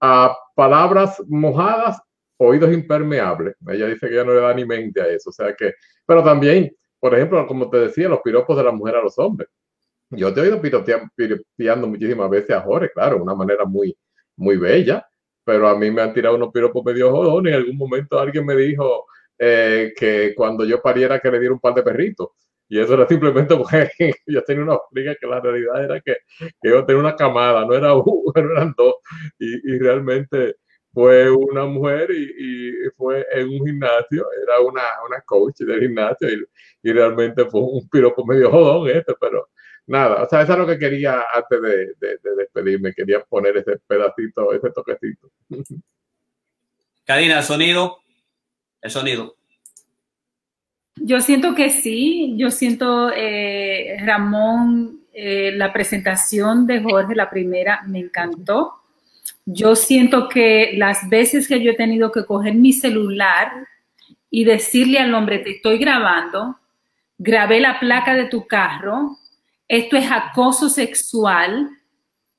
a 0.00 0.36
palabras 0.54 1.22
mojadas, 1.28 2.00
oídos 2.36 2.72
impermeables. 2.72 3.54
Ella 3.68 3.86
dice 3.86 4.08
que 4.08 4.14
ya 4.14 4.24
no 4.24 4.34
le 4.34 4.40
da 4.40 4.54
ni 4.54 4.64
mente 4.64 5.00
a 5.00 5.08
eso. 5.08 5.30
O 5.30 5.32
sea 5.32 5.54
que, 5.54 5.74
pero 6.06 6.22
también, 6.22 6.74
por 6.98 7.14
ejemplo, 7.14 7.46
como 7.46 7.70
te 7.70 7.78
decía, 7.78 8.08
los 8.08 8.20
piropos 8.20 8.56
de 8.56 8.64
la 8.64 8.72
mujer 8.72 8.96
a 8.96 9.02
los 9.02 9.18
hombres. 9.18 9.48
Yo 10.10 10.32
te 10.32 10.40
he 10.40 10.42
oído 10.44 10.60
piropeando 10.60 11.86
muchísimas 11.86 12.30
veces 12.30 12.50
a 12.56 12.60
Jorge, 12.60 12.90
claro, 12.92 13.16
de 13.16 13.22
una 13.22 13.34
manera 13.34 13.64
muy, 13.64 13.96
muy 14.36 14.56
bella, 14.56 15.06
pero 15.44 15.68
a 15.68 15.76
mí 15.76 15.90
me 15.90 16.02
han 16.02 16.12
tirado 16.14 16.36
unos 16.36 16.52
piropos 16.52 16.84
medio 16.84 17.10
jodones. 17.10 17.52
En 17.52 17.60
algún 17.60 17.76
momento 17.76 18.18
alguien 18.18 18.46
me 18.46 18.54
dijo 18.54 19.06
eh, 19.38 19.92
que 19.96 20.34
cuando 20.36 20.64
yo 20.64 20.80
pariera 20.80 21.18
que 21.18 21.30
le 21.30 21.40
diera 21.40 21.54
un 21.54 21.60
par 21.60 21.74
de 21.74 21.82
perritos. 21.82 22.28
Y 22.68 22.80
eso 22.80 22.94
era 22.94 23.06
simplemente 23.06 23.54
porque 23.56 23.90
yo 24.26 24.42
tenía 24.44 24.64
una 24.64 24.78
friga 24.90 25.14
que 25.14 25.26
la 25.26 25.40
realidad 25.40 25.84
era 25.84 26.00
que, 26.00 26.16
que, 26.38 26.70
yo 26.70 26.84
tenía 26.84 27.00
una 27.00 27.16
camada, 27.16 27.64
no 27.64 27.74
era 27.74 27.94
uno, 27.94 28.32
no 28.34 28.52
eran 28.52 28.74
dos. 28.76 28.96
Y, 29.38 29.74
y 29.74 29.78
realmente 29.78 30.56
fue 30.92 31.30
una 31.30 31.64
mujer 31.66 32.10
y, 32.12 32.24
y, 32.38 32.90
fue 32.96 33.26
en 33.32 33.48
un 33.48 33.66
gimnasio, 33.66 34.26
era 34.42 34.60
una, 34.60 34.82
una 35.06 35.20
coach 35.22 35.58
del 35.58 35.80
gimnasio 35.80 36.28
y, 36.28 36.44
y, 36.82 36.92
realmente 36.92 37.44
fue 37.46 37.60
un 37.60 37.88
piropo 37.88 38.24
medio 38.24 38.50
jodón 38.50 38.88
este, 38.88 39.14
pero 39.20 39.48
nada, 39.86 40.22
o 40.22 40.28
sea, 40.28 40.42
eso 40.42 40.52
es 40.52 40.58
lo 40.60 40.66
que 40.66 40.78
quería 40.78 41.24
antes 41.34 41.60
de, 41.60 41.76
de, 41.98 42.18
de 42.22 42.36
despedirme, 42.36 42.94
quería 42.94 43.20
poner 43.24 43.56
ese 43.56 43.78
pedacito, 43.86 44.52
ese 44.52 44.70
toquecito. 44.70 45.30
El 47.06 47.42
sonido, 47.42 47.98
el 48.80 48.90
sonido. 48.90 49.36
Yo 50.96 51.20
siento 51.20 51.54
que 51.54 51.70
sí, 51.70 52.34
yo 52.36 52.50
siento, 52.50 53.10
eh, 53.14 53.96
Ramón, 54.04 55.00
eh, 55.12 55.52
la 55.54 55.72
presentación 55.72 56.66
de 56.66 56.82
Jorge, 56.82 57.14
la 57.14 57.30
primera, 57.30 57.82
me 57.86 58.00
encantó. 58.00 58.74
Yo 59.44 59.76
siento 59.76 60.28
que 60.28 60.72
las 60.76 61.08
veces 61.08 61.48
que 61.48 61.62
yo 61.62 61.72
he 61.72 61.76
tenido 61.76 62.10
que 62.12 62.24
coger 62.24 62.54
mi 62.54 62.72
celular 62.72 63.52
y 64.30 64.44
decirle 64.44 64.98
al 64.98 65.14
hombre, 65.14 65.38
te 65.40 65.52
estoy 65.52 65.78
grabando, 65.78 66.58
grabé 67.18 67.60
la 67.60 67.78
placa 67.78 68.14
de 68.14 68.26
tu 68.26 68.46
carro, 68.46 69.18
esto 69.68 69.96
es 69.96 70.10
acoso 70.10 70.68
sexual, 70.68 71.70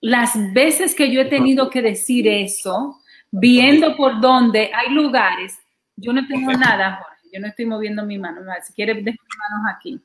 las 0.02 0.32
veces 0.54 0.94
que 0.94 1.12
yo 1.12 1.22
he 1.22 1.26
tenido 1.26 1.70
que 1.70 1.82
decir 1.82 2.28
eso, 2.28 3.00
viendo 3.32 3.96
por 3.96 4.20
dónde 4.22 4.72
hay 4.74 4.94
lugares. 4.94 5.58
Yo 5.96 6.14
no 6.14 6.28
tengo 6.28 6.52
nada, 6.52 7.00
Jorge, 7.02 7.15
yo 7.36 7.42
no 7.42 7.48
estoy 7.48 7.66
moviendo 7.66 8.06
mi 8.06 8.18
mano. 8.18 8.42
Si 8.64 8.74
quieres, 8.74 9.04
deja 9.04 9.18
mis 9.22 9.38
manos 9.38 9.76
aquí. 9.76 10.02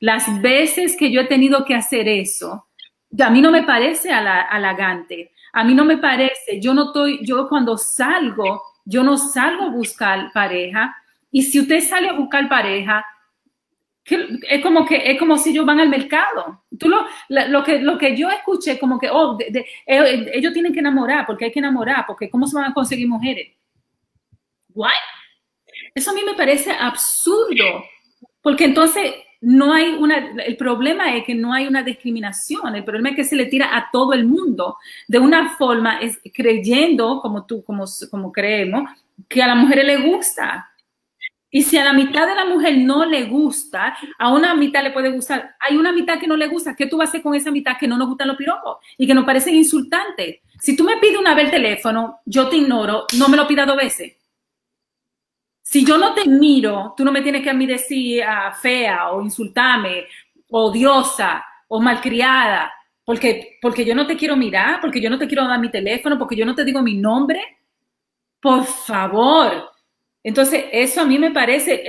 Las 0.00 0.42
veces 0.42 0.96
que 0.96 1.12
yo 1.12 1.20
he 1.20 1.26
tenido 1.26 1.64
que 1.64 1.76
hacer 1.76 2.08
eso, 2.08 2.66
a 3.18 3.30
mí 3.30 3.40
no 3.40 3.52
me 3.52 3.62
parece 3.62 4.12
halagante. 4.12 5.32
A 5.52 5.62
mí 5.62 5.74
no 5.74 5.84
me 5.84 5.98
parece, 5.98 6.60
yo 6.60 6.74
no 6.74 6.86
estoy, 6.86 7.24
yo 7.24 7.48
cuando 7.48 7.78
salgo, 7.78 8.62
yo 8.84 9.04
no 9.04 9.16
salgo 9.16 9.64
a 9.64 9.70
buscar 9.70 10.32
pareja. 10.32 10.96
Y 11.30 11.42
si 11.42 11.60
usted 11.60 11.80
sale 11.80 12.08
a 12.08 12.14
buscar 12.14 12.48
pareja, 12.48 13.06
es 14.04 14.62
como 14.62 14.84
que 14.84 15.10
es 15.10 15.18
como 15.18 15.38
si 15.38 15.50
ellos 15.50 15.64
van 15.64 15.78
al 15.80 15.88
mercado. 15.88 16.64
Tú 16.78 16.88
lo, 16.88 17.06
lo, 17.28 17.62
que, 17.62 17.78
lo 17.78 17.96
que 17.96 18.16
yo 18.16 18.28
escuché, 18.28 18.78
como 18.78 18.98
que, 18.98 19.08
oh, 19.08 19.38
eh, 19.40 20.30
ellos 20.34 20.52
tienen 20.52 20.72
que 20.72 20.80
enamorar, 20.80 21.26
porque 21.26 21.46
hay 21.46 21.52
que 21.52 21.60
enamorar, 21.60 22.04
porque 22.06 22.28
¿cómo 22.28 22.46
se 22.46 22.56
van 22.56 22.70
a 22.70 22.74
conseguir 22.74 23.08
mujeres? 23.08 23.52
¿What? 24.74 24.90
Eso 25.96 26.10
a 26.10 26.14
mí 26.14 26.20
me 26.26 26.34
parece 26.34 26.72
absurdo, 26.72 27.82
porque 28.42 28.66
entonces 28.66 29.14
no 29.40 29.72
hay 29.72 29.94
una, 29.94 30.18
el 30.44 30.54
problema 30.58 31.16
es 31.16 31.24
que 31.24 31.34
no 31.34 31.54
hay 31.54 31.66
una 31.66 31.82
discriminación, 31.82 32.76
el 32.76 32.84
problema 32.84 33.08
es 33.08 33.16
que 33.16 33.24
se 33.24 33.34
le 33.34 33.46
tira 33.46 33.74
a 33.74 33.88
todo 33.90 34.12
el 34.12 34.26
mundo 34.26 34.76
de 35.08 35.18
una 35.18 35.56
forma, 35.56 35.98
es 36.00 36.20
creyendo, 36.34 37.22
como 37.22 37.46
tú, 37.46 37.64
como, 37.64 37.86
como 38.10 38.30
creemos, 38.30 38.90
que 39.26 39.42
a 39.42 39.46
las 39.46 39.56
mujeres 39.56 39.86
le 39.86 39.96
gusta. 40.06 40.70
Y 41.50 41.62
si 41.62 41.78
a 41.78 41.84
la 41.84 41.94
mitad 41.94 42.26
de 42.26 42.34
la 42.34 42.44
mujer 42.44 42.76
no 42.76 43.06
le 43.06 43.24
gusta, 43.24 43.96
a 44.18 44.34
una 44.34 44.54
mitad 44.54 44.82
le 44.82 44.90
puede 44.90 45.08
gustar. 45.08 45.54
Hay 45.60 45.78
una 45.78 45.92
mitad 45.92 46.18
que 46.18 46.26
no 46.26 46.36
le 46.36 46.48
gusta. 46.48 46.76
¿Qué 46.76 46.86
tú 46.86 46.98
vas 46.98 47.06
a 47.06 47.08
hacer 47.08 47.22
con 47.22 47.34
esa 47.34 47.50
mitad 47.50 47.78
que 47.78 47.88
no 47.88 47.96
nos 47.96 48.08
gustan 48.08 48.28
los 48.28 48.36
piropos 48.36 48.76
y 48.98 49.06
que 49.06 49.14
nos 49.14 49.24
parecen 49.24 49.54
insultantes? 49.54 50.40
Si 50.60 50.76
tú 50.76 50.84
me 50.84 50.98
pides 50.98 51.16
una 51.16 51.34
vez 51.34 51.46
el 51.46 51.50
teléfono, 51.52 52.20
yo 52.26 52.50
te 52.50 52.56
ignoro, 52.56 53.06
no 53.16 53.28
me 53.28 53.38
lo 53.38 53.46
pidas 53.46 53.66
dos 53.66 53.76
veces. 53.76 54.15
Si 55.68 55.84
yo 55.84 55.98
no 55.98 56.14
te 56.14 56.28
miro, 56.28 56.94
tú 56.96 57.04
no 57.04 57.10
me 57.10 57.22
tienes 57.22 57.42
que 57.42 57.50
a 57.50 57.54
mí 57.54 57.66
decir 57.66 58.22
ah, 58.22 58.52
fea 58.52 59.10
o 59.10 59.20
insultame, 59.20 60.06
o 60.48 60.66
odiosa 60.66 61.44
o 61.66 61.80
malcriada, 61.80 62.72
porque, 63.04 63.58
porque 63.60 63.84
yo 63.84 63.92
no 63.92 64.06
te 64.06 64.16
quiero 64.16 64.36
mirar, 64.36 64.80
porque 64.80 65.00
yo 65.00 65.10
no 65.10 65.18
te 65.18 65.26
quiero 65.26 65.44
dar 65.44 65.58
mi 65.58 65.68
teléfono, 65.68 66.18
porque 66.18 66.36
yo 66.36 66.46
no 66.46 66.54
te 66.54 66.64
digo 66.64 66.82
mi 66.82 66.96
nombre. 66.96 67.40
Por 68.40 68.64
favor, 68.64 69.72
entonces, 70.22 70.66
eso 70.70 71.00
a 71.00 71.04
mí 71.04 71.18
me 71.18 71.32
parece, 71.32 71.84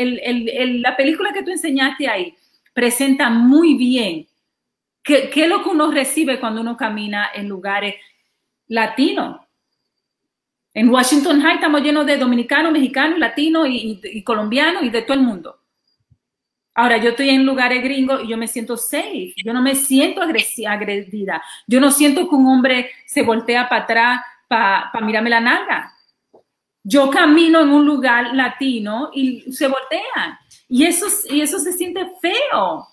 la 0.79 0.95
película 0.95 1.31
que 1.31 1.43
tú 1.43 1.51
enseñaste 1.51 2.07
ahí 2.07 2.35
presenta 2.73 3.29
muy 3.29 3.75
bien 3.75 4.27
qué, 5.03 5.29
es 5.35 5.47
lo 5.47 5.63
que 5.63 5.69
uno 5.69 5.91
recibe 5.91 6.39
cuando 6.39 6.61
uno 6.61 6.75
camina 6.75 7.29
en 7.33 7.47
lugares 7.47 7.93
latinos. 8.67 9.37
En 10.77 10.89
Washington 10.89 11.41
High 11.41 11.55
estamos 11.55 11.81
llenos 11.81 12.05
de 12.05 12.17
dominicanos, 12.17 12.71
mexicanos, 12.71 13.17
latinos 13.17 13.67
y, 13.67 14.21
colombianos 14.21 14.83
y 14.83 14.91
de 14.91 15.01
todo 15.01 15.15
el 15.15 15.23
mundo. 15.23 15.59
Ahora, 16.75 16.97
yo 16.97 17.09
estoy 17.09 17.29
en 17.29 17.47
lugares 17.47 17.83
gringos 17.83 18.23
y 18.23 18.27
yo 18.27 18.37
me 18.37 18.47
siento 18.47 18.77
safe, 18.77 19.33
yo 19.43 19.53
no 19.53 19.63
me 19.63 19.73
siento 19.73 20.21
agredida, 20.21 21.41
yo 21.65 21.79
no 21.79 21.89
siento 21.89 22.29
que 22.29 22.35
un 22.35 22.45
hombre 22.45 22.91
se 23.07 23.23
voltea 23.23 23.67
para 23.67 23.83
atrás 23.85 24.21
para 24.47 24.91
mirarme 25.01 25.31
la 25.31 25.39
nalga. 25.39 25.93
Yo 26.83 27.09
camino 27.09 27.59
en 27.59 27.69
un 27.69 27.83
lugar 27.83 28.35
latino 28.35 29.09
y 29.15 29.51
se 29.51 29.67
voltean. 29.67 30.37
Y 30.69 30.85
eso, 30.85 31.07
y 31.31 31.41
eso 31.41 31.57
se 31.57 31.73
siente 31.73 32.07
feo. 32.21 32.87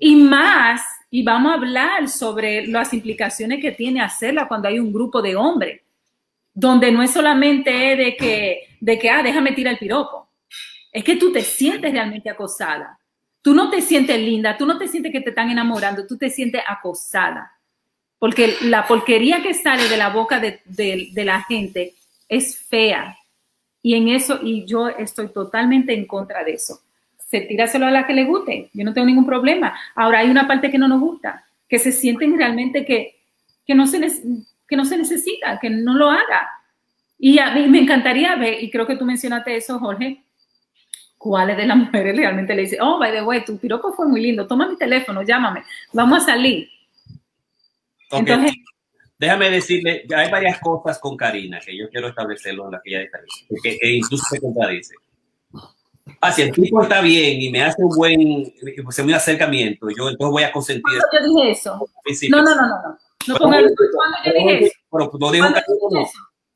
Y 0.00 0.16
más, 0.16 0.80
y 1.10 1.22
vamos 1.22 1.52
a 1.52 1.56
hablar 1.56 2.08
sobre 2.08 2.66
las 2.66 2.94
implicaciones 2.94 3.60
que 3.60 3.72
tiene 3.72 4.00
hacerla 4.00 4.48
cuando 4.48 4.68
hay 4.68 4.78
un 4.78 4.94
grupo 4.94 5.20
de 5.20 5.36
hombres, 5.36 5.82
donde 6.56 6.90
no 6.90 7.02
es 7.02 7.10
solamente 7.10 7.70
de 7.70 8.16
que, 8.16 8.78
de 8.80 8.98
que, 8.98 9.10
ah, 9.10 9.22
déjame 9.22 9.52
tirar 9.52 9.74
el 9.74 9.78
piropo. 9.78 10.26
Es 10.90 11.04
que 11.04 11.16
tú 11.16 11.30
te 11.30 11.42
sientes 11.42 11.92
realmente 11.92 12.30
acosada. 12.30 12.98
Tú 13.42 13.52
no 13.52 13.68
te 13.68 13.82
sientes 13.82 14.18
linda, 14.18 14.56
tú 14.56 14.64
no 14.64 14.78
te 14.78 14.88
sientes 14.88 15.12
que 15.12 15.20
te 15.20 15.28
están 15.28 15.50
enamorando, 15.50 16.06
tú 16.06 16.16
te 16.16 16.30
sientes 16.30 16.62
acosada. 16.66 17.52
Porque 18.18 18.56
la 18.62 18.86
porquería 18.86 19.42
que 19.42 19.52
sale 19.52 19.86
de 19.90 19.98
la 19.98 20.08
boca 20.08 20.40
de, 20.40 20.62
de 20.64 21.24
la 21.26 21.42
gente 21.42 21.92
es 22.26 22.58
fea. 22.58 23.18
Y 23.82 23.94
en 23.94 24.08
eso, 24.08 24.40
y 24.42 24.64
yo 24.64 24.88
estoy 24.88 25.28
totalmente 25.28 25.92
en 25.92 26.06
contra 26.06 26.42
de 26.42 26.54
eso. 26.54 26.80
Se 27.18 27.42
tíraselo 27.42 27.84
a 27.84 27.90
la 27.90 28.06
que 28.06 28.14
le 28.14 28.24
guste, 28.24 28.70
yo 28.72 28.82
no 28.82 28.94
tengo 28.94 29.06
ningún 29.06 29.26
problema. 29.26 29.78
Ahora 29.94 30.20
hay 30.20 30.30
una 30.30 30.48
parte 30.48 30.70
que 30.70 30.78
no 30.78 30.88
nos 30.88 31.00
gusta, 31.00 31.44
que 31.68 31.78
se 31.78 31.92
sienten 31.92 32.38
realmente 32.38 32.86
que, 32.86 33.16
que, 33.66 33.74
no, 33.74 33.86
se 33.86 33.98
que 34.68 34.76
no 34.76 34.84
se 34.84 34.96
necesita, 34.96 35.58
que 35.60 35.70
no 35.70 35.94
lo 35.94 36.10
haga. 36.10 36.48
Y 37.18 37.38
a 37.38 37.52
mí 37.54 37.66
me 37.68 37.80
encantaría 37.80 38.34
ver, 38.36 38.62
y 38.62 38.70
creo 38.70 38.86
que 38.86 38.96
tú 38.96 39.04
mencionaste 39.04 39.56
eso, 39.56 39.78
Jorge, 39.78 40.22
cuáles 41.16 41.56
de 41.56 41.66
las 41.66 41.76
mujeres 41.76 42.16
realmente 42.16 42.54
le 42.54 42.62
dicen, 42.62 42.80
oh, 42.82 42.98
by 42.98 43.12
the 43.12 43.22
way, 43.22 43.44
tu 43.44 43.58
piropo 43.58 43.92
fue 43.92 44.06
muy 44.06 44.20
lindo, 44.20 44.46
toma 44.46 44.68
mi 44.68 44.76
teléfono, 44.76 45.22
llámame, 45.22 45.62
vamos 45.92 46.22
a 46.22 46.26
salir. 46.26 46.68
Entonces, 48.10 48.52
déjame 49.18 49.50
decirle, 49.50 50.04
ya 50.08 50.18
hay 50.18 50.30
varias 50.30 50.60
cosas 50.60 50.98
con 50.98 51.16
Karina 51.16 51.58
que 51.64 51.76
yo 51.76 51.88
quiero 51.90 52.08
establecerlo 52.08 52.66
en 52.66 52.72
la 52.72 52.80
que 52.82 52.90
ella 52.90 53.02
establece, 53.02 53.46
que, 53.62 53.78
que 53.78 53.90
incluso 53.90 54.24
se 54.30 54.40
contradice. 54.40 54.94
Ah, 56.20 56.30
si 56.30 56.42
el 56.42 56.52
tipo 56.52 56.82
está 56.82 57.00
bien 57.00 57.42
y 57.42 57.50
me 57.50 57.62
hace 57.62 57.82
un 57.82 57.94
buen, 57.96 58.20
un 58.20 59.14
acercamiento, 59.14 59.88
yo 59.90 60.08
entonces 60.08 60.32
voy 60.32 60.42
a 60.44 60.52
consentir. 60.52 60.82
¿Cuándo 60.82 61.08
yo 61.12 61.34
dije 61.34 61.50
eso? 61.50 61.88
No, 62.30 62.42
no, 62.42 62.54
no, 62.54 62.68
no. 62.68 62.98
No. 63.28 63.38
¿Cuándo 63.38 63.68
yo 64.24 64.32
dije 64.32 64.66
eso? 64.66 64.74
Pero, 64.90 65.10
no 65.18 65.30
dijo 65.30 65.48
no 65.48 66.06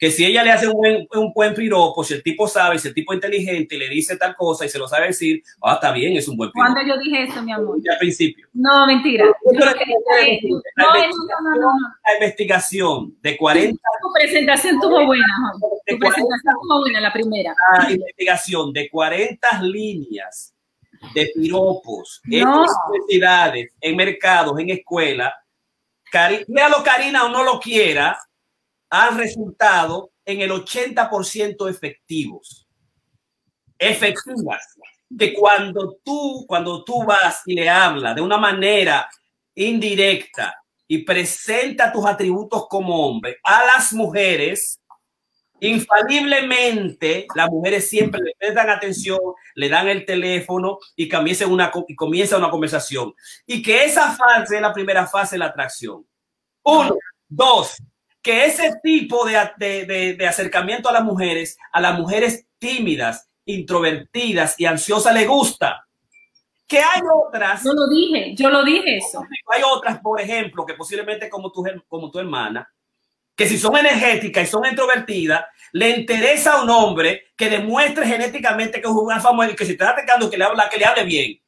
que 0.01 0.11
si 0.11 0.25
ella 0.25 0.43
le 0.43 0.51
hace 0.51 0.67
un 0.67 0.73
buen, 0.73 1.07
un 1.15 1.31
buen 1.35 1.55
piropo, 1.55 2.03
si 2.03 2.15
el 2.15 2.23
tipo 2.23 2.49
sabe, 2.49 2.79
si 2.79 2.89
el 2.89 2.95
tipo 2.95 3.13
es 3.13 3.17
inteligente 3.17 3.77
y 3.77 3.79
le 3.79 3.89
dice 3.91 4.17
tal 4.17 4.35
cosa 4.35 4.65
y 4.65 4.71
se 4.71 4.79
lo 4.79 4.89
sabe 4.89 5.09
decir, 5.09 5.43
ah, 5.63 5.75
está 5.75 5.93
bien, 5.93 6.17
es 6.17 6.27
un 6.27 6.39
buen 6.39 6.51
piropo. 6.51 6.73
¿Cuándo 6.73 6.91
yo 6.91 6.99
dije 6.99 7.25
eso, 7.25 7.43
mi 7.43 7.53
amor? 7.53 7.77
Ya 7.85 7.93
al 7.93 7.99
principio. 7.99 8.49
No, 8.55 8.87
mentira. 8.87 9.27
No, 9.27 9.61
no, 9.61 11.55
no, 11.55 11.73
La 12.07 12.15
investigación 12.15 13.15
de 13.21 13.37
40... 13.37 13.73
Tu 13.73 14.13
presentación 14.15 14.75
estuvo 14.77 15.05
buena, 15.05 15.25
Tu 15.87 15.99
presentación 15.99 16.55
estuvo 16.55 16.81
buena, 16.81 17.01
la 17.03 17.13
primera. 17.13 17.55
La 17.83 17.93
investigación 17.93 18.73
de 18.73 18.89
40 18.89 19.63
líneas 19.65 20.55
de 21.15 21.31
piropos 21.35 22.23
en 22.25 22.49
universidades, 22.49 23.75
en 23.79 23.97
mercados, 23.97 24.59
en 24.59 24.71
escuelas, 24.71 25.35
lo 26.69 26.83
Karina 26.83 27.25
o 27.25 27.29
no 27.29 27.43
lo 27.43 27.61
quiera, 27.61 28.19
han 28.91 29.19
resultado 29.19 30.13
en 30.25 30.41
el 30.41 30.51
80% 30.51 31.69
efectivos. 31.69 32.67
Efectivas. 33.79 34.77
De 35.09 35.35
cuando 35.35 35.99
tú, 36.05 36.45
cuando 36.47 36.85
tú 36.85 37.05
vas 37.05 37.43
y 37.47 37.55
le 37.55 37.69
hablas 37.69 38.15
de 38.15 38.21
una 38.21 38.39
manera 38.39 39.09
indirecta 39.55 40.55
y 40.87 40.99
presenta 40.99 41.93
tus 41.93 42.05
atributos 42.07 42.67
como 42.69 43.07
hombre 43.07 43.39
a 43.43 43.65
las 43.65 43.93
mujeres, 43.93 44.80
infaliblemente 45.61 47.27
las 47.35 47.49
mujeres 47.51 47.89
siempre 47.89 48.21
le 48.23 48.35
prestan 48.39 48.71
atención, 48.71 49.19
le 49.55 49.69
dan 49.69 49.89
el 49.89 50.05
teléfono 50.05 50.79
y 50.97 51.09
comienza 51.09 51.47
una, 51.47 51.71
y 51.89 51.95
comienza 51.95 52.39
una 52.39 52.51
conversación. 52.51 53.15
Y 53.47 53.63
que 53.63 53.85
esa 53.85 54.13
fase 54.13 54.57
es 54.57 54.63
la 54.63 54.73
primera 54.73 55.07
fase 55.07 55.37
de 55.37 55.41
la 55.41 55.47
atracción. 55.47 56.07
Uno, 56.63 56.97
dos, 57.29 57.77
que 58.23 58.45
ese 58.45 58.73
tipo 58.83 59.27
de, 59.27 60.17
de, 60.17 60.27
acercamiento 60.27 60.89
a 60.89 60.93
las 60.93 61.05
mujeres, 61.05 61.57
a 61.73 61.81
las 61.81 61.99
mujeres 61.99 62.47
tímidas, 62.59 63.29
introvertidas 63.45 64.55
y 64.59 64.67
ansiosas 64.67 65.15
le 65.15 65.27
gusta. 65.27 65.87
Que 66.67 66.79
hay 66.79 67.01
otras. 67.13 67.65
Yo 67.65 67.73
lo 67.73 67.89
dije, 67.89 68.35
yo 68.37 68.49
lo 68.49 68.63
dije 68.63 68.99
eso. 68.99 69.25
Hay 69.53 69.63
otras, 69.65 69.99
por 70.01 70.21
ejemplo, 70.21 70.65
que 70.65 70.75
posiblemente 70.75 71.29
como 71.29 71.51
tu, 71.51 71.65
como 71.89 72.11
tu 72.11 72.19
hermana, 72.19 72.69
que 73.41 73.49
si 73.49 73.57
son 73.57 73.75
energéticas 73.75 74.47
y 74.47 74.51
son 74.51 74.67
introvertidas, 74.67 75.47
le 75.73 75.89
interesa 75.89 76.53
a 76.53 76.63
un 76.63 76.69
hombre 76.69 77.33
que 77.35 77.49
demuestre 77.49 78.07
genéticamente 78.07 78.83
que 78.83 78.87
es 78.87 78.93
un 78.93 79.19
famoso 79.19 79.51
y 79.51 79.57
que 79.57 79.65
si 79.65 79.73
está 79.73 79.93
atacando, 79.93 80.29
que 80.29 80.37
le 80.37 80.45
habla, 80.45 80.69
que 80.69 80.77
le 80.77 80.85
hable 80.85 81.05
bien. 81.05 81.41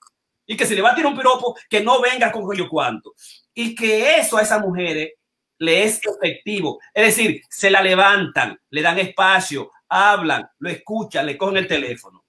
Y 0.47 0.57
que 0.57 0.65
si 0.65 0.75
le 0.75 0.81
va 0.81 0.93
a 0.93 0.95
tirar 0.95 1.13
un 1.13 1.19
piropo, 1.19 1.55
que 1.69 1.83
no 1.83 2.01
venga 2.01 2.33
con 2.33 2.51
yo 2.57 2.67
cuánto. 2.67 3.13
Y 3.53 3.75
que 3.75 4.17
eso 4.17 4.39
a 4.39 4.41
esas 4.41 4.63
mujeres 4.63 5.11
le 5.59 5.85
es 5.85 6.01
efectivo. 6.07 6.81
Es 6.95 7.15
decir, 7.15 7.43
se 7.51 7.71
la 7.71 7.83
levantan, 7.83 8.59
le 8.71 8.81
dan 8.81 8.99
espacio, 8.99 9.71
hablan, 9.87 10.49
lo 10.61 10.71
escuchan, 10.71 11.27
le 11.27 11.37
cogen 11.37 11.59
el 11.59 11.67
teléfono. 11.69 12.25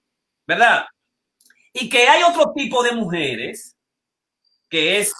¿Verdad? 0.46 0.84
Y 1.72 1.88
que 1.88 2.06
hay 2.06 2.22
otro 2.22 2.52
tipo 2.54 2.82
de 2.82 2.92
mujeres, 2.92 3.78
que 4.68 4.98
es 4.98 5.14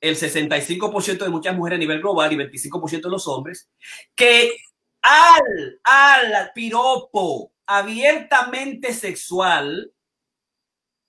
el 0.00 0.16
65% 0.16 1.18
de 1.18 1.28
muchas 1.30 1.56
mujeres 1.56 1.76
a 1.76 1.80
nivel 1.80 2.00
global 2.00 2.32
y 2.32 2.36
25% 2.36 3.02
de 3.02 3.10
los 3.10 3.26
hombres, 3.28 3.70
que 4.14 4.56
al, 5.02 5.80
al 5.84 6.50
piropo 6.54 7.52
abiertamente 7.66 8.92
sexual 8.92 9.92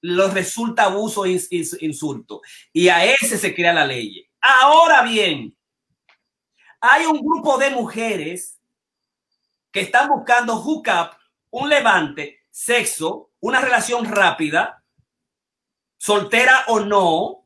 los 0.01 0.33
resulta 0.33 0.83
abuso 0.83 1.25
e 1.25 1.39
insulto. 1.81 2.41
Y 2.71 2.89
a 2.89 3.05
ese 3.05 3.37
se 3.37 3.53
crea 3.53 3.73
la 3.73 3.85
ley. 3.85 4.27
Ahora 4.41 5.01
bien, 5.03 5.55
hay 6.79 7.05
un 7.05 7.19
grupo 7.19 7.57
de 7.57 7.71
mujeres 7.71 8.59
que 9.71 9.81
están 9.81 10.09
buscando 10.09 10.55
hook 10.57 10.87
up, 10.87 11.17
un 11.49 11.69
levante, 11.69 12.41
sexo, 12.49 13.31
una 13.39 13.59
relación 13.61 14.05
rápida, 14.05 14.83
soltera 15.97 16.65
o 16.67 16.79
no, 16.79 17.43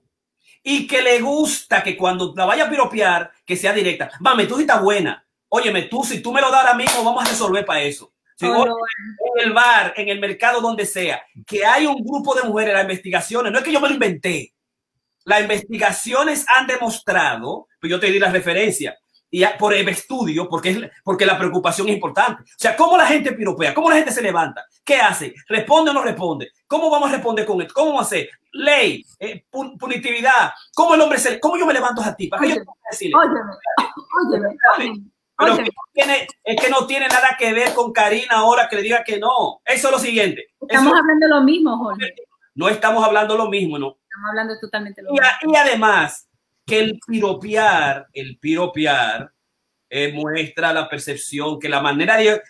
y 0.63 0.87
que 0.87 1.01
le 1.01 1.19
gusta 1.21 1.83
que 1.83 1.97
cuando 1.97 2.33
la 2.35 2.45
vaya 2.45 2.65
a 2.65 2.69
piropear, 2.69 3.31
que 3.45 3.55
sea 3.55 3.73
directa. 3.73 4.11
Mami, 4.19 4.47
tú 4.47 4.55
sí 4.55 4.61
estás 4.61 4.81
buena. 4.81 5.25
Óyeme, 5.49 5.83
tú, 5.83 6.03
si 6.03 6.21
tú 6.21 6.31
me 6.31 6.41
lo 6.41 6.49
das 6.51 6.61
ahora 6.61 6.75
mismo, 6.75 7.03
vamos 7.03 7.25
a 7.25 7.29
resolver 7.29 7.65
para 7.65 7.81
eso. 7.81 8.13
Si 8.37 8.45
Oh, 8.45 8.65
no. 8.65 8.75
en 9.35 9.47
el 9.47 9.53
bar, 9.53 9.93
en 9.97 10.09
el 10.09 10.19
mercado, 10.19 10.61
donde 10.61 10.85
sea, 10.85 11.21
que 11.45 11.65
hay 11.65 11.85
un 11.85 12.03
grupo 12.03 12.33
de 12.33 12.43
mujeres, 12.43 12.73
las 12.73 12.83
investigaciones, 12.83 13.51
no 13.51 13.59
es 13.59 13.63
que 13.63 13.71
yo 13.71 13.79
me 13.81 13.87
lo 13.87 13.93
inventé. 13.93 14.53
Las 15.25 15.41
investigaciones 15.41 16.45
han 16.47 16.65
demostrado, 16.65 17.67
pues 17.79 17.91
yo 17.91 17.99
te 17.99 18.07
di 18.07 18.17
la 18.17 18.31
referencia, 18.31 18.97
y 19.33 19.45
por 19.57 19.73
el 19.73 19.87
estudio, 19.87 20.47
porque, 20.49 20.69
es, 20.71 20.79
porque 21.03 21.25
la 21.25 21.37
preocupación 21.37 21.87
es 21.87 21.95
importante. 21.95 22.43
O 22.43 22.45
sea, 22.57 22.75
¿cómo 22.75 22.97
la 22.97 23.05
gente 23.07 23.31
piropea? 23.31 23.73
¿Cómo 23.73 23.89
la 23.89 23.95
gente 23.95 24.11
se 24.11 24.21
levanta? 24.21 24.65
¿Qué 24.83 24.97
hace? 24.97 25.33
¿Responde 25.47 25.91
o 25.91 25.93
no 25.93 26.03
responde? 26.03 26.51
¿Cómo 26.67 26.89
vamos 26.89 27.09
a 27.09 27.13
responder 27.13 27.45
con 27.45 27.61
esto? 27.61 27.73
¿Cómo 27.73 27.87
vamos 27.87 28.01
a 28.03 28.05
hacer? 28.07 28.29
Ley, 28.51 29.05
eh, 29.19 29.45
pun- 29.49 29.77
punitividad. 29.77 30.51
¿Cómo 30.75 30.95
el 30.95 31.01
hombre 31.01 31.17
se, 31.17 31.39
cómo 31.39 31.57
yo 31.57 31.65
me 31.65 31.73
levanto 31.73 32.01
a 32.01 32.13
ti? 32.13 32.27
¿Para 32.27 32.41
qué 32.41 32.49
yo 32.49 32.55
tengo 32.55 32.73
que 32.73 32.87
decirle? 32.91 33.15
Óyeme, 33.17 33.39
óyeme, 34.27 34.47
óyeme, 34.77 35.05
Pero 35.37 35.53
óyeme. 35.53 35.69
que 35.69 35.71
no 35.75 35.83
tiene, 35.93 36.27
es 36.43 36.61
que 36.61 36.69
no 36.69 36.85
tiene 36.85 37.07
nada 37.07 37.35
que 37.39 37.53
ver 37.53 37.73
con 37.73 37.93
Karina 37.93 38.35
ahora 38.35 38.67
que 38.69 38.75
le 38.75 38.81
diga 38.81 39.03
que 39.05 39.17
no. 39.17 39.61
Eso 39.63 39.87
es 39.87 39.91
lo 39.93 39.99
siguiente. 39.99 40.47
Estamos 40.59 40.91
Eso- 40.91 40.99
hablando 41.01 41.27
lo 41.29 41.41
mismo, 41.41 41.77
Jorge. 41.77 42.13
no 42.55 42.67
estamos 42.67 43.03
hablando 43.05 43.37
lo 43.37 43.47
mismo, 43.49 43.79
¿no? 43.79 43.95
Estamos 44.03 44.29
hablando 44.29 44.59
totalmente 44.59 45.01
lo 45.01 45.11
mismo. 45.13 45.25
y 45.43 45.55
además, 45.55 46.27
que 46.65 46.79
el 46.79 46.99
piropear, 47.05 48.07
el 48.13 48.37
piropear, 48.37 49.31
eh, 49.93 50.13
muestra 50.13 50.71
la 50.71 50.87
percepción, 50.87 51.59
que 51.59 51.67
la 51.67 51.81
manera 51.81 52.15
de, 52.15 52.41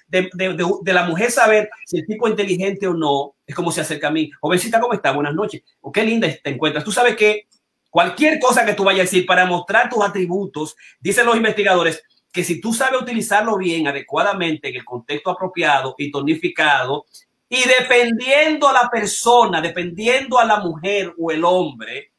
la 0.85 1.03
mujer 1.05 1.31
saber 1.31 1.71
si 1.87 1.97
el 1.97 2.05
tipo 2.05 2.27
es 2.27 2.31
inteligente 2.31 2.85
o 2.85 2.93
no, 2.93 3.33
es 3.47 3.55
como 3.55 3.71
se 3.71 3.81
acerca 3.81 4.09
a 4.09 4.11
mí. 4.11 4.29
Jovencita, 4.39 4.79
¿cómo 4.79 4.93
está? 4.93 5.11
Buenas 5.11 5.33
noches. 5.33 5.63
O 5.79 5.91
qué 5.91 6.03
linda 6.03 6.27
te 6.43 6.51
encuentras. 6.51 6.83
Tú 6.83 6.91
sabes 6.91 7.15
que 7.15 7.47
cualquier 7.89 8.39
cosa 8.39 8.63
que 8.63 8.75
tú 8.75 8.83
vayas 8.83 8.99
a 8.99 9.03
decir 9.03 9.25
para 9.25 9.47
mostrar 9.47 9.89
tus 9.89 10.03
atributos, 10.03 10.75
dicen 10.99 11.25
los 11.25 11.35
investigadores, 11.35 12.03
que 12.31 12.43
si 12.43 12.61
tú 12.61 12.75
sabes 12.75 13.01
utilizarlo 13.01 13.57
bien, 13.57 13.87
adecuadamente, 13.87 14.69
en 14.69 14.75
el 14.75 14.85
contexto 14.85 15.31
apropiado 15.31 15.95
y 15.97 16.11
tonificado, 16.11 17.05
y 17.49 17.63
dependiendo 17.67 18.69
a 18.69 18.73
la 18.73 18.87
persona, 18.87 19.61
dependiendo 19.61 20.37
a 20.37 20.45
la 20.45 20.59
mujer 20.59 21.11
o 21.17 21.31
el 21.31 21.43
hombre, 21.43 22.10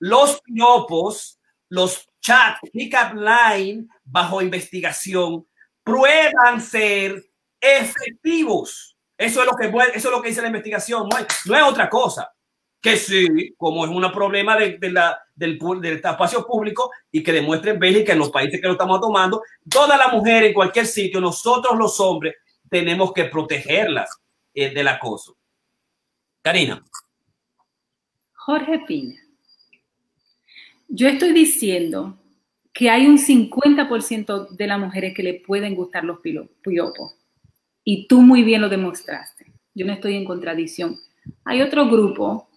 los 0.00 0.40
piropos, 0.42 1.38
los 1.68 2.06
chats, 2.20 2.60
pick-up 2.72 3.14
line 3.14 3.86
bajo 4.04 4.42
investigación 4.42 5.46
prueban 5.84 6.60
ser 6.60 7.24
efectivos. 7.60 8.96
Eso 9.16 9.40
es 9.40 9.46
lo 9.46 9.52
que 9.54 9.66
eso 9.94 10.08
es 10.08 10.14
lo 10.14 10.22
que 10.22 10.28
dice 10.28 10.42
la 10.42 10.48
investigación, 10.48 11.08
no 11.08 11.16
no 11.46 11.56
es 11.56 11.62
otra 11.62 11.88
cosa. 11.88 12.32
Que 12.80 12.96
sí, 12.96 13.54
como 13.58 13.84
es 13.84 13.90
un 13.90 14.10
problema 14.10 14.56
del, 14.56 14.80
del 14.80 16.00
espacio 16.02 16.46
público 16.46 16.90
y 17.12 17.22
que 17.22 17.30
demuestre 17.30 17.72
en 17.72 17.78
Bélgica, 17.78 18.14
en 18.14 18.18
los 18.18 18.30
países 18.30 18.58
que 18.58 18.66
lo 18.66 18.72
estamos 18.72 19.02
tomando, 19.02 19.42
toda 19.68 19.98
la 19.98 20.08
mujer 20.08 20.44
en 20.44 20.54
cualquier 20.54 20.86
sitio, 20.86 21.20
nosotros 21.20 21.76
los 21.76 22.00
hombres, 22.00 22.36
tenemos 22.70 23.12
que 23.12 23.26
protegerlas 23.26 24.08
eh, 24.54 24.70
del 24.72 24.88
acoso. 24.88 25.36
Karina. 26.40 26.82
Jorge 28.32 28.78
Piña, 28.86 29.19
yo 30.90 31.08
estoy 31.08 31.32
diciendo 31.32 32.18
que 32.72 32.90
hay 32.90 33.06
un 33.06 33.18
50% 33.18 34.48
de 34.50 34.66
las 34.66 34.78
mujeres 34.78 35.14
que 35.14 35.22
le 35.22 35.34
pueden 35.34 35.74
gustar 35.74 36.04
los 36.04 36.18
piropos. 36.20 37.16
Y 37.84 38.06
tú 38.06 38.20
muy 38.22 38.42
bien 38.42 38.60
lo 38.60 38.68
demostraste. 38.68 39.46
Yo 39.74 39.86
no 39.86 39.92
estoy 39.92 40.16
en 40.16 40.24
contradicción. 40.24 40.98
Hay 41.44 41.62
otro 41.62 41.88
grupo 41.88 42.48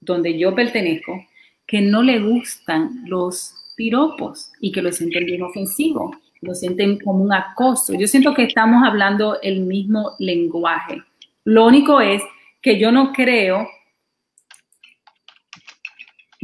donde 0.00 0.38
yo 0.38 0.54
pertenezco 0.54 1.24
que 1.66 1.80
no 1.80 2.02
le 2.02 2.18
gustan 2.18 3.04
los 3.06 3.54
piropos 3.76 4.50
y 4.60 4.72
que 4.72 4.82
lo 4.82 4.92
sienten 4.92 5.26
bien 5.26 5.42
ofensivo, 5.42 6.16
lo 6.40 6.54
sienten 6.54 6.98
como 6.98 7.22
un 7.24 7.32
acoso. 7.32 7.94
Yo 7.94 8.06
siento 8.06 8.34
que 8.34 8.44
estamos 8.44 8.86
hablando 8.86 9.40
el 9.42 9.60
mismo 9.60 10.12
lenguaje. 10.18 11.02
Lo 11.44 11.66
único 11.66 12.00
es 12.00 12.22
que 12.60 12.78
yo 12.78 12.90
no 12.90 13.12
creo 13.12 13.68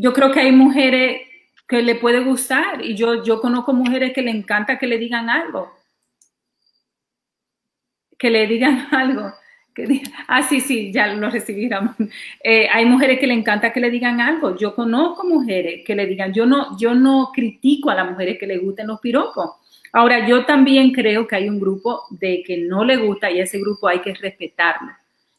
yo 0.01 0.13
creo 0.13 0.31
que 0.31 0.39
hay 0.39 0.53
mujeres 0.53 1.28
que 1.69 1.83
le 1.83 1.97
puede 1.97 2.25
gustar 2.25 2.85
y 2.85 2.97
yo, 2.97 3.23
yo 3.23 3.41
conozco 3.41 3.75
mujeres 3.75 4.13
que 4.15 4.23
le 4.23 4.31
encanta 4.31 4.79
que 4.79 4.87
le 4.87 4.99
digan 4.99 5.29
algo. 5.29 5.71
Que 8.19 8.31
le 8.31 8.47
digan 8.47 8.89
algo. 8.91 9.33
Que 9.75 9.87
digan, 9.87 10.13
ah, 10.27 10.43
sí, 10.43 10.61
sí, 10.61 10.91
ya 10.93 11.09
lo 11.09 11.29
recibí. 11.29 11.69
Eh, 12.43 12.69
hay 12.73 12.85
mujeres 12.87 13.21
que 13.21 13.27
le 13.27 13.35
encanta 13.35 13.71
que 13.73 13.81
le 13.81 13.91
digan 13.91 14.21
algo. 14.21 14.57
Yo 14.57 14.75
conozco 14.75 15.25
mujeres 15.25 15.83
que 15.87 15.95
le 15.95 16.07
digan, 16.07 16.33
yo 16.33 16.47
no, 16.47 16.77
yo 16.79 16.95
no 16.95 17.31
critico 17.35 17.91
a 17.91 17.95
las 17.95 18.11
mujeres 18.11 18.39
que 18.39 18.47
le 18.47 18.59
gusten 18.59 18.87
los 18.87 18.99
piropos. 19.01 19.51
Ahora, 19.93 20.27
yo 20.27 20.47
también 20.47 20.93
creo 20.93 21.27
que 21.27 21.37
hay 21.37 21.49
un 21.49 21.61
grupo 21.61 22.05
de 22.11 22.43
que 22.45 22.59
no 22.59 22.83
le 22.83 22.97
gusta 22.97 23.31
y 23.31 23.41
ese 23.41 23.59
grupo 23.59 23.89
hay 23.89 24.01
que 24.01 24.15
respetarlo. 24.15 24.93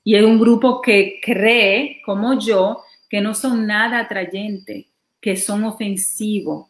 Y 0.03 0.15
es 0.15 0.23
un 0.23 0.39
grupo 0.39 0.81
que 0.81 1.19
cree, 1.22 2.01
como 2.06 2.39
yo, 2.39 2.84
que 3.10 3.19
no 3.19 3.34
son 3.34 3.65
nada 3.65 3.99
atrayentes, 3.99 4.85
que 5.21 5.37
son 5.37 5.63
ofensivos. 5.63 6.67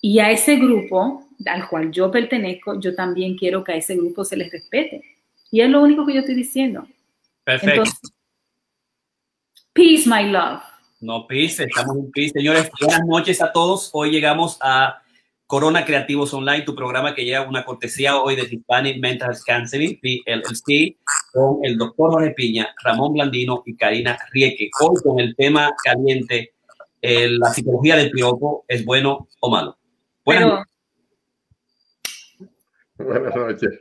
Y 0.00 0.18
a 0.18 0.30
ese 0.30 0.56
grupo 0.56 1.26
al 1.46 1.68
cual 1.68 1.90
yo 1.90 2.10
pertenezco, 2.10 2.78
yo 2.80 2.94
también 2.94 3.36
quiero 3.36 3.64
que 3.64 3.72
a 3.72 3.76
ese 3.76 3.96
grupo 3.96 4.24
se 4.24 4.36
les 4.36 4.50
respete. 4.50 5.02
Y 5.50 5.60
es 5.60 5.70
lo 5.70 5.82
único 5.82 6.06
que 6.06 6.14
yo 6.14 6.20
estoy 6.20 6.34
diciendo. 6.34 6.86
Perfecto. 7.44 7.82
Entonces, 7.82 8.00
peace, 9.72 10.08
my 10.08 10.30
love. 10.30 10.60
No, 11.00 11.26
Peace, 11.26 11.64
estamos 11.64 11.96
en 11.96 12.10
Peace. 12.12 12.32
Señores, 12.34 12.70
buenas 12.78 13.06
noches 13.06 13.40
a 13.40 13.50
todos. 13.52 13.88
Hoy 13.94 14.10
llegamos 14.10 14.58
a 14.60 15.00
Corona 15.46 15.86
Creativos 15.86 16.34
Online, 16.34 16.60
tu 16.60 16.74
programa 16.74 17.14
que 17.14 17.24
lleva 17.24 17.48
una 17.48 17.64
cortesía 17.64 18.20
hoy 18.20 18.36
de 18.36 18.42
Hispanic 18.42 19.00
Mental 19.00 19.34
Counseling, 19.46 19.98
PLLC, 19.98 20.98
con 21.32 21.64
el 21.64 21.78
doctor 21.78 22.12
Jorge 22.12 22.32
Piña, 22.32 22.74
Ramón 22.84 23.14
Blandino 23.14 23.62
y 23.64 23.76
Karina 23.76 24.18
Rieke. 24.30 24.68
Hoy 24.78 25.02
con 25.02 25.18
el 25.18 25.34
tema 25.34 25.74
caliente, 25.82 26.52
eh, 27.02 27.28
la 27.30 27.52
psicología 27.52 27.96
del 27.96 28.10
piropo, 28.10 28.64
¿es 28.68 28.84
bueno 28.84 29.28
o 29.40 29.50
malo? 29.50 29.78
Buenas 30.24 30.44
Pero 30.44 30.56
noches. 30.56 30.70
Buenas 32.98 33.34
noches. 33.34 33.80